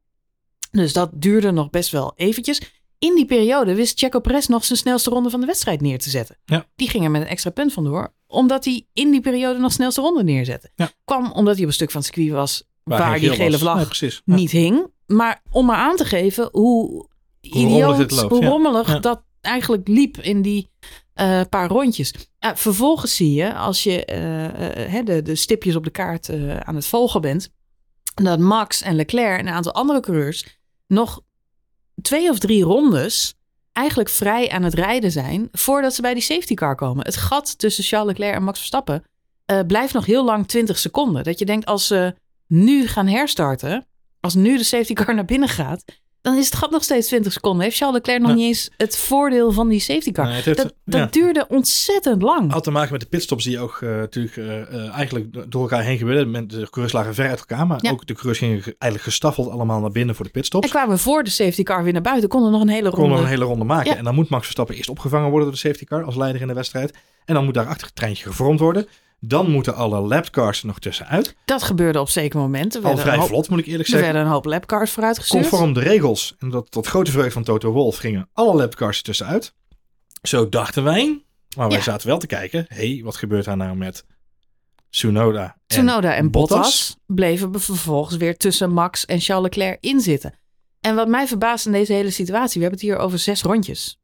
Dus 0.78 0.94
dat 0.94 1.10
duurde 1.14 1.52
nog 1.52 1.70
best 1.70 1.92
wel 1.92 2.14
eventjes. 2.16 2.62
In 3.00 3.16
die 3.16 3.26
periode 3.26 3.76
wist 3.76 4.00
Checo 4.00 4.20
Perez 4.20 4.48
nog 4.48 4.66
zijn 4.66 4.80
snelste 4.80 5.10
ronde 5.10 5.30
van 5.30 5.40
de 5.40 5.46
wedstrijd 5.46 5.82
neer 5.82 6.00
te 6.00 6.10
zetten. 6.10 6.38
Ja. 6.46 6.66
Die 6.76 6.90
ging 6.90 7.04
er 7.04 7.12
met 7.12 7.22
een 7.22 7.28
extra 7.28 7.50
punt 7.50 7.74
vandoor, 7.74 8.14
omdat 8.28 8.66
hij 8.66 8.86
in 8.94 9.12
die 9.12 9.22
periode 9.22 9.60
nog 9.60 9.72
snelste 9.72 10.02
ronde 10.02 10.24
neerzette. 10.24 10.72
Ja. 10.76 10.92
Kwam 11.06 11.32
omdat 11.32 11.54
hij 11.54 11.64
op 11.64 11.70
een 11.70 11.76
stuk 11.76 11.92
van 11.92 12.02
het 12.02 12.14
circuit 12.14 12.34
was 12.34 12.64
waar, 12.84 13.20
die 13.20 13.30
gele 13.30 13.58
was. 13.58 13.60
vlag 13.60 14.02
Nee, 14.02 14.38
niet 14.38 14.52
hing. 14.52 14.88
Maar 15.06 15.42
om 15.52 15.66
maar 15.66 15.78
aan 15.78 15.96
te 15.96 16.06
geven 16.06 16.50
hoe, 16.52 17.08
rommelig 17.42 17.98
idioot, 17.98 18.12
loopt, 18.12 18.32
hoe 18.32 18.46
rommelig 18.46 19.00
dat 19.00 19.24
eigenlijk 19.42 19.88
liep 19.88 20.18
in 20.18 20.42
die 20.42 20.70
eh, 21.14 21.42
paar 21.50 21.70
rondjes. 21.70 22.14
Vervolgens 22.40 23.16
zie 23.16 23.34
je, 23.34 23.54
als 23.54 23.84
je 23.84 24.06
eh, 24.06 25.00
eh, 25.00 25.06
de, 25.06 25.22
de 25.22 25.36
stipjes 25.36 25.76
op 25.76 25.84
de 25.84 25.90
kaart 25.90 26.30
aan 26.64 26.76
het 26.76 26.86
volgen 26.86 27.22
bent, 27.22 27.50
dat 28.14 28.40
Max 28.40 28.82
en 28.82 28.96
Leclerc 28.96 29.40
en 29.40 29.48
een 29.48 29.54
aantal 29.54 29.74
andere 29.74 30.00
coureurs 30.00 30.57
nog 30.88 31.22
twee 32.02 32.30
of 32.30 32.40
drie 32.40 32.64
rondes 32.64 33.34
eigenlijk 33.72 34.10
vrij 34.10 34.50
aan 34.50 34.64
het 34.64 34.74
rijden 34.74 35.12
zijn 35.12 35.50
voordat 35.52 35.94
ze 35.94 36.02
bij 36.02 36.14
die 36.14 36.24
safety 36.24 36.54
car 36.54 36.76
komen. 36.76 37.06
Het 37.06 37.16
gat 37.16 37.58
tussen 37.58 37.84
Charles 37.84 38.08
Leclerc 38.08 38.36
en 38.36 38.44
Max 38.44 38.58
Verstappen 38.58 39.04
eh, 39.46 39.60
blijft 39.68 39.94
nog 39.94 40.06
heel 40.06 40.26
lang 40.26 40.48
20 40.48 40.78
seconden. 40.78 41.24
Dat 41.24 41.40
je 41.40 41.46
denkt 41.46 41.66
als 41.66 41.88
ze 41.88 42.16
nu 42.48 42.88
gaan 42.88 43.08
herstarten, 43.08 43.86
als 44.20 44.36
nu 44.36 44.58
de 44.58 44.64
safety 44.64 44.94
car 44.94 45.16
naar 45.16 45.26
binnen 45.26 45.50
gaat, 45.50 45.84
dan 46.28 46.38
is 46.38 46.46
het 46.46 46.56
gat 46.56 46.72
nog 46.72 46.84
steeds 46.84 47.08
20 47.08 47.32
seconden. 47.34 47.64
Heeft 47.64 47.78
Charles 47.78 47.96
Leclerc 47.98 48.20
nog 48.22 48.30
Ja. 48.30 48.36
niet 48.36 48.46
eens 48.46 48.70
het 48.78 48.98
voordeel 48.98 49.52
van 49.52 49.68
die 49.68 49.80
safety 49.80 50.12
car? 50.12 50.26
Nee, 50.26 50.36
het 50.36 50.46
heeft- 50.46 50.58
dat 50.58 50.74
dat 50.86 51.00
ja. 51.00 51.08
duurde 51.12 51.46
ontzettend 51.48 52.22
lang. 52.22 52.52
had 52.52 52.64
te 52.64 52.72
maken 52.72 52.92
met 52.92 53.02
de 53.02 53.08
pitstops 53.08 53.44
die 53.44 53.60
ook 53.60 53.80
eh, 53.82 53.90
natuurlijk 53.90 54.38
eh, 54.38 54.62
eh, 54.62 54.94
eigenlijk 54.94 55.52
door 55.52 55.62
elkaar 55.62 55.84
heen 55.84 55.98
gebeurden. 55.98 56.48
De 56.48 56.56
coureurs 56.70 56.92
lagen 56.94 57.14
ver 57.14 57.30
uit 57.30 57.40
elkaar, 57.40 57.68
maar 57.68 57.78
Ja. 57.82 57.92
ook 57.92 58.06
de 58.08 58.14
coureurs 58.14 58.38
gingen 58.38 58.62
ge- 58.62 58.76
eigenlijk 58.80 59.04
gestaffeld 59.04 59.50
allemaal 59.50 59.80
naar 59.80 59.92
binnen 59.92 60.16
voor 60.16 60.26
de 60.26 60.32
pitstops. 60.32 60.66
En 60.66 60.72
kwamen 60.72 60.96
we 60.96 61.02
voor 61.02 61.24
de 61.24 61.30
safety 61.30 61.64
car 61.64 61.84
weer 61.84 61.94
naar 61.94 62.02
buiten, 62.02 62.30
konden 62.30 62.52
nog 62.52 62.62
een 62.62 62.68
hele 62.68 62.82
Konden 62.90 63.00
ronde. 63.00 63.16
nog 63.16 63.24
een 63.24 63.32
hele 63.32 63.46
ronde 63.46 63.66
maken. 63.66 63.98
En 63.98 64.04
dan 64.04 64.16
moet 64.16 64.30
Max 64.30 64.44
Verstappen 64.44 64.76
eerst 64.76 64.90
opgevangen 64.90 65.30
worden 65.30 65.44
door 65.48 65.54
de 65.62 65.68
safety 65.68 65.84
car 65.86 66.04
als 66.04 66.16
leider 66.16 66.42
in 66.42 66.48
de 66.48 66.54
wedstrijd. 66.54 66.94
En 67.26 67.34
dan 67.34 67.46
moet 67.46 67.54
daarachter 67.54 67.88
het 67.88 67.96
treintje 67.96 68.24
gevormd 68.24 68.60
worden. 68.60 68.88
Dan 69.20 69.52
moeten 69.52 69.76
alle 69.76 70.00
lapcars 70.00 70.60
er 70.62 70.68
nog 70.68 70.80
tussenuit. 70.80 71.36
Dat 71.46 71.64
gebeurde 71.64 72.00
op 72.00 72.10
zeker 72.10 72.40
momenten. 72.40 72.84
Er 72.84 72.90
Al 72.90 72.98
vrij 72.98 73.18
hoop- 73.18 73.28
vlot 73.28 73.50
moet 73.50 73.60
ik 73.60 73.66
eerlijk 73.66 73.84
Er 73.84 73.90
zeggen. 73.90 74.06
werden 74.08 74.28
een 74.28 74.34
hoop 74.34 74.46
lapcars 74.46 74.92
vooruitgestuurd. 74.92 75.48
Conform 75.50 75.74
de 75.74 75.80
regels, 75.80 76.36
en 76.40 76.50
dat 76.50 76.72
tot 76.72 76.88
grote 76.88 77.12
vreugde 77.12 77.32
van 77.32 77.44
Toto 77.44 77.72
Wolff, 77.72 77.98
gingen 77.98 78.30
alle 78.34 78.54
lapcars 78.56 78.98
er 78.98 79.04
tussenuit. 79.04 79.54
Zo 80.22 80.50
dachten 80.50 80.84
wij. 80.84 81.22
Maar 81.58 81.68
wij 81.68 81.78
Ja. 81.78 81.84
zaten 81.84 82.08
wel 82.08 82.18
te 82.18 82.28
kijken. 82.28 82.66
Hé, 82.68 82.94
hey, 82.94 83.02
wat 83.04 83.16
gebeurt 83.16 83.46
daar 83.46 83.58
nou 83.58 83.76
met 83.76 84.06
Tsunoda 84.90 85.44
en 85.44 85.56
Tsunoda 85.68 86.14
en 86.16 86.32
Bottas, 86.32 86.58
Bottas? 86.58 86.98
bleven 87.06 87.60
vervolgens 87.62 88.18
weer 88.18 88.38
tussen 88.38 88.72
Max 88.72 89.06
en 89.06 89.20
Charles 89.20 89.44
Leclerc 89.44 89.78
in 89.84 90.00
zitten. 90.02 90.34
En 90.82 90.96
wat 90.96 91.08
mij 91.08 91.28
verbaast 91.28 91.66
in 91.66 91.72
deze 91.72 91.94
hele 91.94 92.10
situatie, 92.12 92.54
we 92.54 92.68
hebben 92.68 92.80
het 92.80 92.90
hier 92.90 92.98
over 92.98 93.20
zes 93.20 93.42
rondjes. 93.42 94.00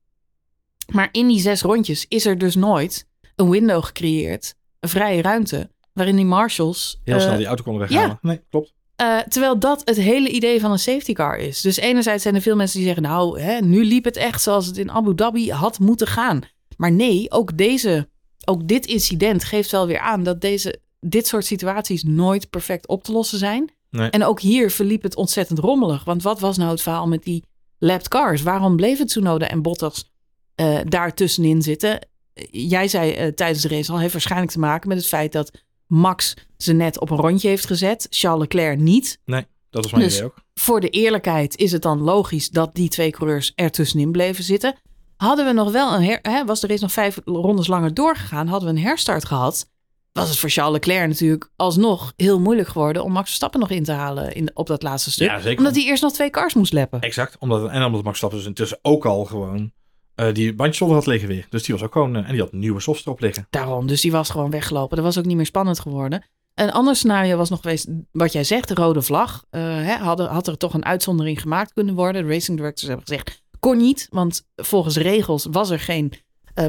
Maar 0.94 1.10
in 1.12 1.28
die 1.28 1.40
zes 1.40 1.62
rondjes 1.62 2.06
is 2.08 2.26
er 2.26 2.38
dus 2.38 2.56
nooit 2.56 3.08
een 3.36 3.50
window 3.50 3.84
gecreëerd, 3.84 4.56
een 4.84 4.90
vrije 4.90 5.22
ruimte, 5.22 5.70
waarin 5.94 6.16
die 6.16 6.26
marshals... 6.26 7.02
Heel 7.04 7.16
eh, 7.16 7.22
snel 7.22 7.38
die 7.38 7.46
auto 7.46 7.64
konden 7.64 7.88
weghalen. 7.88 8.20
Nee, 8.22 8.42
klopt. 8.50 8.74
eh, 8.96 9.18
terwijl 9.20 9.60
dat 9.60 9.82
het 9.86 9.98
hele 9.98 10.30
idee 10.30 10.60
van 10.60 10.72
een 10.72 10.80
safety 10.80 11.14
car 11.14 11.38
is. 11.38 11.62
Dus 11.62 11.78
enerzijds 11.78 12.24
zijn 12.24 12.36
er 12.36 12.42
veel 12.42 12.56
mensen 12.56 12.78
die 12.78 12.86
zeggen, 12.86 13.04
nou, 13.04 13.40
hè, 13.42 13.60
nu 13.60 13.86
liep 13.86 14.04
het 14.04 14.18
echt 14.18 14.42
zoals 14.42 14.66
het 14.66 14.78
in 14.78 14.92
Abu 14.92 15.16
Dhabi 15.16 15.52
had 15.52 15.80
moeten 15.80 16.08
gaan. 16.08 16.42
Maar 16.78 16.92
nee, 16.92 17.32
ook 17.32 17.58
deze, 17.58 18.10
ook 18.46 18.68
dit 18.68 18.86
incident 18.86 19.44
geeft 19.44 19.72
wel 19.72 19.88
weer 19.88 20.00
aan 20.00 20.24
dat 20.24 20.42
deze, 20.42 20.80
dit 21.00 21.28
soort 21.28 21.46
situaties 21.46 22.04
nooit 22.04 22.50
perfect 22.50 22.88
op 22.88 23.04
te 23.04 23.12
lossen 23.12 23.38
zijn. 23.38 23.72
Nee. 23.90 24.10
En 24.10 24.24
ook 24.24 24.40
hier 24.42 24.72
verliep 24.72 25.04
het 25.04 25.16
ontzettend 25.16 25.60
rommelig. 25.60 26.04
Want 26.04 26.24
wat 26.24 26.40
was 26.40 26.58
nou 26.58 26.72
het 26.72 26.82
verhaal 26.82 27.08
met 27.08 27.24
die 27.24 27.44
lapped 27.78 28.08
cars? 28.08 28.42
Waarom 28.42 28.76
bleven 28.76 29.06
Tsunoda 29.06 29.48
en 29.48 29.62
Bottas 29.62 30.12
eh 30.56 30.80
daar 30.86 31.14
tussenin 31.14 31.62
zitten? 31.62 32.00
Jij 32.52 32.88
zei 32.88 33.12
eh, 33.12 33.28
tijdens 33.28 33.62
de 33.62 33.68
race 33.68 33.92
al, 33.92 34.00
heeft 34.00 34.14
waarschijnlijk 34.14 34.52
te 34.52 34.60
maken 34.60 34.88
met 34.88 34.98
het 34.98 35.08
feit 35.08 35.32
dat 35.32 35.52
Max 35.88 36.34
ze 36.58 36.74
net 36.74 37.00
op 37.00 37.10
een 37.10 37.18
rondje 37.18 37.48
heeft 37.48 37.66
gezet. 37.66 38.08
Charles 38.10 38.42
Leclerc 38.42 38.80
niet. 38.80 39.20
Dat 39.26 39.84
was 39.84 39.92
mijn 39.92 40.04
Dus- 40.04 40.14
idee 40.16 40.26
ook. 40.26 40.42
Voor 40.54 40.80
de 40.80 40.90
eerlijkheid 40.90 41.58
is 41.58 41.72
het 41.72 41.82
dan 41.82 42.02
logisch 42.02 42.50
dat 42.50 42.76
die 42.76 42.90
twee 42.90 43.12
coureurs 43.12 43.52
er 43.56 43.72
tussenin 43.72 44.12
bleven 44.12 44.44
zitten. 44.44 44.76
Hadden 45.18 45.46
we 45.46 45.52
nog 45.52 45.72
wel 45.72 45.94
een 45.94 46.04
her, 46.04 46.20
hè, 46.22 46.46
was 46.46 46.60
de 46.60 46.68
race 46.68 46.82
nog 46.82 46.92
vijf 46.92 47.20
rondes 47.26 47.68
langer 47.68 47.94
doorgegaan, 47.94 48.48
hadden 48.48 48.74
we 48.74 48.76
een 48.80 48.84
herstart 48.86 49.26
gehad, 49.26 49.70
was 50.12 50.30
het 50.30 50.38
voor 50.38 50.50
Charles 50.50 50.74
Leclerc 50.74 51.08
natuurlijk 51.08 51.50
alsnog 51.56 52.14
heel 52.16 52.40
moeilijk 52.40 52.68
geworden 52.68 53.04
om 53.04 53.12
Max 53.12 53.26
Verstappen 53.28 53.60
nog 53.60 53.70
in 53.70 53.84
te 53.84 53.92
halen 53.92 54.34
in, 54.36 54.52
op 54.54 54.68
dat 54.68 54.84
laatste 54.84 55.12
stuk. 55.12 55.28
Ja, 55.28 55.40
zeker. 55.40 55.58
Omdat 55.58 55.76
hij 55.76 55.84
eerst 55.84 56.02
nog 56.04 56.12
twee 56.14 56.30
cars 56.30 56.54
moest 56.54 56.74
leppen. 56.74 57.00
Exact. 57.02 57.36
Omdat, 57.40 57.70
en 57.70 57.84
omdat 57.84 57.92
Max 57.92 58.04
Verstappen 58.04 58.38
dus 58.38 58.48
intussen 58.48 58.80
ook 58.82 59.06
al 59.06 59.26
gewoon 59.26 59.72
eh, 60.16 60.34
die 60.34 60.54
bandjes 60.54 60.82
onder 60.82 60.98
had 60.98 61.06
liggen 61.06 61.28
weer. 61.28 61.46
Dus 61.50 61.64
die 61.64 61.76
was 61.76 61.84
ook 61.84 61.92
gewoon... 61.92 62.16
eh, 62.16 62.26
en 62.26 62.32
die 62.32 62.42
had 62.42 62.52
nieuwe 62.52 62.80
softs 62.80 63.06
erop 63.06 63.20
liggen. 63.20 63.48
Daarom, 63.50 63.88
dus 63.88 64.02
die 64.02 64.12
was 64.12 64.30
gewoon 64.30 64.50
weggelopen. 64.50 64.96
Dat 64.96 65.06
was 65.06 65.18
ook 65.18 65.26
niet 65.26 65.36
meer 65.36 65.46
spannend 65.46 65.80
geworden. 65.80 66.26
Een 66.54 66.72
ander 66.72 66.96
scenario 66.96 67.38
was 67.38 67.50
nog 67.50 67.62
geweest, 67.62 67.88
wat 68.12 68.32
jij 68.32 68.44
zegt, 68.44 68.68
de 68.68 68.74
rode 68.74 69.02
vlag. 69.02 69.46
Eh, 69.50 69.62
hè, 69.62 69.96
hadden, 69.96 70.30
had 70.30 70.48
er 70.48 70.58
toch 70.58 70.74
een 70.74 70.86
uitzondering 70.86 71.42
gemaakt 71.42 71.74
kunnen 71.74 71.96
worden. 71.96 72.24
De 72.24 72.30
racing 72.30 72.58
directors 72.58 72.88
hebben 72.88 73.08
gezegd, 73.08 73.44
kon 73.60 73.78
niet. 73.78 74.08
Want 74.10 74.48
volgens 74.56 74.96
regels 74.98 75.48
was 75.52 75.70
er 75.70 75.80
geen 75.80 76.14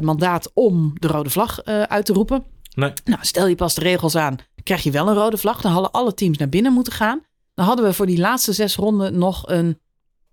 mandaat 0.01 0.51
om 0.53 0.93
de 0.99 1.07
rode 1.07 1.29
vlag 1.29 1.63
uit 1.63 2.05
te 2.05 2.13
roepen. 2.13 2.43
Nee. 2.75 2.93
Nou, 3.03 3.19
stel 3.21 3.47
je 3.47 3.55
pas 3.55 3.73
de 3.73 3.81
regels 3.81 4.15
aan, 4.15 4.35
krijg 4.63 4.83
je 4.83 4.91
wel 4.91 5.07
een 5.07 5.15
rode 5.15 5.37
vlag. 5.37 5.61
Dan 5.61 5.71
hadden 5.71 5.91
alle 5.91 6.13
teams 6.13 6.37
naar 6.37 6.49
binnen 6.49 6.73
moeten 6.73 6.93
gaan. 6.93 7.21
Dan 7.53 7.65
hadden 7.65 7.85
we 7.85 7.93
voor 7.93 8.05
die 8.05 8.17
laatste 8.17 8.53
zes 8.53 8.75
ronden 8.75 9.17
nog 9.17 9.49
een 9.49 9.79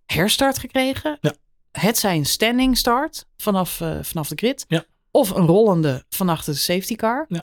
herstart 0.07 0.59
gekregen. 0.59 1.19
Ja. 1.21 1.33
Het 1.73 1.99
zij 1.99 2.17
een 2.17 2.25
standing 2.27 2.77
start 2.77 3.27
vanaf, 3.37 3.81
eh, 3.81 3.97
vanaf 4.03 4.29
de 4.29 4.35
grid. 4.37 4.65
Ja. 4.69 4.85
Of 5.11 5.31
een 5.31 5.47
rollende 5.47 6.05
vanaf 6.09 6.45
de 6.45 6.55
safety 6.55 6.97
car. 6.97 7.25
Ja. 7.29 7.43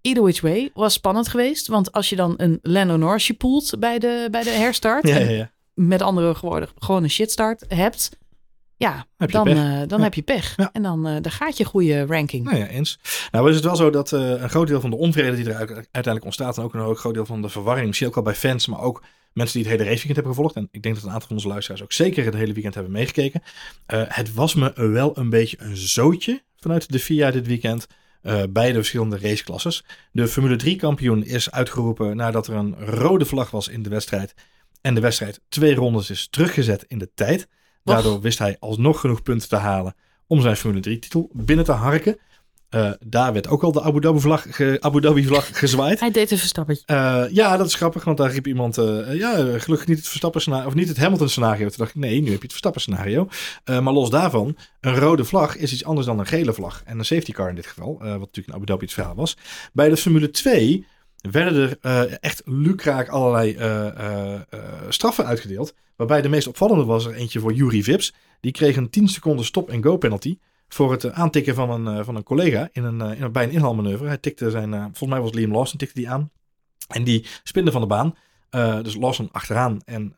Either 0.00 0.22
which 0.22 0.40
way 0.40 0.70
was 0.74 0.92
spannend 0.92 1.28
geweest. 1.28 1.66
Want 1.66 1.92
als 1.92 2.08
je 2.08 2.16
dan 2.16 2.34
een 2.36 2.58
Lando 2.62 2.96
Norrisje 2.96 3.34
poelt 3.34 3.74
bij 3.78 3.98
de, 3.98 4.28
bij 4.30 4.42
de 4.42 4.50
herstart. 4.50 5.08
Ja, 5.08 5.18
ja, 5.18 5.50
met 5.74 6.02
andere 6.02 6.36
woorden 6.40 6.68
gewoon 6.78 7.02
een 7.02 7.10
shitstart 7.10 7.64
hebt. 7.68 8.10
Ja, 8.76 9.06
Heb 9.16 9.30
dan, 9.30 9.48
eh, 9.48 9.54
dan 9.86 9.98
Ja. 9.98 10.04
heb 10.04 10.14
je 10.14 10.22
pech. 10.22 10.56
Ja. 10.56 10.70
En 10.72 10.82
dan, 10.82 11.06
eh, 11.06 11.16
dan 11.20 11.32
gaat 11.32 11.56
je 11.56 11.64
goede 11.64 12.06
ranking. 12.06 12.44
Nou 12.44 12.56
ja, 12.56 12.66
eens. 12.66 12.98
Nou 13.30 13.48
is 13.48 13.54
het 13.54 13.64
wel 13.64 13.76
zo 13.76 13.90
dat 13.90 14.10
een 14.10 14.50
groot 14.50 14.66
deel 14.66 14.80
van 14.80 14.90
de 14.90 14.96
onvrede 14.96 15.36
die 15.36 15.44
er 15.48 15.54
uit- 15.54 15.70
uiteindelijk 15.70 16.24
ontstaat... 16.24 16.58
en 16.58 16.64
ook 16.64 16.74
een 16.74 16.96
groot 16.96 17.14
deel 17.14 17.26
van 17.26 17.42
de 17.42 17.48
verwarring, 17.48 17.86
misschien 17.86 18.08
ook 18.08 18.14
wel 18.14 18.24
bij 18.24 18.34
fans... 18.34 18.66
maar 18.66 18.80
ook 18.80 19.02
mensen 19.32 19.58
die 19.58 19.68
het 19.68 19.78
hele 19.78 19.90
raceweekend 19.90 20.16
hebben 20.16 20.34
gevolgd... 20.34 20.56
en 20.56 20.68
ik 20.70 20.82
denk 20.82 20.94
dat 20.94 21.04
een 21.04 21.10
aantal 21.10 21.26
van 21.26 21.36
onze 21.36 21.48
luisteraars 21.48 21.82
ook 21.82 21.92
zeker 21.92 22.24
het 22.24 22.34
hele 22.34 22.52
weekend 22.52 22.74
hebben 22.74 22.92
meegekeken... 22.92 23.42
Eh, 23.86 24.02
het 24.06 24.34
was 24.34 24.54
me 24.54 24.72
wel 24.74 25.18
een 25.18 25.30
beetje 25.30 25.56
een 25.60 25.76
zootje 25.76 26.42
vanuit 26.56 26.92
de 26.92 26.98
FIA 26.98 27.30
dit 27.30 27.46
weekend... 27.46 27.86
eh, 28.22 28.42
bij 28.50 28.68
de 28.68 28.74
verschillende 28.74 29.18
raceklasses. 29.18 29.84
De 30.12 30.28
Formule 30.28 30.56
3 30.56 30.76
kampioen 30.76 31.24
is 31.24 31.50
uitgeroepen 31.50 32.16
nadat 32.16 32.46
er 32.46 32.54
een 32.54 32.76
rode 32.78 33.24
vlag 33.24 33.50
was 33.50 33.68
in 33.68 33.82
de 33.82 33.90
wedstrijd... 33.90 34.34
en 34.80 34.94
de 34.94 35.00
wedstrijd 35.00 35.40
twee 35.48 35.74
rondes 35.74 36.10
is 36.10 36.28
teruggezet 36.30 36.84
in 36.88 36.98
de 36.98 37.10
tijd... 37.14 37.48
Daardoor 37.84 38.20
wist 38.20 38.38
hij 38.38 38.56
alsnog 38.60 39.00
genoeg 39.00 39.22
punten 39.22 39.48
te 39.48 39.56
halen 39.56 39.94
om 40.26 40.40
zijn 40.40 40.56
Formule 40.56 40.82
3 40.82 40.98
titel 40.98 41.30
binnen 41.32 41.64
te 41.64 41.72
harken. 41.72 42.18
Eh, 42.72 42.90
daar 43.06 43.32
werd 43.32 43.48
ook 43.48 43.62
al 43.62 43.72
de 43.72 43.82
Abu 43.82 44.00
Dhabi-vlag 44.00 44.46
ge, 44.50 44.76
Abu 44.80 45.00
Dhabi-vlag 45.00 45.48
gezwaaid. 45.58 46.00
Hij 46.00 46.10
deed 46.10 46.30
een 46.30 46.38
verstappertje. 46.38 46.84
Uh, 46.86 47.24
ja, 47.30 47.56
dat 47.56 47.66
is 47.66 47.74
grappig, 47.74 48.04
want 48.04 48.16
daar 48.18 48.30
riep 48.30 48.46
iemand... 48.46 48.78
Uh, 48.78 49.14
ja, 49.14 49.58
gelukkig 49.58 49.86
niet 49.86 49.96
het 49.96 50.08
Verstappen-scenario, 50.08 50.66
of 50.66 50.74
niet 50.74 50.88
het 50.88 50.96
Hamilton-scenario. 50.96 51.68
Toen 51.68 51.76
dacht 51.76 51.90
ik, 51.90 51.96
nee, 51.96 52.20
nu 52.20 52.30
heb 52.30 52.36
je 52.36 52.42
het 52.42 52.50
Verstappen-scenario. 52.50 53.28
maar 53.64 53.92
los 53.92 54.10
daarvan, 54.10 54.56
een 54.80 54.96
rode 54.96 55.24
vlag 55.24 55.56
is 55.56 55.72
iets 55.72 55.84
anders 55.84 56.06
dan 56.06 56.18
een 56.18 56.26
gele 56.26 56.52
vlag. 56.52 56.82
En 56.84 56.98
een 56.98 57.04
safety 57.04 57.32
car 57.32 57.48
in 57.48 57.54
dit 57.54 57.66
geval, 57.66 57.98
wat 57.98 58.08
natuurlijk 58.08 58.48
in 58.48 58.54
Abu 58.54 58.64
Dhabi 58.64 58.84
het 58.84 58.94
verhaal 58.94 59.14
was. 59.14 59.36
Bij 59.72 59.88
de 59.88 59.96
Formule 59.96 60.30
2 60.30 60.86
werden 61.30 61.78
er 61.80 62.18
echt 62.18 62.42
lukraak 62.44 63.08
allerlei 63.08 63.56
straffen 64.88 65.26
uitgedeeld. 65.26 65.74
Waarbij 65.96 66.22
de 66.22 66.28
meest 66.28 66.46
opvallende 66.46 66.84
was 66.84 67.06
er 67.06 67.14
eentje 67.14 67.40
voor 67.40 67.52
Yuri 67.52 67.82
Vips. 67.82 68.14
Die 68.40 68.52
kreeg 68.52 68.76
een 68.76 68.90
10 68.90 69.08
seconden 69.08 69.44
stop-and-go 69.44 69.96
penalty 69.96 70.38
voor 70.74 70.90
het 70.90 71.12
aantikken 71.12 71.54
van 71.54 71.70
een, 71.70 71.96
uh, 71.98 72.04
van 72.04 72.16
een 72.16 72.22
collega 72.22 72.68
in 72.72 72.84
een, 72.84 72.98
uh, 72.98 73.20
in, 73.20 73.32
bij 73.32 73.44
een 73.44 73.50
inhaalmanoeuvre. 73.50 74.06
Hij 74.06 74.18
tikte 74.18 74.50
zijn, 74.50 74.70
volgens 74.70 75.10
mij 75.10 75.20
was 75.20 75.32
Liam 75.32 75.52
Lawson, 75.52 75.78
tikte 75.78 75.94
die 75.94 76.10
aan. 76.10 76.30
En 76.88 77.04
die 77.04 77.26
spinde 77.42 77.70
van 77.72 77.80
de 77.80 77.86
baan. 77.86 78.14
dus 78.82 78.94
Lawson 78.94 79.28
achteraan 79.32 79.80
en 79.84 80.16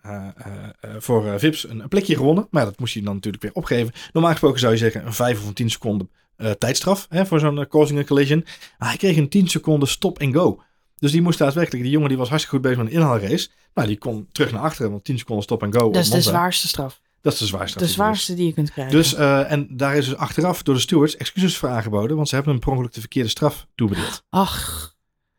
voor 0.98 1.38
Vips 1.38 1.68
een, 1.68 1.80
een, 1.80 1.88
plekje 1.88 2.16
gewonnen. 2.16 2.46
Maar 2.50 2.64
dat 2.64 2.78
moest 2.78 2.94
hij 2.94 3.02
dan 3.02 3.14
natuurlijk 3.14 3.42
weer 3.42 3.52
opgeven. 3.52 3.92
Normaal 4.12 4.30
gesproken 4.30 4.60
zou 4.60 4.72
je 4.72 4.78
zeggen 4.78 5.06
een 5.06 5.12
5 5.12 5.40
of 5.40 5.46
een 5.46 5.54
10 5.54 5.70
seconden 5.70 6.10
tijdstraf 6.58 7.06
hè, 7.08 7.26
voor 7.26 7.40
zo'n 7.40 7.66
causing 7.68 7.98
a 7.98 8.04
collision. 8.04 8.44
Maar 8.78 8.88
hij 8.88 8.96
kreeg 8.96 9.16
een 9.16 9.28
10 9.28 9.48
seconden 9.48 9.88
stop 9.88 10.20
and 10.20 10.34
go. 10.34 10.62
Dus 10.98 11.12
die 11.12 11.22
moest 11.22 11.38
daadwerkelijk, 11.38 11.82
die 11.82 11.92
jongen 11.92 12.08
die 12.08 12.18
was 12.18 12.28
hartstikke 12.28 12.56
goed 12.56 12.66
bezig 12.66 12.84
met 12.84 12.92
een 12.92 13.00
inhaalrace. 13.00 13.48
Nou, 13.74 13.88
die 13.88 13.98
kon 13.98 14.28
terug 14.32 14.52
naar 14.52 14.62
achteren, 14.62 14.90
want 14.90 15.04
10 15.04 15.18
seconden 15.18 15.44
stop 15.44 15.62
and 15.62 15.76
go. 15.76 15.90
Dat 15.90 16.02
is 16.02 16.10
de 16.10 16.20
zwaarste 16.20 16.68
straf. 16.68 17.02
Dat 17.24 17.32
is 17.32 17.38
de 17.38 17.46
zwaarste. 17.46 17.78
De 17.78 17.86
zwaarste 17.86 18.34
die 18.34 18.46
je 18.46 18.52
kunt 18.52 18.70
krijgen. 18.70 18.96
Dus, 18.96 19.14
uh, 19.14 19.52
en 19.52 19.66
daar 19.70 19.96
is 19.96 20.04
dus 20.04 20.16
achteraf 20.16 20.62
door 20.62 20.74
de 20.74 20.80
stewards 20.80 21.16
excuses 21.16 21.56
voor 21.56 21.68
aangeboden, 21.68 22.16
want 22.16 22.28
ze 22.28 22.34
hebben 22.34 22.54
een 22.54 22.60
per 22.60 22.70
ongeluk 22.70 22.92
de 22.92 23.00
verkeerde 23.00 23.28
straf 23.28 23.66
toebedeeld. 23.74 24.24
Ach, 24.30 24.94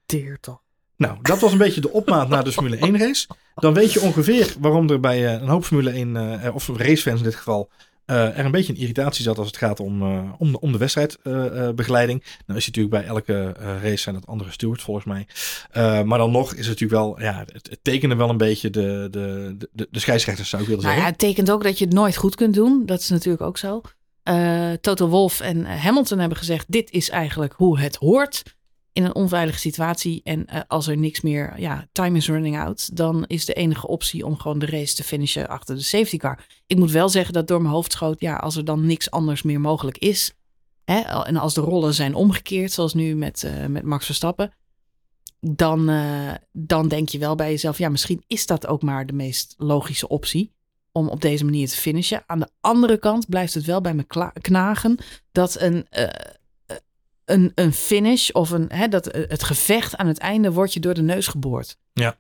deer 0.05 0.37
toch. 0.39 0.61
Nou, 0.97 1.17
dat 1.21 1.39
was 1.39 1.51
een 1.51 1.57
beetje 1.57 1.81
de 1.81 1.91
opmaat 1.91 2.29
naar 2.29 2.43
de 2.43 2.51
Formule 2.51 2.77
1 2.77 2.97
race. 2.97 3.27
Dan 3.55 3.73
weet 3.73 3.93
je 3.93 4.01
ongeveer 4.01 4.55
waarom 4.59 4.89
er 4.89 4.99
bij 4.99 5.23
uh, 5.23 5.41
een 5.41 5.47
hoop 5.47 5.65
Formule 5.65 5.89
1, 5.89 6.15
uh, 6.15 6.55
of 6.55 6.67
racefans 6.67 7.19
in 7.19 7.25
dit 7.25 7.35
geval, 7.35 7.69
uh, 8.05 8.37
er 8.37 8.45
een 8.45 8.51
beetje 8.51 8.73
een 8.73 8.79
irritatie 8.79 9.23
zat 9.23 9.37
als 9.37 9.47
het 9.47 9.57
gaat 9.57 9.79
om, 9.79 10.01
uh, 10.01 10.31
om, 10.37 10.51
de, 10.51 10.59
om 10.59 10.71
de 10.71 10.77
wedstrijdbegeleiding. 10.77 12.21
Uh, 12.21 12.27
nou 12.45 12.59
is 12.59 12.65
natuurlijk 12.65 12.95
bij 12.95 13.05
elke 13.05 13.51
race 13.81 13.97
zijn 13.97 14.15
dat 14.15 14.27
andere 14.27 14.51
stewards 14.51 14.83
volgens 14.83 15.05
mij. 15.05 15.27
maar 16.03 16.17
dan 16.17 16.31
nog 16.31 16.53
is 16.53 16.67
het 16.67 16.79
natuurlijk 16.79 17.01
wel, 17.01 17.19
ja, 17.19 17.45
het, 17.53 17.69
het 17.69 17.79
tekende 17.81 18.15
wel 18.15 18.29
een 18.29 18.37
beetje 18.37 18.69
de, 18.69 19.07
de, 19.11 19.57
de, 19.71 19.87
de 19.91 19.99
scheidsrechters 19.99 20.49
zou 20.49 20.61
ik 20.61 20.67
willen 20.67 20.83
nou 20.83 20.95
zeggen. 20.95 21.13
Ja, 21.13 21.19
het 21.19 21.29
tekent 21.29 21.51
ook 21.51 21.63
dat 21.63 21.79
je 21.79 21.85
het 21.85 21.93
nooit 21.93 22.15
goed 22.15 22.35
kunt 22.35 22.53
doen. 22.53 22.85
Dat 22.85 22.99
is 22.99 23.09
natuurlijk 23.09 23.43
ook 23.43 23.57
zo. 23.57 23.81
Toto 24.81 25.07
Wolf 25.07 25.39
en 25.39 25.65
Hamilton 25.65 26.19
hebben 26.19 26.37
gezegd, 26.37 26.65
dit 26.71 26.91
is 26.91 27.09
eigenlijk 27.09 27.53
hoe 27.53 27.79
het 27.79 27.95
hoort 27.95 28.43
in 28.95 29.03
een 29.03 29.15
onveilige 29.15 29.59
situatie 29.59 30.21
en 30.23 30.45
uh, 30.53 30.59
als 30.67 30.87
er 30.87 30.97
niks 30.97 31.21
meer, 31.21 31.59
ja, 31.59 31.87
time 31.91 32.17
is 32.17 32.27
running 32.27 32.57
out, 32.59 32.95
dan 32.95 33.25
is 33.27 33.45
de 33.45 33.53
enige 33.53 33.87
optie 33.87 34.25
om 34.25 34.37
gewoon 34.37 34.59
de 34.59 34.65
race 34.65 34.95
te 34.95 35.03
finishen 35.03 35.47
achter 35.47 35.75
de 35.75 35.81
safety 35.81 36.17
car. 36.17 36.45
Ik 36.67 36.77
moet 36.77 36.91
wel 36.91 37.09
zeggen 37.09 37.33
dat 37.33 37.47
door 37.47 37.61
mijn 37.61 37.73
hoofd 37.73 37.91
schoot, 37.91 38.19
ja, 38.19 38.35
als 38.35 38.55
er 38.55 38.65
dan 38.65 38.85
niks 38.85 39.11
anders 39.11 39.43
meer 39.43 39.61
mogelijk 39.61 39.97
is, 39.97 40.33
hè, 40.83 40.99
en 40.99 41.37
als 41.37 41.53
de 41.53 41.61
rollen 41.61 41.93
zijn 41.93 42.15
omgekeerd, 42.15 42.71
zoals 42.71 42.93
nu 42.93 43.15
met, 43.15 43.43
uh, 43.43 43.65
met 43.65 43.83
Max 43.83 44.05
Verstappen, 44.05 44.53
dan, 45.39 45.89
uh, 45.89 46.33
dan 46.51 46.87
denk 46.87 47.09
je 47.09 47.17
wel 47.17 47.35
bij 47.35 47.49
jezelf, 47.49 47.77
ja, 47.77 47.89
misschien 47.89 48.23
is 48.27 48.45
dat 48.45 48.67
ook 48.67 48.81
maar 48.81 49.05
de 49.05 49.13
meest 49.13 49.55
logische 49.57 50.07
optie 50.07 50.53
om 50.91 51.07
op 51.07 51.21
deze 51.21 51.45
manier 51.45 51.67
te 51.67 51.75
finishen. 51.75 52.23
Aan 52.25 52.39
de 52.39 52.49
andere 52.61 52.97
kant 52.97 53.29
blijft 53.29 53.53
het 53.53 53.65
wel 53.65 53.81
bij 53.81 53.93
me 53.93 54.31
knagen 54.41 54.97
dat 55.31 55.59
een 55.59 55.87
een, 57.25 57.51
een 57.55 57.73
finish 57.73 58.29
of 58.29 58.49
een, 58.49 58.65
hè, 58.67 58.87
dat, 58.87 59.05
het 59.05 59.43
gevecht 59.43 59.95
aan 59.95 60.07
het 60.07 60.17
einde 60.17 60.51
wordt 60.51 60.73
je 60.73 60.79
door 60.79 60.93
de 60.93 61.01
neus 61.01 61.27
geboord. 61.27 61.77
Ja. 61.93 62.15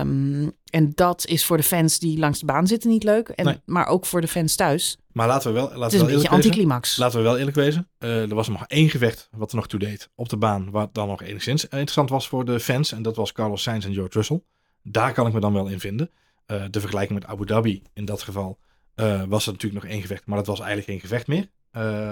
Um, 0.00 0.52
en 0.70 0.92
dat 0.94 1.26
is 1.26 1.44
voor 1.44 1.56
de 1.56 1.62
fans 1.62 1.98
die 1.98 2.18
langs 2.18 2.38
de 2.38 2.46
baan 2.46 2.66
zitten 2.66 2.90
niet 2.90 3.04
leuk. 3.04 3.28
En, 3.28 3.44
nee. 3.44 3.60
Maar 3.64 3.86
ook 3.86 4.06
voor 4.06 4.20
de 4.20 4.28
fans 4.28 4.54
thuis. 4.54 4.96
Maar 5.12 5.26
laten 5.26 5.52
we 5.52 5.54
wel, 5.54 5.64
laten 5.64 5.82
het 5.82 5.92
is 5.92 6.00
we 6.00 6.06
een 6.06 6.12
beetje 6.14 6.28
anticlimax. 6.28 6.96
Laten 6.96 7.18
we 7.18 7.24
wel 7.24 7.38
eerlijk 7.38 7.56
wezen. 7.56 7.88
Uh, 7.98 8.20
er 8.20 8.34
was 8.34 8.48
nog 8.48 8.66
één 8.66 8.90
gevecht 8.90 9.28
wat 9.36 9.50
er 9.50 9.56
nog 9.56 9.68
toe 9.68 9.78
deed 9.78 10.10
op 10.14 10.28
de 10.28 10.36
baan. 10.36 10.70
Wat 10.70 10.94
dan 10.94 11.08
nog 11.08 11.22
enigszins 11.22 11.64
interessant 11.64 12.10
was 12.10 12.28
voor 12.28 12.44
de 12.44 12.60
fans. 12.60 12.92
En 12.92 13.02
dat 13.02 13.16
was 13.16 13.32
Carlos 13.32 13.62
Sainz 13.62 13.84
en 13.84 13.94
George 13.94 14.12
Russell. 14.12 14.42
Daar 14.82 15.12
kan 15.12 15.26
ik 15.26 15.32
me 15.32 15.40
dan 15.40 15.52
wel 15.52 15.66
in 15.66 15.80
vinden. 15.80 16.10
Uh, 16.46 16.64
de 16.70 16.80
vergelijking 16.80 17.18
met 17.18 17.28
Abu 17.28 17.46
Dhabi 17.46 17.82
in 17.94 18.04
dat 18.04 18.22
geval 18.22 18.58
uh, 18.96 19.22
was 19.28 19.46
er 19.46 19.52
natuurlijk 19.52 19.82
nog 19.82 19.92
één 19.92 20.00
gevecht. 20.00 20.26
Maar 20.26 20.36
dat 20.36 20.46
was 20.46 20.60
eigenlijk 20.60 20.88
geen 20.88 21.00
gevecht 21.00 21.26
meer 21.26 21.48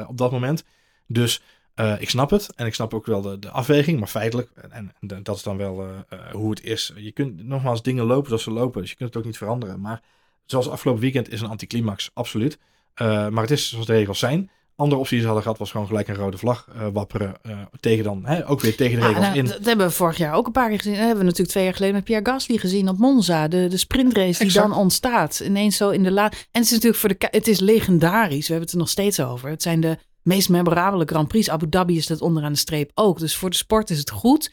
op 0.09 0.18
dat 0.18 0.31
moment. 0.31 0.64
Dus 1.07 1.43
Uh, 1.81 2.01
ik 2.01 2.11
snap 2.11 2.31
het 2.31 2.53
en 2.55 2.66
ik 2.66 2.74
snap 2.74 2.95
ook 2.95 3.07
wel 3.07 3.20
de, 3.20 3.39
de 3.39 3.51
afweging, 3.51 3.99
maar 3.99 4.09
feitelijk, 4.09 4.51
en, 4.70 4.93
en 5.01 5.22
dat 5.22 5.37
is 5.37 5.43
dan 5.43 5.57
wel 5.57 5.83
uh, 5.83 5.89
uh, 6.12 6.31
hoe 6.33 6.51
het 6.51 6.64
is. 6.64 6.93
Je 6.97 7.12
kunt 7.12 7.47
nogmaals 7.47 7.83
dingen 7.83 8.05
lopen 8.05 8.27
zoals 8.27 8.43
ze 8.43 8.51
lopen, 8.51 8.81
dus 8.81 8.91
je 8.91 8.97
kunt 8.97 9.09
het 9.09 9.18
ook 9.18 9.24
niet 9.24 9.37
veranderen. 9.37 9.81
Maar 9.81 10.03
zoals 10.47 10.68
afgelopen 10.68 11.03
weekend 11.03 11.33
is 11.33 11.41
een 11.41 11.49
anticlimax, 11.49 12.11
absoluut. 12.14 12.59
maar 12.97 13.41
het 13.41 13.51
is 13.51 13.68
zoals 13.68 13.87
de 13.87 13.93
regels 13.93 14.18
zijn. 14.18 14.51
Andere 14.77 15.01
opties 15.01 15.24
hadden 15.24 15.43
gehad 15.43 15.59
was 15.59 15.70
gewoon 15.70 15.87
gelijk 15.87 16.09
een 16.09 16.14
rode 16.14 16.39
vlag 16.39 16.68
wapperen 16.93 17.35
tegen 17.81 18.05
dan, 18.05 18.27
hè, 18.27 18.49
ook 18.49 18.61
weer 18.61 18.77
tegen 18.77 19.01
de 19.01 19.07
regels 19.07 19.24
ah, 19.24 19.33
nou, 19.33 19.39
in. 19.39 19.45
Dat 19.45 19.64
hebben 19.64 19.87
we 19.87 19.93
vorig 19.93 20.16
jaar 20.16 20.35
ook 20.35 20.47
een 20.47 20.53
paar 20.53 20.68
keer 20.68 20.79
gezien. 20.79 20.93
Dat 20.93 21.01
hebben 21.01 21.18
we 21.18 21.24
natuurlijk 21.24 21.51
twee 21.51 21.64
jaar 21.64 21.74
geleden 21.74 21.95
met 21.95 22.05
Pierre 22.05 22.31
Gasly 22.31 22.57
gezien 22.57 22.89
op 22.89 22.99
Monza. 22.99 23.49
De, 23.49 23.66
de 23.68 23.77
sprintrace 23.77 24.45
die 24.45 24.53
dan 24.53 24.72
ontstaat. 24.72 25.41
Ineens 25.45 25.77
zo 25.77 25.91
in 25.91 26.03
de 26.03 26.11
la. 26.11 26.31
En 26.31 26.39
het 26.53 26.64
is 26.64 26.70
natuurlijk 26.70 27.01
voor 27.01 27.09
de. 27.09 27.16
Het 27.31 27.49
is 27.49 27.61
legendarisch. 27.61 28.47
We 28.47 28.53
hebben 28.53 28.62
het 28.62 28.72
er 28.72 28.79
nog 28.79 28.89
steeds 28.89 29.20
over. 29.20 29.49
Het 29.49 29.62
zijn 29.62 29.81
de 29.81 29.99
meest 30.27 30.49
memorabele 30.49 31.05
Grand 31.05 31.29
Prix. 31.29 31.51
Abu 31.51 31.68
Dhabi 31.68 31.97
is 31.97 32.07
dat 32.07 32.20
onderaan 32.20 32.53
de 32.53 32.59
streep 32.59 32.91
ook. 32.95 33.18
Dus 33.18 33.37
voor 33.37 33.51
de 33.51 33.57
sport 33.57 33.91
is 33.91 33.99
het 33.99 34.11
goed. 34.11 34.53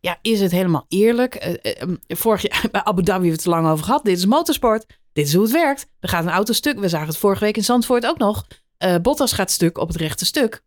Ja, 0.00 0.18
is 0.22 0.40
het 0.40 0.50
helemaal 0.50 0.84
eerlijk? 0.88 1.58
Uh, 1.64 1.88
uh, 1.88 1.96
vorig 2.08 2.42
jaar 2.42 2.68
bij 2.72 2.84
Abu 2.84 3.02
Dhabi 3.02 3.10
hebben 3.10 3.22
we 3.22 3.34
het 3.34 3.42
te 3.42 3.48
lang 3.48 3.66
over 3.66 3.84
gehad. 3.84 4.04
Dit 4.04 4.18
is 4.18 4.26
motorsport. 4.26 4.86
Dit 5.12 5.26
is 5.26 5.34
hoe 5.34 5.42
het 5.42 5.52
werkt. 5.52 5.86
Er 6.00 6.08
gaat 6.08 6.24
een 6.24 6.30
auto 6.30 6.52
stuk. 6.52 6.78
We 6.78 6.88
zagen 6.88 7.08
het 7.08 7.16
vorige 7.16 7.44
week 7.44 7.56
in 7.56 7.64
Zandvoort 7.64 8.06
ook 8.06 8.18
nog. 8.18 8.46
Uh, 8.78 8.94
Bottas 9.02 9.32
gaat 9.32 9.50
stuk 9.50 9.78
op 9.78 9.88
het 9.88 9.96
rechte 9.96 10.24
stuk. 10.24 10.62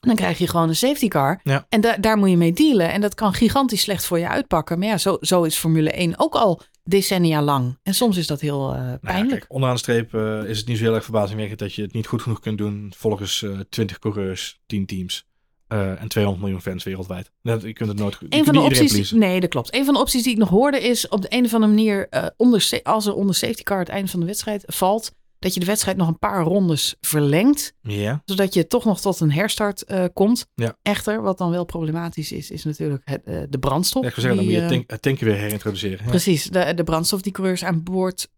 Dan 0.00 0.16
krijg 0.16 0.38
je 0.38 0.46
gewoon 0.46 0.68
een 0.68 0.76
safety 0.76 1.08
car. 1.08 1.40
Ja. 1.44 1.66
En 1.68 1.80
da 1.80 1.96
daar 1.96 2.16
moet 2.16 2.30
je 2.30 2.36
mee 2.36 2.52
dealen. 2.52 2.92
En 2.92 3.00
dat 3.00 3.14
kan 3.14 3.32
gigantisch 3.32 3.80
slecht 3.80 4.04
voor 4.04 4.18
je 4.18 4.28
uitpakken. 4.28 4.78
Maar 4.78 4.88
ja, 4.88 4.98
zo, 4.98 5.16
zo 5.20 5.42
is 5.42 5.56
Formule 5.56 5.90
1 5.90 6.14
ook 6.16 6.34
al 6.34 6.62
decennia 6.90 7.42
lang. 7.42 7.78
En 7.82 7.94
soms 7.94 8.16
is 8.16 8.26
dat 8.26 8.40
heel 8.40 8.68
uh, 8.68 8.76
pijnlijk. 8.78 9.00
Nou 9.02 9.18
ja, 9.18 9.26
kijk, 9.26 9.44
onderaan 9.48 9.74
de 9.74 9.80
streep 9.80 10.14
uh, 10.14 10.44
is 10.44 10.58
het 10.58 10.66
niet 10.66 10.78
zo 10.78 10.84
heel 10.84 10.94
erg 10.94 11.04
verbazingwekkend 11.04 11.58
dat 11.58 11.74
je 11.74 11.82
het 11.82 11.92
niet 11.92 12.06
goed 12.06 12.22
genoeg 12.22 12.40
kunt 12.40 12.58
doen 12.58 12.92
volgens 12.96 13.42
uh, 13.42 13.58
20 13.68 13.98
coureurs, 13.98 14.60
10 14.66 14.86
teams 14.86 15.28
en 15.68 16.08
200 16.08 16.42
miljoen 16.42 16.62
fans 16.62 16.84
wereldwijd. 16.84 17.30
Dat, 17.42 17.62
je 17.62 17.72
kunt 17.72 17.88
het 17.88 17.98
nooit 17.98 18.14
goed. 18.14 18.34
Een 18.34 18.44
van 18.44 18.54
de 18.54 18.60
opties, 18.60 19.10
nee, 19.10 19.40
dat 19.40 19.50
klopt. 19.50 19.74
Een 19.74 19.84
van 19.84 19.94
de 19.94 20.00
opties 20.00 20.22
die 20.22 20.32
ik 20.32 20.38
nog 20.38 20.48
hoorde 20.48 20.80
is 20.80 21.08
op 21.08 21.22
de 21.22 21.28
een 21.30 21.44
of 21.44 21.54
andere 21.54 21.72
manier, 21.72 22.08
onder, 22.36 22.80
als 22.82 23.06
er 23.06 23.14
onder 23.14 23.34
safety 23.34 23.62
car 23.62 23.78
het 23.78 23.88
einde 23.88 24.10
van 24.10 24.20
de 24.20 24.26
wedstrijd 24.26 24.64
valt, 24.66 25.14
dat 25.40 25.54
je 25.54 25.60
de 25.60 25.66
wedstrijd 25.66 25.96
nog 25.96 26.08
een 26.08 26.18
paar 26.18 26.42
rondes 26.42 26.96
verlengt. 27.00 27.74
Ja. 27.82 28.22
Zodat 28.24 28.54
je 28.54 28.66
toch 28.66 28.84
nog 28.84 29.00
tot 29.00 29.20
een 29.20 29.32
herstart 29.32 29.84
uh, 29.86 30.04
komt. 30.12 30.46
Ja. 30.54 30.76
Echter, 30.82 31.22
wat 31.22 31.38
dan 31.38 31.50
wel 31.50 31.64
problematisch 31.64 32.32
is, 32.32 32.50
is 32.50 32.64
natuurlijk 32.64 33.02
het, 33.04 33.22
uh, 33.24 33.42
de 33.48 33.58
brandstof. 33.58 34.02
Ja, 34.02 34.08
ik 34.08 34.14
zeggen, 34.14 34.36
dan 34.36 34.44
moet 34.44 34.54
je 34.54 34.60
het 34.60 34.68
tank, 34.68 35.00
tanken 35.00 35.26
weer 35.26 35.36
herintroduceren. 35.36 36.04
Ja. 36.04 36.10
Precies, 36.10 36.44
de, 36.44 36.74
de 36.74 36.84
brandstof 36.84 37.22
die 37.22 37.32
coureurs 37.32 37.64
aan 37.64 37.82
boord 37.82 38.28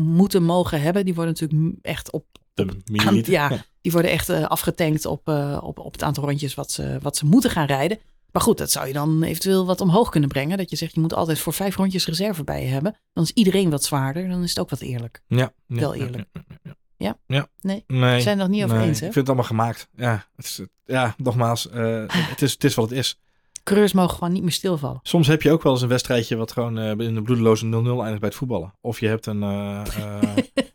moeten 0.00 0.42
mogen 0.42 0.80
hebben, 0.80 1.04
die 1.04 1.14
worden 1.14 1.34
natuurlijk 1.38 1.74
echt 1.82 2.12
op... 2.12 2.24
De 2.54 2.66
milliliter. 2.84 3.32
Ja, 3.32 3.50
ja, 3.50 3.64
die 3.80 3.92
worden 3.92 4.10
echt 4.10 4.30
afgetankt 4.30 5.06
op, 5.06 5.28
op, 5.62 5.78
op 5.78 5.92
het 5.92 6.02
aantal 6.02 6.24
rondjes 6.24 6.54
wat 6.54 6.70
ze, 6.70 6.98
wat 7.02 7.16
ze 7.16 7.26
moeten 7.26 7.50
gaan 7.50 7.66
rijden. 7.66 7.98
Maar 8.32 8.42
goed, 8.42 8.58
dat 8.58 8.70
zou 8.70 8.86
je 8.86 8.92
dan 8.92 9.22
eventueel 9.22 9.66
wat 9.66 9.80
omhoog 9.80 10.08
kunnen 10.08 10.28
brengen. 10.28 10.58
Dat 10.58 10.70
je 10.70 10.76
zegt, 10.76 10.94
je 10.94 11.00
moet 11.00 11.14
altijd 11.14 11.38
voor 11.38 11.52
vijf 11.52 11.76
rondjes 11.76 12.06
reserve 12.06 12.44
bij 12.44 12.62
je 12.62 12.68
hebben. 12.68 12.96
Dan 13.12 13.24
is 13.24 13.30
iedereen 13.30 13.70
wat 13.70 13.84
zwaarder. 13.84 14.28
Dan 14.28 14.42
is 14.42 14.48
het 14.48 14.58
ook 14.58 14.70
wat 14.70 14.80
eerlijk. 14.80 15.22
Ja. 15.26 15.52
Wel 15.66 15.94
eerlijk. 15.94 16.28
Ja? 16.32 16.42
ja, 16.62 16.76
ja. 16.96 17.16
ja. 17.26 17.48
Nee? 17.60 17.84
nee? 17.86 18.14
We 18.14 18.20
zijn 18.20 18.38
het 18.38 18.48
nog 18.48 18.56
niet 18.56 18.64
over 18.64 18.76
nee. 18.76 18.86
eens, 18.86 19.00
hè? 19.00 19.06
Ik 19.06 19.12
vind 19.12 19.26
het 19.26 19.36
allemaal 19.36 19.56
gemaakt. 19.56 19.88
Ja, 19.96 20.26
het 20.36 20.44
is, 20.44 20.60
ja 20.84 21.14
nogmaals, 21.16 21.68
uh, 21.74 22.04
het, 22.08 22.42
is, 22.42 22.52
het 22.52 22.64
is 22.64 22.74
wat 22.74 22.90
het 22.90 22.98
is. 22.98 23.20
Coureurs 23.68 23.92
mogen 23.92 24.14
gewoon 24.14 24.32
niet 24.32 24.42
meer 24.42 24.52
stilvallen. 24.52 25.00
Soms 25.02 25.26
heb 25.26 25.42
je 25.42 25.50
ook 25.50 25.62
wel 25.62 25.72
eens 25.72 25.82
een 25.82 25.88
wedstrijdje 25.88 26.36
wat 26.36 26.52
gewoon 26.52 26.78
uh, 26.78 26.90
in 26.90 27.16
een 27.16 27.22
bloedeloze 27.22 27.66
0-0 27.66 27.70
eindigt 27.70 28.02
bij 28.02 28.28
het 28.28 28.34
voetballen. 28.34 28.74
Of 28.80 29.00
je 29.00 29.06
hebt 29.06 29.26
een... 29.26 29.42
Uh, 29.42 29.80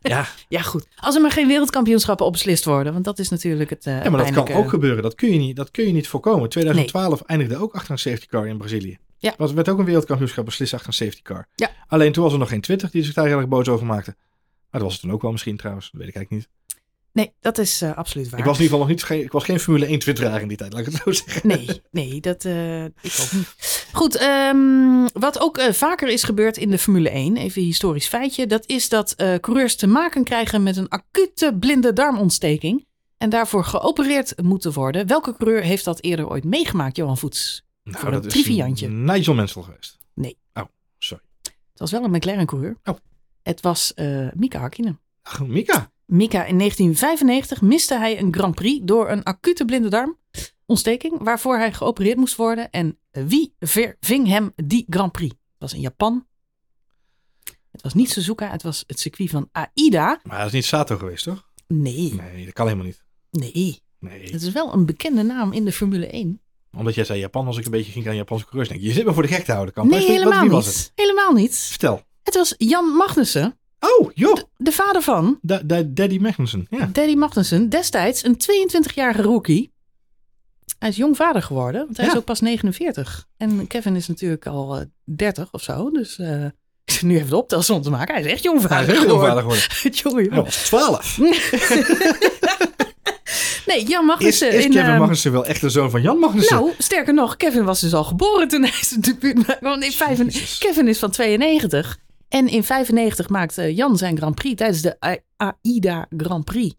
ja. 0.00 0.26
ja, 0.48 0.60
goed. 0.60 0.86
Als 0.96 1.14
er 1.14 1.20
maar 1.20 1.30
geen 1.30 1.46
wereldkampioenschappen 1.46 2.26
op 2.26 2.32
beslist 2.32 2.64
worden. 2.64 2.92
Want 2.92 3.04
dat 3.04 3.18
is 3.18 3.28
natuurlijk 3.28 3.70
het 3.70 3.84
Ja, 3.84 4.10
maar 4.10 4.24
dat 4.24 4.44
kan 4.44 4.56
ook 4.56 4.68
gebeuren. 4.68 5.02
Dat 5.02 5.14
kun 5.14 5.32
je 5.32 5.38
niet, 5.38 5.56
dat 5.56 5.70
kun 5.70 5.86
je 5.86 5.92
niet 5.92 6.08
voorkomen. 6.08 6.48
2012 6.48 7.08
nee. 7.10 7.20
eindigde 7.26 7.56
ook 7.56 7.74
achter 7.74 7.90
een 7.90 7.98
safety 7.98 8.26
car 8.26 8.46
in 8.46 8.58
Brazilië. 8.58 8.98
Ja. 9.18 9.34
Was, 9.36 9.52
werd 9.52 9.68
ook 9.68 9.78
een 9.78 9.84
wereldkampioenschap 9.84 10.44
beslist 10.44 10.74
achter 10.74 10.88
een 10.88 10.94
safety 10.94 11.22
car. 11.22 11.48
Ja. 11.54 11.70
Alleen 11.86 12.12
toen 12.12 12.22
was 12.24 12.32
er 12.32 12.38
nog 12.38 12.48
geen 12.48 12.60
Twitter 12.60 12.90
die 12.90 13.04
zich 13.04 13.14
daar 13.14 13.26
heel 13.26 13.38
erg 13.38 13.48
boos 13.48 13.68
over 13.68 13.86
maakte. 13.86 14.16
Maar 14.70 14.82
dat 14.82 14.82
was 14.82 14.92
het 14.92 15.00
toen 15.00 15.12
ook 15.12 15.22
wel 15.22 15.30
misschien 15.30 15.56
trouwens. 15.56 15.90
Dat 15.90 16.00
weet 16.00 16.08
ik 16.08 16.16
eigenlijk 16.16 16.46
niet. 16.46 16.54
Nee, 17.14 17.32
dat 17.40 17.58
is 17.58 17.82
uh, 17.82 17.96
absoluut 17.96 18.28
waar. 18.28 18.38
Ik 18.40 18.44
was 18.46 18.56
in 18.58 18.62
ieder 18.62 18.78
geval 18.78 18.92
nog 18.94 19.08
niet. 19.08 19.24
Ik 19.24 19.32
was 19.32 19.44
geen 19.44 19.60
Formule 19.60 19.86
1 19.86 19.98
twitteraar 19.98 20.40
in 20.42 20.48
die 20.48 20.56
tijd, 20.56 20.72
laat 20.72 20.86
ik 20.86 20.92
het 20.92 21.02
zo 21.04 21.12
zeggen. 21.24 21.48
Nee, 21.48 21.82
nee, 21.90 22.20
dat 22.20 22.44
uh, 22.44 22.84
ik 22.84 22.92
ook 23.20 23.32
niet. 23.32 23.86
Goed, 23.92 24.20
um, 24.22 25.08
wat 25.12 25.40
ook 25.40 25.58
uh, 25.58 25.72
vaker 25.72 26.08
is 26.08 26.22
gebeurd 26.22 26.56
in 26.56 26.70
de 26.70 26.78
Formule 26.78 27.10
1, 27.10 27.36
even 27.36 27.60
een 27.60 27.66
historisch 27.66 28.06
feitje, 28.08 28.46
dat 28.46 28.66
is 28.66 28.88
dat 28.88 29.14
coureurs 29.40 29.76
te 29.76 29.86
maken 29.86 30.24
krijgen 30.24 30.62
met 30.62 30.76
een 30.76 30.88
acute 30.88 31.56
blinde 31.60 31.92
darmontsteking. 31.92 32.86
en 33.18 33.30
daarvovoor 33.30 33.64
geopereerd 33.64 34.42
moeten 34.42 34.72
worden. 34.72 35.06
Welke 35.06 35.36
coureur 35.36 35.62
heeft 35.62 35.84
dat 35.84 36.02
eerder 36.02 36.28
ooit 36.28 36.44
meegemaakt, 36.44 36.96
Johan 36.96 37.18
Voets? 37.18 37.64
Nou, 37.82 37.98
Voor 37.98 38.08
een 38.08 38.14
dat 38.14 38.24
is 38.26 38.32
triviantje. 38.32 38.88
Nigel 38.88 39.34
Mansell 39.34 39.62
geweest. 39.62 39.98
Nee. 40.14 40.38
Oh, 40.54 40.62
sorry. 40.98 41.22
Het 41.42 41.78
was 41.80 41.90
wel 41.90 42.04
een 42.04 42.10
McLaren-coureur. 42.10 42.76
Oh. 42.84 42.96
Het 43.42 43.60
was 43.60 43.94
eh 43.94 44.26
Mika 44.34 44.58
Hakkinen. 44.58 45.00
Ach, 45.22 45.46
Mika. 45.46 45.92
Mika, 46.14 46.44
in 46.44 46.58
1995 46.58 47.60
miste 47.60 47.98
hij 47.98 48.18
een 48.18 48.34
Grand 48.34 48.54
Prix 48.54 48.80
door 48.84 49.10
een 49.10 49.22
acute 49.22 49.64
blinde 49.64 49.88
darmontsteking, 49.88 51.22
waarvoor 51.22 51.56
hij 51.56 51.72
geopereerd 51.72 52.16
moest 52.16 52.36
worden. 52.36 52.70
En 52.70 52.98
wie 53.10 53.54
verving 53.60 54.26
hem 54.28 54.52
die 54.56 54.86
Grand 54.88 55.12
Prix? 55.12 55.30
Het 55.34 55.58
was 55.58 55.74
in 55.74 55.80
Japan. 55.80 56.26
Het 57.70 57.82
was 57.82 57.94
niet 57.94 58.10
Suzuka, 58.10 58.50
het 58.50 58.62
was 58.62 58.84
het 58.86 59.00
circuit 59.00 59.30
van 59.30 59.48
Aida. 59.52 60.20
Maar 60.22 60.38
dat 60.38 60.46
is 60.46 60.52
niet 60.52 60.64
Sato 60.64 60.96
geweest, 60.96 61.24
toch? 61.24 61.48
Nee, 61.66 62.14
Nee, 62.14 62.44
dat 62.44 62.54
kan 62.54 62.66
helemaal 62.66 62.86
niet. 62.86 63.02
nee. 63.30 63.82
Nee. 63.98 64.32
Het 64.32 64.42
is 64.42 64.52
wel 64.52 64.72
een 64.72 64.86
bekende 64.86 65.22
naam 65.22 65.52
in 65.52 65.64
de 65.64 65.72
Formule 65.72 66.06
1. 66.06 66.40
Omdat 66.76 66.94
jij 66.94 67.04
zei 67.04 67.18
Japan, 67.18 67.46
als 67.46 67.58
ik 67.58 67.64
een 67.64 67.70
beetje 67.70 67.92
ging 67.92 68.08
aan 68.08 68.16
Japanse 68.16 68.44
coureurs 68.44 68.68
denk. 68.68 68.80
Je 68.80 68.92
zit 68.92 69.04
me 69.04 69.12
voor 69.12 69.22
de 69.22 69.28
gek 69.28 69.44
te 69.44 69.52
houden, 69.52 69.74
kan. 69.74 69.88
Nee, 69.88 70.06
helemaal 70.06 70.44
niet. 70.46 70.92
Helemaal 70.94 71.32
niet. 71.32 71.56
Vertel. 71.56 72.02
Het 72.22 72.34
was 72.34 72.54
Jan 72.56 72.84
Magnussen, 72.84 73.58
Oh, 73.98 74.10
joh. 74.14 74.36
de 74.56 74.72
vader 74.72 75.02
van 75.02 75.38
Da- 75.42 75.60
da- 75.64 75.82
Daddy 75.86 76.18
Magnussen. 76.18 76.66
Ja. 76.70 76.88
Daddy 76.92 77.14
Magnussen. 77.14 77.68
Destijds 77.68 78.24
een 78.24 78.36
22-jarige 78.36 79.22
rookie. 79.22 79.72
Hij 80.78 80.88
is 80.88 80.96
jong 80.96 81.16
vader 81.16 81.42
geworden, 81.42 81.84
want 81.84 81.96
hij 81.96 82.06
is 82.06 82.16
ook 82.16 82.24
pas 82.24 82.40
49. 82.40 83.26
En 83.36 83.66
Kevin 83.66 83.96
is 83.96 84.06
natuurlijk 84.08 84.46
al 84.46 84.76
eh, 84.76 84.84
30 85.04 85.48
of 85.52 85.62
zo. 85.62 85.90
Dus 85.90 86.18
eh, 86.18 86.44
ik 86.84 86.92
zit 86.92 87.02
nu 87.02 87.16
even 87.16 87.28
de 87.28 87.36
optelsom 87.36 87.82
te 87.82 87.90
maken. 87.90 88.14
Hij 88.14 88.24
is 88.24 88.30
echt 88.30 88.42
jong 88.42 88.58
Hij 88.60 88.68
vader 88.68 88.88
is 88.88 88.98
heel 89.00 89.08
geworden. 89.08 89.28
vader 89.28 89.42
geworden. 89.42 89.64
Hij 90.14 90.24
jongen. 90.24 90.44
was 90.44 90.56
12. 90.64 91.18
Nee, 93.66 93.84
Jan 93.86 94.04
Magnussen. 94.04 94.52
is 94.52 94.64
in, 94.64 94.70
Kevin 94.70 94.88
ehm, 94.90 94.98
Magnussen 94.98 95.32
wel 95.32 95.44
echt 95.46 95.60
de 95.60 95.68
zoon 95.68 95.90
van 95.90 96.02
Jan 96.02 96.18
Magnussen? 96.18 96.56
Nou, 96.56 96.72
sterker 96.78 97.14
nog, 97.14 97.36
Kevin 97.36 97.64
was 97.64 97.80
dus 97.80 97.94
al 97.94 98.04
geboren 98.04 98.48
toen 98.48 98.62
hij 98.62 98.72
zijn 98.80 99.00
debuut 99.00 99.36
maakte. 99.36 99.56
Want 99.60 99.84
in. 99.84 100.30
Kevin 100.58 100.88
is 100.88 100.98
van 100.98 101.10
92. 101.10 101.98
En 102.28 102.48
in 102.48 102.64
95 102.64 103.28
maakte 103.28 103.74
Jan 103.74 103.96
zijn 103.96 104.16
Grand 104.16 104.34
Prix 104.34 104.56
tijdens 104.56 104.82
de 104.82 105.20
AIDA 105.36 106.06
Grand 106.16 106.44
Prix. 106.44 106.74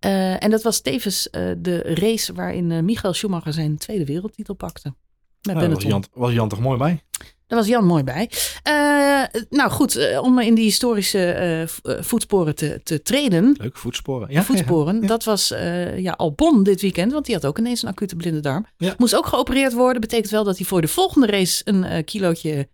Eh, 0.00 0.44
en 0.44 0.50
dat 0.50 0.62
was 0.62 0.80
tevens 0.80 1.30
eh, 1.30 1.42
de 1.58 1.78
race 1.78 2.32
waarin 2.32 2.70
eh, 2.70 2.80
Michael 2.80 3.12
Schumacher 3.12 3.52
zijn 3.52 3.78
tweede 3.78 4.04
wereldtitel 4.04 4.54
pakte. 4.54 4.94
Met 5.42 5.56
Nou, 5.56 5.68
was. 5.68 5.82
Jan, 5.82 6.04
was 6.12 6.32
Jan 6.32 6.48
toch 6.48 6.60
mooi 6.60 6.78
bij? 6.78 7.02
Daar 7.46 7.58
was 7.58 7.68
Jan 7.68 7.84
mooi 7.84 8.04
bij. 8.04 8.30
Nou 9.50 9.70
goed, 9.70 10.18
om 10.20 10.38
in 10.38 10.54
die 10.54 10.64
historische 10.64 11.68
voetsporen 11.82 12.54
te, 12.54 12.80
te 12.82 13.02
treden. 13.02 13.54
Leuk, 13.58 13.76
voetsporen. 13.76 14.30
Ja, 14.30 14.42
voetsporen. 14.42 15.00
ja. 15.00 15.06
Dat 15.06 15.24
was 15.24 15.48
ja, 15.96 16.12
Albon 16.12 16.62
dit 16.62 16.80
weekend, 16.80 17.12
want 17.12 17.24
die 17.24 17.34
had 17.34 17.46
ook 17.46 17.58
ineens 17.58 17.82
een 17.82 17.88
acute 17.88 18.16
blinde 18.16 18.40
darm. 18.40 18.66
Ja. 18.76 18.94
Moest 18.98 19.16
ook 19.16 19.26
geopereerd 19.26 19.72
worden. 19.72 20.00
Betekent 20.00 20.30
wel 20.30 20.44
dat 20.44 20.56
hij 20.56 20.66
voor 20.66 20.80
de 20.80 20.88
volgende 20.88 21.26
race 21.26 21.62
een 21.64 22.04
kilootje 22.04 22.68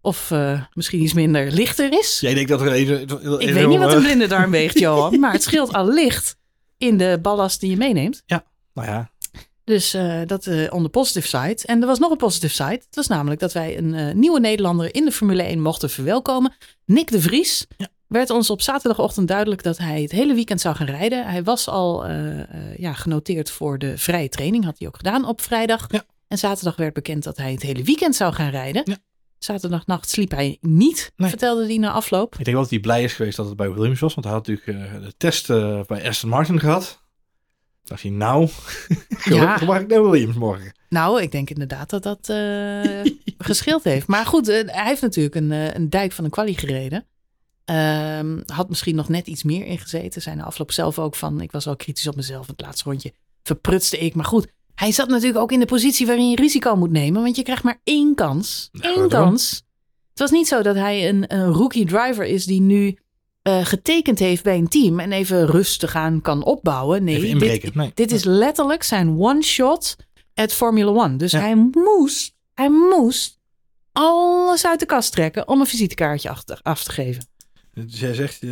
of 0.00 0.30
eh, 0.30 0.62
misschien 0.74 1.02
iets 1.02 1.12
minder 1.12 1.52
lichter 1.52 1.92
is. 1.92 2.20
Jij 2.20 2.34
denkt 2.34 2.48
dat 2.48 2.60
er 2.60 2.72
even... 2.72 3.00
Ik 3.40 3.52
weet 3.52 3.68
niet 3.68 3.78
wat 3.78 3.92
een 3.92 4.02
blinde 4.02 4.26
darm 4.26 4.50
weegt, 4.50 4.78
Johan. 4.88 5.20
Maar 5.20 5.32
het 5.32 5.42
scheelt 5.42 5.72
al 5.72 5.92
licht 5.92 6.36
in 6.78 6.96
de 6.96 7.18
ballast 7.22 7.60
die 7.60 7.70
je 7.70 7.76
meeneemt. 7.76 8.22
Nou 8.74 8.88
ja, 8.88 9.10
Dus 9.64 9.94
eh, 9.94 10.20
dat 10.26 10.46
eh 10.46 10.72
on 10.72 10.82
the 10.82 10.88
positive 10.88 11.26
side. 11.26 11.58
En 11.64 11.80
er 11.80 11.86
was 11.86 11.98
nog 11.98 12.10
een 12.10 12.16
positive 12.16 12.54
side. 12.54 12.70
Het 12.70 12.94
was 12.94 13.06
namelijk 13.06 13.40
dat 13.40 13.52
wij 13.52 13.78
een 13.78 14.18
nieuwe 14.18 14.40
Nederlander 14.40 14.94
in 14.94 15.04
de 15.04 15.12
Formule 15.12 15.42
1 15.42 15.60
mochten 15.60 15.90
verwelkomen. 15.90 16.52
Nick 16.84 17.10
de 17.10 17.20
Vries. 17.20 17.66
Ja. 17.76 17.88
Werd 18.06 18.30
ons 18.30 18.50
op 18.50 18.60
zaterdagochtend 18.62 19.28
duidelijk 19.28 19.62
dat 19.62 19.78
hij 19.78 20.02
het 20.02 20.10
hele 20.10 20.34
weekend 20.34 20.60
zou 20.60 20.76
gaan 20.76 20.86
rijden. 20.86 21.26
Hij 21.26 21.42
was 21.42 21.68
al 21.68 22.06
ja, 22.76 22.92
genoteerd 22.92 23.50
voor 23.50 23.78
de 23.78 23.98
vrije 23.98 24.28
training. 24.28 24.64
Had 24.64 24.78
hij 24.78 24.88
ook 24.88 24.96
gedaan 24.96 25.24
op 25.24 25.40
vrijdag. 25.40 25.86
Ja. 25.88 26.04
En 26.28 26.38
zaterdag 26.38 26.76
werd 26.76 26.94
bekend 26.94 27.24
dat 27.24 27.36
hij 27.36 27.52
het 27.52 27.62
hele 27.62 27.82
weekend 27.82 28.16
zou 28.16 28.32
gaan 28.32 28.50
rijden. 28.50 28.82
Ja. 28.84 28.96
Zaterdagnacht 29.44 30.10
sliep 30.10 30.30
hij 30.30 30.58
niet, 30.60 31.12
Nee. 31.16 31.28
vertelde 31.28 31.66
hij 31.66 31.76
na 31.76 31.90
afloop. 31.90 32.32
ik 32.32 32.44
denk 32.44 32.50
wel 32.50 32.60
dat 32.60 32.70
hij 32.70 32.80
blij 32.80 33.02
is 33.02 33.12
geweest 33.12 33.36
dat 33.36 33.46
het 33.46 33.56
bij 33.56 33.72
Williams 33.72 34.00
was. 34.00 34.14
Want 34.14 34.26
hij 34.26 34.34
had 34.34 34.46
natuurlijk 34.46 34.92
eh, 34.94 35.02
de 35.02 35.14
test 35.16 35.50
eh, 35.50 35.80
bij 35.86 36.08
Aston 36.08 36.28
Martin 36.30 36.60
gehad. 36.60 37.02
dacht 37.84 38.02
hij, 38.02 38.10
nou, 38.10 38.48
gelukkig 39.08 39.66
mag 39.66 39.80
ik 39.80 39.86
naar 39.88 40.10
Williams 40.10 40.36
morgen. 40.36 40.72
Nou, 40.88 41.22
ik 41.22 41.32
denk 41.32 41.50
inderdaad 41.50 41.90
dat 41.90 42.02
dat 42.02 42.28
eh 42.28 43.12
gescheeld 43.48 43.84
heeft. 43.84 44.06
Maar 44.06 44.26
goed, 44.26 44.46
hij 44.46 44.86
heeft 44.86 45.02
natuurlijk 45.02 45.34
een, 45.34 45.50
een 45.50 45.90
dijk 45.90 46.12
van 46.12 46.24
een 46.24 46.30
kwalie 46.30 46.56
gereden. 46.58 47.06
Ehm, 47.64 48.40
had 48.46 48.68
misschien 48.68 48.94
nog 48.94 49.08
net 49.08 49.26
iets 49.26 49.42
meer 49.42 49.66
ingezeten. 49.66 50.22
Zijn 50.22 50.38
de 50.38 50.44
afloop 50.44 50.72
zelf 50.72 50.98
ook 50.98 51.14
van, 51.16 51.40
ik 51.40 51.52
was 51.52 51.64
wel 51.64 51.76
kritisch 51.76 52.06
op 52.06 52.16
mezelf. 52.16 52.46
Het 52.46 52.60
laatste 52.60 52.88
rondje 52.88 53.12
verprutste 53.42 53.98
ik. 53.98 54.14
Maar 54.14 54.24
goed, 54.24 54.46
hij 54.80 54.92
zat 54.92 55.08
natuurlijk 55.08 55.38
ook 55.38 55.52
in 55.52 55.60
de 55.60 55.66
positie 55.66 56.06
waarin 56.06 56.30
je 56.30 56.36
risico 56.36 56.76
moet 56.76 56.90
nemen. 56.90 57.22
Want 57.22 57.36
je 57.36 57.42
krijgt 57.42 57.62
maar 57.62 57.80
één 57.84 58.14
kans. 58.14 58.68
Nou, 58.72 59.00
Eén 59.00 59.08
kans. 59.08 59.62
Het 60.10 60.18
was 60.18 60.30
niet 60.30 60.48
zo 60.48 60.62
dat 60.62 60.74
hij 60.74 61.08
een, 61.08 61.24
een 61.34 61.52
rookie 61.52 61.86
driver 61.86 62.24
is 62.24 62.44
die 62.44 62.60
nu 62.60 62.98
eh, 63.42 63.64
getekend 63.64 64.18
heeft 64.18 64.42
bij 64.42 64.56
een 64.58 64.68
team. 64.68 65.00
En 65.00 65.12
even 65.12 65.46
rustig 65.46 65.94
aan 65.94 66.20
kan 66.20 66.44
opbouwen. 66.44 67.04
Nee, 67.04 67.36
dit. 67.36 67.74
Nee. 67.74 67.90
dit 67.94 68.12
is 68.12 68.24
letterlijk 68.24 68.82
zijn 68.82 69.18
one 69.18 69.42
shot 69.42 69.96
at 70.34 70.52
Formula 70.52 70.90
One. 70.90 71.16
Dus 71.16 71.32
Ja. 71.32 71.40
hij 71.40 71.54
moest, 71.72 72.34
hij 72.54 72.70
moest 72.70 73.38
alles 73.92 74.66
uit 74.66 74.80
de 74.80 74.86
kast 74.86 75.12
trekken 75.12 75.48
om 75.48 75.60
een 75.60 75.66
visitekaartje 75.66 76.28
af 76.30 76.44
te, 76.44 76.58
af 76.62 76.84
te 76.84 76.90
geven. 76.90 77.28
Jij 77.86 78.14
zegt, 78.14 78.42
eh, 78.42 78.50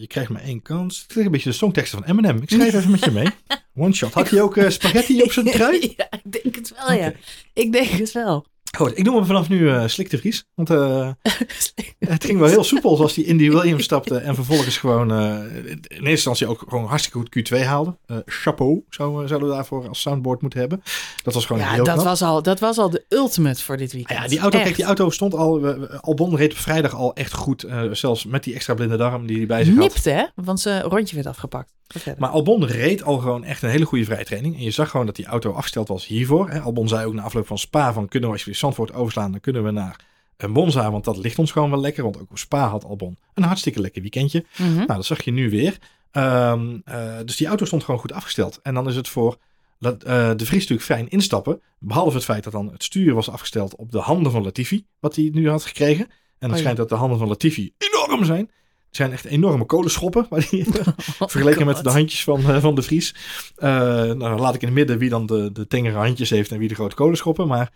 je 0.00 0.06
krijgt 0.06 0.30
maar 0.30 0.42
één 0.42 0.62
kans. 0.62 0.98
Het 0.98 1.06
klinkt 1.06 1.26
een 1.26 1.32
beetje 1.32 1.50
de 1.50 1.56
songteksten 1.56 1.98
van 1.98 2.08
Eminem. 2.08 2.42
Ik 2.42 2.50
schrijf 2.50 2.74
even 2.74 2.90
met 2.90 3.04
je 3.04 3.10
mee. 3.10 3.28
One 3.84 3.94
shot. 3.94 4.12
Had 4.12 4.30
hij 4.30 4.42
ook 4.42 4.56
eh, 4.56 4.68
spaghetti 4.68 5.22
op 5.22 5.32
zijn 5.32 5.46
trui? 5.46 5.80
ja, 5.96 6.08
ik 6.10 6.42
denk 6.42 6.54
het 6.54 6.72
wel, 6.76 6.96
ja. 6.96 7.12
Ik 7.52 7.72
denk 7.72 7.88
het 7.88 8.12
wel. 8.12 8.46
Goed, 8.76 8.98
ik 8.98 9.04
noem 9.04 9.14
hem 9.16 9.24
vanaf 9.26 9.48
nu 9.48 9.70
eh 9.70 9.86
Slik 9.86 10.10
de 10.10 10.18
Vries. 10.18 10.44
Want 10.54 10.70
eh, 10.70 11.10
het 11.98 12.24
ging 12.24 12.38
wel 12.38 12.48
heel 12.48 12.64
soepel 12.64 12.96
zoals 12.96 13.14
hij 13.14 13.24
in 13.24 13.36
die 13.36 13.50
Williams 13.56 13.84
stapte. 13.84 14.16
En 14.16 14.34
vervolgens 14.34 14.76
gewoon 14.78 15.12
eh, 15.12 15.56
in 15.66 15.80
eerste 15.88 16.08
instantie 16.08 16.46
ook 16.46 16.64
gewoon 16.68 16.84
hartstikke 16.84 17.18
goed 17.18 17.52
Q2 17.60 17.64
haalde. 17.64 17.96
Chapeau 18.26 18.84
zou, 18.88 19.26
zouden 19.28 19.48
we 19.48 19.54
daarvoor 19.54 19.88
als 19.88 20.00
soundboard 20.00 20.40
moeten 20.42 20.60
hebben. 20.60 20.82
Dat 21.22 21.34
was 21.34 21.46
gewoon 21.46 21.62
Ja, 21.62 21.68
heel 21.70 21.84
dat 21.84 21.94
knap. 21.94 22.06
was, 22.06 22.22
al, 22.22 22.42
dat 22.42 22.60
was 22.60 22.78
al 22.78 22.90
de 22.90 23.04
ultimate 23.08 23.62
voor 23.64 23.76
dit 23.76 23.88
Ah 23.88 23.94
weekend. 23.94 24.18
ja, 24.18 24.26
die 24.28 24.38
auto, 24.38 24.58
kijk, 24.58 24.76
die 24.76 24.84
auto 24.84 25.10
stond 25.10 25.34
al. 25.34 25.66
Albon 26.00 26.36
reed 26.36 26.52
op 26.52 26.58
vrijdag 26.58 26.94
al 26.94 27.14
echt 27.14 27.32
goed. 27.32 27.66
zelfs 27.92 28.24
met 28.24 28.44
die 28.44 28.54
extra 28.54 28.74
blinde 28.74 28.96
darm 28.96 29.26
die 29.26 29.36
hij 29.36 29.46
bij 29.46 29.64
zich 29.64 29.74
had. 29.74 29.82
Nipte, 29.82 30.10
hè? 30.10 30.24
Want 30.34 30.60
zijn 30.60 30.82
rondje 30.82 31.14
werd 31.14 31.26
afgepakt. 31.26 31.72
Maar 32.18 32.30
Albon 32.30 32.64
reed 32.64 33.02
al 33.02 33.18
gewoon 33.18 33.44
echt 33.44 33.62
een 33.62 33.70
hele 33.70 33.84
goede 33.84 34.04
vrijtraining. 34.04 34.56
En 34.56 34.62
je 34.62 34.70
zag 34.70 34.90
gewoon 34.90 35.06
dat 35.06 35.16
die 35.16 35.26
auto 35.26 35.52
afgesteld 35.52 35.88
was 35.88 36.06
hiervoor. 36.06 36.50
Hè. 36.50 36.60
Albon 36.60 36.88
zei 36.88 37.06
ook 37.06 37.14
na 37.14 37.22
afloop 37.22 37.46
van 37.46 37.58
Spa 37.58 37.92
van 37.92 38.08
kunnen 38.08 38.28
we 38.28 38.34
als 38.34 38.44
we 38.44 38.54
Zandvoort 38.60 38.92
overslaan, 38.92 39.30
dan 39.30 39.40
kunnen 39.40 39.64
we 39.64 39.70
naar 39.70 39.96
een 40.36 40.50
Monza. 40.50 40.90
Want 40.90 41.04
dat 41.04 41.16
ligt 41.16 41.38
ons 41.38 41.52
gewoon 41.52 41.70
wel 41.70 41.80
lekker. 41.80 42.02
Want 42.02 42.20
ook 42.20 42.30
op 42.30 42.38
Spa 42.38 42.68
had 42.68 42.84
Albon 42.84 43.16
een 43.34 43.42
hartstikke 43.42 43.80
lekker 43.80 44.00
weekendje. 44.02 44.44
Mhm. 44.56 44.74
Nou, 44.74 44.86
dat 44.86 45.04
zag 45.04 45.22
je 45.22 45.30
nu 45.30 45.50
weer. 45.50 45.78
Ehm, 46.10 46.78
eh, 46.84 47.16
dus 47.24 47.36
die 47.36 47.46
auto 47.46 47.64
stond 47.64 47.84
gewoon 47.84 48.00
goed 48.00 48.12
afgesteld. 48.12 48.60
En 48.62 48.74
dan 48.74 48.88
is 48.88 48.96
het 48.96 49.08
voor 49.08 49.38
eh, 49.80 49.90
de 50.36 50.46
Vries 50.46 50.60
natuurlijk 50.60 50.82
fijn 50.82 51.08
instappen. 51.08 51.60
Behalve 51.78 52.16
het 52.16 52.24
feit 52.24 52.44
dat 52.44 52.52
dan 52.52 52.72
het 52.72 52.84
stuur 52.84 53.14
was 53.14 53.30
afgesteld 53.30 53.76
op 53.76 53.92
de 53.92 53.98
handen 53.98 54.32
van 54.32 54.42
Latifi. 54.42 54.86
Wat 54.98 55.16
hij 55.16 55.30
nu 55.32 55.50
had 55.50 55.64
gekregen. 55.64 56.04
En 56.04 56.10
het 56.38 56.50
Oh 56.50 56.50
ja. 56.50 56.56
schijnt 56.56 56.76
dat 56.76 56.88
de 56.88 56.94
handen 56.94 57.18
van 57.18 57.28
Latifi 57.28 57.72
enorm 57.78 58.24
zijn. 58.24 58.50
Het 58.90 58.98
zijn 58.98 59.12
echt 59.12 59.24
enorme 59.24 59.64
kolenschoppen. 59.64 60.26
Die, 60.50 60.66
vergeleken 61.18 61.66
met 61.66 61.82
de 61.82 61.90
handjes 61.90 62.24
van, 62.24 62.40
eh, 62.40 62.60
van 62.60 62.74
de 62.74 62.82
Vries. 62.82 63.14
Eh, 63.56 63.68
nou, 64.02 64.40
laat 64.40 64.54
ik 64.54 64.60
in 64.60 64.66
het 64.66 64.76
midden 64.76 64.98
wie 64.98 65.08
dan 65.08 65.26
de, 65.26 65.52
de 65.52 65.66
tengere 65.66 65.96
handjes 65.96 66.30
heeft 66.30 66.50
en 66.50 66.58
wie 66.58 66.68
de 66.68 66.74
grote 66.74 66.94
kolenschoppen. 66.94 67.46
Maar 67.46 67.72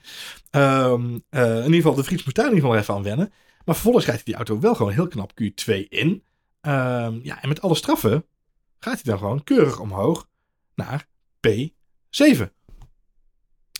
ehm, 0.51 1.19
eh, 1.31 1.57
in 1.57 1.65
ieder 1.65 1.75
geval, 1.75 1.95
de 1.95 2.05
Vries 2.05 2.25
moet 2.25 2.35
daar 2.35 2.47
in 2.47 2.55
ieder 2.55 2.69
geval 2.69 2.83
even 2.83 2.95
aan 2.95 3.03
wennen. 3.03 3.33
Maar 3.65 3.75
vervolgens 3.75 4.07
rijdt 4.07 4.23
hij 4.25 4.35
die 4.35 4.47
auto 4.47 4.61
wel 4.61 4.75
gewoon 4.75 4.93
heel 4.93 5.09
knap 5.09 5.33
Q2 5.43 5.89
in. 5.89 6.23
Ehm, 6.61 7.19
ja, 7.23 7.43
en 7.43 7.49
met 7.49 7.61
alle 7.61 7.75
straffen 7.75 8.25
gaat 8.79 8.95
hij 8.95 9.12
dan 9.12 9.19
gewoon 9.19 9.45
keurig 9.45 9.81
omhoog 9.81 10.29
naar 10.75 11.07
P7. 11.49 12.53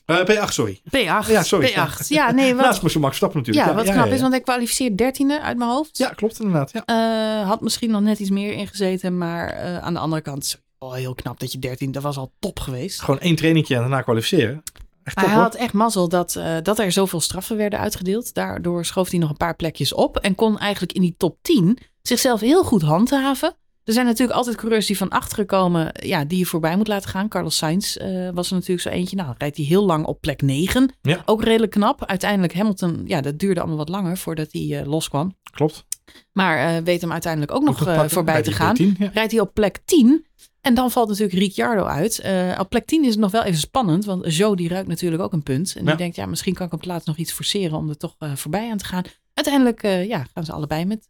Eh, 0.05 0.21
P8, 0.21 0.53
sorry. 0.53 0.81
P8. 0.85 1.29
Ja, 1.29 1.43
sorry. 1.43 1.71
P8. 1.71 2.07
Ja, 2.09 2.31
nee, 2.33 2.55
wat, 2.55 2.65
Naast 2.65 2.83
Max 2.83 2.95
Verstappen 2.95 3.39
natuurlijk. 3.39 3.67
ja, 3.67 3.75
wat 3.75 3.85
knap 3.85 4.07
ja, 4.07 4.13
is, 4.13 4.21
want 4.21 4.33
hij 4.33 4.43
kwalificeert 4.43 4.99
dertiende 4.99 5.41
uit 5.41 5.57
mijn 5.57 5.71
hoofd. 5.71 5.99
Ja, 5.99 6.09
klopt 6.09 6.41
inderdaad. 6.41 6.73
Ja. 6.73 6.85
Eh, 6.85 7.49
had 7.49 7.61
misschien 7.61 7.91
nog 7.91 8.01
net 8.01 8.19
iets 8.19 8.31
meer 8.31 8.53
ingezeten, 8.53 9.19
maar 9.19 9.49
eh, 9.49 9.79
aan 9.79 9.93
de 9.93 10.01
andere 10.01 10.23
kant 10.23 10.63
wel 10.79 10.93
heel 10.93 11.15
knap 11.15 11.41
dat 11.41 11.53
je 11.53 11.59
13, 11.59 11.93
dat 11.93 12.03
was 12.03 12.17
al 12.17 12.33
top 12.39 12.61
geweest. 12.61 13.01
Gewoon 13.01 13.21
één 13.21 13.37
trainingje 13.37 13.75
en 13.75 13.81
daarna 13.81 14.03
kwalificeren. 14.03 14.63
Echt 15.05 15.17
top 15.17 15.25
hij 15.27 15.35
hoor. 15.35 15.43
had 15.43 15.55
echt 15.55 15.73
mazzel 15.73 16.09
dat, 16.09 16.41
dat 16.63 16.79
er 16.79 16.93
zoveel 16.93 17.21
straffen 17.21 17.57
werden 17.57 17.79
uitgedeeld. 17.79 18.35
Daardoor 18.35 18.85
schoof 18.85 19.11
hij 19.11 19.19
nog 19.19 19.31
een 19.31 19.37
paar 19.37 19.57
plekjes 19.57 19.93
op 19.93 20.17
en 20.17 20.35
kon 20.35 20.59
eigenlijk 20.59 20.93
in 20.93 21.01
die 21.01 21.15
top 21.17 21.39
10 21.43 21.79
zichzelf 22.03 22.41
heel 22.41 22.65
goed 22.65 22.83
handhaven. 22.83 23.57
Er 23.85 23.93
zijn 23.93 24.07
natuurlijk 24.07 24.37
altijd 24.39 24.57
coureurs 24.57 24.87
die 24.87 24.97
van 24.97 25.09
achteren 25.09 25.47
komen, 25.47 25.91
ja, 25.93 26.25
die 26.25 26.39
je 26.39 26.47
voorbij 26.47 26.77
moet 26.77 26.89
laten 26.89 27.11
gaan. 27.11 27.29
Carlos 27.29 27.57
Sainz 27.57 27.97
eh, 27.97 28.31
was 28.35 28.49
er 28.49 28.55
natuurlijk 28.55 28.81
zo 28.81 28.89
eentje. 28.89 29.17
Nou, 29.17 29.35
rijdt 29.39 29.57
hij 29.57 29.67
heel 29.67 29.85
lang 29.85 30.07
op 30.07 30.21
plek 30.21 30.43
9. 30.43 30.93
Ja. 31.03 31.23
Ook 31.25 31.43
redelijk 31.43 31.73
knap. 31.73 32.05
Uiteindelijk 32.05 32.55
Hamilton, 32.55 33.03
ja, 33.07 33.21
dat 33.21 33.39
duurde 33.39 33.61
allemaal 33.61 33.79
wat 33.79 33.89
langer 33.89 34.17
voordat 34.17 34.53
hij 34.53 34.81
eh, 34.81 34.87
loskwam. 34.87 35.37
Klopt. 35.51 35.85
Maar 36.33 36.83
weet 36.83 37.01
hem 37.01 37.13
uiteindelijk 37.13 37.53
ook 37.53 37.63
nog 37.63 37.85
pakken 37.85 38.11
voorbij 38.11 38.35
bij 38.35 38.43
te 38.43 38.53
gaan. 38.53 38.77
P10, 38.77 38.99
ja. 38.99 39.11
Rijdt 39.15 39.33
hij 39.33 39.41
op 39.41 39.55
plek 39.55 39.79
10. 39.85 40.27
En 40.65 40.75
dan 40.75 40.91
valt 40.91 41.09
natuurlijk 41.09 41.39
Ricciardo 41.39 41.85
uit. 41.85 42.19
Eh, 42.19 42.57
op 42.59 42.69
plek 42.69 42.87
10 42.87 43.03
is 43.05 43.11
het 43.11 43.19
nog 43.19 43.31
wel 43.31 43.43
even 43.43 43.61
spannend. 43.61 44.05
Want 44.05 44.35
Joe 44.37 44.57
die 44.57 44.69
ruikt 44.69 44.89
natuurlijk 44.89 45.23
ook 45.23 45.33
een 45.33 45.43
punt. 45.43 45.75
En 45.77 45.83
Ja. 45.83 45.89
die 45.89 45.97
denkt, 45.97 46.17
ja, 46.17 46.27
misschien 46.27 46.55
kan 46.55 46.67
ik 46.67 46.73
op 46.73 46.81
plaats 46.81 47.07
nog 47.07 47.17
iets 47.17 47.33
forceren 47.33 47.79
om 47.79 47.89
er 47.89 47.97
toch 47.97 48.15
eh, 48.19 48.35
voorbij 48.35 48.71
aan 48.71 48.79
te 48.79 48.85
gaan. 48.85 49.03
Uiteindelijk 49.35 49.83
eh, 49.83 50.07
ja, 50.09 50.27
gaan 50.35 50.45
ze 50.45 50.53
allebei 50.53 50.85
met, 50.85 51.05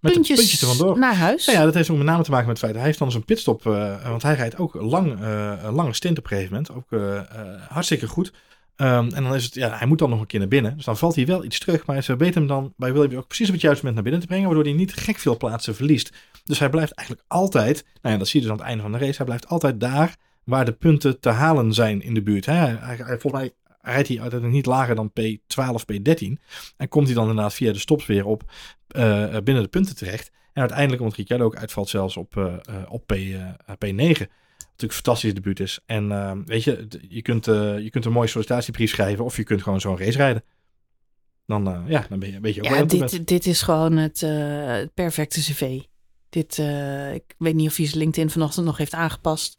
Met 0.00 0.12
de 0.14 0.20
puntjes, 0.20 0.60
er 0.62 0.68
vandoor. 0.68 0.98
naar 0.98 1.14
huis. 1.14 1.46
Nou 1.46 1.58
ja, 1.58 1.64
dat 1.64 1.74
heeft 1.74 1.90
ook 1.90 1.96
met 1.96 2.06
name 2.06 2.22
te 2.22 2.30
maken 2.30 2.46
met 2.46 2.56
het 2.56 2.64
feit. 2.64 2.76
Hij 2.76 2.86
heeft 2.86 2.98
dan 2.98 3.10
zijn 3.10 3.24
pitstop, 3.24 3.66
eh, 3.66 4.08
want 4.08 4.22
hij 4.22 4.34
rijdt 4.34 4.58
ook 4.58 4.74
lang, 4.74 5.20
eh, 5.20 5.52
een 5.62 5.74
lange 5.74 5.92
stint 5.94 6.18
op 6.18 6.24
een 6.24 6.30
gegeven 6.30 6.52
moment. 6.52 6.72
Ook 6.72 6.92
eh, 6.92 7.20
hartstikke 7.68 8.06
goed. 8.06 8.32
Ehm, 8.76 9.08
en 9.14 9.22
dan 9.22 9.34
is 9.34 9.44
het, 9.44 9.54
ja, 9.54 9.76
hij 9.78 9.86
moet 9.86 9.98
dan 9.98 10.10
nog 10.10 10.20
een 10.20 10.26
keer 10.26 10.38
naar 10.38 10.48
binnen. 10.48 10.76
Dus 10.76 10.84
dan 10.84 10.96
valt 10.96 11.14
hij 11.14 11.26
wel 11.26 11.44
iets 11.44 11.58
terug. 11.58 11.86
Maar 11.86 12.02
ze 12.02 12.16
weten 12.16 12.34
hem 12.34 12.46
dan 12.46 12.72
bij 12.76 12.92
Williams 12.92 13.14
ook 13.14 13.26
precies 13.26 13.46
op 13.46 13.52
het 13.52 13.62
juiste 13.62 13.84
moment 13.84 13.94
naar 13.94 14.10
binnen 14.12 14.20
te 14.20 14.26
brengen. 14.26 14.46
Waardoor 14.54 14.64
hij 14.72 14.82
niet 14.82 14.94
gek 14.94 15.18
veel 15.18 15.36
plaatsen 15.36 15.74
verliest. 15.74 16.12
Dus 16.44 16.58
hij 16.58 16.68
blijft 16.70 16.92
eigenlijk 16.92 17.28
altijd, 17.28 17.84
nou 18.02 18.12
ja, 18.14 18.18
dat 18.20 18.28
zie 18.28 18.40
je 18.40 18.46
dus 18.46 18.54
aan 18.54 18.60
het 18.60 18.68
einde 18.70 18.82
van 18.82 18.92
de 18.92 18.98
race. 18.98 19.16
Hij 19.16 19.24
blijft 19.26 19.48
altijd 19.48 19.80
daar 19.80 20.16
waar 20.44 20.64
de 20.64 20.72
punten 20.72 21.20
te 21.20 21.28
halen 21.28 21.72
zijn 21.72 22.02
in 22.02 22.14
de 22.14 22.22
buurt. 22.22 22.46
Hè? 22.46 22.52
Hij, 22.54 22.76
hij, 22.80 22.96
hij- 22.96 23.18
volgens 23.18 23.42
mij 23.42 23.52
rijdt 23.80 24.08
hij 24.08 24.20
uiteindelijk 24.20 24.52
niet 24.52 24.66
lager 24.66 24.94
dan 24.94 25.12
P12, 25.20 25.84
P13. 25.92 26.42
En 26.76 26.88
komt 26.88 27.06
hij 27.06 27.14
dan 27.14 27.28
inderdaad 27.28 27.54
via 27.54 27.72
de 27.72 27.78
stops 27.78 28.06
weer 28.06 28.26
op 28.26 28.42
eh, 28.88 29.36
binnen 29.44 29.62
de 29.62 29.68
punten 29.68 29.96
terecht. 29.96 30.30
En 30.52 30.60
uiteindelijk, 30.60 31.00
omdat 31.00 31.16
Ricciardo 31.16 31.44
ook 31.44 31.56
uitvalt, 31.56 31.88
zelfs 31.88 32.16
op, 32.16 32.36
eh, 32.36 32.44
eh, 32.44 32.82
op 32.88 33.06
P, 33.06 33.12
eh, 33.12 33.52
P9. 33.78 34.28
Wat 34.70 34.78
natuurlijk 34.80 34.80
een 34.80 34.90
fantastisch 34.90 35.34
debuut 35.34 35.60
is. 35.60 35.80
En 35.86 36.12
eh, 36.12 36.32
weet 36.44 36.64
je, 36.64 36.88
je 37.08 37.22
kunt, 37.22 37.48
eh, 37.48 37.78
je 37.78 37.90
kunt 37.90 38.04
een 38.04 38.12
mooie 38.12 38.28
sollicitatiebrief 38.28 38.90
schrijven. 38.90 39.24
Of 39.24 39.36
je 39.36 39.44
kunt 39.44 39.62
gewoon 39.62 39.80
zo'n 39.80 39.98
race 39.98 40.16
rijden. 40.16 40.44
Dan, 41.46 41.68
eh, 41.68 41.80
ja, 41.86 42.06
dan 42.08 42.18
ben 42.18 42.32
je, 42.32 42.40
weet 42.40 42.54
je 42.54 42.62
ook 42.62 42.68
Ja, 42.68 42.84
dit, 42.84 43.26
dit 43.26 43.46
is 43.46 43.62
gewoon 43.62 43.96
het, 43.96 44.22
eh, 44.22 44.66
het 44.66 44.94
perfecte 44.94 45.40
cv. 45.40 45.80
Dit, 46.30 46.58
eh, 46.58 47.14
ik 47.14 47.34
weet 47.38 47.54
niet 47.54 47.68
of 47.68 47.76
hij 47.76 47.86
zijn 47.86 47.98
LinkedIn 47.98 48.30
vanochtend 48.30 48.66
nog 48.66 48.76
heeft 48.76 48.94
aangepast. 48.94 49.56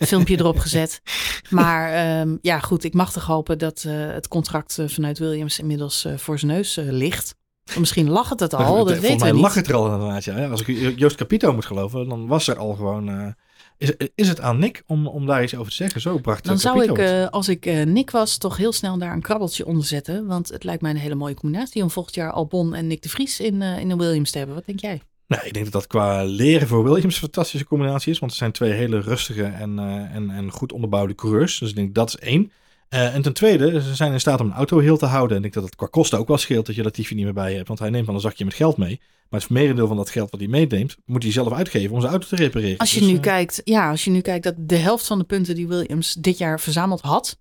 Filmpje 0.00 0.38
erop 0.38 0.58
gezet. 0.58 1.00
Maar 1.50 1.92
ehm, 1.92 2.36
ja, 2.40 2.58
goed, 2.58 2.84
ik 2.84 2.94
mag 2.94 3.12
toch 3.12 3.24
hopen 3.26 3.58
dat 3.58 3.84
eh, 3.86 3.94
het 3.94 4.28
contract 4.28 4.78
eh, 4.78 4.88
vanuit 4.88 5.18
Williams 5.18 5.58
inmiddels 5.58 6.06
voor 6.16 6.38
zijn 6.38 6.52
neus 6.52 6.78
ligt. 6.80 7.34
Misschien 7.78 8.08
lag 8.08 8.28
het 8.28 8.40
het 8.40 8.54
al, 8.54 8.84
dat 8.84 8.98
weten 8.98 9.18
mij 9.18 9.32
we 9.32 9.40
lag 9.40 9.54
het 9.54 9.68
er 9.68 9.74
al 9.74 9.92
inderdaad. 9.92 10.24
Ja. 10.24 10.48
Als 10.48 10.62
ik 10.62 10.98
Joost 10.98 11.16
Capito 11.16 11.52
moet 11.52 11.64
geloven, 11.64 12.08
dan 12.08 12.26
was 12.26 12.48
er 12.48 12.58
al 12.58 12.74
gewoon... 12.74 13.34
is, 13.78 13.92
is 14.14 14.28
het 14.28 14.40
aan 14.40 14.58
Nick 14.58 14.82
om, 14.86 15.06
om 15.06 15.26
daar 15.26 15.42
iets 15.42 15.54
over 15.54 15.70
te 15.70 15.76
zeggen? 15.76 16.00
Zo 16.00 16.18
bracht 16.18 16.44
Dan 16.44 16.58
zou 16.58 16.84
ik, 16.84 17.28
als 17.30 17.48
ik 17.48 17.84
Nick 17.84 18.10
was, 18.10 18.36
toch 18.36 18.56
heel 18.56 18.72
snel 18.72 18.98
daar 18.98 19.12
een 19.12 19.22
krabbeltje 19.22 19.66
onder 19.66 19.84
zetten. 19.84 20.26
Want 20.26 20.48
het 20.48 20.64
lijkt 20.64 20.82
mij 20.82 20.90
een 20.90 20.96
hele 20.96 21.14
mooie 21.14 21.34
combinatie 21.34 21.82
om 21.82 21.90
volgend 21.90 22.14
jaar 22.14 22.32
Albon 22.32 22.74
en 22.74 22.86
Nick 22.86 23.02
de 23.02 23.08
Vries 23.08 23.40
in, 23.40 23.62
in 23.62 23.90
een 23.90 23.98
Williams 23.98 24.30
te 24.30 24.38
hebben. 24.38 24.56
Wat 24.56 24.66
denk 24.66 24.80
jij? 24.80 25.02
Nou, 25.32 25.46
ik 25.46 25.52
denk 25.52 25.64
dat 25.64 25.74
dat 25.74 25.86
qua 25.86 26.24
leren 26.24 26.68
voor 26.68 26.84
Williams 26.84 27.14
een 27.14 27.20
fantastische 27.20 27.66
combinatie 27.66 28.12
is. 28.12 28.18
Want 28.18 28.30
het 28.30 28.40
zijn 28.40 28.52
twee 28.52 28.72
hele 28.72 29.00
rustige 29.00 29.44
en, 29.44 29.78
eh, 29.78 30.14
en, 30.14 30.30
en 30.30 30.50
goed 30.50 30.72
onderbouwde 30.72 31.14
coureurs. 31.14 31.58
Dus 31.58 31.68
ik 31.68 31.76
denk 31.76 31.94
dat 31.94 32.08
is 32.08 32.16
één. 32.16 32.52
Eh, 32.88 33.14
en 33.14 33.22
ten 33.22 33.32
tweede, 33.32 33.82
ze 33.82 33.94
zijn 33.94 34.12
in 34.12 34.20
staat 34.20 34.40
om 34.40 34.46
een 34.46 34.52
auto 34.52 34.78
heel 34.78 34.96
te 34.96 35.06
houden. 35.06 35.36
En 35.36 35.44
ik 35.44 35.52
denk 35.52 35.54
dat 35.54 35.64
het 35.64 35.74
qua 35.74 35.86
kosten 35.86 36.18
ook 36.18 36.28
wel 36.28 36.38
scheelt 36.38 36.66
dat 36.66 36.74
je 36.74 36.82
Latifi 36.82 37.14
niet 37.14 37.24
meer 37.24 37.34
bij 37.34 37.50
je 37.50 37.56
hebt. 37.56 37.68
Want 37.68 37.80
hij 37.80 37.90
neemt 37.90 38.06
dan 38.06 38.14
een 38.14 38.20
zakje 38.20 38.44
met 38.44 38.54
geld 38.54 38.76
mee. 38.76 39.00
Maar 39.28 39.40
het 39.40 39.50
merendeel 39.50 39.86
van 39.86 39.96
dat 39.96 40.10
geld 40.10 40.30
wat 40.30 40.40
hij 40.40 40.48
meeneemt, 40.48 40.96
moet 41.04 41.22
hij 41.22 41.32
zelf 41.32 41.52
uitgeven 41.52 41.94
om 41.94 42.00
zijn 42.00 42.12
auto 42.12 42.28
te 42.28 42.36
repareren. 42.36 42.78
Als 42.78 42.92
je, 42.92 42.98
Dus, 42.98 43.08
nu 43.08 43.14
eh, 43.14 43.20
kijkt, 43.20 43.60
ja, 43.64 43.90
als 43.90 44.04
je 44.04 44.10
nu 44.10 44.20
kijkt 44.20 44.44
dat 44.44 44.54
de 44.58 44.76
helft 44.76 45.06
van 45.06 45.18
de 45.18 45.24
punten 45.24 45.54
die 45.54 45.68
Williams 45.68 46.14
dit 46.14 46.38
jaar 46.38 46.60
verzameld 46.60 47.00
had, 47.00 47.38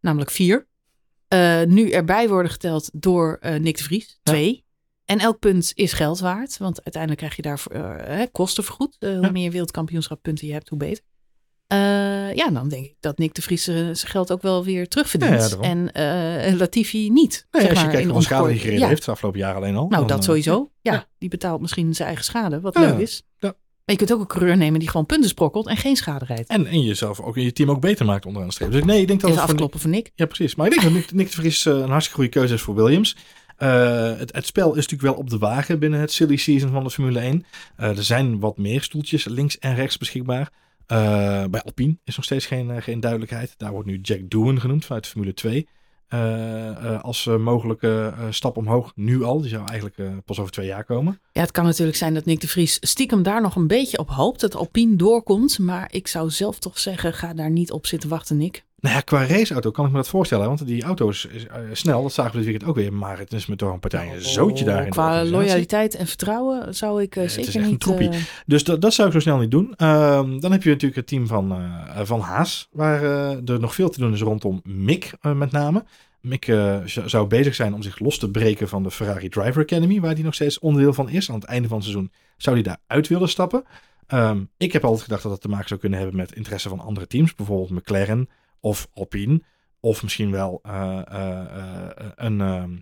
namelijk 0.00 0.30
vier, 0.30 0.66
nu 1.66 1.90
erbij 1.90 2.28
worden 2.28 2.52
geteld 2.52 2.90
door 2.92 3.38
Nick 3.60 3.76
de 3.76 3.82
Vries, 3.82 4.20
twee. 4.22 4.64
En 5.04 5.18
elk 5.18 5.38
punt 5.38 5.72
is 5.74 5.92
geld 5.92 6.20
waard, 6.20 6.58
want 6.58 6.76
uiteindelijk 6.84 7.20
krijg 7.22 7.36
je 7.36 7.42
daarvoor 7.42 8.28
kosten 8.32 8.64
vergoed. 8.64 8.96
Eh, 8.98 9.10
hoe 9.12 9.20
Ja. 9.20 9.30
meer 9.30 9.50
wereldkampioenschap 9.50 10.22
punten 10.22 10.46
je 10.46 10.52
hebt, 10.52 10.68
hoe 10.68 10.78
beter. 10.78 11.04
Eh, 11.66 12.34
ja, 12.34 12.50
dan 12.50 12.68
denk 12.68 12.84
ik 12.84 12.94
dat 13.00 13.18
Nick 13.18 13.34
de 13.34 13.42
Vries 13.42 13.64
zijn 13.64 13.96
geld 13.96 14.32
ook 14.32 14.42
wel 14.42 14.64
weer 14.64 14.88
terugverdient. 14.88 15.56
Ja, 15.60 15.90
en 15.92 16.56
Latifi 16.56 17.10
niet. 17.10 17.46
Nee, 17.50 17.62
als 17.62 17.78
je 17.78 17.84
maar, 17.84 17.92
kijkt 17.92 18.04
hoeveel 18.04 18.22
schade 18.22 18.48
hij 18.48 18.58
gereden 18.58 18.88
heeft, 18.88 19.00
het 19.00 19.08
afgelopen 19.08 19.40
jaar 19.40 19.54
alleen 19.54 19.76
al. 19.76 19.88
Nou, 19.88 20.06
dan, 20.06 20.06
dat 20.06 20.24
sowieso. 20.24 20.70
Ja, 20.80 21.06
die 21.18 21.28
betaalt 21.28 21.60
misschien 21.60 21.94
zijn 21.94 22.06
eigen 22.08 22.24
schade, 22.24 22.60
wat 22.60 22.78
leuk 22.78 22.98
is. 22.98 23.22
ja. 23.38 23.54
Maar 23.84 23.94
je 23.94 23.96
kunt 24.06 24.12
ook 24.12 24.20
een 24.20 24.36
coureur 24.36 24.56
nemen 24.56 24.80
die 24.80 24.88
gewoon 24.88 25.06
punten 25.06 25.28
sprokkelt 25.30 25.66
en 25.66 25.76
geen 25.76 25.96
schade 25.96 26.24
rijdt. 26.24 26.48
En, 26.48 26.66
en 26.66 26.80
jezelf 26.82 27.20
ook 27.20 27.36
in 27.36 27.42
je 27.42 27.52
team 27.52 27.70
ook 27.70 27.80
beter 27.80 28.06
maakt 28.06 28.26
onderaan 28.26 28.48
de 28.48 28.54
streep. 28.54 28.70
Dus 28.72 28.84
nee, 28.84 29.00
ik 29.00 29.06
denk 29.06 29.20
dat 29.20 29.30
Even 29.30 29.40
het 29.42 29.50
voor 29.50 29.50
afkloppen 29.50 29.80
van 29.80 29.90
Nick. 29.90 30.10
Ja, 30.14 30.26
precies. 30.26 30.54
Maar 30.54 30.66
ik 30.66 30.72
denk 30.72 30.84
dat 30.84 30.92
Nick, 30.92 31.12
Nick 31.12 31.26
de 31.26 31.32
Vries 31.32 31.64
een 31.64 31.88
hartstikke 31.88 32.14
goede 32.14 32.30
keuze 32.30 32.54
is 32.54 32.60
voor 32.60 32.74
Williams. 32.74 33.16
Eh, 33.62 34.18
het, 34.18 34.34
het 34.34 34.46
spel 34.46 34.70
is 34.70 34.74
natuurlijk 34.88 35.02
wel 35.02 35.14
op 35.14 35.30
de 35.30 35.38
wagen 35.38 35.78
binnen 35.78 36.00
het 36.00 36.12
silly 36.12 36.36
season 36.36 36.70
van 36.70 36.84
de 36.84 36.90
Formule 36.90 37.20
1. 37.20 37.44
Eh, 37.76 37.96
er 37.96 38.04
zijn 38.04 38.40
wat 38.40 38.58
meer 38.58 38.82
stoeltjes 38.82 39.24
links 39.24 39.58
en 39.58 39.74
rechts 39.74 39.98
beschikbaar. 39.98 40.50
Eh, 40.86 41.44
bij 41.50 41.62
Alpine 41.62 41.96
is 42.04 42.16
nog 42.16 42.24
steeds 42.24 42.46
geen, 42.46 42.82
geen 42.82 43.00
duidelijkheid. 43.00 43.54
Daar 43.56 43.70
wordt 43.70 43.86
nu 43.88 43.98
Jack 44.00 44.30
Doohan 44.30 44.60
genoemd 44.60 44.84
vanuit 44.84 45.06
Formule 45.06 45.34
2. 45.34 45.68
eh, 46.08 46.68
eh, 46.68 47.02
als 47.02 47.24
mogelijke 47.24 48.14
stap 48.30 48.56
omhoog 48.56 48.92
nu 48.94 49.22
al. 49.22 49.40
Die 49.40 49.50
zou 49.50 49.68
eigenlijk 49.68 50.24
pas 50.24 50.38
over 50.38 50.52
twee 50.52 50.66
jaar 50.66 50.84
komen. 50.84 51.20
Ja, 51.32 51.40
het 51.40 51.50
kan 51.50 51.64
natuurlijk 51.64 51.96
zijn 51.96 52.14
dat 52.14 52.24
Nick 52.24 52.40
de 52.40 52.48
Vries 52.48 52.78
stiekem 52.80 53.22
daar 53.22 53.42
nog 53.42 53.56
een 53.56 53.66
beetje 53.66 53.98
op 53.98 54.08
hoopt 54.10 54.40
dat 54.40 54.54
Alpine 54.54 54.96
doorkomt. 54.96 55.58
Maar 55.58 55.88
ik 55.92 56.08
zou 56.08 56.30
zelf 56.30 56.58
toch 56.58 56.78
zeggen, 56.78 57.14
ga 57.14 57.34
daar 57.34 57.50
niet 57.50 57.72
op 57.72 57.86
zitten 57.86 58.08
wachten, 58.08 58.36
Nick. 58.36 58.64
Nou 58.82 58.94
ja, 58.94 59.00
qua 59.00 59.26
raceauto 59.26 59.70
kan 59.70 59.84
ik 59.84 59.90
me 59.90 59.96
dat 59.96 60.08
voorstellen. 60.08 60.46
Want 60.46 60.66
die 60.66 60.82
auto 60.82 61.08
is, 61.08 61.26
eh, 61.26 61.58
snel. 61.72 62.02
Dat 62.02 62.12
zagen 62.12 62.32
we 62.32 62.36
dit 62.36 62.46
weekend 62.46 62.70
ook 62.70 62.76
weer. 62.76 62.92
Maar 62.92 63.18
het 63.18 63.32
is 63.32 63.46
me 63.46 63.56
toch 63.56 63.72
een 63.72 63.80
partij 63.80 64.14
een 64.14 64.22
zootje 64.22 64.64
daar 64.64 64.76
in 64.76 64.82
de 64.82 64.88
Oh, 64.88 64.92
Qua 64.92 65.24
loyaliteit 65.24 65.94
en 65.94 66.06
vertrouwen 66.06 66.74
zou 66.74 67.02
ik 67.02 67.16
eh, 67.16 67.22
Ja, 67.22 67.28
het 67.28 67.38
is 67.38 67.44
zeker 67.44 67.60
echt 67.60 67.70
een 67.70 67.78
troepie. 67.78 68.08
eh, 68.08 68.16
Dus 68.46 68.64
dat, 68.64 68.80
dat 68.80 68.94
zou 68.94 69.08
ik 69.08 69.14
zo 69.14 69.20
snel 69.20 69.38
niet 69.38 69.50
doen. 69.50 69.74
Ehm, 69.76 70.38
dan 70.38 70.52
heb 70.52 70.62
je 70.62 70.68
natuurlijk 70.68 70.96
het 70.96 71.06
team 71.06 71.26
van, 71.26 71.56
van 72.02 72.20
Haas, 72.20 72.68
waar 72.72 73.02
er 73.02 73.60
nog 73.60 73.74
veel 73.74 73.88
te 73.88 73.98
doen 74.00 74.12
is 74.12 74.20
rondom 74.20 74.60
Mick 74.64 75.12
met 75.34 75.50
name. 75.52 75.84
Mick 76.20 76.44
zou 76.84 77.26
bezig 77.26 77.54
zijn 77.54 77.74
om 77.74 77.82
zich 77.82 77.98
los 77.98 78.18
te 78.18 78.30
breken 78.30 78.68
van 78.68 78.82
de 78.82 78.90
Ferrari 78.90 79.28
Driver 79.28 79.62
Academy, 79.62 80.00
waar 80.00 80.14
hij 80.14 80.22
nog 80.22 80.34
steeds 80.34 80.58
onderdeel 80.58 80.92
van 80.92 81.08
is. 81.08 81.28
Aan 81.28 81.34
het 81.34 81.44
einde 81.44 81.68
van 81.68 81.76
het 81.76 81.86
seizoen 81.86 82.12
zou 82.36 82.56
hij 82.60 82.64
daaruit 82.64 83.08
willen 83.08 83.28
stappen. 83.28 83.64
Ehm, 84.06 84.40
ik 84.56 84.72
heb 84.72 84.84
altijd 84.84 85.02
gedacht 85.02 85.22
dat 85.22 85.32
dat 85.32 85.40
te 85.40 85.48
maken 85.48 85.68
zou 85.68 85.80
kunnen 85.80 85.98
hebben 85.98 86.16
met 86.16 86.34
interesse 86.34 86.68
van 86.68 86.80
andere 86.80 87.06
teams, 87.06 87.34
bijvoorbeeld 87.34 87.70
McLaren 87.70 88.28
of 88.62 88.88
Alpine. 88.94 89.42
Of 89.80 90.02
misschien 90.02 90.30
wel 90.30 90.58
eh, 90.62 91.02
eh, 91.08 91.40
eh, 91.40 92.10
een, 92.16 92.40
ehm, 92.40 92.76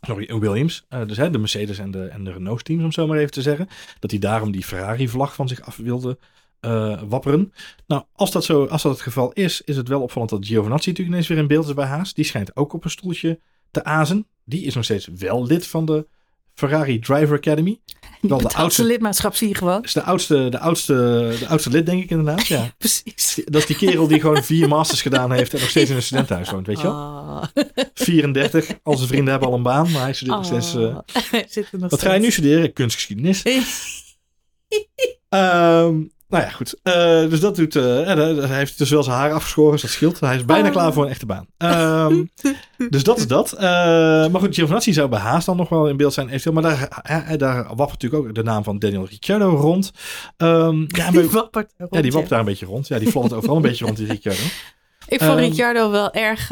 sorry, 0.00 0.28
een 0.30 0.40
Williams. 0.40 0.86
Dus 1.06 1.16
hè, 1.16 1.30
de 1.30 1.38
Mercedes 1.38 1.78
en 1.78 1.90
de, 1.90 2.06
en 2.06 2.24
de 2.24 2.32
Renault 2.32 2.64
teams, 2.64 2.84
om 2.84 2.92
zo 2.92 3.06
maar 3.06 3.18
even 3.18 3.30
te 3.30 3.42
zeggen. 3.42 3.68
Dat 3.98 4.10
hij 4.10 4.20
daarom 4.20 4.50
die 4.50 4.64
Ferrari-vlag 4.64 5.34
van 5.34 5.48
zich 5.48 5.60
af 5.60 5.76
wilde 5.76 6.18
eh, 6.60 7.02
wapperen. 7.08 7.52
Nou, 7.86 8.04
als 8.12 8.30
dat, 8.30 8.44
zo, 8.44 8.64
als 8.66 8.82
dat 8.82 8.92
het 8.92 9.00
geval 9.00 9.32
is, 9.32 9.62
is 9.62 9.76
het 9.76 9.88
wel 9.88 10.02
opvallend 10.02 10.30
dat 10.30 10.46
Giovinazzi 10.46 10.88
natuurlijk 10.88 11.08
ineens 11.08 11.28
weer 11.28 11.38
in 11.38 11.46
beeld 11.46 11.66
is 11.66 11.74
bij 11.74 11.86
Haas. 11.86 12.14
Die 12.14 12.24
schijnt 12.24 12.56
ook 12.56 12.72
op 12.72 12.84
een 12.84 12.90
stoeltje 12.90 13.40
te 13.70 13.84
azen. 13.84 14.26
Die 14.44 14.64
is 14.64 14.74
nog 14.74 14.84
steeds 14.84 15.06
wel 15.06 15.46
lid 15.46 15.66
van 15.66 15.84
de 15.84 16.06
Ferrari 16.58 16.98
Driver 16.98 17.36
Academy. 17.36 17.80
Wel 18.20 18.38
de 18.38 18.48
oudste, 18.48 18.84
lidmaatschap 18.84 19.34
zie 19.34 19.48
je 19.48 19.54
gewoon. 19.54 19.82
is 19.82 19.92
de 19.92 20.02
oudste, 20.02 20.48
de, 20.48 20.58
oudste, 20.58 20.92
de 21.38 21.46
oudste 21.48 21.70
lid, 21.70 21.86
denk 21.86 22.02
ik 22.02 22.10
inderdaad. 22.10 22.46
Ja. 22.46 22.72
Precies. 22.78 23.42
Dat 23.44 23.60
is 23.60 23.66
die 23.66 23.76
kerel 23.76 24.06
die 24.08 24.20
gewoon 24.20 24.42
vier 24.44 24.68
masters 24.76 25.02
gedaan 25.02 25.32
heeft 25.32 25.54
en 25.54 25.60
nog 25.60 25.68
steeds 25.70 25.90
in 25.90 25.96
een 25.96 26.02
studentenhuis 26.02 26.50
woont, 26.50 26.66
weet 26.66 26.76
je 26.80 26.82
wel? 26.82 26.92
Ah. 26.94 27.42
34, 27.94 28.66
al 28.82 28.96
zijn 28.96 29.08
vrienden 29.08 29.30
hebben 29.30 29.48
al 29.48 29.54
een 29.54 29.62
baan, 29.62 29.90
maar 29.90 30.02
hij 30.02 30.12
studeert 30.12 30.36
nog 30.36 30.46
steeds... 30.46 30.74
eh, 30.74 30.96
Ah. 30.96 31.22
Hij 31.30 31.46
zit 31.48 31.68
er 31.72 31.78
nog 31.78 31.90
wat 31.90 32.02
ga 32.02 32.12
je 32.14 32.20
nu 32.20 32.30
studeren? 32.30 32.72
Kunstgeschiedenis. 32.72 33.42
Ehm, 35.28 36.00
nou 36.28 36.44
ja, 36.44 36.50
goed. 36.50 36.74
Eh, 36.82 37.28
dus 37.30 37.40
dat 37.40 37.56
doet. 37.56 37.76
eh, 37.76 37.82
daar 38.16 38.48
heeft 38.48 38.78
dus 38.78 38.90
wel 38.90 39.02
zijn 39.02 39.16
haar 39.16 39.32
afgeschoren, 39.32 39.72
dus 39.72 39.82
dat 39.82 39.90
scheelt. 39.90 40.20
Hij 40.20 40.36
is 40.36 40.44
bijna 40.44 40.66
Ah. 40.66 40.72
klaar 40.72 40.92
voor 40.92 41.04
een 41.04 41.10
echte 41.10 41.26
baan. 41.26 41.46
Ehm, 41.56 42.24
dus 42.90 43.02
dat 43.02 43.18
is 43.18 43.26
dat. 43.26 43.52
Eh, 43.52 43.60
maar 44.28 44.40
goed, 44.40 44.54
Giovinazzi 44.54 44.92
zou 44.92 45.08
bij 45.08 45.18
Haas 45.18 45.44
dan 45.44 45.56
nog 45.56 45.68
wel 45.68 45.88
in 45.88 45.96
beeld 45.96 46.12
zijn, 46.12 46.28
eventueel. 46.28 46.54
Maar 46.54 46.62
daar, 46.62 47.38
daar 47.38 47.56
wappert 47.74 48.02
natuurlijk 48.02 48.28
ook 48.28 48.34
de 48.34 48.42
naam 48.42 48.64
van 48.64 48.78
Daniel 48.78 49.06
Ricciardo 49.10 49.48
rond. 49.56 49.90
Ehm, 50.36 50.84
ja, 50.86 51.10
Die 51.10 51.30
wappert 51.30 51.72
er 51.76 51.86
ja, 51.90 52.00
die 52.00 52.10
wappert 52.10 52.30
daar 52.30 52.38
een 52.40 52.44
beetje 52.44 52.66
rond. 52.66 52.88
Ja, 52.88 52.98
die 52.98 53.10
fladdert 53.10 53.34
overal 53.34 53.56
een 53.56 53.62
beetje 53.62 53.84
rond, 53.84 53.96
die 53.96 54.06
Ricciardo. 54.12 54.40
Ik 55.08 55.18
vond 55.18 55.30
Ehm, 55.30 55.38
Ricciardo 55.40 55.90
wel 55.90 56.12
erg 56.12 56.46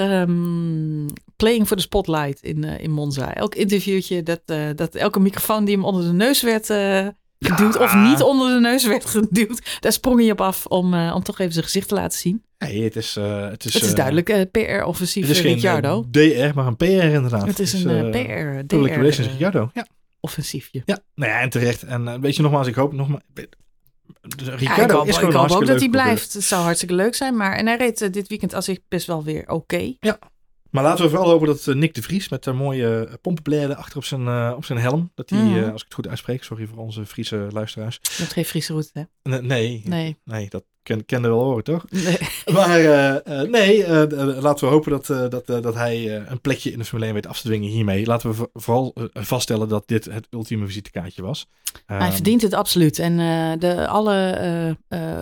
playing 1.37 1.67
for 1.67 1.77
the 1.77 1.83
spotlight 1.83 2.43
in, 2.43 2.65
in 2.65 2.91
Monza. 2.91 3.35
Elk 3.35 3.55
interviewtje, 3.55 4.23
dat, 4.23 4.41
dat 4.77 4.95
elke 4.95 5.21
microfoon 5.21 5.65
die 5.65 5.75
hem 5.75 5.85
onder 5.85 6.03
de 6.03 6.13
neus 6.13 6.43
werd 6.43 6.67
geduwd... 7.39 7.79
of 7.79 7.95
niet 7.95 8.23
onder 8.23 8.55
de 8.55 8.61
neus 8.61 8.87
werd 8.87 9.05
geduwd... 9.07 9.79
daar 9.81 9.93
sprong 9.93 10.21
hij 10.21 10.31
op 10.31 10.41
af 10.41 10.67
om, 10.67 10.95
eh, 10.95 11.13
om 11.15 11.23
toch 11.23 11.39
even 11.39 11.53
zijn 11.53 11.65
gezicht 11.65 11.89
te 11.89 11.95
laten 11.95 12.19
zien. 12.19 12.45
Nee, 12.59 12.83
het 12.83 12.97
is... 12.97 13.17
eh, 13.17 13.49
het 13.49 13.65
is, 13.65 13.75
het 13.75 13.83
is 13.83 13.89
eh, 13.89 13.95
duidelijk 13.95 14.29
eh, 14.29 14.41
PR-offensief 14.51 15.27
Het 15.27 15.37
is 15.37 15.43
Ricciardo. 15.43 16.07
DR, 16.11 16.51
maar 16.55 16.67
een 16.67 16.77
PR 16.77 16.85
inderdaad. 16.85 17.47
het 17.47 17.59
is 17.59 17.73
een 17.73 18.11
PR, 18.11 18.65
Public 18.67 18.95
Relations 18.95 19.17
DR 19.17 19.31
Ricciardo, 19.31 19.71
ja. 19.75 19.87
offensiefje. 20.21 20.83
Ja, 20.85 20.99
nou 21.15 21.31
ja, 21.31 21.41
en 21.41 21.51
terecht. 21.51 21.83
En 21.83 22.21
weet 22.21 22.37
je 22.37 22.43
nogmaals, 22.43 22.67
ik 22.67 22.75
hoop 22.75 22.93
nog 22.93 23.09
maar. 23.09 23.23
Ja, 23.35 23.45
Ricardo 24.55 24.83
ik 24.85 24.91
hoop, 24.91 25.07
is 25.07 25.17
gewoon 25.17 25.31
ik 25.31 25.37
hoop 25.37 25.51
ook 25.51 25.67
dat 25.67 25.81
hij 25.81 25.89
blijft. 25.89 26.33
Het 26.33 26.45
zou 26.45 26.63
hartstikke 26.63 26.95
leuk 26.95 27.15
zijn. 27.15 27.37
Maar 27.37 27.57
en 27.57 27.67
hij 27.67 27.77
reed 27.77 28.13
dit 28.13 28.29
weekend 28.29 28.55
als 28.55 28.69
ik 28.69 28.81
best 28.89 29.07
wel 29.07 29.25
weer 29.25 29.49
oké. 29.49 29.95
coureur. 30.01 30.19
Maar 30.77 30.85
laten 30.85 31.05
we 31.05 31.11
vooral 31.11 31.29
hopen 31.31 31.47
dat 31.47 31.67
eh, 31.67 31.75
Nick 31.75 31.95
de 31.95 32.03
Vries 32.03 32.29
met 32.29 32.47
een 32.47 32.57
mooie 32.57 33.19
pompenbladen 33.21 33.77
achter 33.77 33.97
op 33.97 34.05
zijn, 34.05 34.27
eh, 34.27 34.53
op 34.57 34.65
zijn 34.65 34.79
helm. 34.79 35.11
Dat 35.15 35.31
hij, 35.31 35.39
Mhm. 35.39 35.57
eh, 35.63 35.73
als 35.73 35.81
ik 35.81 35.85
het 35.87 35.95
goed 35.95 36.09
uitspreek, 36.09 36.43
sorry 36.45 36.67
voor 36.67 36.79
onze 36.79 37.07
Friese 37.07 37.47
luisteraars. 37.51 37.99
Je 38.03 38.09
hebt 38.17 38.33
geen 38.33 38.45
Friese 38.45 38.73
route, 38.73 38.91
hè? 38.93 39.31
Nee, 39.31 39.41
nee, 39.43 39.83
Nee. 39.85 40.17
nee, 40.25 40.49
dat 40.49 40.65
ken, 40.83 41.05
kende 41.05 41.29
wel 41.29 41.43
horen, 41.43 41.65
toch? 41.65 41.85
nee. 41.91 42.19
Maar 42.57 42.79
eh, 42.81 43.41
eh, 43.41 43.51
nee, 43.51 43.85
eh, 43.85 44.03
eh, 44.03 44.43
laten 44.43 44.67
we 44.67 44.73
hopen 44.75 44.91
dat, 44.91 45.11
eh, 45.11 45.29
dat, 45.29 45.49
eh, 45.51 45.61
dat 45.63 45.75
hij 45.75 46.17
eh, 46.17 46.31
een 46.31 46.41
plekje 46.41 46.73
in 46.73 46.79
de 46.79 46.85
Formule 46.85 47.07
1 47.07 47.15
weet 47.15 47.27
af 47.27 47.41
te 47.41 47.47
dwingen 47.47 47.71
hiermee. 47.71 48.07
Laten 48.07 48.29
we 48.31 48.35
vo- 48.37 48.51
vooral 48.53 48.93
eh, 48.95 49.23
vaststellen 49.25 49.69
dat 49.69 49.83
dit 49.89 50.05
het 50.05 50.27
ultieme 50.31 50.67
visitekaartje 50.67 51.23
was. 51.23 51.47
Hij 51.87 51.99
Ehm, 51.99 52.13
verdient 52.13 52.43
het 52.43 52.55
absoluut. 52.55 52.99
En 52.99 53.13
eh, 53.21 53.53
de, 53.59 53.87
alle 53.89 54.31
eh, 54.31 54.69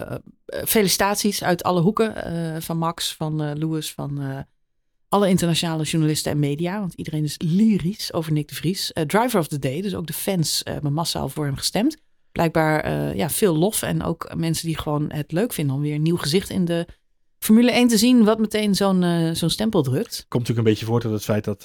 eh, 0.02 0.18
felicitaties 0.66 1.44
uit 1.44 1.62
alle 1.62 1.80
hoeken. 1.80 2.24
eh, 2.24 2.60
van 2.60 2.76
Max, 2.78 3.14
van 3.14 3.42
eh 3.42 3.50
Lewis, 3.54 3.92
van 3.92 4.20
eh, 4.20 4.38
alle 5.14 5.28
internationale 5.28 5.82
journalisten 5.82 6.32
en 6.32 6.38
media. 6.38 6.78
Want 6.80 6.94
iedereen 6.94 7.24
is 7.24 7.36
lyrisch 7.38 8.12
over 8.12 8.32
Nick 8.32 8.48
de 8.48 8.54
Vries. 8.54 8.92
Eh, 8.92 9.04
Driver 9.04 9.40
of 9.40 9.48
the 9.48 9.58
Day, 9.58 9.80
dus 9.80 9.94
ook 9.94 10.06
de 10.06 10.12
fans 10.12 10.62
eh, 10.62 10.72
hebben 10.72 10.92
massaal 10.92 11.28
voor 11.28 11.44
hem 11.44 11.56
gestemd. 11.56 11.96
Blijkbaar 12.32 12.80
eh, 12.80 13.14
ja, 13.14 13.30
veel 13.30 13.56
lof. 13.56 13.82
En 13.82 14.02
ook 14.02 14.34
mensen 14.36 14.66
die 14.66 14.78
gewoon 14.78 15.12
het 15.12 15.32
leuk 15.32 15.52
vinden 15.52 15.76
om 15.76 15.82
weer 15.82 15.94
een 15.94 16.02
nieuw 16.02 16.16
gezicht 16.16 16.50
in 16.50 16.64
de 16.64 16.86
Formule 17.38 17.70
1 17.70 17.88
te 17.88 17.98
zien. 17.98 18.24
Wat 18.24 18.38
meteen 18.38 18.74
zo'n 18.74 19.30
zo'n 19.34 19.50
stempel 19.50 19.82
drukt. 19.82 20.26
Komt 20.28 20.48
natuurlijk 20.48 20.58
een 20.58 20.72
beetje 20.72 20.86
voort 20.86 21.04
uit 21.04 21.12
het 21.12 21.24
feit 21.24 21.44
dat 21.44 21.64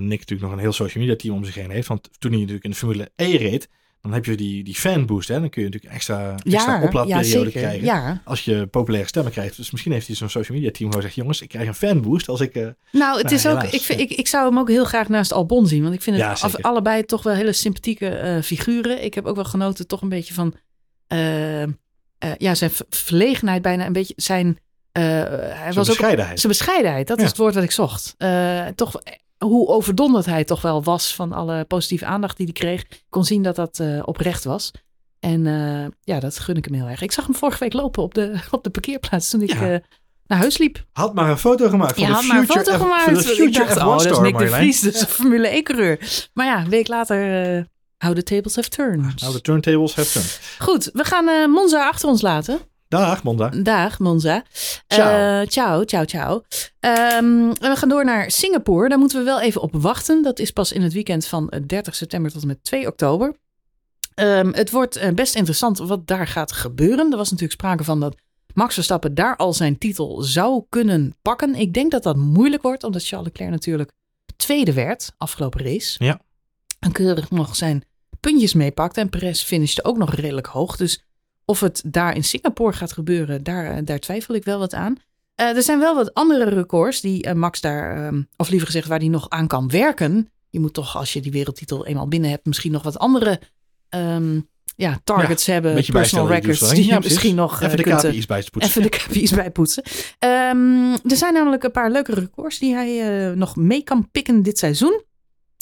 Nick 0.00 0.18
natuurlijk 0.18 0.40
nog 0.40 0.52
een 0.52 0.58
heel 0.58 0.72
social 0.72 1.04
media 1.04 1.18
team 1.18 1.34
om 1.34 1.44
zich 1.44 1.54
heen 1.54 1.70
heeft. 1.70 1.88
Want 1.88 2.08
toen 2.18 2.30
hij 2.30 2.40
natuurlijk 2.40 2.64
in 2.64 2.70
de 2.70 2.76
Formule 2.76 3.10
E 3.16 3.36
reed, 3.36 3.68
dan 4.00 4.12
heb 4.12 4.24
je 4.24 4.36
die, 4.36 4.64
die 4.64 4.74
fanboost. 4.74 5.28
Hè? 5.28 5.40
Dan 5.40 5.50
kun 5.50 5.62
je 5.62 5.68
natuurlijk 5.68 5.94
extra, 5.94 6.34
extra 6.42 6.72
Ja, 6.72 6.78
ja 6.80 6.86
oplaadperiode 6.86 7.28
zeker. 7.28 7.50
krijgen. 7.60 7.84
Ja. 7.84 8.20
Als 8.24 8.44
je 8.44 8.66
populaire 8.66 9.08
stemmen 9.08 9.32
krijgt. 9.32 9.56
Dus 9.56 9.70
misschien 9.70 9.92
heeft 9.92 10.06
hij 10.06 10.16
zo'n 10.16 10.28
social 10.28 10.56
media 10.58 10.70
team 10.72 10.86
gewoon 10.90 10.94
gezegd, 11.02 11.14
jongens, 11.14 11.40
ik 11.42 11.48
krijg 11.48 11.68
een 11.68 11.74
fanboost 11.74 12.28
als 12.28 12.40
ik... 12.40 12.54
eh, 12.54 12.62
Nou, 12.92 13.14
het 13.16 13.22
Nou, 13.24 13.34
is 13.34 13.46
ook. 13.46 13.62
Ik, 13.62 13.80
vind, 13.82 13.98
ja. 13.98 14.04
ik, 14.04 14.10
ik 14.12 14.26
zou 14.26 14.48
hem 14.48 14.58
ook 14.58 14.68
heel 14.68 14.84
graag 14.84 15.08
naast 15.08 15.32
Albon 15.32 15.66
zien. 15.66 15.82
Want 15.82 15.94
ik 15.94 16.02
vind 16.02 16.16
het 16.16 16.24
Ja, 16.24 16.32
af- 16.32 16.62
allebei 16.62 17.04
toch 17.04 17.22
wel 17.22 17.34
hele 17.34 17.52
sympathieke 17.52 18.08
eh, 18.08 18.42
figuren. 18.42 19.04
Ik 19.04 19.14
heb 19.14 19.26
ook 19.26 19.34
wel 19.34 19.44
genoten, 19.44 19.86
toch 19.86 20.02
een 20.02 20.08
beetje 20.08 20.34
van. 20.34 20.54
eh, 21.06 21.62
ja, 22.38 22.54
zijn 22.54 22.70
verlegenheid 22.90 23.62
bijna 23.62 23.86
een 23.86 23.92
beetje. 23.92 24.14
Zijn. 24.16 24.58
hij 24.92 25.72
was 25.74 25.76
ook. 25.78 25.86
bescheidenheid. 25.96 26.40
Zijn 26.40 26.52
bescheidenheid, 26.52 27.06
dat 27.06 27.16
Ja. 27.18 27.22
is 27.22 27.28
het 27.28 27.38
woord 27.38 27.54
wat 27.54 27.62
ik 27.64 27.70
zocht. 27.70 28.16
Toch 28.74 29.00
hoe 29.44 29.68
overdonderd 29.68 30.26
hij 30.26 30.44
toch 30.44 30.62
wel 30.62 30.82
was 30.82 31.14
van 31.14 31.32
alle 31.32 31.64
positieve 31.64 32.04
aandacht 32.06 32.36
die 32.36 32.46
hij 32.46 32.54
kreeg. 32.54 32.84
Kon 33.08 33.24
zien 33.24 33.42
dat 33.42 33.56
dat 33.56 33.78
eh, 33.80 34.02
oprecht 34.04 34.44
was. 34.44 34.70
En 35.20 35.46
eh, 35.46 35.86
ja, 36.14 36.20
dat 36.20 36.38
gun 36.38 36.56
ik 36.56 36.64
hem 36.64 36.74
heel 36.74 36.86
erg. 36.86 37.02
Ik 37.02 37.12
zag 37.12 37.26
hem 37.26 37.34
vorige 37.34 37.58
week 37.58 37.72
lopen 37.72 38.02
op 38.02 38.14
de, 38.14 38.40
op 38.50 38.64
de 38.64 38.70
parkeerplaats 38.70 39.30
toen 39.30 39.42
ik 39.42 39.52
Ja. 39.52 39.70
eh, 39.72 39.78
naar 40.26 40.38
huis 40.38 40.58
liep. 40.58 40.84
Had 40.92 41.14
maar 41.14 41.30
een 41.30 41.38
foto 41.38 41.68
gemaakt 41.68 41.94
van 41.98 42.06
de 42.06 42.12
had 42.12 42.24
maar 42.24 42.38
een 42.38 42.46
future 42.46 42.64
foto 42.64 42.78
F- 42.78 42.80
gemaakt. 42.82 43.04
van 43.04 43.14
de 43.14 43.20
future 43.22 43.46
ik 43.46 43.54
dacht, 43.54 43.78
F1 43.78 43.82
oh, 43.82 43.98
dat 43.98 44.10
is 44.12 44.18
Nick 44.18 44.38
de. 44.38 44.46
Vries, 44.48 44.80
dus 44.80 45.04
Formule 45.04 45.48
1 45.48 45.62
coureur. 45.64 46.28
Maar 46.34 46.46
ja, 46.46 46.60
een 46.60 46.68
week 46.68 46.88
later, 46.88 47.16
how 47.98 48.14
the 48.14 48.22
tables 48.22 48.54
have 48.56 48.68
turned. 48.68 49.20
Nou, 49.20 49.32
de 49.32 49.40
turntables 49.40 49.94
have 49.94 50.10
turned. 50.12 50.40
Goed, 50.58 50.90
we 50.92 51.04
gaan 51.04 51.50
Monza 51.50 51.88
achter 51.88 52.08
ons 52.08 52.22
laten. 52.22 52.58
Dag, 52.90 53.22
Monda. 53.22 53.48
Dag, 53.48 53.98
Monza. 53.98 54.44
Ciao. 54.86 55.40
Eh, 55.40 55.46
ciao, 55.46 55.84
ciao, 55.84 56.04
ciao. 56.04 56.42
Ehm, 56.80 57.50
en 57.50 57.70
we 57.70 57.76
gaan 57.76 57.88
door 57.88 58.04
naar 58.04 58.30
Singapore. 58.30 58.88
Daar 58.88 58.98
moeten 58.98 59.18
we 59.18 59.24
wel 59.24 59.40
even 59.40 59.60
op 59.60 59.74
wachten. 59.74 60.22
Dat 60.22 60.38
is 60.38 60.50
pas 60.50 60.72
in 60.72 60.82
het 60.82 60.92
weekend 60.92 61.26
van 61.26 61.48
eh, 61.48 61.60
30 61.66 61.94
september 61.94 62.32
tot 62.32 62.42
en 62.42 62.48
met 62.48 62.64
2 62.64 62.86
oktober. 62.86 63.36
Ehm, 64.14 64.52
het 64.52 64.70
wordt 64.70 64.96
eh, 64.96 65.12
best 65.12 65.34
interessant 65.34 65.78
wat 65.78 66.06
daar 66.06 66.26
gaat 66.26 66.52
gebeuren. 66.52 67.10
Er 67.10 67.16
was 67.16 67.30
natuurlijk 67.30 67.60
sprake 67.60 67.84
van 67.84 68.00
dat 68.00 68.16
Max 68.54 68.74
Verstappen 68.74 69.14
daar 69.14 69.36
al 69.36 69.52
zijn 69.52 69.78
titel 69.78 70.22
zou 70.22 70.64
kunnen 70.68 71.14
pakken. 71.22 71.54
Ik 71.54 71.74
denk 71.74 71.90
dat 71.90 72.02
dat 72.02 72.16
moeilijk 72.16 72.62
wordt, 72.62 72.84
omdat 72.84 73.06
Charles 73.06 73.26
Leclerc 73.26 73.50
natuurlijk 73.50 73.92
tweede 74.36 74.72
werd 74.72 75.12
afgelopen 75.16 75.64
race. 75.64 76.04
Ja. 76.04 76.20
En 76.78 76.92
keurig 76.92 77.30
nog 77.30 77.56
zijn 77.56 77.84
puntjes 78.20 78.54
meepakte. 78.54 79.00
En 79.00 79.08
Perez 79.08 79.42
finishte 79.42 79.84
ook 79.84 79.96
nog 79.96 80.14
redelijk 80.14 80.46
hoog. 80.46 80.76
Dus 80.76 81.04
of 81.50 81.60
het 81.60 81.82
daar 81.86 82.14
in 82.14 82.24
Singapore 82.24 82.72
gaat 82.72 82.92
gebeuren, 82.92 83.42
daar, 83.42 83.76
eh, 83.76 83.84
daar 83.84 83.98
twijfel 83.98 84.34
ik 84.34 84.44
wel 84.44 84.58
wat 84.58 84.74
aan. 84.74 84.96
Eh, 85.34 85.56
er 85.56 85.62
zijn 85.62 85.78
wel 85.78 85.94
wat 85.94 86.14
andere 86.14 86.44
records 86.44 87.00
die 87.00 87.22
eh, 87.22 87.34
Max 87.34 87.60
daar, 87.60 88.06
ehm, 88.06 88.22
of 88.36 88.48
liever 88.48 88.66
gezegd, 88.66 88.88
waar 88.88 88.98
hij 88.98 89.08
nog 89.08 89.28
aan 89.28 89.46
kan 89.46 89.68
werken. 89.68 90.30
Je 90.50 90.60
moet 90.60 90.74
toch, 90.74 90.96
als 90.96 91.12
je 91.12 91.20
die 91.20 91.32
wereldtitel 91.32 91.86
eenmaal 91.86 92.08
binnen 92.08 92.30
hebt, 92.30 92.46
misschien 92.46 92.72
nog 92.72 92.82
wat 92.82 92.98
andere 92.98 93.40
ehm, 93.88 94.40
ja, 94.76 95.00
targets 95.04 95.46
hebben, 95.46 95.84
personal 95.84 96.28
records, 96.28 96.58
dus, 96.58 96.68
hè? 96.68 96.74
die 96.74 96.84
je 96.84 96.90
Ja, 96.90 96.98
misschien 96.98 97.34
nog 97.34 97.60
Even 97.60 97.76
de 97.76 97.82
kunt, 97.82 98.00
KPI's 98.00 98.26
bij 98.26 98.42
te 98.42 98.50
poetsen. 98.50 98.70
Even 98.70 98.90
de 98.90 98.98
KPI's 98.98 99.30
bijpoetsen. 99.30 99.82
Ehm, 100.18 100.92
er 100.92 101.16
zijn 101.16 101.32
namelijk 101.32 101.62
een 101.62 101.70
paar 101.70 101.90
leuke 101.90 102.14
records 102.14 102.58
die 102.58 102.74
hij 102.74 103.34
nog 103.34 103.56
mee 103.56 103.82
kan 103.82 104.10
pikken 104.10 104.42
dit 104.42 104.58
seizoen. 104.58 105.02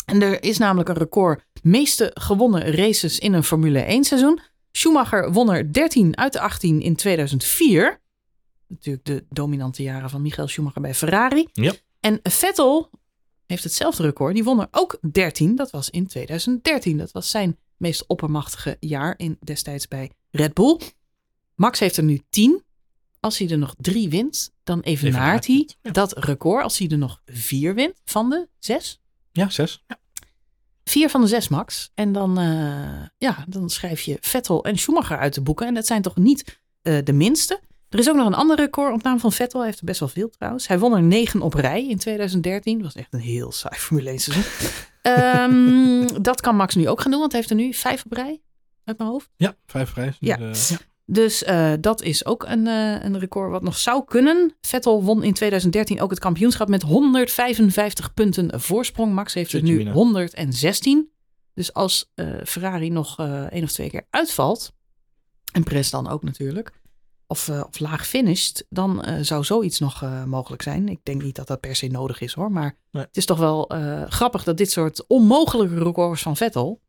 En 0.05 0.23
er 0.23 0.43
is 0.43 0.59
namelijk 0.59 0.89
een 0.89 0.97
record 0.97 1.45
meeste 1.63 2.11
gewonnen 2.15 2.75
races 2.75 3.19
in 3.19 3.33
een 3.33 3.45
Formule 3.45 3.81
1 3.81 4.05
seizoen. 4.05 4.41
Schumacher 4.79 5.33
won 5.33 5.53
er 5.53 5.73
13 5.73 6.17
uit 6.17 6.33
de 6.33 6.41
18 6.41 6.81
in 6.81 6.97
2004. 6.97 8.01
Natuurlijk 8.67 9.05
de 9.05 9.25
dominante 9.31 9.83
jaren 9.83 10.11
van 10.11 10.23
Michael 10.23 10.49
Schumacher 10.49 10.81
bij 10.81 10.95
Ferrari. 10.95 11.49
Ja. 11.53 11.75
En 12.01 12.21
Vettel 12.23 12.91
heeft 13.47 13.65
hetzelfde 13.65 14.03
record. 14.03 14.35
Die 14.35 14.45
won 14.45 14.61
er 14.61 14.69
ook 14.71 14.99
13. 15.13 15.57
Dat 15.57 15.71
was 15.71 15.91
in 15.91 16.07
2013. 16.07 16.97
Dat 16.97 17.13
was 17.13 17.31
zijn 17.31 17.57
meest 17.77 18.07
oppermachtige 18.07 18.77
jaar 18.81 19.15
in, 19.17 19.39
destijds 19.41 19.89
bij 19.89 20.11
Red 20.31 20.55
Bull. 20.55 20.81
Max 21.55 21.79
heeft 21.79 21.97
er 21.97 22.05
nu 22.05 22.21
10. 22.31 22.63
Als 23.21 23.39
hij 23.39 23.49
er 23.49 23.59
nog 23.59 23.75
drie 23.79 24.09
wint, 24.09 24.53
dan 24.65 24.81
evenaart 24.81 25.15
Evenaart 25.15 25.47
hij 25.47 25.69
ja. 25.83 25.91
dat 25.91 26.19
record. 26.19 26.63
Als 26.63 26.79
hij 26.79 26.89
er 26.89 26.99
nog 26.99 27.23
vier 27.27 27.75
wint 27.75 28.01
van 28.05 28.31
de 28.31 28.49
zes. 28.59 29.01
Ja, 29.33 29.49
zes. 29.51 29.85
Ja. 29.87 29.99
Vier 30.89 31.09
van 31.09 31.21
de 31.21 31.27
zes, 31.27 31.49
Max. 31.49 31.91
En 31.95 32.13
dan, 32.13 32.39
eh, 32.39 33.07
ja, 33.19 33.45
dan 33.49 33.71
schrijf 33.71 34.01
je 34.01 34.17
Vettel 34.21 34.65
en 34.65 34.79
Schumacher 34.79 35.19
uit 35.19 35.35
de 35.35 35.41
boeken. 35.41 35.67
En 35.67 35.75
dat 35.75 35.87
zijn 35.87 36.03
toch 36.03 36.17
niet 36.17 36.61
eh, 36.83 36.99
de 37.05 37.13
minste. 37.13 37.61
Er 37.89 37.99
is 37.99 38.09
ook 38.09 38.17
nog 38.17 38.27
een 38.27 38.35
ander 38.35 38.57
record 38.57 38.93
op 38.93 39.03
naam 39.03 39.21
van 39.21 39.33
Vettel. 39.33 39.59
Hij 39.59 39.69
heeft 39.69 39.81
er 39.81 39.87
best 39.87 40.01
wel 40.01 40.09
veel 40.09 40.31
trouwens. 40.31 40.69
Hij 40.69 40.79
won 40.79 40.95
er 40.95 41.03
negen 41.03 41.43
op 41.43 41.55
rij 41.55 41.89
in 41.89 41.99
2013. 41.99 42.75
Dat 42.75 42.83
was 42.83 42.95
echt 42.95 43.13
een 43.13 43.21
heel 43.21 43.53
saai 43.53 43.79
Formule 43.85 44.09
1 44.11 44.19
seizoen. 44.19 44.45
Ehm, 45.03 46.23
dat 46.31 46.41
kan 46.41 46.57
Max 46.57 46.75
nu 46.75 46.89
ook 46.89 47.01
gaan 47.01 47.11
doen, 47.11 47.21
want 47.21 47.33
hij 47.33 47.41
heeft 47.41 47.53
er 47.53 47.59
nu 47.59 47.75
vijf 47.75 48.05
op 48.05 48.13
rij. 48.13 48.43
Uit 48.85 48.99
mijn 48.99 49.11
hoofd. 49.11 49.29
Ja, 49.37 49.57
vijf 49.67 49.93
prijs. 49.93 50.17
Ja. 50.21 50.37
Dus, 50.37 50.69
ja. 50.69 50.77
Dus 51.11 51.45
eh, 51.45 51.73
dat 51.81 52.03
is 52.03 52.25
ook 52.25 52.45
een, 52.45 52.67
eh, 52.67 53.05
een 53.05 53.19
record 53.19 53.51
wat 53.51 53.63
nog 53.63 53.79
zou 53.79 54.05
kunnen. 54.05 54.57
Vettel 54.61 55.05
won 55.05 55.23
in 55.23 55.33
2013 55.33 56.01
ook 56.01 56.11
het 56.11 56.19
kampioenschap 56.19 56.69
met 56.69 56.83
155 56.83 58.15
punten 58.15 58.61
voorsprong. 58.61 59.13
Max 59.13 59.35
heeft 59.35 59.53
er 59.53 59.63
nu 59.63 59.77
Mina. 59.77 59.93
116. 59.93 61.11
Dus 61.55 61.73
als 61.73 62.11
eh, 62.15 62.27
Ferrari 62.45 62.91
nog 62.91 63.19
één 63.51 63.63
of 63.63 63.73
twee 63.73 63.91
keer 63.91 64.07
uitvalt, 64.11 64.73
en 65.53 65.65
Perez 65.65 65.91
dan 65.91 66.09
ook 66.09 66.23
natuurlijk, 66.23 66.73
of, 67.27 67.49
of 67.49 67.79
laag 67.79 68.07
finisht, 68.07 68.67
dan 68.69 69.05
zou 69.21 69.45
zoiets 69.45 69.79
nog 69.79 70.25
mogelijk 70.27 70.63
zijn. 70.63 70.89
Ik 70.89 71.01
denk 71.03 71.23
niet 71.23 71.37
dat 71.37 71.47
dat 71.47 71.61
per 71.61 71.77
se 71.77 71.87
nodig 71.87 72.21
is 72.21 72.33
hoor, 72.33 72.53
maar 72.53 72.77
Nee. 72.91 73.03
het 73.03 73.17
is 73.17 73.25
toch 73.25 73.39
wel 73.39 73.71
grappig 74.09 74.45
dat 74.45 74.57
dit 74.57 74.71
soort 74.71 75.07
onmogelijke 75.07 75.83
records 75.83 76.23
van 76.23 76.37
Vettel 76.37 76.81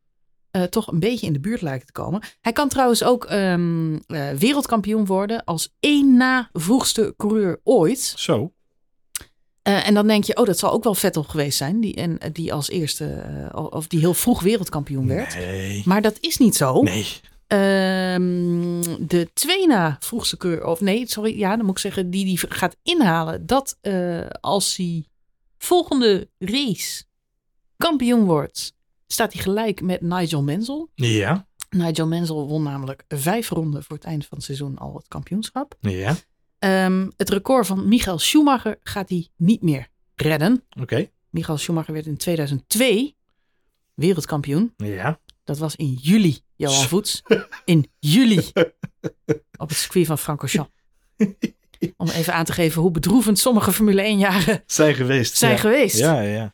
eh, 0.51 0.63
toch 0.63 0.87
een 0.87 0.99
beetje 0.99 1.25
in 1.25 1.33
de 1.33 1.39
buurt 1.39 1.61
lijken 1.61 1.85
te 1.85 1.91
komen. 1.91 2.21
Hij 2.41 2.51
kan 2.53 2.69
trouwens 2.69 3.03
ook 3.03 3.25
ehm, 3.25 3.97
eh, 4.07 4.29
wereldkampioen 4.29 5.05
worden 5.05 5.43
als 5.43 5.75
één 5.79 6.17
na 6.17 6.49
vroegste 6.53 7.13
coureur 7.17 7.59
ooit. 7.63 8.13
Zo. 8.15 8.53
Eh, 9.61 9.87
en 9.87 9.93
dan 9.93 10.07
denk 10.07 10.23
je, 10.23 10.37
oh, 10.37 10.45
dat 10.45 10.59
zal 10.59 10.71
ook 10.71 10.83
wel 10.83 10.95
Vettel 10.95 11.23
geweest 11.23 11.57
zijn, 11.57 11.79
die, 11.79 11.95
en, 11.95 12.19
die 12.31 12.53
als 12.53 12.69
eerste, 12.69 13.49
of 13.71 13.87
die 13.87 13.99
heel 13.99 14.13
vroeg 14.13 14.41
wereldkampioen 14.41 15.07
werd. 15.07 15.35
Nee. 15.35 15.81
Maar 15.85 16.01
dat 16.01 16.17
is 16.19 16.37
niet 16.37 16.55
zo. 16.55 16.81
Nee. 16.81 17.05
Ehm, 17.47 18.81
de 18.99 19.29
twee 19.33 19.67
na 19.67 19.97
vroegste 19.99 20.37
coureur, 20.37 20.65
of 20.65 20.81
nee, 20.81 21.07
sorry, 21.07 21.37
ja, 21.37 21.55
dan 21.55 21.65
moet 21.65 21.75
ik 21.75 21.81
zeggen, 21.81 22.09
die 22.09 22.25
die 22.25 22.39
gaat 22.49 22.75
inhalen 22.83 23.45
dat 23.45 23.77
als 24.41 24.75
hij 24.75 25.05
volgende 25.57 26.29
race 26.37 27.03
kampioen 27.77 28.25
wordt, 28.25 28.73
staat 29.13 29.33
hij 29.33 29.41
gelijk 29.41 29.81
met 29.81 30.01
Nigel 30.01 30.43
Mansell. 30.43 30.87
Ja. 30.95 31.47
Nigel 31.69 32.07
Mansell 32.07 32.35
won 32.35 32.63
namelijk 32.63 33.03
vijf 33.07 33.49
ronden 33.49 33.83
voor 33.83 33.95
het 33.95 34.05
einde 34.05 34.25
van 34.25 34.37
het 34.37 34.45
seizoen 34.45 34.77
al 34.77 34.95
het 34.95 35.07
kampioenschap. 35.07 35.75
Ja. 35.79 36.15
Ehm, 36.59 37.09
het 37.17 37.29
record 37.29 37.67
van 37.67 37.87
Michael 37.87 38.19
Schumacher 38.19 38.77
gaat 38.83 39.09
hij 39.09 39.27
niet 39.35 39.61
meer 39.61 39.87
redden. 40.15 40.63
Oké. 40.81 41.09
Michael 41.29 41.57
Schumacher 41.57 41.93
werd 41.93 42.05
in 42.05 42.17
2002 42.17 43.15
wereldkampioen. 43.93 44.73
Ja. 44.77 45.19
Dat 45.43 45.57
was 45.57 45.75
in 45.75 45.93
juli, 46.01 46.39
Johan 46.55 46.87
Voets. 46.87 47.21
In 47.65 47.91
juli. 47.99 48.51
Op 49.57 49.69
het 49.69 49.77
circuit 49.77 50.05
van 50.05 50.17
Francorchamps. 50.17 50.71
Om 51.97 52.09
even 52.09 52.33
aan 52.33 52.45
te 52.45 52.51
geven 52.53 52.81
hoe 52.81 52.91
bedroevend 52.91 53.39
sommige 53.39 53.71
Formule 53.71 54.01
1 54.01 54.17
jaren 54.17 54.63
Zijn 54.65 54.95
geweest. 54.95 55.37
zijn 55.37 55.51
ja. 55.51 55.57
geweest. 55.57 55.97
Ja, 55.97 56.21
ja. 56.21 56.53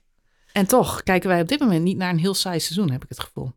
En 0.56 0.66
toch 0.68 1.03
kijken 1.03 1.30
wij 1.30 1.41
op 1.41 1.47
dit 1.47 1.60
moment 1.60 1.84
niet 1.84 1.97
naar 1.97 2.10
een 2.10 2.20
heel 2.20 2.34
saai 2.34 2.60
seizoen, 2.60 2.91
heb 2.91 3.03
ik 3.03 3.10
het 3.10 3.20
gevoel. 3.20 3.51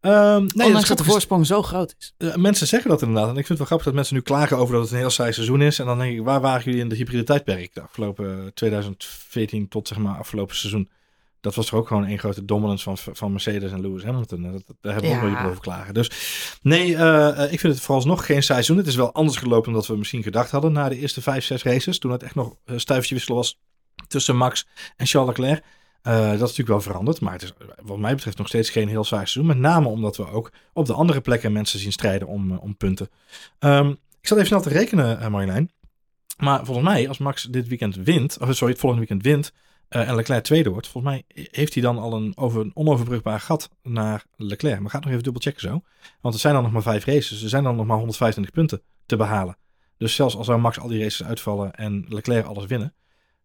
Ehm, 0.00 0.44
nee, 0.54 0.66
Ondanks 0.66 0.88
dat 0.88 0.98
de 0.98 1.04
voorsprong 1.04 1.46
zo 1.46 1.62
groot 1.62 1.94
is. 1.98 2.14
eh, 2.18 2.34
mensen 2.34 2.66
zeggen 2.66 2.90
dat 2.90 3.02
inderdaad. 3.02 3.24
En 3.30 3.36
ik 3.36 3.46
vind 3.46 3.48
het 3.48 3.58
wel 3.58 3.66
grappig 3.66 3.86
dat 3.86 3.94
mensen 3.94 4.14
nu 4.14 4.20
klagen 4.20 4.56
over 4.56 4.74
dat 4.74 4.82
het 4.82 4.92
een 4.92 4.98
heel 4.98 5.10
saai 5.10 5.32
seizoen 5.32 5.62
is. 5.62 5.78
En 5.78 5.86
dan 5.86 5.98
denk 5.98 6.18
ik, 6.18 6.24
waar 6.24 6.40
waren 6.40 6.64
jullie 6.64 6.80
in 6.80 6.88
de 6.88 6.94
hybride 6.94 7.22
tijdperk? 7.22 7.74
De 7.74 7.80
afgelopen 7.80 8.40
eh, 8.40 8.46
2014 8.54 9.68
tot 9.68 9.88
zeg 9.88 9.98
maar 9.98 10.18
afgelopen 10.18 10.56
seizoen. 10.56 10.90
Dat 11.40 11.54
was 11.54 11.66
toch 11.66 11.78
ook 11.80 11.86
gewoon 11.86 12.06
één 12.06 12.18
grote 12.18 12.44
dominance 12.44 12.84
van, 12.94 13.14
van 13.16 13.32
Mercedes 13.32 13.72
en 13.72 13.80
Lewis 13.80 14.04
Hamilton. 14.04 14.42
Dat, 14.42 14.52
dat- 14.66 14.76
daar 14.80 14.92
hebben 14.92 15.10
we 15.10 15.16
ook 15.16 15.22
Ja. 15.22 15.26
wel 15.26 15.36
iemand 15.36 15.48
over 15.50 15.62
klagen. 15.62 15.94
Dus 15.94 16.10
nee, 16.62 16.96
eh, 16.96 17.28
eh, 17.44 17.52
ik 17.52 17.60
vind 17.60 17.72
het 17.72 17.82
vooralsnog 17.82 18.26
geen 18.26 18.42
seizoen. 18.42 18.76
Het 18.76 18.86
is 18.86 18.94
wel 18.96 19.12
anders 19.12 19.36
gelopen 19.38 19.64
dan 19.72 19.80
dat 19.80 19.86
we 19.90 19.96
misschien 19.96 20.22
gedacht 20.22 20.50
hadden 20.50 20.72
na 20.72 20.88
de 20.88 20.98
eerste 20.98 21.22
vijf, 21.22 21.44
zes 21.44 21.62
races. 21.62 21.98
Toen 21.98 22.10
het 22.12 22.22
echt 22.22 22.34
nog 22.34 22.56
een 22.64 22.80
stuivertje 22.80 23.14
wisselen 23.14 23.38
was 23.38 23.58
tussen 24.08 24.36
Max 24.36 24.66
en 24.96 25.06
Charles 25.06 25.36
Leclerc. 25.36 25.64
Eh, 26.02 26.22
dat 26.22 26.32
is 26.32 26.40
natuurlijk 26.40 26.68
wel 26.68 26.80
veranderd, 26.80 27.20
maar 27.20 27.32
het 27.32 27.42
is 27.42 27.52
wat 27.82 27.98
mij 27.98 28.14
betreft 28.14 28.38
nog 28.38 28.48
steeds 28.48 28.70
geen 28.70 28.88
heel 28.88 29.04
saai 29.04 29.26
seizoen. 29.26 29.46
Met 29.46 29.58
name 29.58 29.88
omdat 29.88 30.16
we 30.16 30.30
ook 30.30 30.52
op 30.72 30.86
de 30.86 30.92
andere 30.92 31.20
plekken 31.20 31.52
mensen 31.52 31.78
zien 31.78 31.92
strijden 31.92 32.28
om, 32.28 32.52
eh, 32.52 32.62
om 32.62 32.76
punten. 32.76 33.10
Ehm, 33.58 33.90
ik 33.90 34.28
zat 34.32 34.38
even 34.38 34.46
snel 34.46 34.60
te 34.60 34.68
rekenen, 34.68 35.20
uh, 35.20 35.28
Marjolein. 35.28 35.70
Maar 36.38 36.64
volgens 36.64 36.86
mij, 36.86 37.08
als 37.08 37.18
Max 37.18 37.42
dit 37.42 37.68
weekend 37.68 37.94
wint, 37.96 38.38
of 38.38 38.54
sorry, 38.54 38.72
het 38.72 38.80
volgende 38.80 39.06
weekend 39.06 39.22
wint 39.22 39.52
en 39.88 40.14
Leclerc 40.14 40.44
tweede 40.44 40.70
wordt, 40.70 40.88
volgens 40.88 41.12
mij 41.12 41.46
heeft 41.50 41.74
hij 41.74 41.82
dan 41.82 41.98
al 41.98 42.12
een, 42.12 42.32
over, 42.36 42.60
een 42.60 42.70
onoverbrugbaar 42.74 43.40
gat 43.40 43.70
naar 43.82 44.24
Leclerc. 44.36 44.80
Maar 44.80 44.90
ga 44.90 44.98
nog 44.98 45.10
even 45.10 45.22
dubbel 45.22 45.42
checken 45.42 45.60
zo. 45.60 45.82
Want 46.20 46.34
er 46.34 46.40
zijn 46.40 46.54
dan 46.54 46.62
nog 46.62 46.72
maar 46.72 46.82
vijf 46.82 47.04
races. 47.04 47.42
Er 47.42 47.48
zijn 47.48 47.62
dan 47.62 47.76
nog 47.76 47.86
maar 47.86 47.96
125 47.96 48.54
punten 48.54 48.82
te 49.06 49.16
behalen. 49.16 49.56
Dus 49.98 50.14
zelfs 50.14 50.36
al 50.36 50.44
zou 50.44 50.60
Max 50.60 50.78
al 50.78 50.88
die 50.88 51.02
races 51.02 51.24
uitvallen 51.24 51.74
en 51.74 52.04
Leclerc 52.08 52.46
alles 52.46 52.66
winnen, 52.66 52.94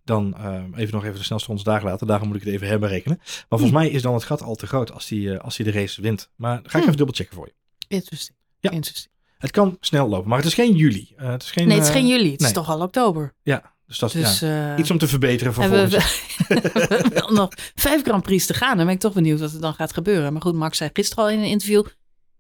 dan 0.04 0.36
eh, 0.38 0.64
even 0.76 0.94
nog 0.94 1.04
even 1.06 1.18
de 1.18 1.24
snelste 1.24 1.48
ronde 1.48 1.64
dagen 1.64 1.88
later. 1.90 2.08
Daarom 2.08 2.28
moet 2.28 2.38
ik 2.38 2.44
het 2.44 2.54
even 2.54 2.68
herberekenen. 2.68 3.18
Maar 3.18 3.60
volgens 3.60 3.72
mij 3.72 3.90
is 3.90 4.02
dan 4.02 4.14
het 4.14 4.24
gat 4.24 4.42
al 4.42 4.56
te 4.56 4.68
groot 4.68 4.92
als 4.92 5.10
hij, 5.10 5.40
als 5.40 5.58
hij 5.58 5.72
de 5.72 5.80
race 5.80 6.02
wint. 6.02 6.30
Maar 6.36 6.56
ga 6.56 6.64
ik 6.64 6.72
Hmm. 6.72 6.82
even 6.82 6.98
dubbel 6.98 7.16
checken 7.16 7.36
voor 7.36 7.46
je. 7.46 7.54
Interesting. 7.88 8.38
Ja. 8.60 8.70
Interesting. 8.70 9.14
Het 9.38 9.52
kan 9.52 9.78
snel 9.80 10.08
lopen, 10.10 10.30
maar 10.30 10.38
het 10.38 10.48
is 10.48 10.54
geen 10.54 10.76
juli. 10.76 11.14
Eh, 11.18 11.30
het 11.30 11.44
is 11.44 11.52
geen, 11.52 11.68
Nee, 11.68 11.78
het 11.78 11.88
is 11.88 11.94
eh, 11.94 12.00
geen 12.00 12.08
juli. 12.08 12.32
Het 12.32 12.40
nee. 12.40 12.48
is 12.50 12.56
toch 12.56 12.70
al 12.70 12.82
oktober. 12.82 13.34
Ja, 13.44 13.74
dus 13.88 14.00
dat 14.00 14.14
is 14.14 14.22
Dus 14.22 14.40
ja, 14.40 14.74
eh, 14.74 14.80
iets 14.80 14.92
om 14.92 14.98
te 14.98 15.08
verbeteren 15.08 15.54
voor 15.54 15.64
volgend 15.64 15.92
we, 15.92 17.28
nog 17.34 17.50
vijf 17.76 18.04
Grand 18.04 18.24
Prix 18.24 18.46
te 18.46 18.54
gaan. 18.54 18.78
Dan 18.78 18.86
ben 18.86 18.96
ik 18.96 19.02
toch 19.02 19.14
benieuwd 19.14 19.40
wat 19.40 19.54
er 19.54 19.62
dan 19.62 19.74
gaat 19.74 19.94
gebeuren. 19.94 20.34
Maar 20.34 20.42
goed, 20.42 20.54
Max 20.54 20.78
zei 20.78 20.90
gisteren 20.94 21.24
al 21.24 21.30
in 21.30 21.40
een 21.40 21.46
interview... 21.46 21.86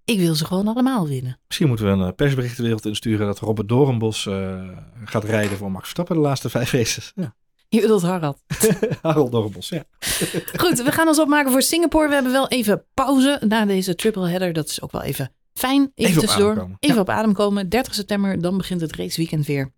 ik 0.06 0.20
wil 0.20 0.36
ze 0.36 0.46
gewoon 0.46 0.68
allemaal 0.68 1.08
winnen. 1.08 1.40
Misschien 1.48 1.68
moeten 1.68 1.86
we 1.86 1.92
een 1.92 2.08
eh, 2.08 2.16
persbericht 2.16 2.58
de 2.58 2.64
wereld 2.64 2.86
insturen 2.86 3.26
dat 3.26 3.40
Robert 3.40 3.70
Doornbos 3.70 4.26
eh, 4.26 4.62
gaat 5.06 5.24
rijden 5.24 5.58
voor 5.58 5.68
Max 5.72 5.82
Verstappen 5.84 6.16
de 6.16 6.22
laatste 6.22 6.50
vijf 6.50 6.72
races. 6.72 7.12
Ja. 7.16 7.36
Je 7.76 7.82
bedoelt 7.82 8.02
Harald. 8.02 8.38
Harold 9.02 9.32
Doornbos, 9.32 9.70
ja. 9.70 9.84
Goed, 10.62 10.82
we 10.84 10.92
gaan 10.92 11.08
ons 11.08 11.20
opmaken 11.20 11.52
voor 11.52 11.62
Singapore. 11.62 12.08
We 12.08 12.14
hebben 12.14 12.32
wel 12.32 12.48
even 12.48 12.86
pauze 12.94 13.42
na 13.48 13.66
deze 13.66 13.96
triple 13.96 14.30
header. 14.30 14.54
Dat 14.54 14.68
is 14.70 14.82
ook 14.82 14.92
wel 14.92 15.02
even 15.02 15.32
fijn. 15.54 15.82
Even, 15.82 15.92
Even 15.96 16.16
op 16.16 16.20
tussendoor. 16.22 16.50
adem 16.52 16.62
komen. 16.64 16.78
Even 16.80 16.96
Ja. 16.96 17.02
op 17.02 17.10
adem 17.10 17.34
komen. 17.34 17.70
30 17.70 17.94
september, 17.94 18.42
dan 18.42 18.58
begint 18.58 18.82
het 18.82 18.96
raceweekend 18.96 19.46
weer. 19.46 19.72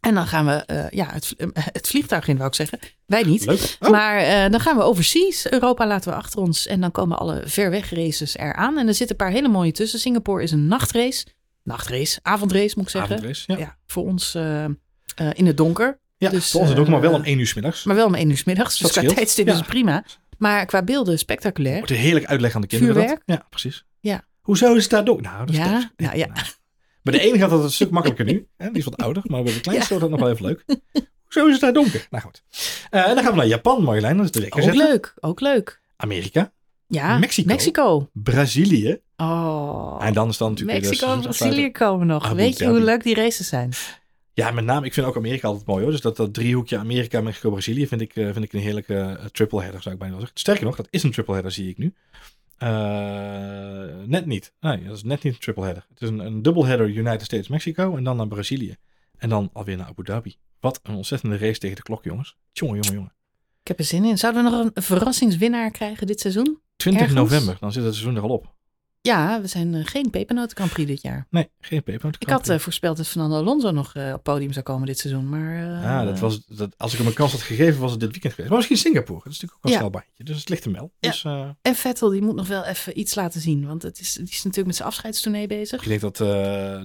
En 0.00 0.14
dan 0.14 0.26
gaan 0.26 0.46
we 0.46 0.52
eh, 0.52 0.90
ja, 0.90 1.06
het, 1.12 1.34
eh, 1.36 1.48
het 1.54 1.88
vliegtuig 1.88 2.28
in, 2.28 2.36
wou 2.36 2.48
ik 2.48 2.54
zeggen. 2.54 2.78
Wij 3.06 3.22
niet. 3.22 3.48
Oh, 3.80 3.90
Maar 3.90 4.18
eh, 4.18 4.50
dan 4.50 4.60
gaan 4.60 4.76
we 4.76 4.82
overseas. 4.82 5.50
Europa 5.50 5.86
laten 5.86 6.10
we 6.10 6.16
achter 6.16 6.40
ons. 6.40 6.66
En 6.66 6.80
dan 6.80 6.90
komen 6.90 7.18
alle 7.18 7.42
ver 7.44 7.70
weg 7.70 7.90
races 7.90 8.36
eraan. 8.36 8.78
En 8.78 8.86
er 8.88 8.94
zitten 8.94 9.16
een 9.18 9.24
paar 9.26 9.34
hele 9.34 9.48
mooie 9.48 9.72
tussen. 9.72 9.98
Singapore 9.98 10.42
is 10.42 10.50
een 10.50 10.66
nachtrace. 10.66 11.26
Nachtrace, 11.62 12.18
avondrace 12.22 12.72
moet 12.76 12.84
ik 12.84 12.90
zeggen. 12.90 13.10
avondrace, 13.16 13.44
ja. 13.52 13.58
Ja, 13.58 13.76
voor 13.86 14.04
ons 14.04 14.34
in 15.32 15.46
het 15.46 15.56
donker. 15.56 16.00
Ja, 16.18 16.30
Dus, 16.30 16.50
voor 16.50 16.60
ons 16.60 16.70
het 16.70 16.78
ook, 16.78 16.88
maar 16.88 17.00
wel 17.00 17.12
om 17.12 17.20
eh, 17.20 17.26
één 17.26 17.38
uur 17.38 17.46
's 17.46 17.54
middags. 17.54 17.84
Maar 17.84 17.96
wel 17.96 18.06
om 18.06 18.14
één 18.14 18.30
uur 18.30 18.36
's 18.36 18.44
middags. 18.44 18.78
Dat 18.78 18.94
Dus 18.94 19.04
qua 19.04 19.14
tijdstip 19.14 19.46
Ja. 19.46 19.52
is 19.52 19.58
het 19.58 19.68
prima. 19.68 20.04
Maar 20.38 20.66
qua 20.66 20.82
beelden 20.82 21.18
spectaculair. 21.18 21.76
Wordt 21.76 21.90
heerlijk 21.92 22.26
uitleg 22.26 22.54
aan 22.54 22.60
de 22.60 22.66
kinderen. 22.66 23.06
dat. 23.06 23.20
Ja, 23.24 23.46
precies. 23.50 23.84
Ja. 24.00 24.24
Hoezo 24.42 24.74
is 24.74 24.82
het 24.82 24.90
daar 24.90 25.04
donker? 25.04 25.24
Nou, 25.24 25.38
dat 25.38 25.48
is 25.50 25.56
Ja, 25.56 25.90
nou 25.96 26.16
ja. 26.18 26.26
Nou. 26.26 26.46
Bij 27.02 27.12
de 27.18 27.20
ene 27.20 27.38
gaat 27.38 27.50
dat 27.50 27.62
een 27.64 27.70
stuk 27.70 27.90
makkelijker 27.96 28.24
nu. 28.24 28.46
Hè? 28.56 28.68
Die 28.68 28.78
is 28.78 28.84
wat 28.84 28.96
ouder, 28.96 29.22
maar 29.26 29.42
bij 29.42 29.52
de 29.52 29.60
kleinste 29.60 29.88
wordt 29.94 30.10
dat 30.10 30.18
nog 30.18 30.28
wel 30.28 30.30
even 30.36 30.46
leuk. 30.46 30.64
Hoezo 31.24 31.46
is 31.46 31.52
het 31.52 31.60
daar 31.60 31.72
donker? 31.72 32.06
Nou 32.10 32.24
goed. 32.24 32.42
Eh, 32.90 33.08
en 33.08 33.14
dan 33.14 33.24
gaan 33.24 33.32
we 33.32 33.38
naar 33.38 33.46
Japan, 33.46 33.82
Marjolein. 33.82 34.16
Dat 34.16 34.24
is 34.24 34.30
de 34.30 34.40
wekker 34.40 34.58
Ook 34.62 34.66
zetten. 34.68 34.88
leuk, 34.88 35.14
ook 35.20 35.40
leuk. 35.40 35.80
Amerika, 35.96 36.52
Ja, 36.86 37.18
Mexico. 37.18 37.48
Mexico. 37.48 38.08
Brazilië. 38.12 39.00
Oh, 39.16 39.96
En 40.00 40.12
dan 40.12 40.28
is 40.28 40.36
dan 40.36 40.50
natuurlijk 40.50 40.80
Mexico 40.84 41.12
en. 41.12 41.20
Brazilië 41.20 41.70
komen 41.70 42.06
nog. 42.06 42.30
Weet 42.30 42.58
je 42.58 42.66
hoe 42.66 42.80
leuk 42.80 43.02
die 43.02 43.14
races 43.14 43.48
zijn? 43.48 43.72
Ja, 44.36 44.50
met 44.50 44.64
name, 44.64 44.86
ik 44.86 44.94
vind 44.94 45.06
ook 45.06 45.16
Amerika 45.16 45.48
altijd 45.48 45.66
mooi 45.66 45.82
hoor. 45.82 45.90
Dus 45.90 46.00
dat, 46.00 46.16
dat 46.16 46.34
driehoekje 46.34 46.78
Amerika, 46.78 47.20
Mexico, 47.20 47.50
Brazilië 47.50 47.86
vind 47.86 48.00
ik, 48.00 48.16
eh, 48.16 48.32
vind 48.32 48.44
ik 48.44 48.52
een 48.52 48.60
heerlijke 48.60 48.94
eh, 48.94 49.24
triple 49.24 49.62
header, 49.62 49.82
zou 49.82 49.94
ik 49.94 50.00
bijna 50.00 50.14
wel 50.14 50.22
zeggen. 50.22 50.40
Sterker 50.40 50.64
nog, 50.64 50.76
dat 50.76 50.86
is 50.90 51.02
een 51.02 51.10
triple 51.10 51.32
header, 51.32 51.52
zie 51.52 51.68
ik 51.68 51.78
nu. 51.78 51.94
Eh, 52.56 52.68
net 54.06 54.26
niet. 54.26 54.52
Nee, 54.60 54.84
dat 54.84 54.96
is 54.96 55.02
net 55.02 55.22
niet 55.22 55.32
een 55.32 55.38
triple 55.38 55.64
header. 55.64 55.86
Het 55.88 56.02
is 56.02 56.08
een, 56.08 56.18
een 56.18 56.42
double 56.42 56.66
header 56.66 56.88
United 56.88 57.22
States, 57.22 57.48
Mexico 57.48 57.96
en 57.96 58.04
dan 58.04 58.16
naar 58.16 58.28
Brazilië. 58.28 58.76
En 59.18 59.28
dan 59.28 59.50
alweer 59.52 59.76
naar 59.76 59.86
Abu 59.86 60.04
Dhabi. 60.04 60.36
Wat 60.60 60.80
een 60.82 60.94
ontzettende 60.94 61.36
race 61.36 61.58
tegen 61.58 61.76
de 61.76 61.82
klok, 61.82 62.04
jongens. 62.04 62.36
Jongen, 62.52 62.74
jongen, 62.74 62.94
jongen. 62.94 63.12
Ik 63.60 63.68
heb 63.68 63.78
er 63.78 63.84
zin 63.84 64.04
in. 64.04 64.18
Zouden 64.18 64.44
we 64.44 64.50
nog 64.50 64.64
een 64.74 64.82
verrassingswinnaar 64.82 65.70
krijgen 65.70 66.06
dit 66.06 66.20
seizoen? 66.20 66.58
20 66.76 67.02
Ergens? 67.02 67.20
november, 67.20 67.56
dan 67.60 67.72
zit 67.72 67.84
het 67.84 67.94
seizoen 67.94 68.16
er 68.16 68.22
al 68.22 68.28
op. 68.28 68.55
Ja, 69.06 69.40
we 69.40 69.46
zijn 69.46 69.74
eh, 69.74 69.80
geen 69.84 70.10
pepernoten 70.10 70.56
Grand 70.56 70.72
Prix 70.72 70.88
dit 70.88 71.02
jaar. 71.02 71.26
Nee, 71.30 71.48
geen 71.60 71.82
peper. 71.82 72.14
Ik 72.18 72.28
had 72.28 72.48
eh, 72.48 72.58
voorspeld 72.58 72.96
dat 72.96 73.06
Fernando 73.08 73.36
Alonso 73.36 73.70
nog 73.70 73.94
eh, 73.94 74.12
op 74.12 74.22
podium 74.22 74.52
zou 74.52 74.64
komen 74.64 74.86
dit 74.86 74.98
seizoen. 74.98 75.28
Maar 75.28 75.54
Ja, 75.82 76.04
dat 76.04 76.18
was, 76.18 76.46
dat, 76.46 76.74
als 76.76 76.92
ik 76.92 76.98
hem 76.98 77.06
een 77.06 77.14
kans 77.14 77.32
had 77.32 77.40
gegeven, 77.42 77.80
was 77.80 77.90
het 77.90 78.00
dit 78.00 78.10
weekend 78.10 78.32
geweest. 78.32 78.48
Maar 78.48 78.58
misschien 78.58 78.92
Singapore. 78.92 79.20
Dat 79.24 79.32
is 79.32 79.40
natuurlijk 79.40 79.58
ook 79.58 79.70
Ja. 79.70 79.70
een 79.70 79.78
snel 79.78 79.90
baantje. 79.90 80.24
Dus 80.24 80.38
het 80.38 80.48
ligt 80.48 80.64
hem 80.64 80.72
wel. 80.72 80.90
Ja. 81.00 81.10
Dus 81.10 81.24
En 81.62 81.74
Vettel, 81.74 82.08
die 82.10 82.22
moet 82.22 82.34
nog 82.34 82.48
wel 82.48 82.64
even 82.64 82.98
iets 82.98 83.14
laten 83.14 83.40
zien. 83.40 83.66
Want 83.66 83.82
het 83.82 84.00
is, 84.00 84.12
die 84.14 84.24
is 84.28 84.36
natuurlijk 84.36 84.66
met 84.66 84.76
zijn 84.76 84.88
afscheidstournee 84.88 85.46
bezig. 85.46 85.82
Ik 85.82 85.88
denk 85.88 86.00
dat, 86.16 86.16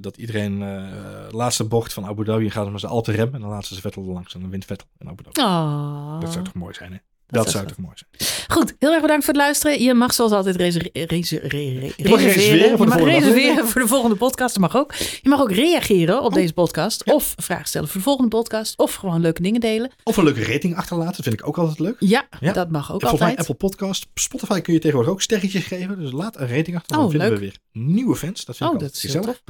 dat 0.04 0.18
iedereen 0.18 0.62
eh 0.62 1.30
laatste 1.32 1.64
bocht 1.64 1.94
van 1.94 2.06
Abu 2.06 2.24
Dhabi 2.26 2.50
gaat 2.50 2.72
met 2.72 2.80
z'n 2.80 2.86
allen 2.86 2.98
op 3.00 3.06
de 3.06 3.12
rem. 3.12 3.34
En 3.34 3.42
dan 3.42 3.50
laat 3.50 3.66
ze 3.66 3.76
ze 3.76 3.82
Vettel 3.82 4.04
er 4.04 4.12
langs. 4.14 4.34
En 4.34 4.42
dan 4.42 4.50
wint 4.50 4.66
Vettel 4.66 4.88
in 4.98 5.10
Abu 5.10 5.24
Dhabi. 5.24 5.42
Oh. 5.42 6.20
Dat 6.22 6.32
zou 6.32 6.44
toch 6.44 6.54
mooi 6.54 6.74
zijn, 6.74 6.92
hè? 6.92 6.98
Dat, 7.32 7.50
zou 7.50 7.56
zou 7.56 7.68
toch 7.68 7.78
mooi 7.78 7.94
zijn. 7.96 8.30
Goed, 8.48 8.76
heel 8.80 8.92
erg 8.92 9.02
bedankt 9.02 9.26
voor 9.26 9.34
het 9.34 9.44
luisteren. 9.44 9.82
Je 9.84 9.94
mag 9.94 10.14
zoals 10.14 10.32
altijd 10.32 10.56
reser- 10.56 10.90
reser- 10.94 11.48
re- 11.48 11.80
re- 11.80 11.94
Je 11.98 12.16
reserveren 12.16 12.60
voor 12.60 12.70
Je 12.70 12.78
de 12.78 12.78
mag 12.78 12.98
volgende 12.98 13.20
reserveren 13.20 13.68
voor 13.68 13.82
de 13.82 13.88
volgende 13.88 14.16
podcast. 14.16 14.54
Dat 14.54 14.64
mag 14.64 14.76
ook. 14.76 14.94
Je 14.96 15.30
mag 15.30 15.40
ook 15.42 15.52
reageren 15.52 16.22
op 16.24 16.34
deze 16.34 16.54
podcast. 16.54 17.04
Of 17.12 17.34
vragen 17.38 17.68
stellen 17.68 17.88
voor 17.88 17.98
de 17.98 18.04
volgende 18.04 18.30
podcast. 18.30 18.78
Of 18.78 18.94
gewoon 18.96 19.22
leuke 19.22 19.42
dingen 19.42 19.60
delen. 19.62 19.92
Of 20.04 20.18
een 20.18 20.24
leuke 20.24 20.44
rating 20.44 20.76
achterlaten. 20.76 21.16
Dat 21.16 21.24
vind 21.26 21.40
ik 21.40 21.48
ook 21.48 21.58
altijd 21.58 21.80
leuk. 21.80 21.96
Ja, 22.00 22.28
Ja. 22.40 22.54
dat 22.54 22.70
mag 22.72 22.94
ook 22.94 23.02
En 23.02 23.08
volgens 23.08 23.20
mij 23.22 23.30
altijd. 23.30 23.50
Apple 23.50 23.68
Podcast. 23.70 24.08
Spotify 24.14 24.60
kun 24.62 24.74
je 24.74 24.80
tegenwoordig 24.80 25.14
ook 25.14 25.22
sterretjes 25.22 25.64
geven. 25.66 26.00
Dus 26.00 26.12
laat 26.12 26.40
een 26.40 26.48
rating 26.48 26.76
achter. 26.76 26.96
Dan 26.96 27.06
Oh, 27.06 27.10
vinden 27.12 27.30
leuk. 27.30 27.38
we 27.40 27.44
weer 27.46 27.58
nieuwe 27.72 28.16
fans. 28.16 28.46
Dat 28.46 28.58
vind 28.58 28.70
Oh, 28.70 28.76
ik 28.76 28.82
dat 28.82 28.90
altijd 28.92 29.12
is 29.14 29.20
gezellig. 29.20 29.42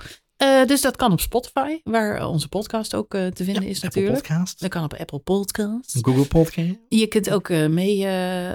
Eh, 0.41 0.65
dus 0.65 0.81
dat 0.81 0.95
kan 0.95 1.11
op 1.11 1.19
Spotify, 1.19 1.79
waar 1.83 2.27
onze 2.27 2.47
podcast 2.47 2.95
ook 2.95 3.13
eh, 3.13 3.27
te 3.27 3.43
vinden 3.43 3.63
Ja, 3.63 3.69
is 3.69 3.83
Apple 3.83 4.01
natuurlijk. 4.01 4.27
Podcast. 4.27 4.59
Dat 4.59 4.69
kan 4.69 4.83
op 4.83 4.93
Apple 4.93 5.19
Podcasts. 5.19 5.97
Google 6.01 6.25
Podcast. 6.25 6.75
Je 6.89 7.07
kunt 7.07 7.29
ook 7.29 7.49
eh, 7.49 7.67
mee 7.67 7.97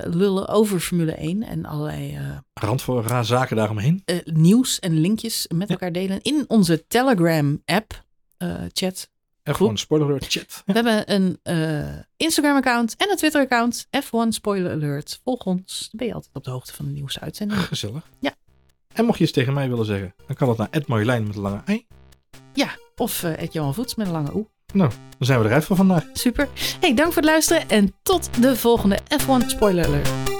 lullen 0.04 0.48
over 0.48 0.80
Formule 0.80 1.12
1 1.12 1.42
en 1.42 1.64
allerlei 1.64 2.18
Rand 2.54 2.82
voor 2.82 3.24
zaken 3.24 3.56
daaromheen. 3.56 4.02
nieuws 4.24 4.78
en 4.78 5.00
linkjes 5.00 5.46
met 5.54 5.68
Ja. 5.68 5.74
elkaar 5.74 5.92
delen 5.92 6.22
in 6.22 6.44
onze 6.48 6.84
Telegram-app, 6.88 8.04
eh, 8.36 8.54
chat. 8.72 9.08
En 9.42 9.54
gewoon 9.54 9.78
spoiler 9.78 10.08
alert 10.08 10.26
chat. 10.28 10.62
We 10.66 10.72
hebben 10.72 11.12
een 11.14 11.38
eh, 11.42 11.98
Instagram-account 12.16 12.96
en 12.96 13.10
een 13.10 13.16
Twitter-account. 13.16 13.86
F1 14.04 14.28
Spoiler 14.28 14.70
Alert. 14.72 15.20
Volg 15.24 15.44
ons. 15.44 15.78
Dan 15.78 15.98
ben 15.98 16.06
je 16.06 16.14
altijd 16.14 16.34
op 16.34 16.44
de 16.44 16.50
hoogte 16.50 16.72
van 16.74 16.84
de 16.84 16.90
nieuwste 16.92 17.20
uitzendingen. 17.20 17.62
Gezellig. 17.64 18.08
Ja. 18.20 18.34
En 18.96 19.04
mocht 19.04 19.18
je 19.18 19.24
iets 19.24 19.32
tegen 19.32 19.52
mij 19.52 19.68
willen 19.68 19.84
zeggen, 19.84 20.14
dan 20.26 20.36
kan 20.36 20.48
dat 20.48 20.56
naar 20.56 20.68
Ed 20.70 20.86
Marjolein 20.86 21.26
met 21.26 21.36
een 21.36 21.42
lange 21.42 21.60
ei. 21.64 21.86
Ja, 22.52 22.68
of 22.96 23.22
uh, 23.22 23.42
Ed 23.42 23.52
Johan 23.52 23.74
Voets 23.74 23.94
met 23.94 24.06
een 24.06 24.12
lange 24.12 24.34
oe. 24.34 24.46
Nou, 24.72 24.90
dan 24.90 25.26
zijn 25.26 25.40
we 25.40 25.46
eruit 25.46 25.64
voor 25.64 25.76
vandaag. 25.76 26.04
Super. 26.12 26.48
Hey, 26.80 26.94
dank 26.94 27.12
voor 27.12 27.22
het 27.22 27.30
luisteren 27.30 27.68
en 27.68 27.94
tot 28.02 28.42
de 28.42 28.56
volgende 28.56 28.98
F1 28.98 29.46
Spoiler 29.46 29.86
Alert. 29.86 30.35